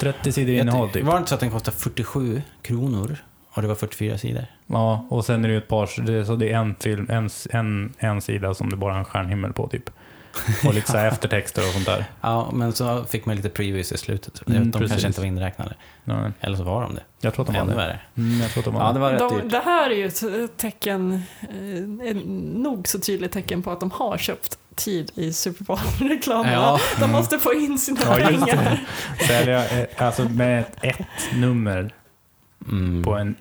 30 0.00 0.32
sidor 0.32 0.54
innehåll 0.54 0.90
typ. 0.90 1.04
Var 1.04 1.12
det 1.12 1.18
inte 1.18 1.28
så 1.28 1.34
att 1.34 1.40
den 1.40 1.50
kostade 1.50 1.76
47 1.76 2.42
kronor? 2.62 3.16
Och 3.50 3.62
det 3.62 3.68
var 3.68 3.74
44 3.74 4.18
sidor? 4.18 4.44
Ja, 4.66 5.06
och 5.10 5.24
sen 5.24 5.44
är 5.44 5.48
det 5.48 5.52
ju 5.54 5.58
ett 5.58 5.68
par, 5.68 6.02
det 6.06 6.24
så 6.24 6.36
det 6.36 6.52
är 6.52 6.56
en 6.58 6.74
film, 6.74 7.06
en, 7.10 7.30
en, 7.50 7.92
en 7.98 8.20
sida 8.20 8.54
som 8.54 8.70
det 8.70 8.76
bara 8.76 8.94
är 8.94 8.98
en 8.98 9.04
stjärnhimmel 9.04 9.52
på 9.52 9.68
typ. 9.68 9.90
Och 10.66 10.74
lite 10.74 10.90
så 10.90 10.96
här 10.98 11.08
eftertexter 11.08 11.62
och 11.66 11.72
sånt 11.72 11.86
där. 11.86 12.04
Ja, 12.20 12.50
men 12.52 12.72
så 12.72 13.04
fick 13.04 13.26
man 13.26 13.36
lite 13.36 13.48
previews 13.48 13.92
i 13.92 13.96
slutet. 13.98 14.42
Mm, 14.48 14.70
de 14.70 14.78
precis. 14.78 14.90
kanske 14.90 15.06
inte 15.06 15.20
var 15.20 15.26
inräknade. 15.26 15.74
Nej, 16.04 16.30
Eller 16.40 16.56
så 16.56 16.62
var 16.64 16.82
de 16.82 16.94
det. 16.94 17.02
jag 17.20 17.34
tror 17.34 17.42
att 17.42 17.46
de 17.46 17.56
var 17.56 17.62
Ännu 17.62 17.74
det. 17.76 17.98
Mm, 18.16 18.40
jag 18.40 18.50
tror 18.50 18.60
att 18.60 18.64
de 18.64 18.74
var 18.74 18.86
Ja, 18.86 18.92
det. 18.92 18.98
var 19.00 19.10
rätt 19.10 19.18
De, 19.18 19.40
dyrt. 19.40 19.50
det 19.50 19.58
här 19.64 19.90
är 19.90 19.94
ju 19.94 20.06
ett 20.06 20.56
tecken, 20.56 21.22
eh, 21.40 22.08
ett 22.10 22.16
nog 22.54 22.88
så 22.88 22.98
tydligt 22.98 23.32
tecken 23.32 23.62
på 23.62 23.70
att 23.70 23.80
de 23.80 23.90
har 23.90 24.18
köpt 24.18 24.58
tid 24.74 25.10
i 25.14 25.32
Super 25.32 25.64
Bowl-reklamerna. 25.64 26.52
Ja. 26.52 26.80
De 27.00 27.10
måste 27.12 27.38
få 27.38 27.54
in 27.54 27.78
sina 27.78 28.00
Ja, 28.04 28.14
pengar. 28.14 28.80
Sälja, 29.28 29.68
eh, 29.80 29.86
alltså 30.06 30.28
med 30.28 30.60
ett, 30.60 30.76
ett 31.00 31.06
nummer 31.36 31.94
Mm. 32.70 33.02
på 33.02 33.14
en 33.14 33.36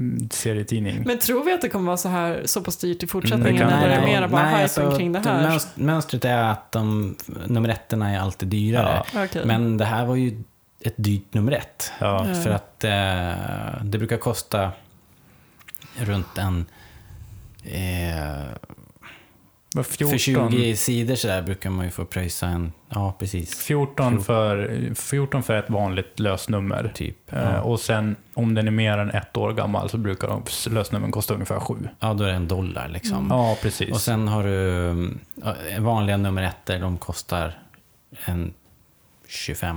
e-serietidning. 0.00 1.02
Men 1.06 1.18
tror 1.18 1.44
vi 1.44 1.52
att 1.52 1.60
det 1.60 1.68
kommer 1.68 1.86
vara 1.86 1.96
så 1.96 2.08
här 2.08 2.42
så 2.44 2.60
pass 2.60 2.76
dyrt 2.76 2.96
i 3.02 3.04
Mm, 3.04 3.08
fortsättningen? 3.08 3.52
det 3.54 3.58
kan 3.58 3.70
när 3.70 3.88
det 3.88 3.94
är 3.94 4.00
det. 4.00 4.06
mera 4.06 4.28
bara 4.28 4.44
hypen 4.46 4.62
alltså, 4.62 4.96
kring 4.96 5.12
det 5.12 5.18
det 5.20 5.28
här? 5.28 5.48
mönst- 5.50 5.68
Mönstret 5.74 6.24
är 6.24 6.38
att 6.42 6.72
de, 6.72 7.16
nummer 7.46 7.68
ettorna 7.68 8.10
är 8.10 8.18
alltid 8.18 8.48
dyrare. 8.48 9.02
Okej. 9.24 9.42
Men 9.46 9.76
det 9.76 9.84
här 9.84 10.06
var 10.06 10.16
ju 10.16 10.42
ett 10.80 10.94
dyrt 10.96 11.34
nummer 11.34 11.52
ett. 11.52 11.92
Ja. 11.98 12.26
Ja. 12.28 12.34
För 12.34 12.50
att 12.50 12.84
eh, 12.84 13.82
det 13.84 13.98
brukar 13.98 14.16
kosta 14.16 14.70
runt 15.96 16.38
en... 16.38 16.66
Eh, 17.64 18.40
Vad, 18.40 18.48
14, 18.50 18.69
för 19.74 20.18
20 20.18 20.76
sidor 20.76 21.14
så 21.14 21.26
där 21.28 21.42
brukar 21.42 21.70
man 21.70 21.84
ju 21.84 21.90
få 21.90 22.04
pröjsa 22.04 22.46
en... 22.46 22.72
Ja, 22.88 23.14
precis. 23.18 23.54
14, 23.64 24.22
för, 24.24 24.70
14 24.94 25.42
för 25.42 25.54
ett 25.58 25.70
vanligt 25.70 26.18
lösnummer. 26.20 26.92
Typ. 26.94 27.32
Eh, 27.32 27.38
Ja. 27.42 27.60
Och 27.60 27.80
sen 27.80 28.16
om 28.34 28.54
den 28.54 28.66
är 28.66 28.70
mer 28.70 28.98
än 28.98 29.10
ett 29.10 29.36
år 29.36 29.52
gammal 29.52 29.90
så 29.90 29.96
brukar 29.98 30.28
de 30.28 30.42
lösnumren 30.70 31.10
kosta 31.12 31.34
ungefär 31.34 31.60
7. 31.60 31.74
ja, 32.00 32.14
då 32.14 32.24
är 32.24 32.28
det 32.28 32.34
en 32.34 32.48
dollar 32.48 32.88
liksom. 32.88 33.16
Mm. 33.18 33.28
Ja, 33.36 33.56
precis. 33.62 33.90
Och 33.92 34.00
sen 34.00 34.28
har 34.28 34.44
du 34.44 34.90
eh, 35.70 35.80
vanliga 35.82 36.16
nummer 36.16 36.42
ettor, 36.42 36.78
de 36.78 36.98
kostar 36.98 37.58
en 38.24 38.52
25-30 39.28 39.74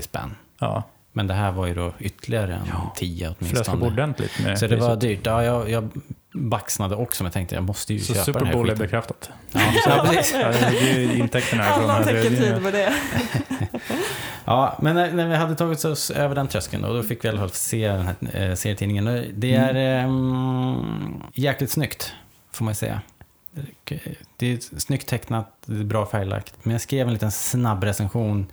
spänn. 0.00 0.34
ja, 0.58 0.82
Men 1.12 1.26
det 1.26 1.34
här 1.34 1.52
var 1.52 1.66
ju 1.66 1.74
då 1.74 1.92
ytterligare 1.98 2.54
en 2.54 2.60
Ja. 2.68 2.92
10 2.96 3.34
fläska 3.34 3.34
på 3.34 3.46
åtminstone. 3.78 3.86
ordentligt 3.86 4.44
med 4.44 4.58
Så 4.58 4.66
det 4.66 4.76
var 4.76 4.96
dyrt. 4.96 5.20
Ja, 5.26 5.44
jag, 5.44 5.70
jag 5.70 5.88
baxnade 6.32 6.96
också, 6.96 7.22
men 7.22 7.26
jag 7.26 7.32
tänkte 7.32 7.54
jag 7.54 7.64
måste 7.64 7.94
ju 7.94 8.00
Så 8.00 8.14
köpa 8.14 8.24
Super 8.24 8.40
den 8.40 8.48
här 8.48 8.54
Bowl 8.54 8.68
är 8.68 8.72
skiten. 8.72 8.86
bekräftat. 8.86 9.30
Ja, 9.52 9.60
ja, 9.86 10.06
precis. 10.10 10.36
Ja, 10.40 10.48
det 10.48 10.90
är 10.90 10.98
ju 10.98 11.18
intäkterna 11.18 11.70
ifrån 11.70 11.90
Alla 11.90 12.04
tecken 12.04 12.36
tyder 12.36 12.60
på 12.60 12.70
det. 12.70 12.94
Ja, 14.44 14.78
men 14.82 14.94
när, 14.94 15.12
när 15.12 15.28
vi 15.28 15.34
hade 15.34 15.54
tagit 15.54 15.84
oss 15.84 16.10
över 16.10 16.34
den 16.34 16.48
tröskeln 16.48 16.82
då, 16.82 16.92
då 16.92 17.02
fick 17.02 17.24
vi 17.24 17.28
i 17.28 17.30
alla 17.30 17.40
fall 17.40 17.50
se 17.50 17.88
den 17.88 18.06
här 18.06 18.16
eh, 18.32 18.54
serietidningen. 18.54 19.32
Det 19.34 19.54
är 19.54 20.04
mm. 20.04 21.22
jäkligt 21.34 21.70
snyggt, 21.70 22.14
får 22.52 22.64
man 22.64 22.74
säga. 22.74 23.00
Det 24.36 24.46
är 24.46 24.78
snyggt 24.78 25.08
tecknat, 25.08 25.56
det 25.66 25.80
är 25.80 25.84
bra 25.84 26.06
färglagt. 26.06 26.54
Men 26.62 26.72
jag 26.72 26.80
skrev 26.80 27.06
en 27.06 27.12
liten 27.12 27.32
snabb 27.32 27.84
recension, 27.84 28.46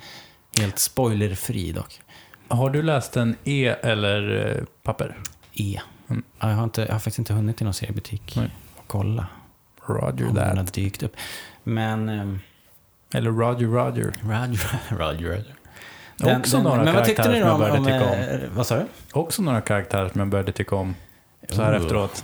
helt 0.60 0.80
spoilerfri 0.80 1.72
dock. 1.72 2.02
Har 2.48 2.70
du 2.70 2.82
läst 2.82 3.18
en 3.18 3.36
E 3.44 3.76
eller 3.82 4.48
eh, 4.58 4.64
papper? 4.84 5.18
E. 5.54 5.80
Mm. 6.10 6.24
Ja, 6.40 6.50
jag, 6.50 6.56
har 6.56 6.64
inte, 6.64 6.82
jag 6.82 6.88
har 6.92 7.00
faktiskt 7.00 7.20
inte 7.20 7.34
hunnit 7.34 7.58
till 7.58 7.66
någon 7.66 7.74
seriebutik 7.74 8.34
Nej. 8.36 8.56
och 8.76 8.84
kolla 8.88 9.28
Roger 9.86 10.28
om 10.28 10.34
den 10.36 10.58
har 10.58 10.64
that. 10.66 10.74
dykt 10.74 11.04
upp. 11.04 11.16
Men... 11.64 12.10
ehm, 12.10 12.40
Eller 13.14 13.32
Roger 13.32 13.68
Roger. 13.68 14.14
Roger, 14.24 14.80
Roger. 14.98 15.44
Också 16.38 16.62
några 16.62 16.84
men 16.84 16.94
karaktärer 16.94 17.24
som 17.24 17.34
om... 17.34 17.40
jag 17.42 17.54
om 17.54 17.60
började 17.60 17.86
tycka 17.86 18.06
om. 18.10 18.20
eh, 18.20 18.50
vad 18.56 18.68
sa 18.68 18.76
du? 18.76 18.86
Också 19.12 19.42
några 19.42 19.62
karaktärer 19.62 20.10
som 20.10 20.20
jag 20.20 20.28
började 20.30 20.52
tycka 20.52 20.76
om 20.76 20.96
så 21.50 21.62
här 21.62 21.74
Oh. 21.74 21.84
efteråt. 21.84 22.24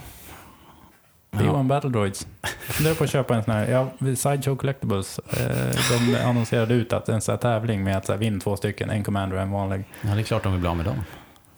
Ja. 1.32 1.40
B1 1.40 1.68
Battle 1.68 1.90
Droids. 1.90 2.28
Jag 2.42 2.50
funderar 2.76 2.96
på 2.96 3.04
att 3.04 3.10
köpa 3.10 3.36
en 3.36 3.44
sån 3.44 3.54
här, 3.54 3.68
ja, 3.68 3.90
Sideshow 4.16 4.56
Collectibles, 4.56 5.20
eh, 5.20 5.76
de 5.90 6.16
annonserade 6.26 6.74
ut 6.74 6.94
att 6.94 7.10
en 7.10 7.22
sån 7.22 7.34
här 7.34 7.38
tävling 7.38 7.84
med 7.84 7.98
att 7.98 8.06
så 8.06 8.16
vinna 8.16 8.40
två 8.40 8.56
stycken, 8.58 8.90
en 8.90 9.04
commander 9.04 9.36
och 9.38 9.44
en 9.44 9.52
vanlig. 9.52 9.84
Ja, 10.02 10.10
det 10.16 10.22
är 10.22 10.24
klart 10.24 10.44
de 10.44 10.52
vill 10.52 10.62
bli 10.62 10.70
av 10.70 10.78
med 10.78 10.86
dem. 10.86 11.04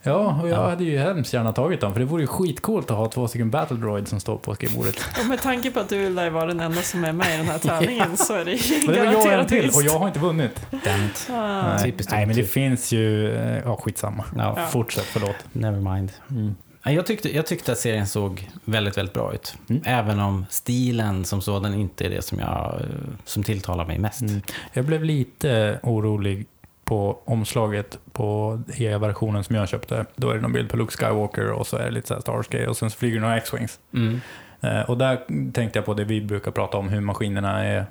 Ja, 0.04 0.40
och 0.42 0.50
jag 0.50 0.58
Ja. 0.60 0.70
hade 0.70 0.84
ju 0.84 0.98
hemskt 0.98 1.34
gärna 1.34 1.54
tagit 1.54 1.82
dem, 1.82 1.94
för 1.94 2.00
det 2.00 2.06
vore 2.06 2.22
ju 2.22 2.28
skitcoolt 2.28 2.92
att 2.92 2.98
ha 2.98 3.08
två 3.10 3.28
stycken 3.28 3.50
Battle 3.50 3.78
Droids 3.78 4.10
som 4.10 4.20
står 4.20 4.38
på 4.38 4.56
skrivbordet. 4.56 4.96
Och 5.22 5.26
med 5.30 5.42
tanke 5.42 5.72
på 5.72 5.80
att 5.80 5.90
du 5.90 6.10
lär 6.10 6.30
vara 6.30 6.46
den 6.46 6.60
enda 6.60 6.82
som 6.82 7.04
är 7.04 7.12
med 7.14 7.34
i 7.34 7.38
den 7.38 7.46
här 7.46 7.58
tävlingen 7.60 8.18
så 8.18 8.34
är 8.34 8.46
det 8.46 8.52
ju 8.52 8.86
Men 8.86 8.96
det 8.96 9.00
var 9.00 9.06
jag 9.06 9.16
och 9.16 9.22
en 9.26 9.30
garanterat 9.32 9.48
till, 9.48 9.70
och 9.76 9.84
jag 9.84 10.00
har 10.00 10.08
inte 10.08 10.20
vunnit. 10.20 10.62
Damn 10.72 11.10
Ah. 11.38 11.62
Nej, 11.74 11.84
Typiskt 11.84 12.12
Nej 12.12 12.26
men 12.26 12.36
det 12.36 12.44
finns 12.44 12.92
ju, 12.92 13.36
eh, 13.36 13.58
ja 13.66 13.76
skitsamma. 13.78 14.26
Ja, 14.38 14.54
Ja. 14.58 14.66
Fortsätt, 14.68 15.04
förlåt. 15.06 15.36
never 15.54 15.94
mind. 15.96 16.12
Mm. 16.32 16.56
Ja, 16.84 16.92
Jag 16.92 17.06
tyckte, 17.06 17.36
jag 17.36 17.46
tyckte 17.46 17.72
att 17.72 17.78
serien 17.78 18.08
såg 18.08 18.50
väldigt, 18.66 18.98
väldigt 18.98 19.14
bra 19.14 19.34
ut. 19.34 19.56
Mm. 19.70 19.82
Även 19.86 20.20
om 20.20 20.46
stilen 20.50 21.26
som 21.26 21.42
sådan 21.42 21.74
inte 21.74 22.06
är 22.06 22.10
det 22.10 22.22
som, 22.22 22.40
jag, 22.40 22.76
eh, 22.80 22.86
som 23.26 23.44
tilltalar 23.44 23.86
mig 23.86 23.98
mest. 24.00 24.22
Mm. 24.22 24.42
Jag 24.74 24.86
blev 24.86 25.04
lite 25.04 25.80
orolig 25.84 26.46
på 26.88 27.20
omslaget 27.26 28.00
på 28.12 28.60
E-versionen 28.78 29.44
som 29.44 29.56
jag 29.56 29.70
köpte. 29.70 30.06
Då 30.16 30.30
är 30.30 30.36
det 30.36 30.42
någon 30.42 30.54
bild 30.54 30.70
på 30.70 30.78
Luke 30.78 30.98
Skywalker 30.98 31.52
och 31.52 31.68
så 31.68 31.78
är 31.78 31.84
det 31.86 31.92
lite 31.92 32.08
så 32.08 32.14
här 32.14 32.22
Star 32.22 32.34
Wars 32.34 32.68
och 32.68 32.78
sen 32.78 32.90
så 32.90 32.98
flyger 32.98 33.20
några 33.20 33.38
X-Wings. 33.38 33.80
Mm. 33.94 34.22
Eh, 34.62 34.82
och 34.82 34.98
där 34.98 35.20
tänkte 35.52 35.80
jag 35.80 35.86
på 35.86 35.94
det 35.94 36.04
vi 36.04 36.22
brukar 36.22 36.52
prata 36.52 36.78
om, 36.78 36.90
hur 36.90 37.02
maskinerna 37.02 37.64
är, 37.66 37.86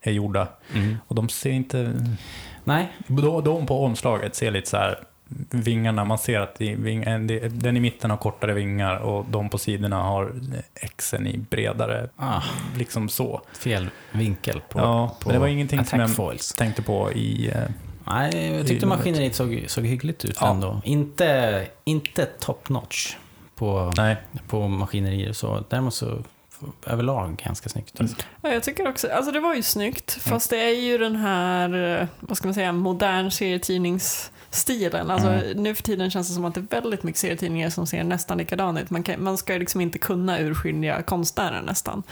är 0.00 0.12
gjorda. 0.12 0.48
Mm. 0.74 0.96
Och 1.06 1.14
de 1.14 1.28
ser 1.28 1.50
inte... 1.50 1.92
Nej, 2.64 2.92
De, 3.44 3.66
på 3.66 3.84
omslaget 3.84 4.34
ser 4.34 4.50
lite 4.50 4.70
så 4.70 4.76
här 4.76 4.98
vingarna, 5.50 6.04
man 6.04 6.18
ser 6.18 6.40
att 6.40 6.54
den 7.50 7.76
i 7.76 7.80
mitten 7.80 8.10
har 8.10 8.16
kortare 8.16 8.54
vingar 8.54 8.96
och 8.96 9.24
de 9.30 9.50
på 9.50 9.58
sidorna 9.58 10.02
har 10.02 10.32
Xen 10.96 11.26
i 11.26 11.38
bredare, 11.38 12.08
ah, 12.16 12.42
liksom 12.76 13.08
så. 13.08 13.40
fel 13.58 13.88
vinkel 14.12 14.60
på, 14.60 14.78
ja, 14.78 15.16
på 15.20 15.28
men 15.28 15.34
det 15.34 15.40
var 15.40 15.48
ingenting 15.48 15.84
som 15.84 16.00
jag 16.00 16.14
foils. 16.14 16.52
tänkte 16.54 16.82
på 16.82 17.12
i... 17.12 17.52
Nej, 18.04 18.52
jag 18.56 18.66
tyckte 18.66 18.86
maskineriet 18.86 19.34
såg, 19.34 19.64
såg 19.66 19.86
hyggligt 19.86 20.24
ut 20.24 20.36
Ja. 20.40 20.50
ändå. 20.50 20.80
Inte, 20.84 21.66
inte 21.84 22.26
top 22.26 22.68
notch 22.68 23.14
på, 23.54 23.92
Nej, 23.96 24.16
på 24.48 24.68
maskinerier 24.68 25.32
så. 25.32 25.64
Däremot 25.68 25.94
så 25.94 26.22
överlag 26.86 27.36
ganska 27.44 27.68
snyggt. 27.68 28.00
Mm. 28.00 28.12
Ja, 28.42 28.52
jag 28.52 28.62
tycker 28.62 28.88
också, 28.88 29.08
alltså 29.08 29.32
det 29.32 29.40
var 29.40 29.54
ju 29.54 29.62
snyggt, 29.62 30.12
fast 30.12 30.50
det 30.50 30.56
är 30.56 30.80
ju 30.80 30.98
den 30.98 31.16
här, 31.16 32.00
eh, 32.00 32.06
vad 32.20 32.36
ska 32.36 32.46
man 32.48 32.54
säga, 32.54 32.72
modern 32.72 33.30
stilen. 34.54 35.10
Alltså, 35.10 35.28
Mm. 35.28 35.62
Nu 35.62 35.74
för 35.74 35.82
tiden 35.82 36.10
känns 36.10 36.28
det 36.28 36.34
som 36.34 36.44
att 36.44 36.54
det 36.54 36.60
är 36.60 36.80
väldigt 36.80 37.02
mycket 37.02 37.18
serietidningar 37.20 37.70
som 37.70 37.86
ser 37.86 38.04
nästan 38.04 38.38
likadana 38.38 38.80
ut. 38.80 38.90
Man, 38.90 39.02
kan, 39.02 39.22
man 39.24 39.38
ska 39.38 39.52
liksom 39.52 39.80
inte 39.80 39.98
kunna 39.98 40.38
urskilja 40.40 41.02
konstnären 41.02 41.64
nästan. 41.64 42.02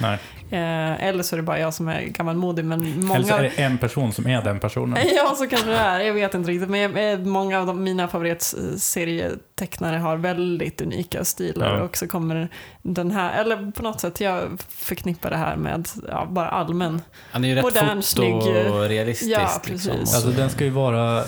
Eh, 0.51 1.05
eller 1.05 1.23
så 1.23 1.35
är 1.35 1.37
det 1.37 1.43
bara 1.43 1.59
jag 1.59 1.75
som 1.75 1.89
är 1.89 2.03
gammalmodig, 2.03 2.65
men 2.65 2.81
Eller 2.83 3.01
så 3.01 3.07
många... 3.31 3.37
är 3.39 3.43
det 3.43 3.63
en 3.63 3.79
person 3.79 4.13
som 4.13 4.27
är 4.27 4.43
den 4.43 4.61
personen. 4.61 4.99
Ja, 5.17 5.35
så 5.37 5.47
kanske 5.47 5.69
det 5.71 5.77
är. 5.77 6.01
Jag 6.01 6.15
vet 6.15 6.35
inte 6.35 6.51
riktigt. 6.51 6.69
Men 6.71 6.81
jag- 6.81 7.13
eh, 7.13 7.19
många 7.19 7.61
av 7.61 7.67
de, 7.67 7.83
mina 7.83 8.09
favoritserietecknare 8.09 9.97
har 9.97 10.17
väldigt 10.17 10.81
unika 10.81 11.25
stilar. 11.25 11.77
Ja. 11.77 11.83
Och 11.83 11.97
så 11.97 12.09
kommer 12.09 12.49
den 12.83 13.11
här, 13.11 13.41
eller 13.41 13.71
på 13.73 13.83
något 13.83 14.01
sätt, 14.01 14.21
jag 14.21 14.59
förknippar 14.69 15.31
det 15.31 15.37
här 15.37 15.57
med 15.57 15.89
ja, 16.09 16.27
bara 16.31 16.49
allmän. 16.49 17.03
Han 17.33 17.45
är 17.45 17.49
ju 17.49 17.55
rätt 17.55 17.65
Modern, 17.65 18.03
fotorealistisk. 18.03 19.31
ja. 19.31 19.61
Liksom. 19.67 19.93
Alltså 20.01 20.29
den 20.31 20.51
ska 20.51 20.65
ju 20.65 20.71
vara 20.71 21.25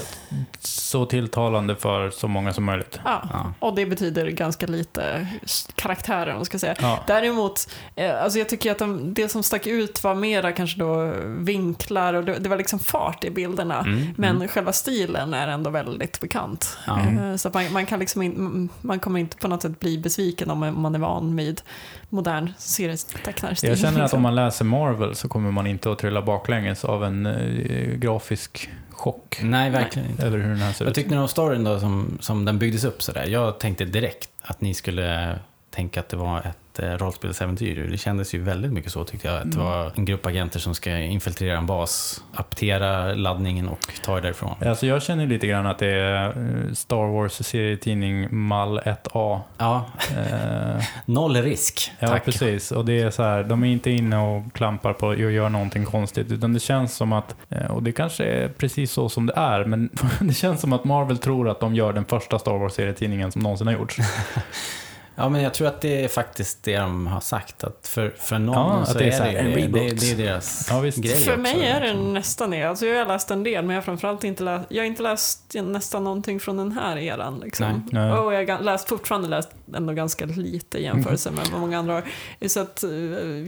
så 0.60 1.06
tilltalande 1.06 1.76
för 1.76 2.10
så 2.10 2.28
många 2.28 2.52
som 2.52 2.64
möjligt. 2.64 3.00
Ja, 3.04 3.22
Ja. 3.32 3.52
och 3.58 3.74
det 3.74 3.86
betyder 3.86 4.26
ganska 4.26 4.66
lite 4.66 5.26
karaktärer, 5.74 6.30
om 6.30 6.36
man 6.36 6.44
ska 6.44 6.58
säga. 6.58 6.74
Ja. 6.80 6.98
Däremot, 7.06 7.68
eh, 7.96 8.22
alltså 8.22 8.38
jag 8.38 8.48
tycker 8.48 8.72
att 8.72 8.78
de, 8.78 9.14
det 9.14 9.28
som 9.28 9.42
stack 9.42 9.66
ut 9.66 10.04
var 10.04 10.14
mera 10.14 10.52
kanske 10.52 10.78
då 10.78 11.12
vinklar 11.26 12.14
och 12.14 12.24
det, 12.24 12.38
det 12.38 12.48
var 12.48 12.56
liksom 12.56 12.78
fart 12.78 13.24
i 13.24 13.30
bilderna. 13.30 13.80
Mm, 13.80 14.06
Men 14.16 14.36
mm. 14.36 14.48
själva 14.48 14.72
stilen 14.72 15.34
är 15.34 15.48
ändå 15.48 15.70
väldigt 15.70 16.20
bekant. 16.20 16.78
Ja. 16.86 17.00
Eh, 17.00 17.36
Så 17.36 17.48
att 17.48 17.54
man, 17.54 17.72
man, 17.72 17.86
kan 17.86 17.98
liksom 17.98 18.22
in, 18.22 18.68
man 18.80 18.98
kommer 19.00 19.20
inte 19.20 19.36
på 19.36 19.48
något 19.48 19.62
sätt 19.62 19.80
bli 19.80 19.98
besviken 19.98 20.50
om 20.50 20.58
man- 20.58 20.74
om 20.76 20.82
man 20.82 20.94
är 20.94 20.98
van 20.98 21.36
vid 21.36 21.43
modern 22.08 22.52
serietecknarstil. 22.58 23.68
Jag 23.70 23.78
känner 23.78 24.00
att 24.02 24.14
om 24.14 24.22
man 24.28 24.34
läser 24.34 24.64
Marvel 24.64 25.14
så 25.14 25.28
kommer 25.28 25.50
man 25.50 25.66
inte 25.66 25.92
att 25.92 25.98
trilla 25.98 26.22
baklänges 26.22 26.84
av 26.84 27.04
en 27.04 27.26
eh, 27.26 27.94
grafisk 27.96 28.70
chock 28.90 29.38
Nej, 29.42 29.70
verkligen 29.70 30.10
inte. 30.10 30.26
över 30.26 30.38
hur 30.38 30.48
den 30.48 30.58
här 30.58 30.72
ser 30.72 30.84
Vad 30.84 30.90
ut. 30.90 30.94
tyckte 30.94 31.14
ni 31.14 31.20
om 31.20 31.28
storyn 31.28 31.64
då 31.64 31.80
som, 31.80 32.18
som 32.20 32.44
den 32.44 32.58
byggdes 32.58 32.84
upp 32.84 33.02
sådär? 33.02 33.26
Jag 33.26 33.58
tänkte 33.60 33.84
direkt 33.84 34.28
att 34.42 34.60
ni 34.60 34.74
skulle 34.74 35.38
tänka 35.70 36.00
att 36.00 36.08
det 36.08 36.16
var 36.16 36.38
ett 36.40 36.58
eh, 36.78 36.90
rollspelsäventyr. 36.92 37.88
Det 37.90 37.98
kändes 37.98 38.34
ju 38.34 38.42
väldigt 38.42 38.72
mycket 38.72 38.92
så 38.92 39.04
tyckte 39.04 39.28
jag. 39.28 39.36
Att 39.36 39.50
det 39.52 39.56
Mm. 39.60 39.66
var 39.66 39.92
en 39.96 40.04
grupp 40.04 40.26
agenter 40.26 40.58
som 40.60 40.74
ska 40.74 40.96
infiltrera 40.98 41.58
en 41.58 41.66
bas, 41.66 42.22
aptera 42.34 43.14
laddningen 43.14 43.68
och 43.68 43.78
ta 44.04 44.14
det 44.14 44.20
därifrån. 44.20 44.54
Alltså 44.66 44.86
jag 44.86 45.02
känner 45.02 45.26
lite 45.26 45.46
grann 45.46 45.66
att 45.66 45.78
det 45.78 45.86
är 45.86 46.26
eh, 46.28 46.72
Star 46.72 47.12
Wars 47.12 47.32
serietidning 47.46 48.28
Mall 48.36 48.78
1A. 48.84 49.40
Ja, 49.58 49.84
Eh, 50.16 50.84
noll 51.04 51.36
risk. 51.36 51.92
ja, 51.98 52.08
Tack. 52.08 52.24
precis. 52.24 52.72
Och 52.72 52.84
det 52.84 53.00
är 53.00 53.10
så 53.10 53.22
här, 53.22 53.42
de 53.44 53.62
är 53.64 53.66
inte 53.68 53.90
inne 53.90 54.18
och 54.18 54.52
klampar 54.52 54.92
på 54.92 55.06
och 55.06 55.16
gör 55.32 55.48
någonting 55.48 55.84
konstigt. 55.84 56.32
Utan 56.32 56.52
det 56.52 56.60
känns 56.60 56.94
som 56.96 57.12
att, 57.12 57.36
eh, 57.48 57.70
och 57.70 57.82
det 57.82 57.92
kanske 57.92 58.24
är 58.24 58.48
precis 58.48 58.92
så 58.92 59.08
som 59.08 59.26
det 59.26 59.32
är, 59.36 59.64
men 59.64 59.90
det 60.20 60.34
känns 60.34 60.60
som 60.60 60.72
att 60.72 60.84
Marvel 60.84 61.18
tror 61.18 61.48
att 61.48 61.60
de 61.60 61.74
gör 61.74 61.92
den 61.92 62.04
första 62.04 62.38
Star 62.38 62.58
Wars 62.58 62.72
serietidningen 62.72 63.32
som 63.32 63.42
någonsin 63.42 63.66
har 63.66 63.74
gjorts. 63.74 63.96
Ja, 65.16 65.28
men 65.28 65.42
jag 65.42 65.54
tror 65.54 65.68
att 65.68 65.80
det 65.80 66.04
är 66.04 66.08
faktiskt 66.08 66.62
det 66.62 66.76
de 66.78 67.06
har 67.06 67.20
sagt. 67.20 67.64
Att 67.64 67.88
för, 67.88 68.14
för 68.18 68.38
någon 68.38 68.78
Ja, 68.78 68.84
så 68.84 68.92
att 68.92 68.98
det 68.98 69.04
är 69.04 69.08
är 69.08 69.12
så 69.16 69.22
här, 69.22 69.32
det, 69.32 69.38
en 69.38 69.50
det, 69.72 69.80
det, 69.80 69.90
det 69.94 70.10
är 70.12 70.16
deras 70.16 70.66
Ja, 70.70 70.80
visst. 70.80 70.98
grej 70.98 71.14
För 71.24 71.30
också, 71.30 71.40
mig 71.42 71.66
är 71.66 71.80
det 71.80 71.86
liksom. 71.86 72.14
nästan 72.14 72.50
det. 72.50 72.62
Alltså 72.62 72.86
jag 72.86 72.98
har 72.98 73.06
läst 73.12 73.30
en 73.30 73.42
del, 73.42 73.64
men 73.64 73.70
jag 73.74 73.76
har 73.76 73.84
framförallt 73.84 74.24
inte 74.24 74.42
läst, 74.42 74.66
jag 74.68 74.82
har 74.82 74.86
inte 74.86 75.02
läst 75.02 75.54
nästan 75.54 76.04
någonting 76.04 76.40
från 76.40 76.56
den 76.56 76.72
här 76.72 76.96
eran. 76.98 77.40
Liksom. 77.44 77.66
Nej. 77.92 78.02
Nej. 78.08 78.12
Och 78.12 78.34
jag 78.34 78.50
har 78.50 78.62
läst, 78.62 78.88
fortfarande 78.88 79.28
läst 79.28 79.48
ändå 79.74 79.92
ganska 79.92 80.24
lite 80.26 80.78
i 80.78 80.82
jämförelse 80.84 81.30
med 81.30 81.46
vad 81.52 81.60
många 81.60 81.78
andra 81.78 81.92
har. 82.40 82.48
Så 82.48 82.60
att, 82.60 82.82
eh, 82.84 82.90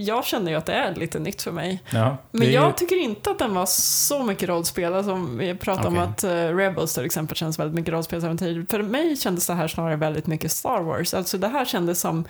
jag 0.00 0.24
känner 0.24 0.50
ju 0.50 0.56
att 0.56 0.66
det 0.66 0.72
är 0.72 0.94
lite 0.94 1.18
nytt 1.18 1.42
för 1.42 1.52
mig. 1.52 1.82
Ja, 1.90 2.16
Men 2.30 2.42
är 2.42 2.50
jag 2.50 2.66
ju- 2.66 2.72
tycker 2.72 2.96
inte 3.02 3.30
att 3.30 3.38
den 3.38 3.54
var 3.54 3.66
så 3.66 4.22
mycket 4.22 4.48
rollspel. 4.48 4.94
Alltså, 4.94 5.14
vi 5.38 5.54
pratar 5.54 5.86
om 5.86 5.98
Okej. 5.98 6.08
att 6.08 6.24
uh, 6.24 6.56
Rebels 6.56 6.94
till 6.94 7.04
exempel 7.04 7.36
känns 7.36 7.58
väldigt 7.58 7.74
mycket 7.74 7.92
rollspelsäventyr. 7.94 8.66
För 8.70 8.82
mig 8.82 9.16
kändes 9.16 9.46
det 9.46 9.54
här 9.54 9.68
snarare 9.68 9.96
väldigt 9.96 10.26
mycket 10.26 10.52
Star 10.52 10.80
Wars. 10.82 11.14
Alltså 11.14 11.38
det 11.38 11.48
här 11.48 11.55
kändes 11.64 12.00
som 12.00 12.24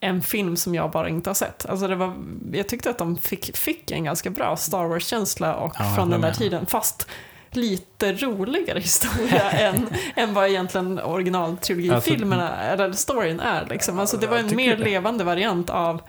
en 0.00 0.22
film 0.22 0.56
som 0.56 0.74
jag 0.74 0.90
bara 0.90 1.08
inte 1.08 1.30
har 1.30 1.34
sett. 1.34 1.66
Alltså 1.66 1.88
det 1.88 1.94
var, 1.94 2.12
jag 2.52 2.68
tyckte 2.68 2.90
att 2.90 2.98
de 2.98 3.16
fick, 3.18 3.56
fick 3.56 3.90
en 3.90 4.04
ganska 4.04 4.30
bra 4.30 4.56
Star 4.56 4.84
Wars-känsla 4.84 5.54
och 5.56 5.74
Ja, 5.78 5.92
från 5.96 6.10
den 6.10 6.20
där 6.20 6.28
med. 6.28 6.36
tiden. 6.38 6.66
Fast 6.66 7.06
lite 7.50 8.12
roligare 8.12 8.78
historia 8.80 9.50
än, 9.50 9.86
än 10.16 10.34
vad 10.34 10.48
egentligen 10.48 10.98
originaltrilogifilmerna, 11.00 12.56
eller 12.62 12.92
storyn 12.92 13.40
är. 13.40 13.66
Liksom. 13.70 13.98
Alltså 13.98 14.16
det 14.16 14.26
var 14.26 14.38
en 14.38 14.56
mer 14.56 14.76
det. 14.76 14.84
levande 14.84 15.24
variant 15.24 15.70
av 15.70 16.00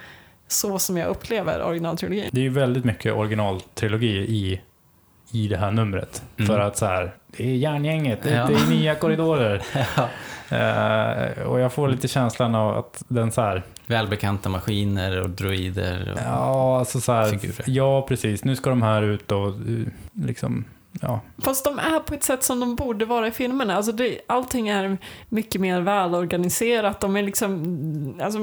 så 0.48 0.80
som 0.80 0.98
jag 0.98 1.08
upplever 1.10 1.64
originaltrilogin. 1.64 2.30
Det 2.32 2.40
är 2.40 2.44
ju 2.44 2.50
väldigt 2.50 2.86
mycket 2.86 3.14
originaltrilogi 3.14 4.18
i, 4.18 4.62
i 5.32 5.48
det 5.48 5.58
här 5.58 5.72
numret. 5.72 6.24
Mm. 6.38 6.48
För 6.48 6.60
att 6.60 6.78
så 6.78 6.86
här, 6.86 7.16
det 7.28 7.44
är 7.44 7.56
järngänget, 7.56 8.24
det, 8.24 8.30
Ja. 8.32 8.46
det 8.48 8.54
är 8.54 8.70
nya 8.70 8.96
korridorer. 8.96 9.64
Ja. 9.98 10.10
Eh, 10.52 11.48
och 11.48 11.60
jag 11.60 11.74
får 11.74 11.88
lite 11.88 12.08
känslan 12.08 12.56
av 12.56 12.78
att 12.78 13.04
den 13.08 13.32
så 13.32 13.42
här, 13.42 13.64
Välbekanta 13.88 14.50
maskiner 14.50 15.22
och 15.22 15.30
droider. 15.30 16.12
Och... 16.14 16.20
ja 16.26 16.80
alltså 16.80 17.02
så 17.02 17.12
här, 17.12 17.30
Figurer. 17.30 17.64
ja 17.68 18.06
precis, 18.08 18.44
nu 18.44 18.56
ska 18.56 18.70
de 18.70 18.82
här 18.82 19.02
ut 19.02 19.32
och 19.32 19.48
eh, 19.48 19.54
liksom, 20.14 20.66
ja. 21.02 21.20
Fast 21.38 21.66
de 21.66 21.80
är 21.80 21.99
på 21.99 22.14
ett 22.14 22.24
sätt 22.24 22.44
som 22.44 22.60
de 22.60 22.76
borde 22.76 23.06
vara 23.06 23.28
i 23.28 23.32
filmerna. 23.32 23.76
Alltså 23.76 23.91
det, 23.91 24.20
allting 24.28 24.68
är 24.70 24.98
mycket 25.30 25.61
mer 25.61 25.82
välorganiserat. 25.82 26.99
De 26.99 27.16
är 27.18 27.24
liksom, 27.24 28.20
alltså, 28.24 28.40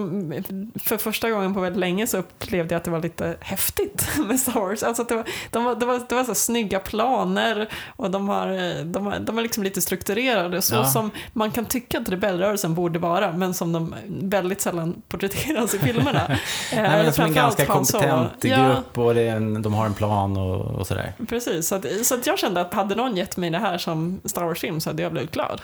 för 0.85 0.97
första 0.97 1.31
gången 1.31 1.55
på 1.55 1.61
väldigt 1.61 1.81
länge 1.81 2.07
så 2.07 2.19
upplevde 2.19 2.75
jag 2.75 2.79
att 2.79 2.85
det 2.85 2.91
var 2.91 3.03
lite 3.03 3.37
häftigt 3.41 4.09
med 4.29 4.41
Star 4.41 4.61
Wars. 4.61 4.83
Alltså 4.83 5.05
det 5.05 5.15
var, 5.15 5.25
de 5.51 5.65
var, 5.65 5.75
det 5.75 5.87
var, 5.87 6.01
det 6.09 6.15
var 6.15 6.25
så 6.25 6.35
snygga 6.35 6.79
planer 6.79 7.69
och 7.97 8.11
de, 8.11 8.29
har, 8.29 8.85
de, 8.85 9.07
har, 9.07 9.19
de 9.19 9.39
är 9.39 9.43
liksom 9.43 9.63
lite 9.65 9.81
strukturerade. 9.81 10.63
Så 10.63 10.75
Ja. 10.75 10.85
som 10.85 11.11
man 11.33 11.51
kan 11.51 11.65
tycka 11.65 11.99
att 11.99 12.09
rebellrörelsen 12.09 12.75
borde 12.75 12.99
vara, 12.99 13.33
men 13.33 13.55
som 13.55 13.73
de 13.73 13.95
väldigt 14.09 14.61
sällan 14.61 15.03
porträtteras 15.09 15.75
i 15.75 15.79
filmerna. 15.79 16.23
Eh, 16.73 16.83
Nej, 16.83 17.03
men 17.05 17.13
som 17.13 17.25
en 17.25 17.33
ganska 17.35 17.67
kompetent 17.67 18.31
Ja. 18.45 18.69
grupp 18.69 18.99
och 18.99 19.15
det 19.15 19.23
är 19.23 19.37
en, 19.37 19.63
de 19.63 19.75
har 19.75 19.87
en 19.87 19.95
plan 19.95 20.37
och, 20.37 20.61
och 20.81 20.87
sådär. 20.87 21.13
Precis, 21.29 21.69
så, 21.69 21.75
att, 21.75 21.87
så 22.07 22.15
att 22.15 22.27
jag 22.27 22.36
kände 22.37 22.61
att 22.61 22.75
hade 22.75 22.95
någon 22.95 23.17
gett 23.17 23.37
mig 23.37 23.51
det 23.51 23.59
här 23.59 23.79
som 23.79 24.21
Star 24.25 24.45
Wars-film 24.45 24.81
så 24.81 24.91
hade 24.91 25.03
jag 25.03 25.13
blivit 25.13 25.33
glad. 25.33 25.61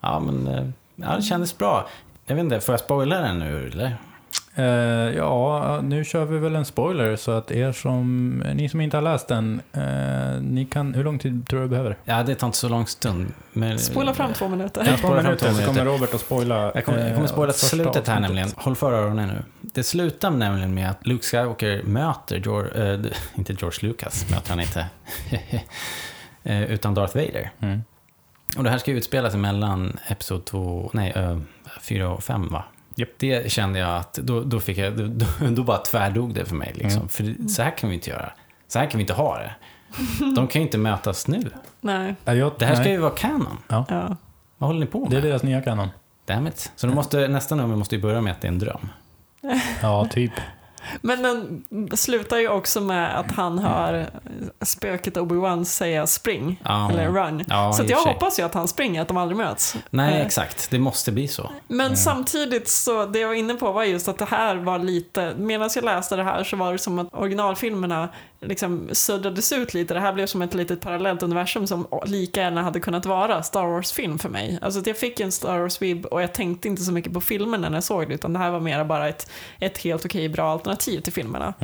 Ja, 0.00 0.20
men 0.20 0.48
eh, 0.48 0.64
ja, 0.96 1.16
det 1.16 1.22
kändes 1.22 1.58
bra. 1.58 1.88
Jag 2.26 2.34
vet 2.34 2.44
inte, 2.44 2.60
får 2.60 2.72
jag 2.72 2.80
spoila 2.80 3.20
den 3.20 3.38
nu 3.38 3.66
eller? 3.72 3.96
Eh, 4.58 4.64
ja, 5.16 5.80
nu 5.82 6.04
kör 6.04 6.24
vi 6.24 6.38
väl 6.38 6.56
en 6.56 6.64
spoiler 6.64 7.16
så 7.16 7.30
att 7.30 7.50
er 7.50 7.72
som, 7.72 8.38
ni 8.54 8.68
som 8.68 8.80
inte 8.80 8.96
har 8.96 9.02
läst 9.02 9.28
den, 9.28 9.60
eh, 9.72 10.40
ni 10.42 10.64
kan, 10.64 10.94
hur 10.94 11.04
lång 11.04 11.18
tid 11.18 11.48
tror 11.48 11.60
du 11.60 11.66
du 11.66 11.70
behöver? 11.70 11.96
Ja, 12.04 12.22
det 12.22 12.34
tar 12.34 12.46
inte 12.46 12.58
så 12.58 12.68
lång 12.68 12.86
stund. 12.86 13.32
Men, 13.52 13.78
Spola 13.78 14.14
fram 14.14 14.32
två 14.32 14.48
minuter. 14.48 14.82
Ja. 14.86 14.90
Två 14.90 14.96
spola 14.96 15.14
fram 15.14 15.24
minuter 15.24 15.46
två 15.46 15.52
så 15.54 15.60
minuter. 15.60 15.80
kommer 15.80 15.92
Robert 15.92 16.14
att 16.14 16.20
spoila. 16.20 16.70
Jag 16.74 16.84
kommer, 16.84 17.06
jag 17.06 17.14
kommer 17.14 17.28
spoila 17.28 17.52
slutet 17.52 17.86
här 17.86 18.00
avsnittet. 18.00 18.20
nämligen. 18.20 18.48
Håll 18.56 18.76
för 18.76 18.92
öronen 18.92 19.28
nu. 19.28 19.42
Det 19.76 19.82
slutar 19.82 20.30
nämligen 20.30 20.74
med 20.74 20.90
att 20.90 21.06
Luke 21.06 21.24
Skywalker 21.24 21.82
möter 21.82 22.36
George, 22.36 22.94
eh, 22.94 23.00
inte 23.34 23.52
George 23.52 23.88
Lucas, 23.88 24.30
möter 24.30 24.50
han 24.50 24.60
inte. 24.60 24.86
eh, 26.42 26.62
utan 26.62 26.94
Darth 26.94 27.16
Vader. 27.16 27.50
Mm. 27.60 27.82
Och 28.56 28.64
det 28.64 28.70
här 28.70 28.78
ska 28.78 28.90
utspela 28.90 29.30
sig 29.30 29.40
mellan 29.40 29.98
Episod 30.08 30.44
2, 30.44 30.90
nej, 30.94 31.12
eh, 31.16 31.38
4 31.80 32.08
och 32.08 32.24
5 32.24 32.48
va? 32.52 32.64
Japp. 32.94 33.08
Det 33.18 33.52
kände 33.52 33.78
jag 33.78 33.96
att, 33.96 34.14
då, 34.14 34.40
då 34.40 34.60
fick 34.60 34.78
jag, 34.78 34.98
då, 34.98 35.26
då, 35.50 35.62
bara 35.62 35.78
tvärdog 35.78 36.34
det 36.34 36.44
för 36.44 36.56
mig 36.56 36.72
liksom. 36.74 37.00
Mm. 37.00 37.08
För 37.08 37.48
så 37.48 37.62
här 37.62 37.70
kan 37.70 37.90
vi 37.90 37.94
inte 37.94 38.10
göra. 38.10 38.32
Så 38.68 38.78
här 38.78 38.90
kan 38.90 38.98
vi 38.98 39.02
inte 39.02 39.14
ha 39.14 39.38
det. 39.38 39.54
De 40.36 40.48
kan 40.48 40.62
ju 40.62 40.66
inte 40.66 40.78
mötas 40.78 41.28
nu. 41.28 41.50
Nej, 41.80 42.14
Det 42.24 42.66
här 42.66 42.74
ska 42.74 42.90
ju 42.90 42.98
vara 42.98 43.10
kanon. 43.10 43.58
ja. 43.68 44.16
Vad 44.58 44.68
håller 44.68 44.80
ni 44.80 44.86
på 44.86 45.00
med? 45.00 45.10
Det 45.10 45.16
är 45.16 45.22
deras 45.22 45.42
nya 45.42 45.62
kanon. 45.62 45.88
Damn 46.24 46.46
it. 46.46 46.72
Så 46.76 46.86
då 46.86 46.94
måste, 46.94 47.28
nästa 47.28 47.54
nummer 47.54 47.76
måste 47.76 47.96
ju 47.96 48.02
börja 48.02 48.20
med 48.20 48.32
att 48.32 48.40
det 48.40 48.48
är 48.48 48.52
en 48.52 48.58
dröm. 48.58 48.88
Ja, 49.82 50.06
typ. 50.10 50.32
Men 51.00 51.22
den 51.22 51.64
slutar 51.96 52.36
ju 52.38 52.48
också 52.48 52.80
med 52.80 53.18
att 53.18 53.32
han 53.32 53.58
hör 53.58 54.06
spöket 54.62 55.16
Obi-Wan 55.16 55.64
säga 55.64 56.06
spring, 56.06 56.60
Ja. 56.64 56.90
eller 56.90 57.08
run. 57.08 57.44
Ja, 57.48 57.72
så 57.72 57.84
jag 57.88 57.98
hoppas 57.98 58.38
ju 58.38 58.42
att 58.42 58.54
han 58.54 58.68
springer, 58.68 59.02
att 59.02 59.08
de 59.08 59.16
aldrig 59.16 59.36
möts. 59.36 59.76
Nej, 59.90 60.14
Eh, 60.20 60.26
exakt. 60.26 60.70
Det 60.70 60.78
måste 60.78 61.12
bli 61.12 61.28
så. 61.28 61.50
Men 61.68 61.96
samtidigt 61.96 62.68
så, 62.68 63.06
det 63.06 63.18
jag 63.18 63.28
var 63.28 63.34
inne 63.34 63.54
på 63.54 63.72
var 63.72 63.84
just 63.84 64.08
att 64.08 64.18
det 64.18 64.24
här 64.24 64.56
var 64.56 64.78
lite, 64.78 65.34
medan 65.36 65.70
jag 65.74 65.84
läste 65.84 66.16
det 66.16 66.24
här 66.24 66.44
så 66.44 66.56
var 66.56 66.72
det 66.72 66.78
som 66.78 66.98
att 66.98 67.08
originalfilmerna 67.14 68.08
liksom 68.40 68.88
suddades 68.92 69.52
ut 69.52 69.74
lite. 69.74 69.94
Det 69.94 70.00
här 70.00 70.12
blev 70.12 70.26
som 70.26 70.42
ett 70.42 70.54
litet 70.54 70.80
parallellt 70.80 71.22
universum 71.22 71.66
som 71.66 71.86
lika 72.06 72.40
gärna 72.40 72.62
hade 72.62 72.80
kunnat 72.80 73.06
vara 73.06 73.42
Star 73.42 73.66
Wars-film 73.66 74.18
för 74.18 74.28
mig. 74.28 74.58
Alltså 74.62 74.80
att 74.80 74.86
jag 74.86 74.96
fick 74.96 75.20
en 75.20 75.32
Star 75.32 75.58
Wars-vib 75.58 76.04
och 76.04 76.22
jag 76.22 76.32
tänkte 76.34 76.68
inte 76.68 76.82
så 76.82 76.92
mycket 76.92 77.12
på 77.12 77.20
filmerna 77.20 77.68
när 77.68 77.76
jag 77.76 77.84
såg 77.84 78.08
det, 78.08 78.14
utan 78.14 78.32
det 78.32 78.38
här 78.38 78.50
var 78.50 78.60
mer 78.60 78.84
bara 78.84 79.08
ett, 79.08 79.30
ett 79.60 79.78
helt 79.78 80.04
okej 80.04 80.28
bra 80.28 80.52
alternativ 80.52 81.00
till 81.00 81.12
filmerna. 81.12 81.54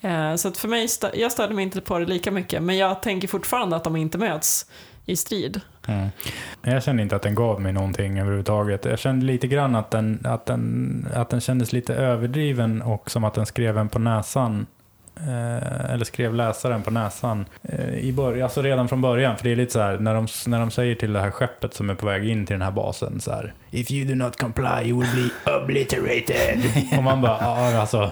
Eh, 0.00 0.34
Så 0.34 0.52
för 0.52 0.68
mig, 0.68 0.88
jag 1.14 1.32
störde 1.32 1.54
mig 1.54 1.64
inte 1.64 1.80
på 1.80 1.98
det 1.98 2.06
lika 2.06 2.30
mycket, 2.30 2.62
men 2.62 2.76
jag 2.76 3.02
tänker 3.02 3.28
fortfarande 3.28 3.76
att 3.76 3.84
de 3.84 3.96
inte 3.96 4.18
möts 4.18 4.66
i 5.06 5.16
strid. 5.16 5.60
Mm. 5.86 6.08
Jag 6.62 6.82
kände 6.82 7.02
inte 7.02 7.16
att 7.16 7.22
den 7.22 7.34
gav 7.34 7.60
mig 7.60 7.72
någonting 7.72 8.18
överhuvudtaget. 8.18 8.84
Jag 8.84 8.98
kände 8.98 9.26
lite 9.26 9.46
grann 9.46 9.74
att 9.74 9.90
den, 9.90 10.20
att 10.24 10.46
den, 10.46 11.08
att 11.14 11.30
den 11.30 11.40
kändes 11.40 11.72
lite 11.72 11.94
överdriven 11.94 12.82
och 12.82 13.10
som 13.10 13.24
att 13.24 13.34
den 13.34 13.46
skrev 13.46 13.78
en 13.78 13.88
på 13.88 13.98
näsan 13.98 14.66
eh, 15.26 15.90
eller 15.94 16.04
skrev 16.04 16.34
läsaren 16.34 16.82
på 16.82 16.90
näsan 16.90 17.46
eh, 17.62 17.94
i 17.98 18.12
början, 18.12 18.42
alltså 18.44 18.62
redan 18.62 18.88
från 18.88 19.00
början. 19.00 19.36
För 19.36 19.44
det 19.44 19.52
är 19.52 19.56
lite 19.56 19.72
så 19.72 19.80
här, 19.80 19.98
när 19.98 20.14
de, 20.14 20.26
när 20.46 20.60
de 20.60 20.70
säger 20.70 20.94
till 20.94 21.12
det 21.12 21.20
här 21.20 21.30
skeppet 21.30 21.74
som 21.74 21.90
är 21.90 21.94
på 21.94 22.06
väg 22.06 22.28
in 22.28 22.46
till 22.46 22.54
den 22.54 22.62
här 22.62 22.70
basen 22.70 23.20
så 23.20 23.30
här. 23.30 23.54
If 23.70 23.90
you 23.90 24.08
do 24.08 24.14
not 24.24 24.36
comply 24.36 24.82
you 24.84 25.00
will 25.00 25.30
be 25.44 25.52
obliterated. 25.62 26.58
Och 26.96 27.02
man 27.02 27.20
bara, 27.20 27.36
ja 27.40 27.80
alltså. 27.80 28.10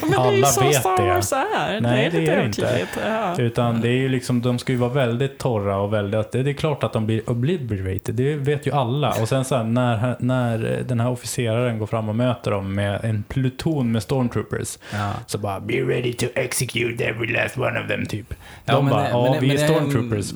Men 0.00 0.10
det 0.10 0.16
är 0.16 0.32
ju 0.32 0.36
Alla 0.38 0.46
så 0.46 0.60
vet 0.60 0.74
Star 0.74 0.96
det. 0.96 1.14
Wars 1.14 1.32
är. 1.32 1.80
Nej, 1.80 2.10
det 2.12 2.18
är 2.18 2.20
det 2.20 2.32
är 2.32 2.36
det 2.40 2.46
inte. 2.46 2.86
Ja. 3.06 3.34
Utan 3.38 3.80
det 3.80 3.88
är 3.88 3.92
ju 3.92 4.08
liksom, 4.08 4.42
de 4.42 4.58
ska 4.58 4.72
ju 4.72 4.78
vara 4.78 4.90
väldigt 4.92 5.38
torra 5.38 5.76
och 5.76 5.92
väldigt, 5.92 6.32
det 6.32 6.40
är 6.40 6.52
klart 6.52 6.84
att 6.84 6.92
de 6.92 7.06
blir 7.06 7.30
obliterated, 7.30 8.14
det 8.14 8.34
vet 8.34 8.66
ju 8.66 8.72
alla. 8.72 9.14
Och 9.20 9.28
sen 9.28 9.44
så 9.44 9.56
här, 9.56 9.64
när, 9.64 10.16
när 10.18 10.82
den 10.88 11.00
här 11.00 11.10
officeraren 11.10 11.78
går 11.78 11.86
fram 11.86 12.08
och 12.08 12.14
möter 12.16 12.50
dem 12.50 12.74
med 12.74 13.00
en 13.04 13.24
pluton 13.28 13.92
med 13.92 14.02
stormtroopers, 14.02 14.78
Ja. 14.92 15.10
så 15.26 15.38
bara 15.38 15.60
“Be 15.60 15.74
ready 15.74 16.12
to 16.12 16.26
execute 16.46 17.04
every 17.04 17.32
last 17.32 17.58
one 17.58 17.80
of 17.80 17.88
them” 17.88 18.06
typ. 18.06 18.34
Ja, 18.64 18.74
de 18.74 18.84
men 18.84 18.94
bara 18.94 19.10
“Ja, 19.10 19.32
men 19.32 19.40
vi 19.40 19.56
är 19.56 19.58
men 19.58 19.90
stormtroopers”. 19.90 20.32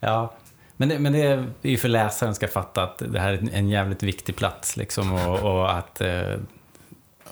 Ja. 0.00 0.34
Men 0.76 0.88
det, 0.88 0.98
men 0.98 1.12
det 1.12 1.22
är 1.22 1.44
ju 1.62 1.76
för 1.76 1.88
läsaren 1.88 2.34
ska 2.34 2.48
fatta 2.48 2.82
att 2.82 3.02
det 3.12 3.20
här 3.20 3.32
är 3.32 3.48
en 3.52 3.68
jävligt 3.68 4.02
viktig 4.02 4.36
plats 4.36 4.76
liksom 4.76 5.12
och, 5.12 5.38
och 5.38 5.72
att 5.72 6.00
eh, 6.00 6.36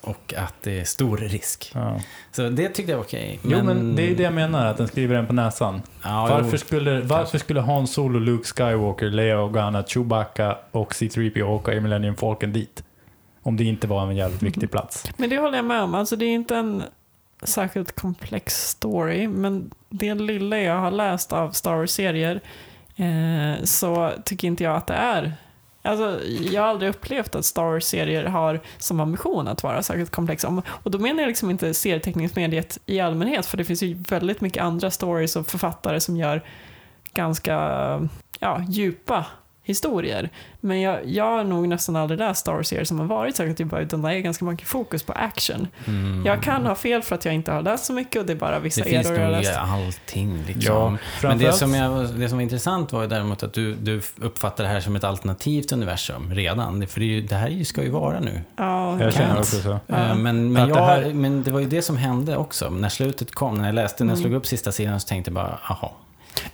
och 0.07 0.35
att 0.37 0.55
det 0.63 0.81
är 0.81 0.85
stor 0.85 1.17
risk. 1.17 1.73
ja. 1.75 2.01
Så 2.33 2.49
det 2.49 2.69
tyckte 2.69 2.93
jag 2.93 2.99
var 2.99 3.05
okej. 3.05 3.41
Jo, 3.43 3.63
men 3.63 3.97
det 3.97 4.11
är 4.11 4.15
det 4.15 4.23
jag 4.23 4.33
menar, 4.33 4.67
att 4.67 4.77
den 4.77 4.89
skriver 4.89 5.17
den 5.17 5.27
på 5.27 5.33
näsan. 5.33 5.83
Ja, 6.03 6.27
varför, 6.31 6.53
jo. 6.53 6.59
skulle, 6.59 7.01
varför 7.01 7.39
skulle 7.39 7.61
Han 7.61 7.87
Solo, 7.87 8.19
Luke 8.19 8.45
Skywalker, 8.45 9.11
Leia 9.11 9.41
Organa, 9.41 9.83
Chewbacca 9.83 10.59
och 10.71 10.95
C-3PO 10.95 11.43
åka 11.43 11.73
i 11.73 11.81
Millennium 11.81 12.17
Falcon 12.17 12.53
dit? 12.53 12.84
Om 13.47 13.57
det 13.57 13.65
inte 13.65 13.87
var 13.87 14.03
en 14.03 14.17
jävligt 14.17 14.43
viktig 14.43 14.71
plats. 14.71 15.05
Men 15.17 15.31
det 15.31 15.39
håller 15.39 15.57
jag 15.59 15.65
med 15.65 15.83
om. 15.83 15.95
Alltså 15.95 16.17
det 16.17 16.25
är 16.25 16.35
inte 16.35 16.57
en 16.57 16.83
särskilt 17.43 17.95
komplex 18.01 18.69
story, 18.69 19.29
men 19.29 19.71
det 19.89 20.15
lilla 20.15 20.59
jag 20.59 20.77
har 20.79 20.91
läst 20.91 21.33
av 21.33 21.51
Star 21.51 21.77
Wars-serier 21.77 22.41
eh, 22.97 23.65
så 23.65 24.13
tycker 24.25 24.49
inte 24.49 24.65
jag 24.65 24.77
att 24.77 24.87
det 24.87 24.95
är 24.95 25.33
Alltså, 25.87 26.21
jag 26.53 26.63
har 26.63 26.69
aldrig 26.69 26.91
upplevt 26.91 27.35
att 27.35 27.45
Star 27.45 27.63
Wars-serier 27.65 28.25
har 28.25 28.61
som 28.79 29.01
ambition 29.01 29.49
att 29.49 29.63
vara 29.63 29.83
särskilt 29.83 30.11
komplexa. 30.11 30.49
Om- 30.49 30.63
Och 30.69 30.91
då 30.91 30.99
menar 30.99 31.21
jag 31.21 31.29
liksom 31.29 31.51
inte 31.51 31.75
serieteckningsmediet 31.75 32.79
i 32.87 33.01
allmänhet, 33.01 33.47
för 33.47 33.57
det 33.57 33.65
finns 33.65 33.83
ju 33.83 33.95
väldigt 34.09 34.41
mycket 34.41 34.63
andra 34.63 34.91
stories 34.91 35.37
och 35.37 35.47
författare 35.47 36.01
som 36.01 36.17
gör 36.17 36.43
ganska 37.13 37.55
ja, 38.39 38.63
djupa 38.69 39.27
historier. 39.67 40.31
Men 40.61 40.81
jag, 40.81 40.99
jag 41.07 41.25
har 41.25 41.45
nog 41.45 41.69
nästan 41.69 41.97
aldrig 41.97 42.19
läst 42.21 42.41
Star 42.41 42.53
Wars-serier 42.53 42.85
som 42.85 42.99
har 42.99 43.07
varit 43.07 43.37
särskilt 43.37 43.61
djupa, 43.61 43.81
utan 43.81 44.03
det 44.03 44.09
är 44.15 44.19
ganska 44.19 44.45
mycket 44.45 44.69
fokus 44.69 45.03
på 45.03 45.13
action. 45.13 45.69
Mm. 45.87 46.23
Jag 46.27 46.43
kan 46.43 46.67
ha 46.67 46.75
fel 46.75 47.03
för 47.03 47.15
att 47.15 47.25
jag 47.25 47.35
inte 47.35 47.53
har 47.53 47.63
läst 47.63 47.85
så 47.85 47.93
mycket 47.93 48.21
och 48.21 48.27
det 48.27 48.33
är 48.33 48.37
bara 48.37 48.59
vissa 48.59 48.85
Det 48.85 48.91
finns 48.91 49.07
eror 49.07 49.19
jag 49.19 49.25
har 49.27 49.33
nog 49.33 49.43
i 49.43 49.45
läst. 49.47 49.59
allting 49.59 50.43
liksom. 50.47 50.99
Ja, 51.23 51.29
Men 51.29 51.39
det 51.39 51.53
som, 51.53 51.75
jag, 51.75 52.09
det 52.15 52.29
som 52.29 52.39
var 52.39 52.43
intressant 52.43 52.93
var 52.93 53.03
ju 53.03 53.09
däremot 53.09 53.43
att 53.43 53.53
du, 53.53 53.75
du 53.75 54.01
uppfattar 54.21 54.65
det 54.65 54.71
här 54.71 54.81
som 54.81 54.97
ett 54.97 55.05
alternativt 55.05 55.73
universum 55.73 56.35
redan. 56.35 56.87
För 56.87 57.01
det, 57.01 57.07
är 57.07 57.09
ju, 57.09 57.21
det 57.21 57.35
här 57.37 57.65
ska 57.65 57.83
ju 57.83 57.91
vara 57.91 58.21
nu. 58.21 58.41
Ja, 58.57 59.01
Jag 59.01 59.13
känner 59.13 59.39
också 59.39 59.61
så. 59.61 59.79
Ja. 59.87 59.97
Eh, 59.97 60.15
Men, 60.17 60.53
men, 60.53 60.63
Att 60.63 60.69
det 60.69 60.75
jag, 60.79 60.87
här- 60.87 61.13
men 61.15 61.43
det 61.43 61.51
var 61.51 61.61
ju 61.61 61.67
det 61.67 61.83
som 61.83 61.97
hände 61.97 62.37
också. 62.37 62.71
När 62.71 62.89
slutet 62.89 63.35
kom, 63.35 63.55
när 63.59 63.67
jag 63.67 63.75
läste, 63.75 64.05
när 64.05 64.13
jag 64.13 64.19
slog 64.19 64.33
upp 64.35 64.47
sista 64.47 64.73
sidan 64.73 65.01
så 65.01 65.09
tänkte 65.09 65.29
jag 65.31 65.35
bara, 65.35 65.59
aha. 65.71 65.93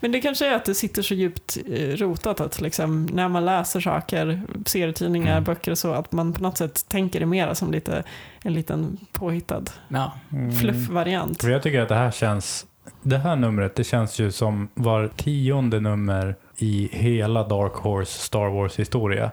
Men 0.00 0.12
det 0.12 0.20
kanske 0.20 0.46
är 0.46 0.54
att 0.56 0.64
det 0.64 0.74
sitter 0.74 1.02
så 1.02 1.14
djupt 1.14 1.58
eh, 1.72 1.78
rotat 1.96 2.40
att 2.40 2.60
liksom, 2.60 3.06
när 3.06 3.28
man 3.28 3.44
läser 3.44 3.80
saker, 3.80 4.42
serietidningar, 4.66 5.32
Mm. 5.32 5.44
böcker 5.44 5.70
och 5.70 5.78
så, 5.78 5.92
att 5.92 6.12
man 6.12 6.32
på 6.32 6.42
något 6.42 6.58
sätt 6.58 6.84
tänker 6.88 7.20
det 7.20 7.26
mera 7.26 7.54
som 7.54 7.72
lite, 7.72 8.02
en 8.42 8.52
liten 8.54 8.96
påhittad 9.12 9.62
Ja, 9.88 10.12
Mm. 10.32 10.52
fluffvariant. 10.52 11.40
För 11.42 11.50
jag 11.50 11.62
tycker 11.62 11.80
att 11.80 11.88
det 11.88 11.94
här 11.94 12.10
känns, 12.10 12.66
det 13.02 13.18
här 13.18 13.36
numret, 13.36 13.74
det 13.76 13.84
känns 13.84 14.18
ju 14.18 14.32
som 14.32 14.68
var 14.74 15.10
tionde 15.16 15.80
nummer 15.80 16.34
i 16.56 16.88
hela 16.92 17.48
Dark 17.48 17.72
Horse 17.72 18.18
Star 18.18 18.48
Wars 18.50 18.78
historia. 18.78 19.30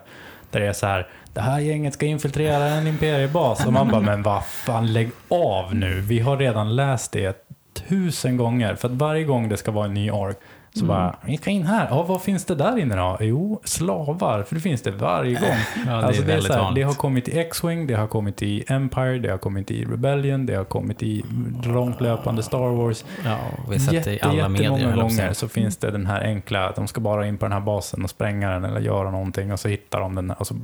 Där 0.50 0.60
det 0.60 0.66
är 0.66 0.72
så 0.72 0.86
här, 0.86 1.08
det 1.32 1.40
här 1.40 1.60
gänget 1.60 1.94
ska 1.94 2.06
infiltrera 2.06 2.64
en 2.64 2.86
imperiebas. 2.86 3.66
Och 3.66 3.72
man 3.72 3.88
bara, 3.88 4.00
men 4.00 4.22
vad 4.22 4.44
fan, 4.44 4.92
lägg 4.92 5.10
av 5.28 5.74
nu. 5.74 6.00
Vi 6.00 6.20
har 6.20 6.36
redan 6.36 6.76
läst 6.76 7.12
det 7.12 7.46
tusen 7.88 8.36
gånger. 8.36 8.74
För 8.74 8.88
att 8.88 8.94
varje 8.94 9.24
gång 9.24 9.48
det 9.48 9.56
ska 9.56 9.70
vara 9.70 9.86
en 9.86 9.94
ny 9.94 10.10
ark 10.10 10.36
så 10.72 10.84
Mm. 10.84 10.88
bara, 10.88 11.16
vi 11.26 11.36
ska 11.36 11.50
in 11.50 11.66
här. 11.66 11.86
Ja, 11.90 12.02
vad 12.02 12.22
finns 12.22 12.44
det 12.44 12.54
där 12.54 12.78
inne 12.78 12.96
då? 12.96 13.16
Jo, 13.20 13.60
slavar. 13.64 14.42
För 14.42 14.54
det 14.54 14.60
finns 14.60 14.82
det 14.82 14.90
varje 14.90 15.34
gång. 15.34 15.56
ja 15.86 15.90
det 15.92 16.06
alltså 16.06 16.22
är 16.22 16.26
det, 16.26 16.32
är 16.32 16.40
så 16.40 16.52
här, 16.52 16.74
det 16.74 16.82
har 16.82 16.94
kommit 16.94 17.28
i 17.28 17.38
X-Wing, 17.38 17.86
det 17.86 17.94
har 17.94 18.06
kommit 18.06 18.42
i 18.42 18.64
Empire, 18.68 19.18
det 19.18 19.28
har 19.30 19.38
kommit 19.38 19.70
i 19.70 19.84
Rebellion, 19.84 20.46
det 20.46 20.54
har 20.54 20.64
kommit 20.64 21.02
i 21.02 21.24
långt 21.64 22.00
löpande 22.00 22.42
Star 22.42 22.58
Wars. 22.76 23.04
Ja, 23.24 23.36
vi 23.68 23.74
har 23.74 23.78
sett 23.78 24.04
det 24.04 24.10
i 24.10 24.14
Jätte, 24.14 24.26
alla 24.28 24.48
medier. 24.48 24.70
jättemånga 24.72 24.96
gånger 25.02 25.32
så 25.32 25.48
finns 25.48 25.76
det 25.76 25.90
den 25.90 26.06
här 26.06 26.20
enkla, 26.24 26.68
att 26.68 26.76
de 26.76 26.86
ska 26.88 27.00
bara 27.00 27.26
in 27.26 27.38
på 27.38 27.44
den 27.44 27.52
här 27.52 27.60
basen 27.60 28.04
och 28.04 28.10
spränga 28.10 28.50
den 28.50 28.64
eller 28.64 28.80
göra 28.80 29.10
någonting 29.10 29.52
och 29.52 29.60
så 29.60 29.68
hittar 29.68 30.00
de 30.00 30.14
den. 30.14 30.30
Och 30.30 30.46
så, 30.46 30.54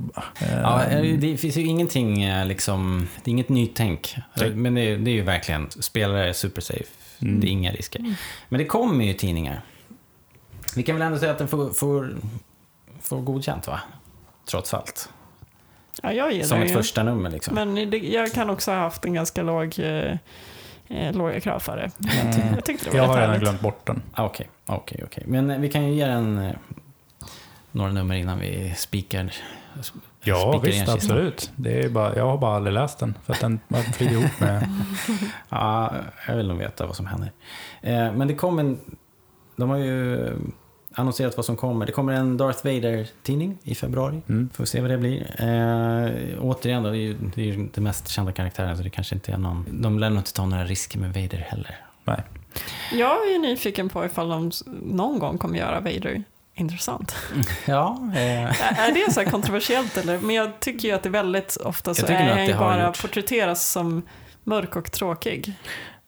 eh, 0.41 0.61
Ja, 0.63 0.81
det 1.19 1.37
finns 1.37 1.57
ju 1.57 1.63
ingenting 1.67 2.23
eh, 2.23 2.47
liksom, 2.47 3.09
det 3.25 3.31
är 3.31 3.33
inget 3.33 3.49
nytänk. 3.49 4.15
Men 4.55 4.75
det 4.75 4.81
är, 4.81 4.99
det 4.99 5.11
är 5.11 5.15
ju 5.15 5.23
verkligen, 5.23 5.71
spelare 5.71 6.29
är 6.29 6.33
super 6.33 6.61
safe. 6.63 6.85
Mm. 7.23 7.41
Det 7.41 7.47
är 7.47 7.51
inga 7.51 7.73
risker. 7.73 8.15
Men 8.49 8.59
det 8.59 8.65
kommer 8.65 9.05
ju 9.05 9.13
tidningar. 9.15 9.63
Vi 10.77 10.83
kan 10.83 10.95
väl 10.97 11.03
ändå 11.03 11.19
säga 11.19 11.33
att 11.33 11.39
den 11.39 11.49
får, 11.49 11.71
får, 11.71 12.17
får 13.01 13.21
godkänt 13.21 13.67
va? 13.67 13.81
Trots 14.47 14.75
allt. 14.75 15.09
Ja, 16.03 16.13
jag 16.13 16.33
gillar 16.33 16.47
Som 16.47 16.59
det 16.59 16.65
ett 16.65 16.71
ju. 16.71 16.75
första 16.75 17.03
nummer 17.03 17.31
liksom. 17.31 17.55
Men 17.55 17.91
det, 17.91 17.99
jag 17.99 18.33
kan 18.33 18.51
också 18.51 18.71
ha 18.71 18.79
haft 18.79 19.05
en 19.05 19.15
ganska 19.15 19.43
låg, 19.43 19.79
eh, 19.79 20.17
eh, 20.89 21.13
låga 21.15 21.41
krav 21.41 21.59
för 21.59 21.77
det. 21.77 21.91
Mm. 22.21 22.55
Jag 22.55 22.65
tyckte 22.65 22.85
det 22.85 22.91
var 22.91 22.99
jag 22.99 23.07
har 23.07 23.21
redan 23.21 23.41
glömt 23.41 23.61
bort 23.61 23.87
den. 23.87 24.03
Ah, 24.13 24.25
Okej, 24.27 24.49
okej, 24.67 25.01
okej. 25.05 25.25
Men 25.27 25.51
eh, 25.51 25.59
vi 25.59 25.69
kan 25.69 25.89
ju 25.89 25.95
ge 25.95 26.07
den 26.07 26.39
eh, 26.39 26.53
några 27.73 27.93
nummer 27.93 28.15
innan 28.15 28.39
vi 28.41 28.75
spikar. 28.77 29.33
Ja, 30.25 30.59
visst, 30.59 30.89
absolut. 30.89 31.53
Det 31.57 31.85
är 31.85 31.89
bara, 31.89 32.17
jag 32.17 32.27
har 32.27 32.39
bara 32.39 32.57
aldrig 32.57 32.75
läst 32.75 32.99
den, 32.99 33.15
för 33.25 33.33
att 33.33 33.41
den 33.41 33.61
flyger 33.93 34.13
ihop 34.13 34.41
med... 34.41 34.69
Ja, 35.49 35.93
jag 36.29 36.37
vill 36.37 36.49
nog 36.49 36.59
veta 36.59 36.87
vad 36.87 36.97
som 36.97 37.07
händer. 37.07 37.33
Eh, 37.83 38.13
men 38.13 38.29
det 38.29 38.35
kommer 38.35 38.63
en... 38.63 38.79
De 39.57 39.71
har 39.71 39.77
ju 39.77 40.31
annonserat 40.95 41.37
vad 41.37 41.47
som 41.47 41.57
kommer. 41.57 41.87
Det 41.87 41.93
kommer 41.93 42.13
en 42.13 42.37
Darth 42.37 42.67
Vader-tidning 42.67 43.59
i 43.63 43.75
februari. 43.75 44.23
Mm. 44.29 44.49
Får 44.53 44.65
se 44.65 44.81
vad 44.81 44.91
det 44.91 44.99
blir. 44.99 45.21
Eh, 45.39 46.39
återigen 46.41 46.83
då, 46.83 46.91
det 46.91 46.97
är 46.97 47.01
ju 47.01 47.17
det 47.35 47.41
är 47.41 47.45
ju 47.45 47.69
den 47.75 47.85
mest 47.85 48.09
kända 48.09 48.33
karaktären 48.33 48.77
så 48.77 48.83
det 48.83 48.91
kanske 48.91 49.15
inte 49.15 49.33
är 49.33 49.39
någon... 49.39 49.67
De 49.83 49.99
lär 49.99 50.11
nog 50.11 50.19
inte 50.19 50.33
ta 50.33 50.47
några 50.47 50.65
risker 50.65 50.99
med 50.99 51.09
Vader 51.09 51.47
heller. 51.49 51.81
Nej. 52.05 52.23
Jag 52.93 53.27
är 53.27 53.33
ju 53.33 53.39
nyfiken 53.39 53.89
på 53.89 54.05
ifall 54.05 54.29
de 54.29 54.51
någon 54.83 55.19
gång 55.19 55.39
kommer 55.39 55.59
göra 55.59 55.81
Vader 55.81 56.25
intressant. 56.55 57.15
Ja, 57.67 57.99
eh, 58.15 58.81
Är 58.81 58.95
det 58.95 59.13
så 59.13 59.21
här 59.21 59.31
kontroversiellt 59.31 59.97
eller? 59.97 60.19
Men 60.19 60.35
jag 60.35 60.61
tycker 60.61 60.89
ju 60.89 60.95
att 60.95 61.03
det 61.03 61.09
väldigt 61.11 61.57
ofta 61.57 61.95
så 61.95 62.07
är 62.07 62.15
han 62.53 62.59
bara 62.59 62.87
gjort. 62.87 63.03
porträtteras 63.03 63.71
som 63.71 64.03
mörk 64.45 64.77
och 64.77 64.93
tråkig. 64.93 65.53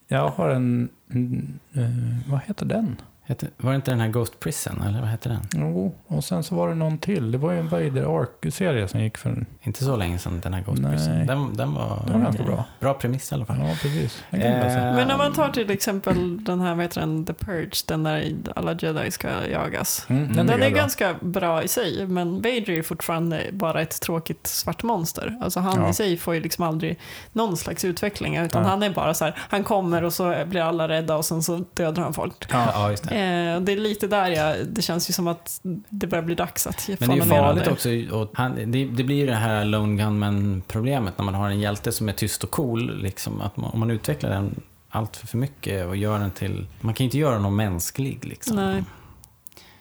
Jag 0.08 0.28
har 0.28 0.48
en... 0.48 0.88
en, 1.10 1.58
eh, 1.74 2.30
vad 2.30 2.40
heter 2.46 2.66
den? 2.66 2.96
Hette, 3.26 3.46
var 3.56 3.70
det 3.70 3.76
inte 3.76 3.90
den 3.90 4.00
här 4.00 4.08
Ghost 4.08 4.40
Prison, 4.40 4.82
eller 4.82 5.00
vad 5.00 5.08
hette 5.08 5.28
den? 5.28 5.40
Jo, 5.54 5.94
och 6.06 6.24
sen 6.24 6.42
så 6.44 6.54
var 6.54 6.68
det 6.68 6.74
någon 6.74 6.98
till. 6.98 7.32
Det 7.32 7.38
var 7.38 7.52
ju 7.52 7.58
en 7.58 7.68
Vader 7.68 8.20
Ark-serie 8.20 8.88
som 8.88 9.00
gick 9.00 9.18
för... 9.18 9.46
Inte 9.62 9.84
så 9.84 9.96
länge 9.96 10.18
sedan 10.18 10.40
den 10.40 10.54
här 10.54 10.62
Ghost 10.62 10.82
Nej. 10.82 10.92
Prison. 10.92 11.26
Den, 11.26 11.56
den 11.56 11.74
var... 11.74 12.02
Den 12.06 12.12
var 12.12 12.20
ganska 12.20 12.42
bra. 12.42 12.64
Bra 12.80 12.94
premiss 12.94 13.32
i 13.32 13.34
alla 13.34 13.46
fall. 13.46 13.56
Ja, 13.60 13.76
precis. 13.82 14.24
Läsa. 14.30 14.78
Eh, 14.88 14.94
Men 14.94 15.10
om 15.10 15.18
man 15.18 15.32
tar 15.32 15.48
till 15.48 15.70
exempel 15.70 16.44
den 16.44 16.60
här, 16.60 16.74
vad 16.74 16.84
heter 16.84 17.00
den, 17.00 17.24
The 17.26 17.32
Purge, 17.34 17.76
den 17.86 18.02
där 18.02 18.32
alla 18.56 18.72
jedi 18.72 19.10
ska 19.10 19.28
jagas. 19.52 20.06
Mm, 20.08 20.26
den 20.26 20.36
den 20.36 20.46
Den 20.46 20.62
är 20.62 20.70
bra. 20.70 20.78
ganska 20.78 21.14
bra 21.20 21.62
i 21.62 21.68
sig, 21.68 22.06
men 22.06 22.34
Vader 22.36 22.70
är 22.70 22.82
fortfarande 22.82 23.40
bara 23.52 23.80
ett 23.82 24.00
tråkigt 24.00 24.46
svart 24.46 24.82
monster. 24.82 25.38
Alltså 25.42 25.60
han 25.60 25.82
Ja. 25.82 25.90
i 25.90 25.92
sig 25.94 26.16
får 26.16 26.34
ju 26.34 26.40
liksom 26.40 26.64
aldrig 26.64 26.98
någon 27.32 27.56
slags 27.56 27.84
utveckling, 27.84 28.36
utan 28.36 28.62
Nej. 28.62 28.70
han 28.70 28.82
är 28.82 28.90
bara 28.90 29.14
så 29.14 29.24
här, 29.24 29.34
han 29.38 29.64
kommer 29.64 30.04
och 30.04 30.12
så 30.12 30.44
blir 30.46 30.60
alla 30.60 30.88
rädda 30.88 31.16
och 31.16 31.24
sen 31.24 31.42
så 31.42 31.64
dödar 31.74 32.02
han 32.02 32.14
folk. 32.14 32.46
Ja, 32.50 32.66
ja, 32.74 32.90
just 32.90 33.08
det. 33.08 33.15
Eh, 33.16 33.60
det 33.60 33.72
är 33.72 33.76
lite 33.76 34.06
där 34.06 34.28
jag, 34.30 34.66
det 34.66 34.82
känns 34.82 35.10
ju 35.10 35.12
som 35.12 35.28
att 35.28 35.60
det 35.88 36.06
börjar 36.06 36.22
bli 36.24 36.34
dags 36.34 36.66
att 36.66 36.88
Men 37.00 37.08
det 37.08 37.14
är 37.14 37.16
ju 37.16 37.22
farligt 37.22 37.66
också. 37.68 37.88
Och 38.12 38.30
han, 38.34 38.54
det, 38.72 38.84
det 38.84 39.04
blir 39.04 39.16
ju 39.16 39.26
det 39.26 39.34
här 39.34 39.64
Lone 39.64 40.02
Gunman-problemet 40.02 41.18
när 41.18 41.24
man 41.24 41.34
har 41.34 41.50
en 41.50 41.60
hjälte 41.60 41.92
som 41.92 42.08
är 42.08 42.12
tyst 42.12 42.44
och 42.44 42.50
cool. 42.50 43.02
Liksom, 43.02 43.40
att 43.40 43.56
man, 43.56 43.70
om 43.70 43.80
man 43.80 43.90
utvecklar 43.90 44.30
den 44.30 44.60
allt 44.88 45.16
för, 45.16 45.38
mycket 45.38 45.86
och 45.86 45.96
gör 45.96 46.18
den 46.18 46.30
till... 46.30 46.66
Man 46.80 46.94
kan 46.94 47.04
ju 47.04 47.08
inte 47.08 47.18
göra 47.18 47.38
någon 47.38 47.56
mänsklig 47.56 48.24
liksom. 48.24 48.56
Nej. 48.56 48.84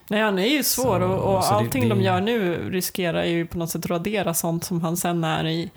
Nej, 0.07 0.21
han 0.21 0.39
är 0.39 0.47
ju 0.47 0.63
svår 0.63 0.99
Så- 0.99 1.05
och, 1.05 1.35
och 1.37 1.43
så 1.43 1.51
det- 1.51 1.57
allting 1.57 1.83
det- 1.83 1.89
de 1.89 2.01
gör 2.01 2.21
nu 2.21 2.69
riskerar 2.71 3.23
ju 3.23 3.45
på 3.47 3.57
något 3.57 3.69
sätt 3.69 3.85
radera 3.85 4.33
sånt 4.33 4.63
som 4.63 4.81
han 4.81 4.97
sen 4.97 5.23
är 5.23 5.47
i 5.47 5.71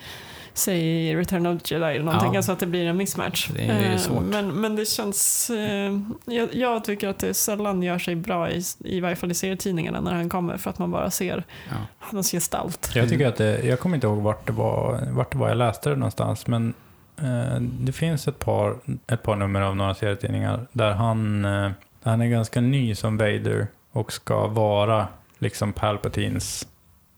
säg 0.58 0.80
i 1.08 1.16
Return 1.16 1.46
of 1.46 1.62
the 1.62 1.74
Jedi 1.74 1.84
eller 1.86 2.04
någonting, 2.04 2.32
Ja. 2.32 2.36
alltså 2.38 2.52
att 2.52 2.58
det 2.58 2.66
blir 2.66 2.86
en 2.86 2.96
mismatch. 2.96 3.48
Det 3.56 3.62
är 3.62 3.92
Eh, 3.92 3.96
svårt. 3.98 4.22
Men, 4.24 4.48
men 4.60 4.76
det 4.76 4.84
känns, 4.88 5.50
eh, 5.50 5.98
jag, 6.24 6.54
jag 6.54 6.84
tycker 6.84 7.08
att 7.08 7.18
det 7.18 7.34
sällan 7.34 7.82
gör 7.82 7.98
sig 7.98 8.16
bra 8.16 8.50
i, 8.50 8.62
i 8.78 9.00
varje 9.00 9.16
fall 9.16 9.30
i 9.30 9.34
serietidningarna 9.34 10.00
när 10.00 10.14
han 10.14 10.28
kommer 10.28 10.56
för 10.56 10.70
att 10.70 10.78
man 10.78 10.90
bara 10.90 11.10
ser 11.10 11.44
Ja. 11.70 11.74
hans 11.98 12.30
gestalt. 12.30 12.90
Jag 12.94 13.08
tycker 13.08 13.26
att 13.28 13.36
det, 13.36 13.64
jag 13.64 13.80
kommer 13.80 13.96
inte 13.96 14.06
ihåg 14.06 14.18
vart 14.22 14.46
det 14.46 14.52
var, 14.52 15.00
vart 15.10 15.32
det 15.32 15.38
var 15.38 15.48
jag 15.48 15.58
läste 15.58 15.90
det 15.90 15.96
någonstans, 15.96 16.46
men 16.46 16.74
eh, 17.16 17.60
det 17.60 17.92
finns 17.92 18.28
ett 18.28 18.38
par, 18.38 18.76
ett 19.06 19.22
par 19.22 19.36
nummer 19.36 19.60
av 19.60 19.76
några 19.76 19.94
serietidningar 19.94 20.66
där 20.72 20.90
han, 20.92 21.44
eh, 21.44 21.70
han 22.02 22.20
är 22.20 22.26
ganska 22.26 22.60
ny 22.60 22.94
som 22.94 23.16
Vader 23.16 23.66
och 23.92 24.12
ska 24.12 24.46
vara 24.46 25.08
liksom 25.38 25.72
Palpatines 25.72 26.66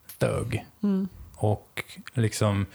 stög. 0.07 0.65
Mm. 0.83 1.09
Och 1.37 1.85
liksom 2.15 2.67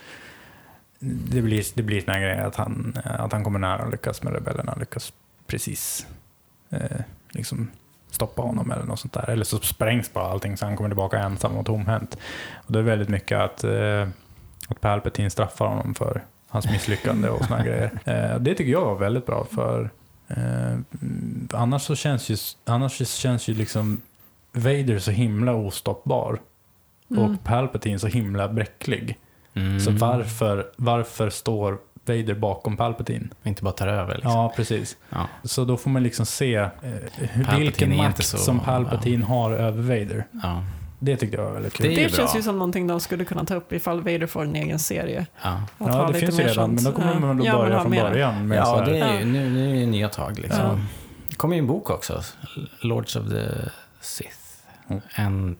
det 1.00 1.42
blir, 1.42 1.64
det 1.76 1.84
blir 1.84 2.02
såna 2.02 2.20
grejer 2.20 2.46
att 2.46 2.56
han, 2.56 2.94
att 3.04 3.32
han 3.32 3.44
kommer 3.44 3.60
nära 3.60 3.84
att 3.84 3.92
lyckas 3.92 4.24
med 4.24 4.34
rebellerna, 4.34 4.76
lyckas 4.80 5.14
precis 5.48 6.08
eh, 6.70 7.00
liksom 7.30 7.72
stoppa 8.12 8.42
honom 8.42 8.72
eller 8.72 8.84
något 8.84 9.00
sånt 9.00 9.14
där. 9.14 9.30
Eller 9.30 9.46
så 9.46 9.60
sprängs 9.60 10.14
bara 10.14 10.28
allting 10.28 10.58
så 10.58 10.66
han 10.66 10.76
kommer 10.78 10.90
tillbaka 10.90 11.20
ensam 11.20 11.58
och 11.58 11.66
tomhänt. 11.66 12.18
Och 12.56 12.72
det 12.74 12.80
är 12.80 12.84
väldigt 12.84 13.10
mycket 13.10 13.40
att, 13.40 13.64
eh, 13.64 14.08
att 14.68 14.82
Palpatine 14.82 15.30
straffar 15.30 15.68
honom 15.68 15.96
för 15.96 16.24
hans 16.48 16.70
misslyckande 16.72 17.30
och 17.30 17.46
såna 17.46 17.64
grejer. 17.64 17.92
Eh, 18.06 18.40
det 18.40 18.56
tycker 18.56 18.72
jag 18.72 18.86
var 18.86 18.96
väldigt 18.96 19.26
bra 19.26 19.48
för 19.52 19.90
eh, 20.28 20.78
annars 21.54 21.82
så 21.82 21.96
känns 21.96 22.30
ju, 22.30 22.38
annars 22.66 22.98
så 22.98 23.06
känns 23.06 23.48
ju 23.48 23.54
liksom 23.54 24.02
Vader 24.52 25.00
så 25.00 25.12
himla 25.12 25.54
ostoppbar 25.54 26.40
Mm. 27.12 27.24
och 27.24 27.44
Palpatine 27.44 28.00
så 28.00 28.08
himla 28.08 28.48
bräcklig. 28.50 29.20
Mm. 29.56 29.80
Så 29.80 29.92
varför, 29.92 30.66
varför 30.78 31.30
står 31.30 31.78
Vader 32.06 32.34
bakom 32.34 32.78
Palpatine? 32.78 33.28
Inte 33.44 33.64
bara 33.64 33.74
tar 33.74 33.88
över 33.88 34.14
liksom. 34.16 34.32
Ja, 34.32 34.54
precis. 34.56 34.98
Ja. 35.10 35.28
Så 35.44 35.66
då 35.66 35.78
får 35.78 35.90
man 35.90 36.04
liksom 36.04 36.26
se 36.26 36.56
eh, 36.56 37.58
vilken 37.60 37.98
makt 37.98 38.24
så- 38.26 38.38
som 38.38 38.60
Palpatine 38.60 39.24
har 39.26 39.52
över 39.52 39.82
Vader. 39.82 40.26
Ja. 40.44 40.64
Det 41.00 41.16
tyckte 41.18 41.38
jag 41.38 41.44
var 41.44 41.52
väldigt 41.52 41.74
kul. 41.74 41.96
Det 41.96 42.04
Det, 42.04 42.16
känns 42.16 42.36
ju 42.36 42.42
som 42.42 42.56
någonting 42.58 42.88
de 42.88 43.00
skulle 43.00 43.26
kunna 43.26 43.46
ta 43.46 43.56
upp 43.56 43.74
ifall 43.74 43.98
Vader 44.02 44.28
får 44.28 44.44
en 44.44 44.56
egen 44.56 44.80
serie. 44.80 45.26
Ja. 45.44 45.62
Ja, 45.78 46.10
det 46.14 46.20
finns 46.20 46.40
ju 46.40 46.44
redan, 46.44 46.72
men 46.76 46.84
då 46.84 46.92
kommer 46.92 47.14
Ja. 47.14 47.20
man 47.20 47.42
Ja, 47.44 47.54
men 47.54 47.62
börja 47.62 47.76
ha 47.76 47.82
från 47.82 47.92
mer. 47.92 48.10
början. 48.10 48.48
Med 48.48 48.58
Ja, 48.58 48.82
det 48.86 49.00
är 49.00 49.14
ju, 49.14 49.20
Ja. 49.20 49.26
nu, 49.26 49.50
nu 49.50 49.72
är 49.78 49.80
det 49.80 49.86
nya 49.86 50.10
tag 50.10 50.40
liksom. 50.40 50.62
Ja. 50.62 50.80
Det 51.30 51.36
kommer 51.36 51.56
ju 51.56 51.60
en 51.60 51.68
bok 51.68 51.90
också, 51.90 52.22
Lords 52.82 53.16
of 53.16 53.30
the 53.30 53.46
Sith. 54.02 54.38
Mm. 54.90 55.02
En 55.16 55.56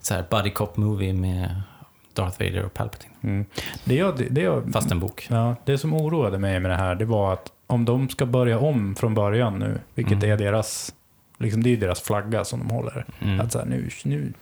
så 0.00 0.14
här 0.14 0.24
buddy 0.30 0.50
cop 0.50 0.76
movie 0.76 1.12
med 1.12 1.62
Darth 2.22 2.38
Vader 2.38 2.64
och 2.64 2.74
Palpatine. 2.74 3.12
Mm. 3.22 3.44
Det, 3.84 3.94
jag, 3.94 4.26
det, 4.30 4.40
jag, 4.40 4.72
Fast 4.72 4.90
en 4.90 5.00
bok. 5.00 5.26
ja, 5.30 5.56
det 5.64 5.78
som 5.78 5.94
oroade 5.94 6.38
mig 6.38 6.60
med 6.60 6.70
det 6.70 6.76
här, 6.76 6.94
det 6.94 7.04
var 7.04 7.32
att 7.32 7.52
om 7.66 7.84
de 7.84 8.08
ska 8.08 8.26
börja 8.26 8.58
om 8.58 8.94
från 8.94 9.14
början 9.14 9.58
nu, 9.58 9.78
vilket 9.94 10.12
Mm. 10.22 10.30
är 10.30 10.36
deras, 10.36 10.94
liksom 11.38 11.62
det 11.62 11.70
är 11.72 11.76
deras 11.76 12.00
flagga 12.00 12.44
som 12.44 12.58
de 12.60 12.70
håller. 12.74 13.04
Mm. 13.20 13.40
Att 13.40 13.52
så 13.52 13.58
här, 13.58 13.66
nu, 13.66 13.88
nu. 14.04 14.32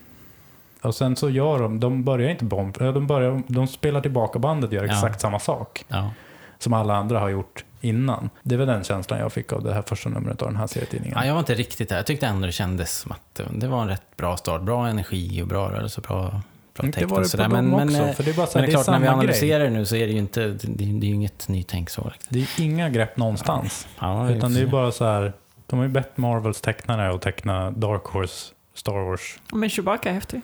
Och 0.83 0.95
sen 0.95 1.17
så 1.17 1.31
gör 1.31 1.59
de, 1.59 1.81
de 1.81 2.05
börjar 2.05 2.31
inte 2.31 2.47
ja, 2.85 2.93
de, 2.93 3.07
börjar, 3.07 3.43
de 3.47 3.67
spelar 3.67 4.01
tillbaka 4.01 4.39
bandet 4.39 4.69
och 4.69 4.75
gör 4.75 4.85
Ja. 4.85 4.93
exakt 4.93 5.21
samma 5.21 5.39
sak. 5.39 5.85
Ja. 5.89 6.11
Som 6.59 6.73
alla 6.73 6.97
andra 6.97 7.19
har 7.21 7.29
gjort 7.29 7.65
innan. 7.81 8.31
Det 8.43 8.57
var 8.57 8.67
den 8.67 8.85
känslan 8.85 9.19
jag 9.21 9.33
fick 9.33 9.53
av 9.53 9.63
det 9.63 9.75
här 9.75 9.83
första 9.83 10.09
numret 10.09 10.43
av 10.43 10.49
den 10.49 10.57
här 10.57 10.67
serietidningen. 10.67 11.19
Ja, 11.21 11.27
jag 11.27 11.33
var 11.35 11.39
inte 11.41 11.55
riktigt 11.55 11.89
där. 11.89 11.97
Jag 11.97 12.07
tyckte 12.07 12.27
ändå 12.27 12.47
det 12.47 12.53
kändes 12.53 12.99
som 12.99 13.13
att 13.13 13.35
det- 13.35 13.45
det 13.55 13.69
var 13.69 13.83
en 13.83 13.89
rätt 13.89 14.17
bra 14.17 14.37
start. 14.37 14.63
Bra 14.63 14.89
energi 14.89 15.43
och 15.43 15.47
bra 15.49 15.71
rörelse, 15.71 16.01
bra, 16.01 16.41
text 16.83 17.11
var 17.11 17.19
det 17.19 17.23
på 17.23 17.29
sådär. 17.29 17.45
dem 17.49 17.53
Men, 17.71 17.75
också. 17.75 17.87
men, 17.99 18.09
eh, 18.09 18.15
för 18.15 18.23
det 18.25 18.31
är 18.31 18.35
bara 18.35 18.47
så 18.47 18.59
men 18.59 18.65
här, 18.65 18.67
det 18.67 18.73
är 18.73 18.77
det 18.77 18.81
är 18.81 18.85
klart, 18.85 18.87
när 18.87 18.99
vi 19.01 19.07
samma 19.07 19.23
grej. 19.23 19.31
analyserar 19.31 19.65
det 19.65 19.71
nu 19.71 19.87
så 19.87 19.97
är 19.97 20.07
det 20.07 20.13
ju 20.13 20.19
inte, 20.19 20.47
det, 20.47 20.57
det 20.75 20.85
är 20.85 21.09
ju 21.09 21.15
inget 21.15 21.49
nytänk 21.49 21.91
så. 21.91 22.03
riktigt. 22.03 22.29
Det 22.31 22.63
är 22.63 22.65
inga 22.67 22.89
grepp 22.89 23.17
någonstans. 23.17 23.89
Ja, 23.99 24.31
Utan 24.31 24.55
det 24.55 24.61
är 24.61 24.67
bara 24.67 24.93
så 24.93 25.05
här, 25.05 25.33
de 25.67 25.79
har 25.79 25.87
ju 25.87 25.93
bett 25.93 26.17
Marvels 26.17 26.61
tecknare 26.61 27.15
att 27.15 27.23
teckna 27.23 27.71
Dark 27.71 28.05
Horse 28.05 28.53
Star 28.75 28.93
Wars. 29.11 29.39
Men 29.53 29.71
Chewbacca 29.71 30.09
är 30.09 30.15
häftig. 30.15 30.41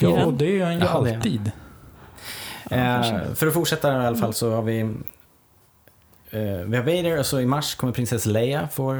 Ja, 0.00 0.24
och 0.24 0.34
det 0.34 0.60
är 0.60 0.64
han 0.64 0.74
ju 0.74 0.80
han. 0.80 1.06
alltid. 1.06 1.52
Eh, 2.70 3.34
för 3.34 3.46
att 3.46 3.54
fortsätta 3.54 4.02
i 4.02 4.06
alla 4.06 4.16
fall 4.16 4.34
så 4.34 4.54
har 4.54 4.62
vi, 4.62 4.80
eh, 4.80 6.40
vi 6.66 6.76
har 6.76 6.82
Vader 6.82 7.18
och 7.18 7.26
så 7.26 7.40
i 7.40 7.46
mars 7.46 7.74
kommer 7.74 7.92
prinsessa 7.92 8.30
Leia 8.30 8.68
få 8.68 8.92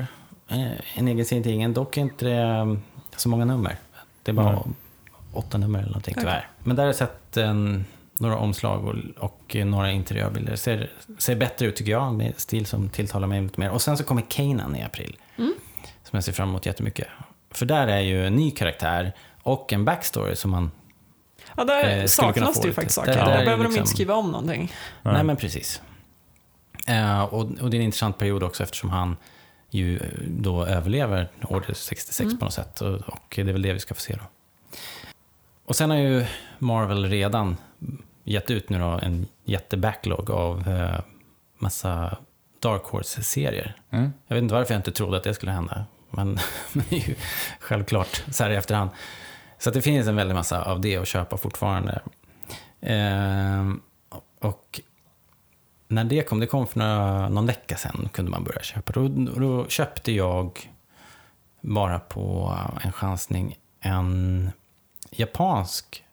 eh, 0.48 0.96
en 0.98 1.08
egen 1.08 1.24
serietidning. 1.24 1.72
Dock 1.72 1.96
är 1.96 2.00
inte 2.00 2.24
det 2.24 2.36
eh, 2.36 2.74
så 3.16 3.28
många 3.28 3.44
nummer. 3.44 3.76
Det 4.22 4.30
är 4.30 4.34
bara 4.34 4.52
Nej. 4.52 4.62
Åtta 5.38 5.58
nummer 5.58 5.78
eller 5.78 5.88
någonting 5.88 6.14
tyvärr. 6.18 6.48
Men 6.64 6.76
där 6.76 6.82
har 6.82 6.88
jag 6.88 6.96
sett 6.96 7.36
en, 7.36 7.84
några 8.18 8.36
omslag 8.38 8.84
och, 8.84 8.94
och 9.24 9.56
några 9.66 9.90
interiörbilder. 9.90 10.56
Ser, 10.56 10.90
ser 11.18 11.36
bättre 11.36 11.66
ut 11.66 11.76
tycker 11.76 11.92
jag, 11.92 12.14
med 12.14 12.32
stil 12.36 12.66
som 12.66 12.88
tilltalar 12.88 13.26
mig 13.28 13.42
lite 13.42 13.60
mer. 13.60 13.70
Och 13.70 13.82
sen 13.82 13.96
så 13.96 14.04
kommer 14.04 14.22
Kanan 14.28 14.76
i 14.76 14.82
april. 14.82 15.16
Mm. 15.38 15.54
Som 16.02 16.10
jag 16.16 16.24
ser 16.24 16.32
fram 16.32 16.48
emot 16.48 16.66
jättemycket. 16.66 17.08
För 17.50 17.66
där 17.66 17.86
är 17.86 18.00
ju 18.00 18.26
en 18.26 18.36
ny 18.36 18.50
karaktär 18.50 19.12
och 19.42 19.72
en 19.72 19.84
backstory 19.84 20.36
som 20.36 20.50
man 20.50 20.70
Ja, 21.56 21.64
där 21.64 21.98
Eh, 22.00 22.06
saknas 22.06 22.60
det 22.60 22.68
ju 22.68 22.74
faktiskt 22.74 23.04
Där- 23.04 23.12
saker. 23.12 23.24
där 23.24 23.26
är 23.26 23.32
Där 23.32 23.38
det 23.38 23.44
behöver 23.44 23.64
de 23.64 23.68
liksom- 23.68 23.82
inte 23.82 23.90
skriva 23.94 24.14
om 24.14 24.30
någonting. 24.32 24.72
Nej, 25.02 25.24
men 25.24 25.36
precis. 25.36 25.82
Eh, 26.86 27.20
och, 27.22 27.40
och 27.60 27.70
det 27.70 27.76
är 27.76 27.78
en 27.78 27.84
intressant 27.84 28.18
period 28.18 28.42
också 28.42 28.62
eftersom 28.62 28.90
han 28.90 29.16
ju 29.70 29.96
eh, 29.96 30.02
då 30.28 30.64
överlever 30.66 31.28
Order 31.42 31.74
66 31.74 32.20
Mm. 32.20 32.38
på 32.38 32.44
något 32.44 32.54
sätt. 32.54 32.80
Och, 32.80 32.94
och 32.94 33.22
det 33.34 33.40
är 33.40 33.44
väl 33.44 33.62
det 33.62 33.72
vi 33.72 33.80
ska 33.80 33.94
få 33.94 34.00
se 34.00 34.14
då. 34.14 34.22
Och 35.66 35.76
sen 35.76 35.90
har 35.90 35.96
ju 35.96 36.24
Marvel 36.58 37.10
redan 37.10 37.56
gett 38.24 38.50
ut 38.50 38.70
nu 38.70 38.78
då 38.78 38.86
en 39.02 39.26
jättebacklog 39.44 40.30
av 40.30 40.68
eh, 40.68 41.00
massa 41.58 42.16
Dark 42.60 42.82
Horse-serier. 42.82 43.76
Mm. 43.90 44.12
Jag 44.26 44.36
vet 44.36 44.42
inte 44.42 44.54
varför 44.54 44.74
jag 44.74 44.78
inte 44.78 44.92
trodde 44.92 45.16
att 45.16 45.24
det 45.24 45.34
skulle 45.34 45.52
hända. 45.52 45.84
Men, 46.10 46.38
men 46.72 46.84
det 46.90 46.96
är 46.96 47.08
ju 47.08 47.14
självklart 47.60 48.22
så 48.30 48.44
här 48.44 48.50
i 48.50 48.56
efterhand. 48.56 48.90
Så 49.58 49.70
det 49.70 49.82
finns 49.82 50.06
en 50.06 50.16
väldig 50.16 50.34
massa 50.34 50.62
av 50.62 50.80
det 50.80 50.96
att 50.96 51.08
köpa 51.08 51.36
fortfarande. 51.36 52.02
Ehm, 52.80 53.80
och 54.40 54.80
när 55.88 56.04
det 56.04 56.22
kom, 56.22 56.40
det 56.40 56.46
kom 56.46 56.66
för 56.66 56.78
några, 56.78 57.28
någon 57.28 57.46
vecka 57.46 57.76
sedan 57.76 58.08
kunde 58.12 58.30
man 58.30 58.44
börja 58.44 58.62
köpa. 58.62 58.92
Då, 58.92 59.08
då 59.08 59.68
köpte 59.68 60.12
jag 60.12 60.70
bara 61.60 61.98
på 61.98 62.54
en 62.82 62.92
chansning 62.92 63.56
en 63.80 64.50
japansk, 65.10 66.04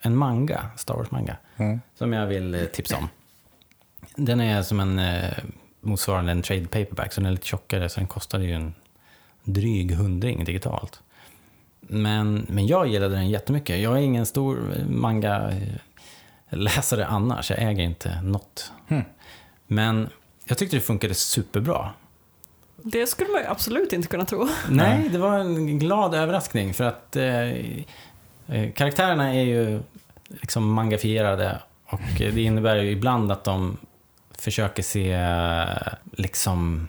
en 0.00 0.16
manga, 0.16 0.64
Star 0.76 0.94
Wars-manga, 0.94 1.36
Mm. 1.56 1.80
som 1.98 2.12
jag 2.12 2.26
vill 2.26 2.54
eh, 2.54 2.64
tipsa 2.64 2.96
om. 2.96 3.08
Den 4.16 4.40
är 4.40 4.62
som 4.62 4.80
en 4.80 4.98
eh, 4.98 5.32
motsvarande 5.80 6.32
en 6.32 6.42
trade 6.42 6.66
paperback, 6.66 7.12
så 7.12 7.20
den 7.20 7.26
är 7.28 7.30
lite 7.30 7.46
tjockare, 7.46 7.88
så 7.88 8.00
den 8.00 8.06
kostade 8.08 8.44
ju 8.44 8.52
en 8.52 8.74
dryg 9.44 9.92
hundring 9.94 10.44
digitalt. 10.44 11.00
Men, 11.80 12.46
men 12.48 12.66
jag 12.66 12.86
gillade 12.86 13.14
den 13.14 13.30
jättemycket. 13.30 13.80
Jag 13.80 13.92
är 13.98 14.02
ingen 14.02 14.26
stor 14.26 14.74
manga-läsare 14.88 17.06
annars, 17.06 17.50
jag 17.50 17.62
äger 17.62 17.82
inte 17.84 18.22
något. 18.22 18.72
Hmm. 18.88 19.02
Men 19.66 20.08
jag 20.44 20.58
tyckte 20.58 20.76
det 20.76 20.80
funkade 20.80 21.14
superbra. 21.14 21.90
Det 22.76 23.06
skulle 23.06 23.30
man 23.30 23.40
ju 23.40 23.46
absolut 23.46 23.92
inte 23.92 24.08
kunna 24.08 24.24
tro. 24.24 24.48
Nej, 24.68 25.08
det 25.08 25.18
var 25.18 25.38
en 25.38 25.78
glad 25.78 26.14
överraskning 26.14 26.74
för 26.74 26.84
att 26.84 27.16
eh, 27.16 27.24
eh, 27.40 27.82
karaktärerna 28.74 29.34
är 29.34 29.42
ju 29.44 29.80
liksom 30.28 30.72
mangafierade 30.72 31.58
och 31.86 32.20
eh, 32.20 32.34
det 32.34 32.42
innebär 32.42 32.76
ju 32.76 32.90
ibland 32.90 33.32
att 33.32 33.44
de 33.44 33.76
försöker 34.38 34.82
se 34.82 35.12
eh, 35.12 35.92
liksom 36.12 36.88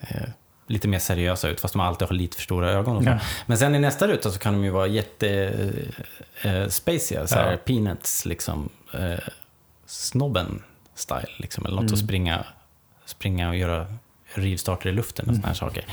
eh, 0.00 0.28
lite 0.66 0.88
mer 0.88 0.98
seriösa 0.98 1.48
ut 1.48 1.60
fast 1.60 1.74
de 1.74 1.80
alltid 1.80 2.08
har 2.08 2.14
lite 2.14 2.36
för 2.36 2.42
stora 2.42 2.70
ögon. 2.70 2.96
Och 2.96 3.02
så. 3.04 3.08
Ja. 3.10 3.18
Men 3.46 3.58
sen 3.58 3.74
i 3.74 3.78
nästa 3.78 4.08
ruta 4.08 4.30
så 4.30 4.38
kan 4.38 4.52
de 4.52 4.64
ju 4.64 4.70
vara 4.70 4.86
jätte 4.86 5.28
eh, 6.42 6.54
eh, 6.54 6.68
spaciga, 6.68 7.26
så 7.26 7.34
här 7.34 7.50
Ja. 7.50 7.56
peanuts 7.56 8.24
liksom. 8.26 8.68
Eh, 8.94 9.18
snobben 9.86 10.62
style 10.94 11.28
liksom, 11.36 11.66
eller 11.66 11.76
något 11.76 11.82
Mm. 11.82 11.94
att 11.94 12.00
springa, 12.00 12.44
springa 13.04 13.48
och 13.48 13.56
göra 13.56 13.86
rivstarter 14.34 14.88
i 14.88 14.92
luften 14.92 15.24
och 15.24 15.28
Mm. 15.30 15.40
såna 15.42 15.48
här 15.48 15.54
saker. 15.54 15.84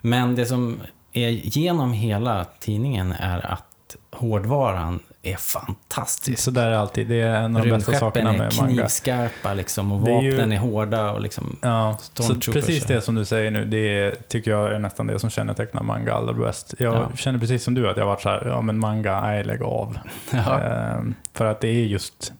Men 0.00 0.34
det 0.34 0.46
som 0.46 0.80
är 1.12 1.28
genom 1.28 1.92
hela 1.92 2.44
tidningen 2.60 3.12
är 3.12 3.46
att 3.46 3.64
hårdvaran 4.12 4.98
är 5.22 5.36
fantastisk. 5.36 6.38
Så 6.42 6.50
där 6.50 6.66
är 6.70 6.72
alltid. 6.76 7.08
Det 7.08 7.20
är 7.20 7.34
en 7.34 7.56
av 7.56 7.62
de 7.62 7.70
bästa 7.70 7.92
Rymdskeppen 7.92 8.00
sakerna 8.00 8.34
är 8.34 8.38
med 8.38 8.52
manga. 8.60 8.72
knivskarpa 8.74 9.54
liksom, 9.54 9.92
och 9.92 10.00
Det 10.04 10.12
är 10.12 10.22
ju- 10.22 10.30
vapnen 10.30 10.52
är 10.52 10.56
hårda 10.58 11.10
och 11.10 11.20
liksom... 11.20 11.56
Ja, 11.62 11.98
så 12.14 12.34
precis 12.52 12.84
det 12.84 13.00
som 13.00 13.14
du 13.14 13.24
säger 13.24 13.50
nu, 13.50 13.64
det 13.64 14.14
tycker 14.28 14.50
jag 14.50 14.72
är 14.72 14.78
nästan 14.78 15.06
det 15.06 15.18
som 15.18 15.30
kännetecknar 15.30 15.82
manga 15.82 16.12
allra 16.14 16.32
bäst. 16.32 16.74
Jag 16.78 16.94
Ja. 16.94 17.10
känner 17.16 17.38
precis 17.38 17.64
som 17.64 17.74
du 17.74 17.90
att 17.90 17.96
jag 17.96 18.06
varit 18.06 18.22
så 18.22 18.28
här, 18.28 18.46
ja 18.46 18.60
men 18.60 18.78
manga, 18.78 19.20
nej 19.20 19.44
lägg 19.44 19.62
av. 19.62 19.98
Ja. 20.30 20.60
Ehm, 20.60 21.14
för 21.34 21.44
att 21.44 21.60
det 21.60 21.68
är 21.68 21.84
just, 21.84 22.32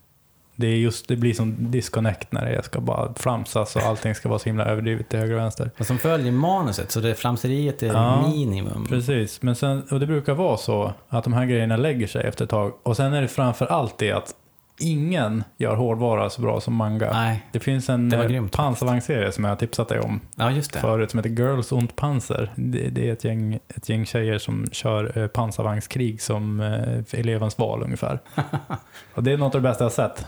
det 0.57 0.67
är 0.67 0.77
just, 0.77 1.09
det 1.09 1.17
blir 1.17 1.35
som 1.35 1.71
disconnect 1.71 2.33
när 2.33 2.51
det 2.51 2.63
ska 2.63 2.81
bara 2.81 3.15
flamsas 3.15 3.77
och 3.77 3.83
allting 3.83 4.15
ska 4.15 4.29
vara 4.29 4.39
så 4.39 4.45
himla 4.45 4.65
överdrivet 4.65 5.09
till 5.09 5.19
höger 5.19 5.35
och 5.35 5.41
vänster. 5.41 5.71
Och 5.79 5.87
som 5.87 5.99
följer 5.99 6.33
manuset, 6.33 6.91
så 6.91 7.01
det 7.01 7.15
flamseriet 7.15 7.83
är 7.83 7.87
Ja, 7.87 8.29
minimum. 8.29 8.87
Precis, 8.89 9.43
men 9.43 9.57
sen, 9.57 9.83
och 9.91 10.01
det 10.01 10.07
brukar 10.07 10.35
vara 10.35 10.57
så 10.57 10.93
att 11.09 11.25
de 11.25 11.33
här 11.33 11.47
grejerna 11.47 11.77
lägger 11.77 12.07
sig 12.07 12.25
efter 12.27 12.45
ett 12.45 12.51
tag. 12.51 12.73
Och 12.83 12.97
sen 12.97 13.13
är 13.13 13.23
det 13.23 13.29
framför 13.29 13.67
allt 13.67 13.99
det 13.99 14.13
att 14.13 14.35
ingen 14.79 15.45
gör 15.57 15.77
hårdvara 15.77 16.31
så 16.31 16.43
bra 16.43 16.61
som 16.61 16.75
manga. 16.75 17.13
Nej, 17.13 17.47
Det 17.53 17.61
finns 17.61 17.89
en 17.89 18.09
Det 18.09 18.35
eh, 18.35 18.47
pansarvagnsserie 18.47 19.33
som 19.33 19.45
jag 19.45 19.51
har 19.51 19.57
tipsat 19.57 19.89
dig 19.89 20.01
om 20.01 20.21
ja 20.35 20.51
just 20.51 20.73
det. 20.73 20.81
förut 20.81 21.11
som 21.11 21.19
heter 21.19 21.31
Girls 21.31 21.73
und 21.73 21.97
Panzer. 21.97 22.53
Det, 22.57 22.89
det 22.89 23.09
är 23.09 23.13
ett 23.13 23.25
gäng, 23.25 23.59
ett 23.69 23.89
gäng 23.89 24.07
tjejer 24.07 24.39
som 24.39 24.67
kör 24.73 25.19
eh, 25.19 25.27
pansarvagnskrig 25.27 26.23
som 26.23 26.61
eh, 26.61 27.21
elevens 27.21 27.59
val 27.59 27.83
ungefär. 27.83 28.19
och 29.15 29.23
det 29.23 29.33
är 29.33 29.37
något 29.39 29.55
av 29.55 29.63
det 29.63 29.69
bästa 29.69 29.85
jag 29.85 29.91
har 29.91 30.09
sett. 30.09 30.25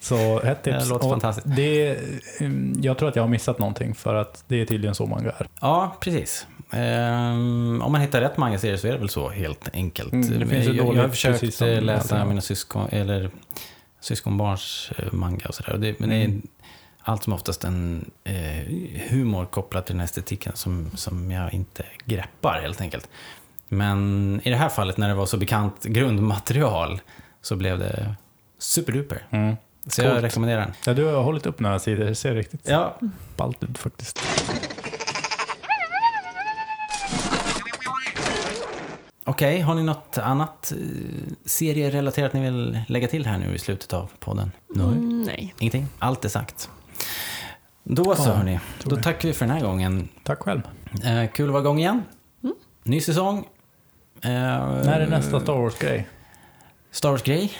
Så 0.00 0.40
ett 0.40 0.62
tips. 0.62 0.84
Det 0.84 0.88
låter 0.88 1.06
Och 1.06 1.12
fantastiskt. 1.12 1.56
Det, 1.56 1.98
jag 2.80 2.98
tror 2.98 3.08
att 3.08 3.16
jag 3.16 3.22
har 3.22 3.28
missat 3.28 3.58
någonting 3.58 3.94
för 3.94 4.14
att 4.14 4.44
det 4.48 4.60
är 4.60 4.66
tydligen 4.66 4.94
så 4.94 5.06
manga 5.06 5.30
är. 5.30 5.46
Ja, 5.60 5.96
precis. 6.00 6.46
Ehm, 6.70 7.82
om 7.82 7.92
man 7.92 8.00
hittar 8.00 8.20
rätt 8.20 8.36
manga-serier 8.36 8.76
så 8.76 8.88
är 8.88 8.92
det 8.92 8.98
väl 8.98 9.08
så 9.08 9.28
helt 9.28 9.68
enkelt. 9.72 10.12
Mm, 10.12 10.38
det 10.38 10.46
finns 10.46 10.66
ju 10.66 10.72
jag, 10.72 10.96
jag 10.96 11.02
har 11.02 11.08
försökt 11.08 11.60
läsa 11.60 12.24
mina 12.24 12.40
syskon, 12.40 12.88
eller 12.90 13.30
syskonbarns 14.04 14.90
eh, 14.98 15.12
manga 15.12 15.46
och 15.48 15.54
sådär. 15.54 15.94
Men 15.98 16.08
det 16.08 16.16
är 16.16 16.24
Mm. 16.24 16.42
allt 17.02 17.22
som 17.24 17.32
oftast 17.32 17.64
en 17.64 18.10
eh, 18.24 18.34
humor 19.10 19.44
kopplad 19.46 19.84
till 19.86 19.92
den 19.94 20.00
här 20.00 20.04
estetiken 20.04 20.52
som, 20.56 20.90
som 20.94 21.30
jag 21.30 21.54
inte 21.54 21.84
greppar 22.04 22.60
helt 22.62 22.80
enkelt. 22.80 23.08
Men 23.68 24.40
i 24.44 24.50
det 24.50 24.56
här 24.56 24.68
fallet 24.68 24.96
när 24.96 25.08
det 25.08 25.14
var 25.14 25.26
så 25.26 25.36
bekant 25.36 25.84
grundmaterial 25.84 27.00
så 27.42 27.56
blev 27.56 27.78
det 27.78 28.14
superduper. 28.58 29.26
Mm. 29.30 29.56
Så 29.86 30.02
jag 30.02 30.10
Coolt. 30.12 30.24
rekommenderar 30.24 30.60
den. 30.60 30.72
Ja, 30.86 30.94
du 30.94 31.04
har 31.04 31.22
hållit 31.22 31.46
upp 31.46 31.60
några 31.60 31.78
sidor, 31.78 32.04
det 32.04 32.14
ser 32.14 32.34
riktigt 32.34 32.60
Ja, 32.68 32.98
ballt 33.36 33.62
ut 33.64 33.78
faktiskt. 33.78 34.20
Okej, 39.26 39.60
har 39.60 39.74
ni 39.74 39.82
något 39.82 40.18
annat 40.18 40.72
eh, 40.72 40.78
serierelaterat 41.44 42.32
ni 42.32 42.40
vill 42.40 42.80
lägga 42.88 43.08
till 43.08 43.26
här 43.26 43.38
nu 43.38 43.54
i 43.54 43.58
slutet 43.58 43.92
av 43.92 44.10
podden? 44.18 44.52
Mm, 44.76 45.22
nej. 45.22 45.54
Ingenting? 45.58 45.86
Allt 45.98 46.24
är 46.24 46.28
sagt. 46.28 46.70
Då 47.84 48.16
så 48.16 48.28
Ja, 48.28 48.32
hörni, 48.34 48.60
då 48.84 48.96
tackar 48.96 49.28
vi 49.28 49.34
för 49.34 49.46
den 49.46 49.56
här 49.56 49.64
gången. 49.64 50.08
Tack 50.22 50.38
själv. 50.38 50.60
Eh, 51.04 51.30
kul 51.30 51.46
att 51.48 51.52
vara 51.52 51.62
igång 51.62 51.78
igen. 51.78 52.02
Mm. 52.42 52.54
Ny 52.82 53.00
säsong. 53.00 53.38
Eh, 54.22 54.30
När 54.30 55.00
är 55.00 55.06
nästa 55.06 55.40
Star 55.40 55.54
Wars-grej? 55.58 56.08
Star 56.90 57.10
Wars-grej? 57.10 57.52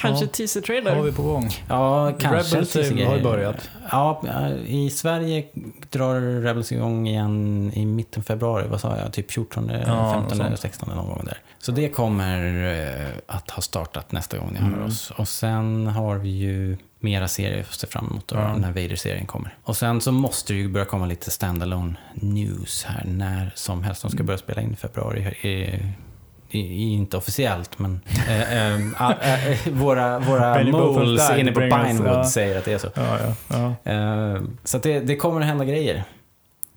Kanske 0.00 0.24
Ja. 0.24 0.30
teaser 0.32 0.82
Vad 0.84 0.94
har 0.94 1.02
vi 1.02 1.12
på 1.12 1.22
gång? 1.22 1.50
Ja, 1.68 2.12
kanske. 2.20 2.56
Rebels 2.56 2.74
har 2.74 3.16
ju 3.16 3.22
börjat. 3.22 3.70
Ja, 3.90 4.22
i 4.66 4.90
Sverige 4.90 5.44
drar 5.90 6.42
Rebels 6.42 6.72
igång 6.72 7.08
igen 7.08 7.70
i 7.74 7.86
mitten 7.86 8.22
februari. 8.22 8.66
Vad 8.68 8.80
sa 8.80 8.96
jag? 8.96 9.12
Typ 9.12 9.30
14, 9.32 9.68
Ja, 9.68 9.78
15, 10.14 10.38
något 10.38 10.46
sånt. 10.46 10.58
16 10.60 10.88
någon 10.96 11.06
gång 11.08 11.22
där. 11.24 11.38
Så 11.58 11.72
det 11.72 11.88
kommer 11.88 12.64
eh, 13.06 13.08
att 13.26 13.50
ha 13.50 13.62
startat 13.62 14.12
nästa 14.12 14.38
gång 14.38 14.50
ni 14.52 14.58
hör 14.58 14.66
Mm. 14.68 14.82
oss. 14.86 15.10
Och 15.16 15.28
sen 15.28 15.86
har 15.86 16.16
vi 16.16 16.28
ju 16.30 16.76
mera 17.00 17.28
serier 17.28 17.60
att 17.60 17.74
se 17.74 17.86
fram 17.86 18.06
emot 18.06 18.28
då, 18.28 18.36
Ja. 18.36 18.56
när 18.56 18.68
Vader-serien 18.72 19.26
kommer. 19.26 19.56
Och 19.64 19.76
sen 19.76 20.00
så 20.00 20.12
måste 20.12 20.52
det 20.52 20.58
ju 20.58 20.68
börja 20.68 20.86
komma 20.86 21.06
lite 21.06 21.30
standalone 21.30 21.94
news 22.14 22.84
här 22.84 23.04
när 23.06 23.52
som 23.54 23.82
helst. 23.82 24.02
De 24.02 24.10
ska 24.10 24.22
börja 24.22 24.38
spela 24.38 24.62
in 24.62 24.72
i 24.72 24.76
februari. 24.76 25.34
Inte 26.50 27.16
officiellt, 27.16 27.78
men 27.78 28.00
eh, 28.06 29.02
ah, 29.02 29.12
eh, 29.12 29.72
våra, 29.72 30.18
våra 30.18 30.64
moles 30.64 31.30
inne 31.38 31.52
på 31.52 31.60
Pinewood 31.60 32.06
ja. 32.06 32.24
säger 32.24 32.58
att 32.58 32.64
det 32.64 32.72
är 32.72 32.78
så. 32.78 32.88
Ja, 32.94 33.18
ja. 33.48 33.92
Eh, 33.92 34.42
så 34.64 34.78
det, 34.78 35.00
det 35.00 35.16
kommer 35.16 35.40
att 35.40 35.46
hända 35.46 35.64
grejer. 35.64 36.04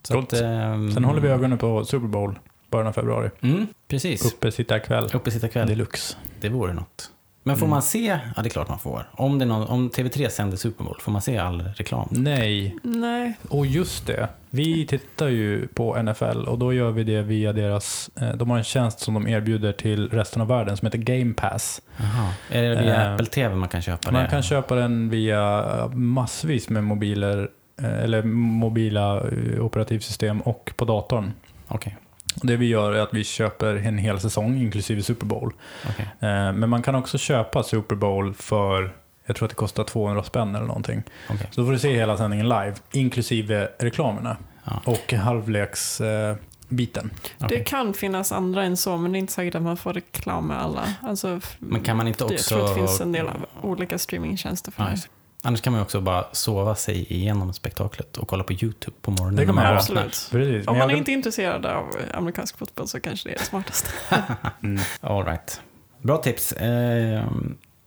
Så 0.04 0.20
att, 0.20 0.34
ehm, 0.34 0.92
Sen 0.92 1.04
håller 1.04 1.22
vi 1.22 1.28
ögonen 1.30 1.58
på 1.58 1.86
Super 1.86 2.08
Bowl, 2.08 2.40
början 2.70 2.88
av 2.88 2.94
februari. 2.94 3.30
Mm, 3.42 3.68
precis. 3.88 4.34
Uppe 4.34 4.52
sitta 4.52 4.80
kväll. 4.80 5.10
Uppe 5.14 5.32
sitta 5.32 5.48
kväll. 5.48 5.68
Deluxe. 5.68 6.18
Det 6.42 6.50
vore 6.50 6.74
något. 6.74 7.12
Men 7.44 7.56
får 7.58 7.66
Mm. 7.66 7.70
man 7.70 7.82
se? 7.82 8.20
Ja, 8.36 8.42
det 8.42 8.48
är 8.48 8.50
klart 8.50 8.70
man 8.70 8.80
får. 8.80 9.10
Om, 9.12 9.40
det 9.40 9.46
någon, 9.46 9.68
om 9.68 9.90
TV3 9.90 10.30
sänder 10.30 10.58
Super 10.58 10.84
Bowl, 10.84 10.98
får 11.02 11.12
man 11.12 11.22
se 11.22 11.38
all 11.38 11.62
reklam? 11.62 12.08
Nej, 12.12 12.76
Nej. 12.84 13.34
och 13.50 13.66
just 13.66 14.08
det. 14.08 14.28
Vi 14.50 14.88
tittar 14.88 15.28
ju 15.28 15.68
på 15.68 16.02
NFL 16.04 16.38
och 16.48 16.60
då 16.60 16.74
gör 16.74 16.92
vi 16.92 17.04
det 17.04 17.22
via 17.22 17.54
deras... 17.54 18.10
eh, 18.22 18.30
De 18.34 18.50
har 18.50 18.58
en 18.58 18.64
tjänst 18.64 19.00
som 19.00 19.14
de 19.14 19.28
erbjuder 19.28 19.72
till 19.72 20.10
resten 20.10 20.42
av 20.42 20.48
världen 20.48 20.78
som 20.78 20.86
heter 20.86 20.98
Game 20.98 21.34
Pass. 21.34 21.82
Jaha. 21.98 22.34
Är 22.52 22.62
det 22.64 22.70
via 22.82 23.06
Eh, 23.06 23.14
Apple 23.14 23.26
TV 23.26 23.56
man 23.56 23.70
kan 23.70 23.82
köpa 23.82 24.12
Man 24.12 24.24
det? 24.24 24.30
kan 24.30 24.44
köpa 24.44 24.76
den 24.76 25.10
via 25.10 25.64
massvis 25.94 26.70
med 26.70 26.84
mobiler, 26.84 27.50
eh, 27.82 28.00
eller 28.04 28.24
mobila 28.24 29.18
eh, 29.18 29.60
operativsystem 29.66 30.42
och 30.42 30.72
på 30.76 30.86
datorn. 30.86 31.32
Okej. 31.68 31.98
Det 32.36 32.56
vi 32.56 32.66
gör 32.68 32.92
är 32.94 33.00
att 33.02 33.14
vi 33.14 33.24
köper 33.24 33.76
en 33.76 33.98
hel 33.98 34.20
säsong 34.20 34.58
inklusive 34.62 35.02
Super 35.04 35.26
Bowl. 35.26 35.54
okej. 35.90 36.06
Eh, 36.20 36.54
Men 36.54 36.70
man 36.70 36.82
kan 36.82 36.96
också 36.96 37.18
köpa 37.18 37.64
Super 37.64 37.96
Bowl 37.96 38.34
för, 38.34 38.94
jag 39.26 39.36
tror 39.36 39.46
att 39.46 39.50
det 39.50 39.56
kostar 39.56 39.84
200 39.84 40.24
spänn 40.24 40.56
eller 40.56 40.66
någonting. 40.68 41.04
okej. 41.30 41.48
Så 41.52 41.62
då 41.62 41.68
får 41.68 41.72
du 41.74 41.80
se 41.80 41.94
hela 41.96 42.18
sändningen 42.18 42.50
live, 42.50 42.74
inklusive 42.92 43.70
reklamerna 43.80 44.38
Ja. 44.66 44.82
och 44.86 45.14
halvleksbiten. 45.14 47.12
Det 47.38 47.46
okej. 47.46 47.64
kan 47.66 47.94
finnas 47.94 48.32
andra 48.32 48.64
än 48.64 48.78
så, 48.78 48.98
men 48.98 49.12
det 49.12 49.18
är 49.18 49.20
inte 49.20 49.34
säkert 49.34 49.56
att 49.56 49.62
man 49.62 49.78
får 49.78 49.94
reklam 49.94 50.48
med 50.48 50.62
alla. 50.62 50.84
Alltså, 51.02 51.40
Men 51.60 51.82
kan 51.84 51.98
man 51.98 52.08
inte 52.08 52.20
det- 52.28 52.34
också... 52.34 52.56
Jag 52.56 52.60
tror 52.60 52.70
att 52.70 52.76
det 52.76 52.82
finns 52.88 53.02
en 53.02 53.12
del 53.12 53.28
av 53.28 53.46
olika 53.62 53.98
streamingtjänster 53.98 54.72
för 54.72 54.84
Ja, 54.84 54.90
det. 54.90 55.08
Annars 55.44 55.62
kan 55.62 55.74
man 55.74 55.80
ju 55.80 55.84
också 55.84 56.02
bara 56.02 56.26
sova 56.32 56.76
sig 56.76 57.14
igenom 57.14 57.54
spektaklet 57.54 58.18
och 58.18 58.28
kolla 58.28 58.44
på 58.44 58.54
YouTube 58.54 58.98
på 59.02 59.12
morgonen. 59.12 59.36
Det 59.36 59.46
kan 59.46 59.56
man. 59.56 59.66
Absolut. 59.66 60.28
Precis. 60.32 60.68
Om 60.68 60.78
man 60.78 60.90
jag 60.90 60.92
är 60.92 60.98
inte 60.98 61.12
intresserad 61.12 61.66
av 61.66 61.90
amerikansk 62.14 62.58
fotboll 62.58 62.88
så 62.88 63.00
kanske 63.00 63.30
det 63.30 63.36
är 63.36 63.40
det 63.40 63.46
smartaste. 63.46 63.90
Mm. 64.64 64.82
All 65.02 65.26
right. 65.26 65.62
Bra 66.02 66.18
tips. 66.18 66.52
Eh, 66.52 67.26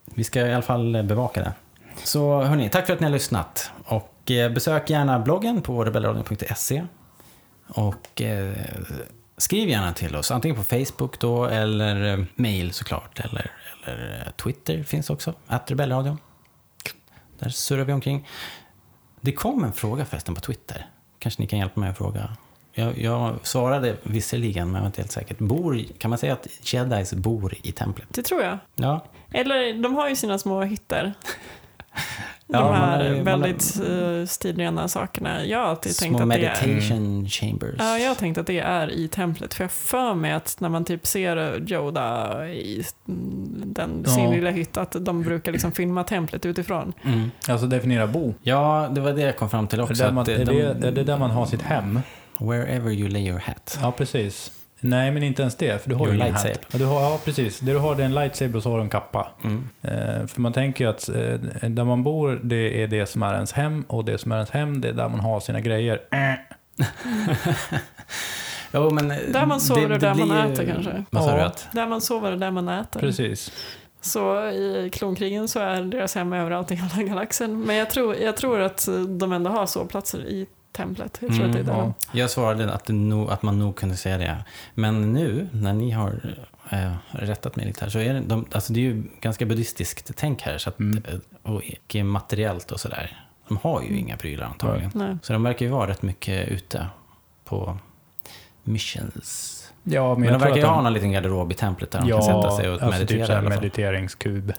vi 0.05 0.25
ska 0.25 0.47
i 0.47 0.53
alla 0.53 0.63
fall 0.63 1.03
bevaka 1.03 1.41
det. 1.41 1.53
Så 2.05 2.43
hörni, 2.43 2.69
tack 2.69 2.87
för 2.87 2.93
att 2.93 3.01
ni 3.01 3.07
har 3.07 3.13
lyssnat. 3.13 3.71
Och 3.85 4.31
eh, 4.31 4.53
besök 4.53 4.91
gärna 4.91 5.19
bloggen 5.19 5.63
på 5.63 5.85
rebellradion.se. 5.85 6.85
Och 7.69 8.23
eh, 8.23 8.53
skriv 9.37 9.69
gärna 9.69 9.93
till 9.93 10.17
oss, 10.17 10.31
antingen 10.31 10.57
på 10.57 10.63
Facebook 10.63 11.19
då 11.21 11.45
eller 11.45 12.19
eh, 12.19 12.25
mail 12.35 12.73
såklart. 12.73 13.21
Eller, 13.21 13.51
eller 13.85 14.23
eh, 14.27 14.33
Twitter 14.33 14.83
finns 14.83 15.11
också, 15.11 15.35
att 15.47 15.71
rebellradion. 15.71 16.19
Där 17.45 17.51
surrar 17.51 17.85
vi 17.85 17.93
omkring. 17.93 18.29
Det 19.21 19.33
kom 19.33 19.65
en 19.65 19.73
fråga 19.73 20.05
förresten 20.05 20.35
på 20.35 20.41
Twitter. 20.41 20.87
Kanske 21.19 21.43
ni 21.43 21.49
kan 21.49 21.59
hjälpa 21.59 21.81
mig 21.81 21.91
att 21.91 21.97
fråga. 21.97 22.37
Jag, 22.73 22.99
jag 22.99 23.47
svarade 23.47 23.97
visserligen, 24.03 24.67
men 24.67 24.75
jag 24.75 24.81
var 24.81 24.87
inte 24.87 25.01
helt 25.01 25.13
säker. 25.13 25.37
Bor, 25.39 25.85
kan 25.99 26.09
man 26.09 26.19
säga 26.19 26.33
att 26.33 26.47
jedis 26.73 27.13
bor 27.13 27.55
i 27.63 27.73
templet? 27.73 28.09
Det 28.11 28.23
tror 28.23 28.43
jag. 28.43 28.59
Ja. 28.75 29.05
Eller 29.31 29.83
de 29.83 29.95
har 29.95 30.09
ju 30.09 30.17
sina 30.17 30.39
små 30.39 30.63
hytter. 30.63 31.15
De 32.47 32.57
Ja, 32.57 32.69
man 32.69 32.75
här 32.75 33.15
man 33.15 33.25
väldigt 33.25 33.81
uh, 33.89 34.27
stilrena 34.27 34.89
sakerna. 34.89 35.45
Jag 35.45 35.59
har 35.59 35.67
alltid 35.67 35.97
tänkt 35.97 36.17
Små 36.17 36.23
att 36.23 36.29
det 36.29 36.35
är... 36.35 36.67
meditation 36.67 37.29
chambers. 37.29 37.75
Ja, 37.79 37.99
jag 37.99 38.09
har 38.09 38.15
tänkt 38.15 38.39
att 38.39 38.47
det 38.47 38.59
är 38.59 38.91
i 38.93 39.09
templet. 39.09 39.55
För 39.55 39.65
jag 39.65 39.71
för 39.71 40.15
mig 40.15 40.33
att 40.33 40.57
när 40.61 40.69
man 40.69 40.85
typ 40.85 41.07
ser 41.07 41.73
Yoda 41.73 42.49
i 42.49 42.85
den, 43.65 44.03
Ja. 44.07 44.11
sin 44.11 44.31
lilla 44.31 44.51
hytt, 44.51 44.77
att 44.77 44.97
de 45.01 45.23
brukar 45.23 45.53
liksom 45.53 45.73
filma 45.73 46.05
templet 46.05 46.47
utifrån. 46.47 46.93
Mm. 47.03 47.31
Alltså 47.49 47.67
definiera 47.67 48.07
bo. 48.07 48.35
Ja, 48.43 48.89
det 48.93 49.01
var 49.01 49.13
det 49.13 49.23
jag 49.23 49.37
kom 49.37 49.51
fram 49.51 49.69
till 49.69 49.79
Är 49.79 49.83
också. 49.83 49.95
det, 49.95 50.05
där 50.05 50.13
man, 50.13 50.23
att 50.23 50.29
är, 50.29 50.45
det, 50.45 50.89
är 50.89 50.93
det 50.93 51.05
där 51.05 51.19
man 51.19 51.31
har 51.31 51.47
sitt 51.47 51.63
hem? 51.63 52.01
Wherever 52.39 52.91
you 52.91 53.09
lay 53.09 53.29
your 53.29 53.39
hat. 53.39 53.79
Ja, 53.83 53.93
precis. 53.93 54.53
Nej, 54.85 55.11
men 55.11 55.23
inte 55.23 55.43
ens 55.43 55.57
det, 55.57 55.83
för 55.83 55.91
du 55.91 55.97
har 55.97 56.07
ju 56.07 56.15
ingen 56.15 56.27
lightsaber. 56.27 56.55
hatt. 56.55 56.67
Ja, 56.73 56.79
du 56.79 56.85
har, 56.85 57.03
ja, 57.03 57.21
precis. 57.25 57.61
Det 57.61 57.73
du 57.73 57.79
har 57.79 57.95
det 57.95 58.03
är 58.03 58.07
en 58.07 58.15
lightsaber 58.15 58.57
och 58.57 58.63
så 58.63 58.71
har 58.71 58.77
du 58.77 58.83
en 58.83 58.91
kappa. 58.91 59.29
Mm. 59.45 59.69
Eh, 59.83 60.27
för 60.27 60.41
man 60.41 60.53
tänker 60.53 60.85
ju 60.85 60.91
att 60.91 61.09
eh, 61.09 61.69
där 61.69 61.85
man 61.85 62.03
bor, 62.03 62.41
det 62.43 62.83
är 62.83 62.87
det 62.87 63.07
som 63.07 63.23
är 63.23 63.35
ens 63.35 63.53
hem 63.53 63.85
och 63.89 64.05
det 64.05 64.19
som 64.19 64.33
är 64.33 64.37
ens 64.37 64.51
hem, 64.51 64.81
det 64.81 64.89
är 64.89 64.93
där 64.93 65.09
man 65.09 65.21
har 65.21 65.41
sina 65.41 65.61
grejer. 65.61 66.01
Eh. 66.11 66.35
Jo, 68.77 68.91
men 68.91 69.09
Där 69.09 69.47
man 69.47 69.61
sover 69.61 69.93
och 69.93 69.99
där 69.99 70.15
man 70.15 70.29
blir 70.29 70.53
äter 70.53 70.67
kanske. 70.73 71.05
Ja. 71.11 71.53
Där 71.73 71.87
man 71.87 72.01
sover 72.01 72.33
och 72.33 72.39
där 72.39 72.51
man 72.51 72.69
äter. 72.69 73.01
Precis. 73.01 73.53
Så 74.01 74.51
i 74.51 74.91
klonkrigen 74.93 75.49
så 75.49 75.61
är 75.61 75.83
deras 75.83 76.15
hem 76.15 76.33
överallt 76.33 76.71
i 76.71 76.75
hela 76.75 77.09
galaxen. 77.09 77.61
Men 77.61 77.77
jag 77.77 77.91
tror, 77.91 78.17
jag 78.17 78.37
tror 78.37 78.61
att 78.61 78.89
de 79.09 79.33
ändå 79.33 79.51
har 79.51 79.67
sovplatser 79.67 80.19
i 80.27 80.47
templet. 80.75 81.19
Jag 81.21 81.31
tror 81.31 81.45
Mm, 81.45 81.51
att 81.51 81.53
det 81.53 81.73
är 81.73 81.77
där. 81.77 81.83
ja. 81.83 81.93
Jag 82.13 82.31
svarade 82.31 82.73
att, 82.73 82.85
det 82.85 82.93
nog, 82.93 83.31
att 83.31 83.43
man 83.43 83.59
nog 83.59 83.77
kunde 83.77 83.97
säga 83.97 84.19
det. 84.19 84.45
Men 84.75 85.13
nu, 85.13 85.49
när 85.53 85.73
ni 85.73 85.91
har 85.91 86.37
eh, 86.71 86.93
rättat 87.13 87.57
mig 87.57 87.67
lite 87.67 87.81
här, 87.85 87.91
så 87.91 87.99
är 87.99 88.15
det, 88.15 88.21
de, 88.21 88.45
alltså 88.53 88.73
det 88.73 88.81
är 88.81 88.83
ju 88.85 89.03
ganska 89.21 89.47
buddhistiskt 89.47 90.11
tänk 90.17 90.43
här. 90.43 90.59
Så 90.59 90.69
att, 90.69 90.79
Mm. 90.79 91.03
eh, 91.09 91.53
och 91.53 91.63
icke 91.65 92.05
materiellt 92.05 92.71
och 92.73 92.81
sådär. 92.81 93.25
De 93.49 93.57
har 93.57 93.83
ju 93.83 93.99
inga 93.99 94.17
prylar 94.17 94.47
antagligen. 94.47 94.91
Nej. 94.95 95.17
Så 95.23 95.33
de 95.33 95.43
verkar 95.43 95.67
ju 95.67 95.73
vara 95.73 95.91
rätt 95.91 96.03
mycket 96.03 96.49
ute 96.49 96.87
på 97.45 97.79
missions. 98.63 99.51
Ja, 99.83 100.15
men, 100.15 100.21
Men, 100.21 100.33
de 100.33 100.39
verkar 100.41 100.57
ju 100.57 100.63
att 100.63 100.69
ha 100.69 100.83
någon 100.83 100.93
liten 100.93 101.13
garderob 101.13 101.53
i 101.53 101.55
templet 101.55 101.91
där 101.91 102.01
de 102.01 102.09
ja, 102.09 102.17
kan 102.17 102.25
sätta 102.43 102.57
sig 102.57 102.69
och 102.71 102.83
alltså 102.83 103.01
meditera. 103.01 103.27
typ 103.27 103.35
fall. 103.37 103.49
mediteringskub 103.49 104.53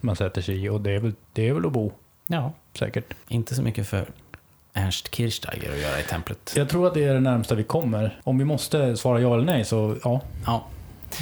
man 0.00 0.16
sätter 0.16 0.42
sig 0.42 0.64
i 0.64 0.68
och 0.68 0.80
det 0.80 0.90
är 0.90 0.98
väl, 0.98 1.12
det 1.32 1.48
är 1.48 1.52
väl 1.52 1.66
att 1.66 1.72
bo, 1.72 1.92
ja, 2.26 2.52
säkert. 2.78 3.14
inte 3.28 3.54
så 3.54 3.62
mycket 3.62 3.88
för 3.88 4.08
Ernst 4.76 5.14
Kirchsteiger 5.14 5.72
att 5.72 5.78
göra 5.80 6.00
i 6.00 6.02
templet. 6.02 6.52
Jag 6.56 6.68
tror 6.68 6.86
att 6.86 6.94
det 6.94 7.04
är 7.04 7.14
det 7.14 7.20
närmsta 7.20 7.54
vi 7.54 7.64
kommer. 7.64 8.20
Om 8.24 8.38
vi 8.38 8.44
måste 8.44 8.96
svara 8.96 9.20
ja 9.20 9.34
eller 9.34 9.44
nej 9.44 9.64
så 9.64 9.96
ja. 10.04 10.20
Ja. 10.46 10.66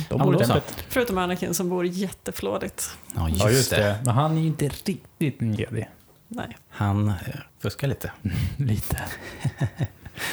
De 0.09 0.19
Ja, 0.19 0.25
bor 0.25 0.35
i 0.35 0.39
då 0.39 0.45
så. 0.45 0.53
templet. 0.53 0.85
Förutom 0.89 1.19
Anakin 1.19 1.55
som 1.55 1.69
bor 1.69 1.87
jätteflådigt. 1.87 2.91
Ja, 3.17 3.29
just, 3.29 3.41
Ja, 3.41 3.51
just 3.51 3.71
det. 3.71 3.77
det. 3.77 3.99
Men 4.05 4.15
han 4.15 4.37
är 4.37 4.41
ju 4.41 4.47
inte 4.47 4.69
riktigt 4.69 5.43
en 5.43 5.55
jedi. 5.55 5.89
Nej. 6.29 6.57
Han 6.69 7.09
eh, 7.09 7.15
fuskar 7.59 7.89
lite. 7.89 8.13
Lite. 8.57 9.03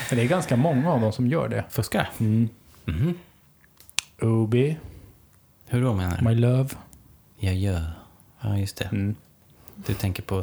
Men 0.09 0.17
det 0.17 0.21
är 0.21 0.27
ganska 0.27 0.55
många 0.55 0.91
av 0.93 1.01
dem 1.01 1.11
som 1.11 1.27
gör 1.27 1.47
det. 1.49 1.63
Fuskar? 1.69 2.09
Mm. 2.19 2.49
Mhm. 2.85 3.17
Obi, 4.21 4.77
Hur 5.67 5.81
då 5.81 5.93
menar 5.93 6.17
du? 6.17 6.23
My 6.25 6.35
Love. 6.35 6.69
Jag 7.37 7.55
gör. 7.55 7.91
Ja, 8.41 8.57
just 8.57 8.77
det. 8.77 8.85
Mm. 8.85 9.15
Du 9.88 9.93
tänker 9.93 10.23
på, 10.23 10.41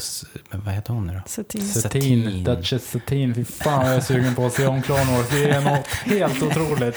vad 0.51 0.75
heter 0.75 0.93
hon 0.93 1.07
nu 1.07 1.13
då? 1.13 1.21
Satine, 1.27 1.65
Satine. 1.65 2.45
Duchess 2.55 2.91
Satine. 2.91 3.35
Fy 3.35 3.45
fan 3.45 3.79
vad 3.83 3.89
jag 3.89 3.97
är 3.97 4.01
sugen 4.01 4.35
på 4.35 4.47
att 4.47 4.53
se 4.53 4.67
om 4.67 4.75
Wars. 4.89 5.29
Det 5.31 5.51
är 5.51 5.61
något 5.61 5.87
helt 5.87 6.43
otroligt. 6.43 6.97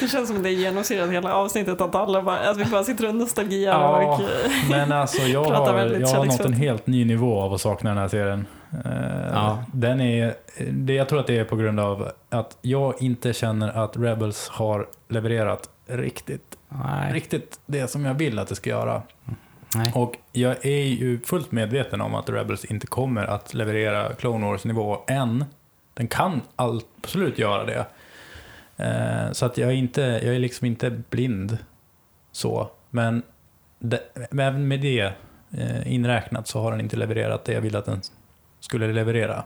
Det 0.00 0.08
känns 0.08 0.28
som 0.28 0.42
det 0.42 0.48
är 0.48 0.52
genomsyrat 0.52 1.10
hela 1.10 1.34
avsnittet 1.34 1.80
att 1.80 1.94
alla 1.94 2.22
bara, 2.22 2.38
att 2.50 2.56
vi 2.56 2.64
bara 2.64 2.84
sitter 2.84 3.08
och 3.08 3.14
nostalgiar 3.14 3.72
Ja. 3.80 4.14
och 4.14 4.20
eh, 4.22 4.50
Men 4.70 4.92
alltså 4.92 5.22
jag 5.22 5.46
Pratar 5.46 5.72
har, 5.72 5.78
väldigt 5.78 6.00
jag 6.00 6.08
har 6.08 6.24
nått 6.24 6.40
en 6.40 6.52
helt 6.52 6.86
ny 6.86 7.04
nivå 7.04 7.40
av 7.40 7.52
att 7.54 7.60
sakna 7.60 7.90
den 7.90 7.98
här 7.98 8.08
serien. 8.08 8.46
Eh, 8.84 8.90
Ja. 9.32 9.64
Den 9.72 10.00
är, 10.00 10.34
det, 10.72 10.92
jag 10.94 11.08
tror 11.08 11.20
att 11.20 11.26
det 11.26 11.38
är 11.38 11.44
på 11.44 11.56
grund 11.56 11.80
av 11.80 12.10
att 12.30 12.56
jag 12.62 13.02
inte 13.02 13.32
känner 13.32 13.84
att 13.84 13.96
Rebels 13.96 14.48
har 14.48 14.86
levererat 15.08 15.68
riktigt, 15.86 16.56
Nej. 16.68 17.12
riktigt 17.12 17.58
det 17.66 17.88
som 17.90 18.04
jag 18.04 18.14
vill 18.14 18.38
att 18.38 18.48
det 18.48 18.54
ska 18.54 18.70
göra. 18.70 19.02
Nej. 19.74 19.92
Och 19.94 20.16
jag 20.32 20.66
är 20.66 20.84
ju 20.84 21.20
fullt 21.20 21.52
medveten 21.52 22.00
om 22.00 22.14
att 22.14 22.30
Rebels 22.30 22.64
inte 22.64 22.86
kommer 22.86 23.24
att 23.24 23.54
leverera 23.54 24.14
Clone 24.14 24.46
Wars 24.46 24.64
nivå 24.64 25.00
än. 25.06 25.44
Den 25.94 26.08
kan 26.08 26.40
absolut 26.56 27.38
göra 27.38 27.64
det. 27.64 27.86
Eh, 28.76 29.32
så 29.32 29.46
att 29.46 29.58
jag 29.58 29.70
är, 29.70 29.74
inte, 29.74 30.02
jag 30.02 30.34
är 30.34 30.38
liksom 30.38 30.66
inte 30.66 30.90
blind 30.90 31.58
så. 32.32 32.70
Men 32.90 33.22
det, 33.78 34.00
även 34.30 34.68
med 34.68 34.80
det 34.80 35.12
eh, 35.58 35.92
inräknat 35.92 36.48
så 36.48 36.60
har 36.60 36.70
den 36.70 36.80
inte 36.80 36.96
levererat 36.96 37.44
det 37.44 37.52
jag 37.52 37.60
ville 37.60 37.78
att 37.78 37.84
den 37.84 38.00
skulle 38.60 38.92
leverera. 38.92 39.44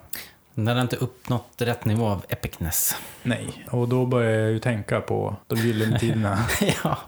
Den 0.55 0.77
har 0.77 0.83
inte 0.83 0.97
uppnått 0.97 1.55
rätt 1.59 1.85
nivå 1.85 2.07
av 2.07 2.25
epicness. 2.29 2.97
Nej, 3.23 3.65
och 3.71 3.89
då 3.89 4.07
börjar 4.07 4.41
jag 4.41 4.51
ju 4.51 4.59
tänka 4.59 5.01
på 5.01 5.37
de 5.47 5.57
gyllene 5.57 5.99
tiderna. 5.99 6.39
ja. 6.85 6.99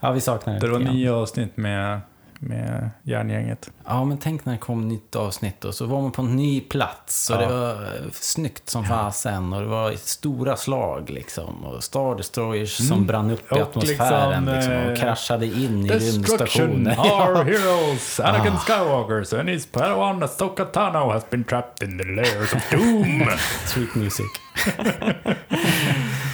ja, 0.00 0.12
vi 0.12 0.20
saknar 0.20 0.54
det 0.54 0.60
det 0.60 0.68
var 0.68 0.78
nio 0.78 1.12
avsnitt 1.12 1.56
med, 1.56 2.00
med 2.40 2.90
järngänget. 3.02 3.70
Ja, 3.86 4.04
men 4.04 4.18
tänk 4.18 4.44
när 4.44 4.52
det 4.52 4.58
kom 4.58 4.88
nytt 4.88 5.16
avsnitt 5.16 5.64
och 5.64 5.74
så 5.74 5.86
var 5.86 6.02
man 6.02 6.12
på 6.12 6.22
en 6.22 6.36
ny 6.36 6.60
plats 6.60 7.30
och 7.30 7.36
Ja. 7.36 7.40
det 7.40 7.54
var 7.54 7.70
eh, 7.72 8.10
snyggt 8.12 8.70
som 8.70 8.84
fasen 8.84 9.52
och 9.52 9.60
det 9.60 9.66
var 9.68 9.92
stora 9.92 10.56
slag 10.56 11.10
liksom 11.10 11.64
och 11.64 11.84
Star 11.84 12.14
Destroyers 12.16 12.76
som 12.76 12.86
Mm. 12.96 13.06
brann 13.06 13.30
upp 13.30 13.52
i 13.52 13.60
atmosfären 13.60 14.44
liksom, 14.44 14.54
liksom, 14.54 14.72
och 14.74 14.90
eh, 14.90 14.96
kraschade 14.96 15.46
in 15.46 15.86
i 15.86 15.88
Destruction, 15.88 16.66
rymdstationen. 16.66 16.98
our 16.98 17.44
heroes, 17.50 18.20
Anakin 18.20 18.52
Ah. 18.52 18.58
Skywalkers 18.58 19.32
and 19.32 19.48
his 19.48 19.66
padawan 19.66 20.22
Ahsoka 20.22 20.64
Tano 20.64 21.12
has 21.12 21.30
been 21.30 21.44
trapped 21.44 21.82
in 21.88 21.98
the 21.98 22.04
layers 22.04 22.52
of 22.54 22.62
doom. 22.70 23.28
Sweet 23.66 23.94
music. 23.94 24.26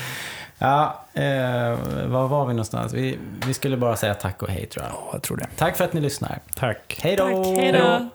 ja, 0.62 1.04
eh, 1.12 1.78
var 2.08 2.28
var 2.28 2.46
vi 2.46 2.52
någonstans? 2.54 2.92
Vi, 2.92 3.18
vi 3.46 3.54
skulle 3.54 3.76
bara 3.76 3.96
säga 3.96 4.14
tack 4.14 4.42
och 4.42 4.48
hej 4.48 4.66
tror 4.66 4.84
jag. 4.84 4.92
Ja, 4.92 5.10
jag 5.12 5.22
tror 5.22 5.36
det. 5.36 5.46
Tack 5.56 5.76
för 5.76 5.84
att 5.84 5.92
ni 5.92 6.00
lyssnar. 6.00 6.38
Tack. 6.56 7.00
Hej 7.02 7.16
då! 7.16 7.26
tack, 7.26 7.46
hej 7.46 7.72
då. 7.72 8.08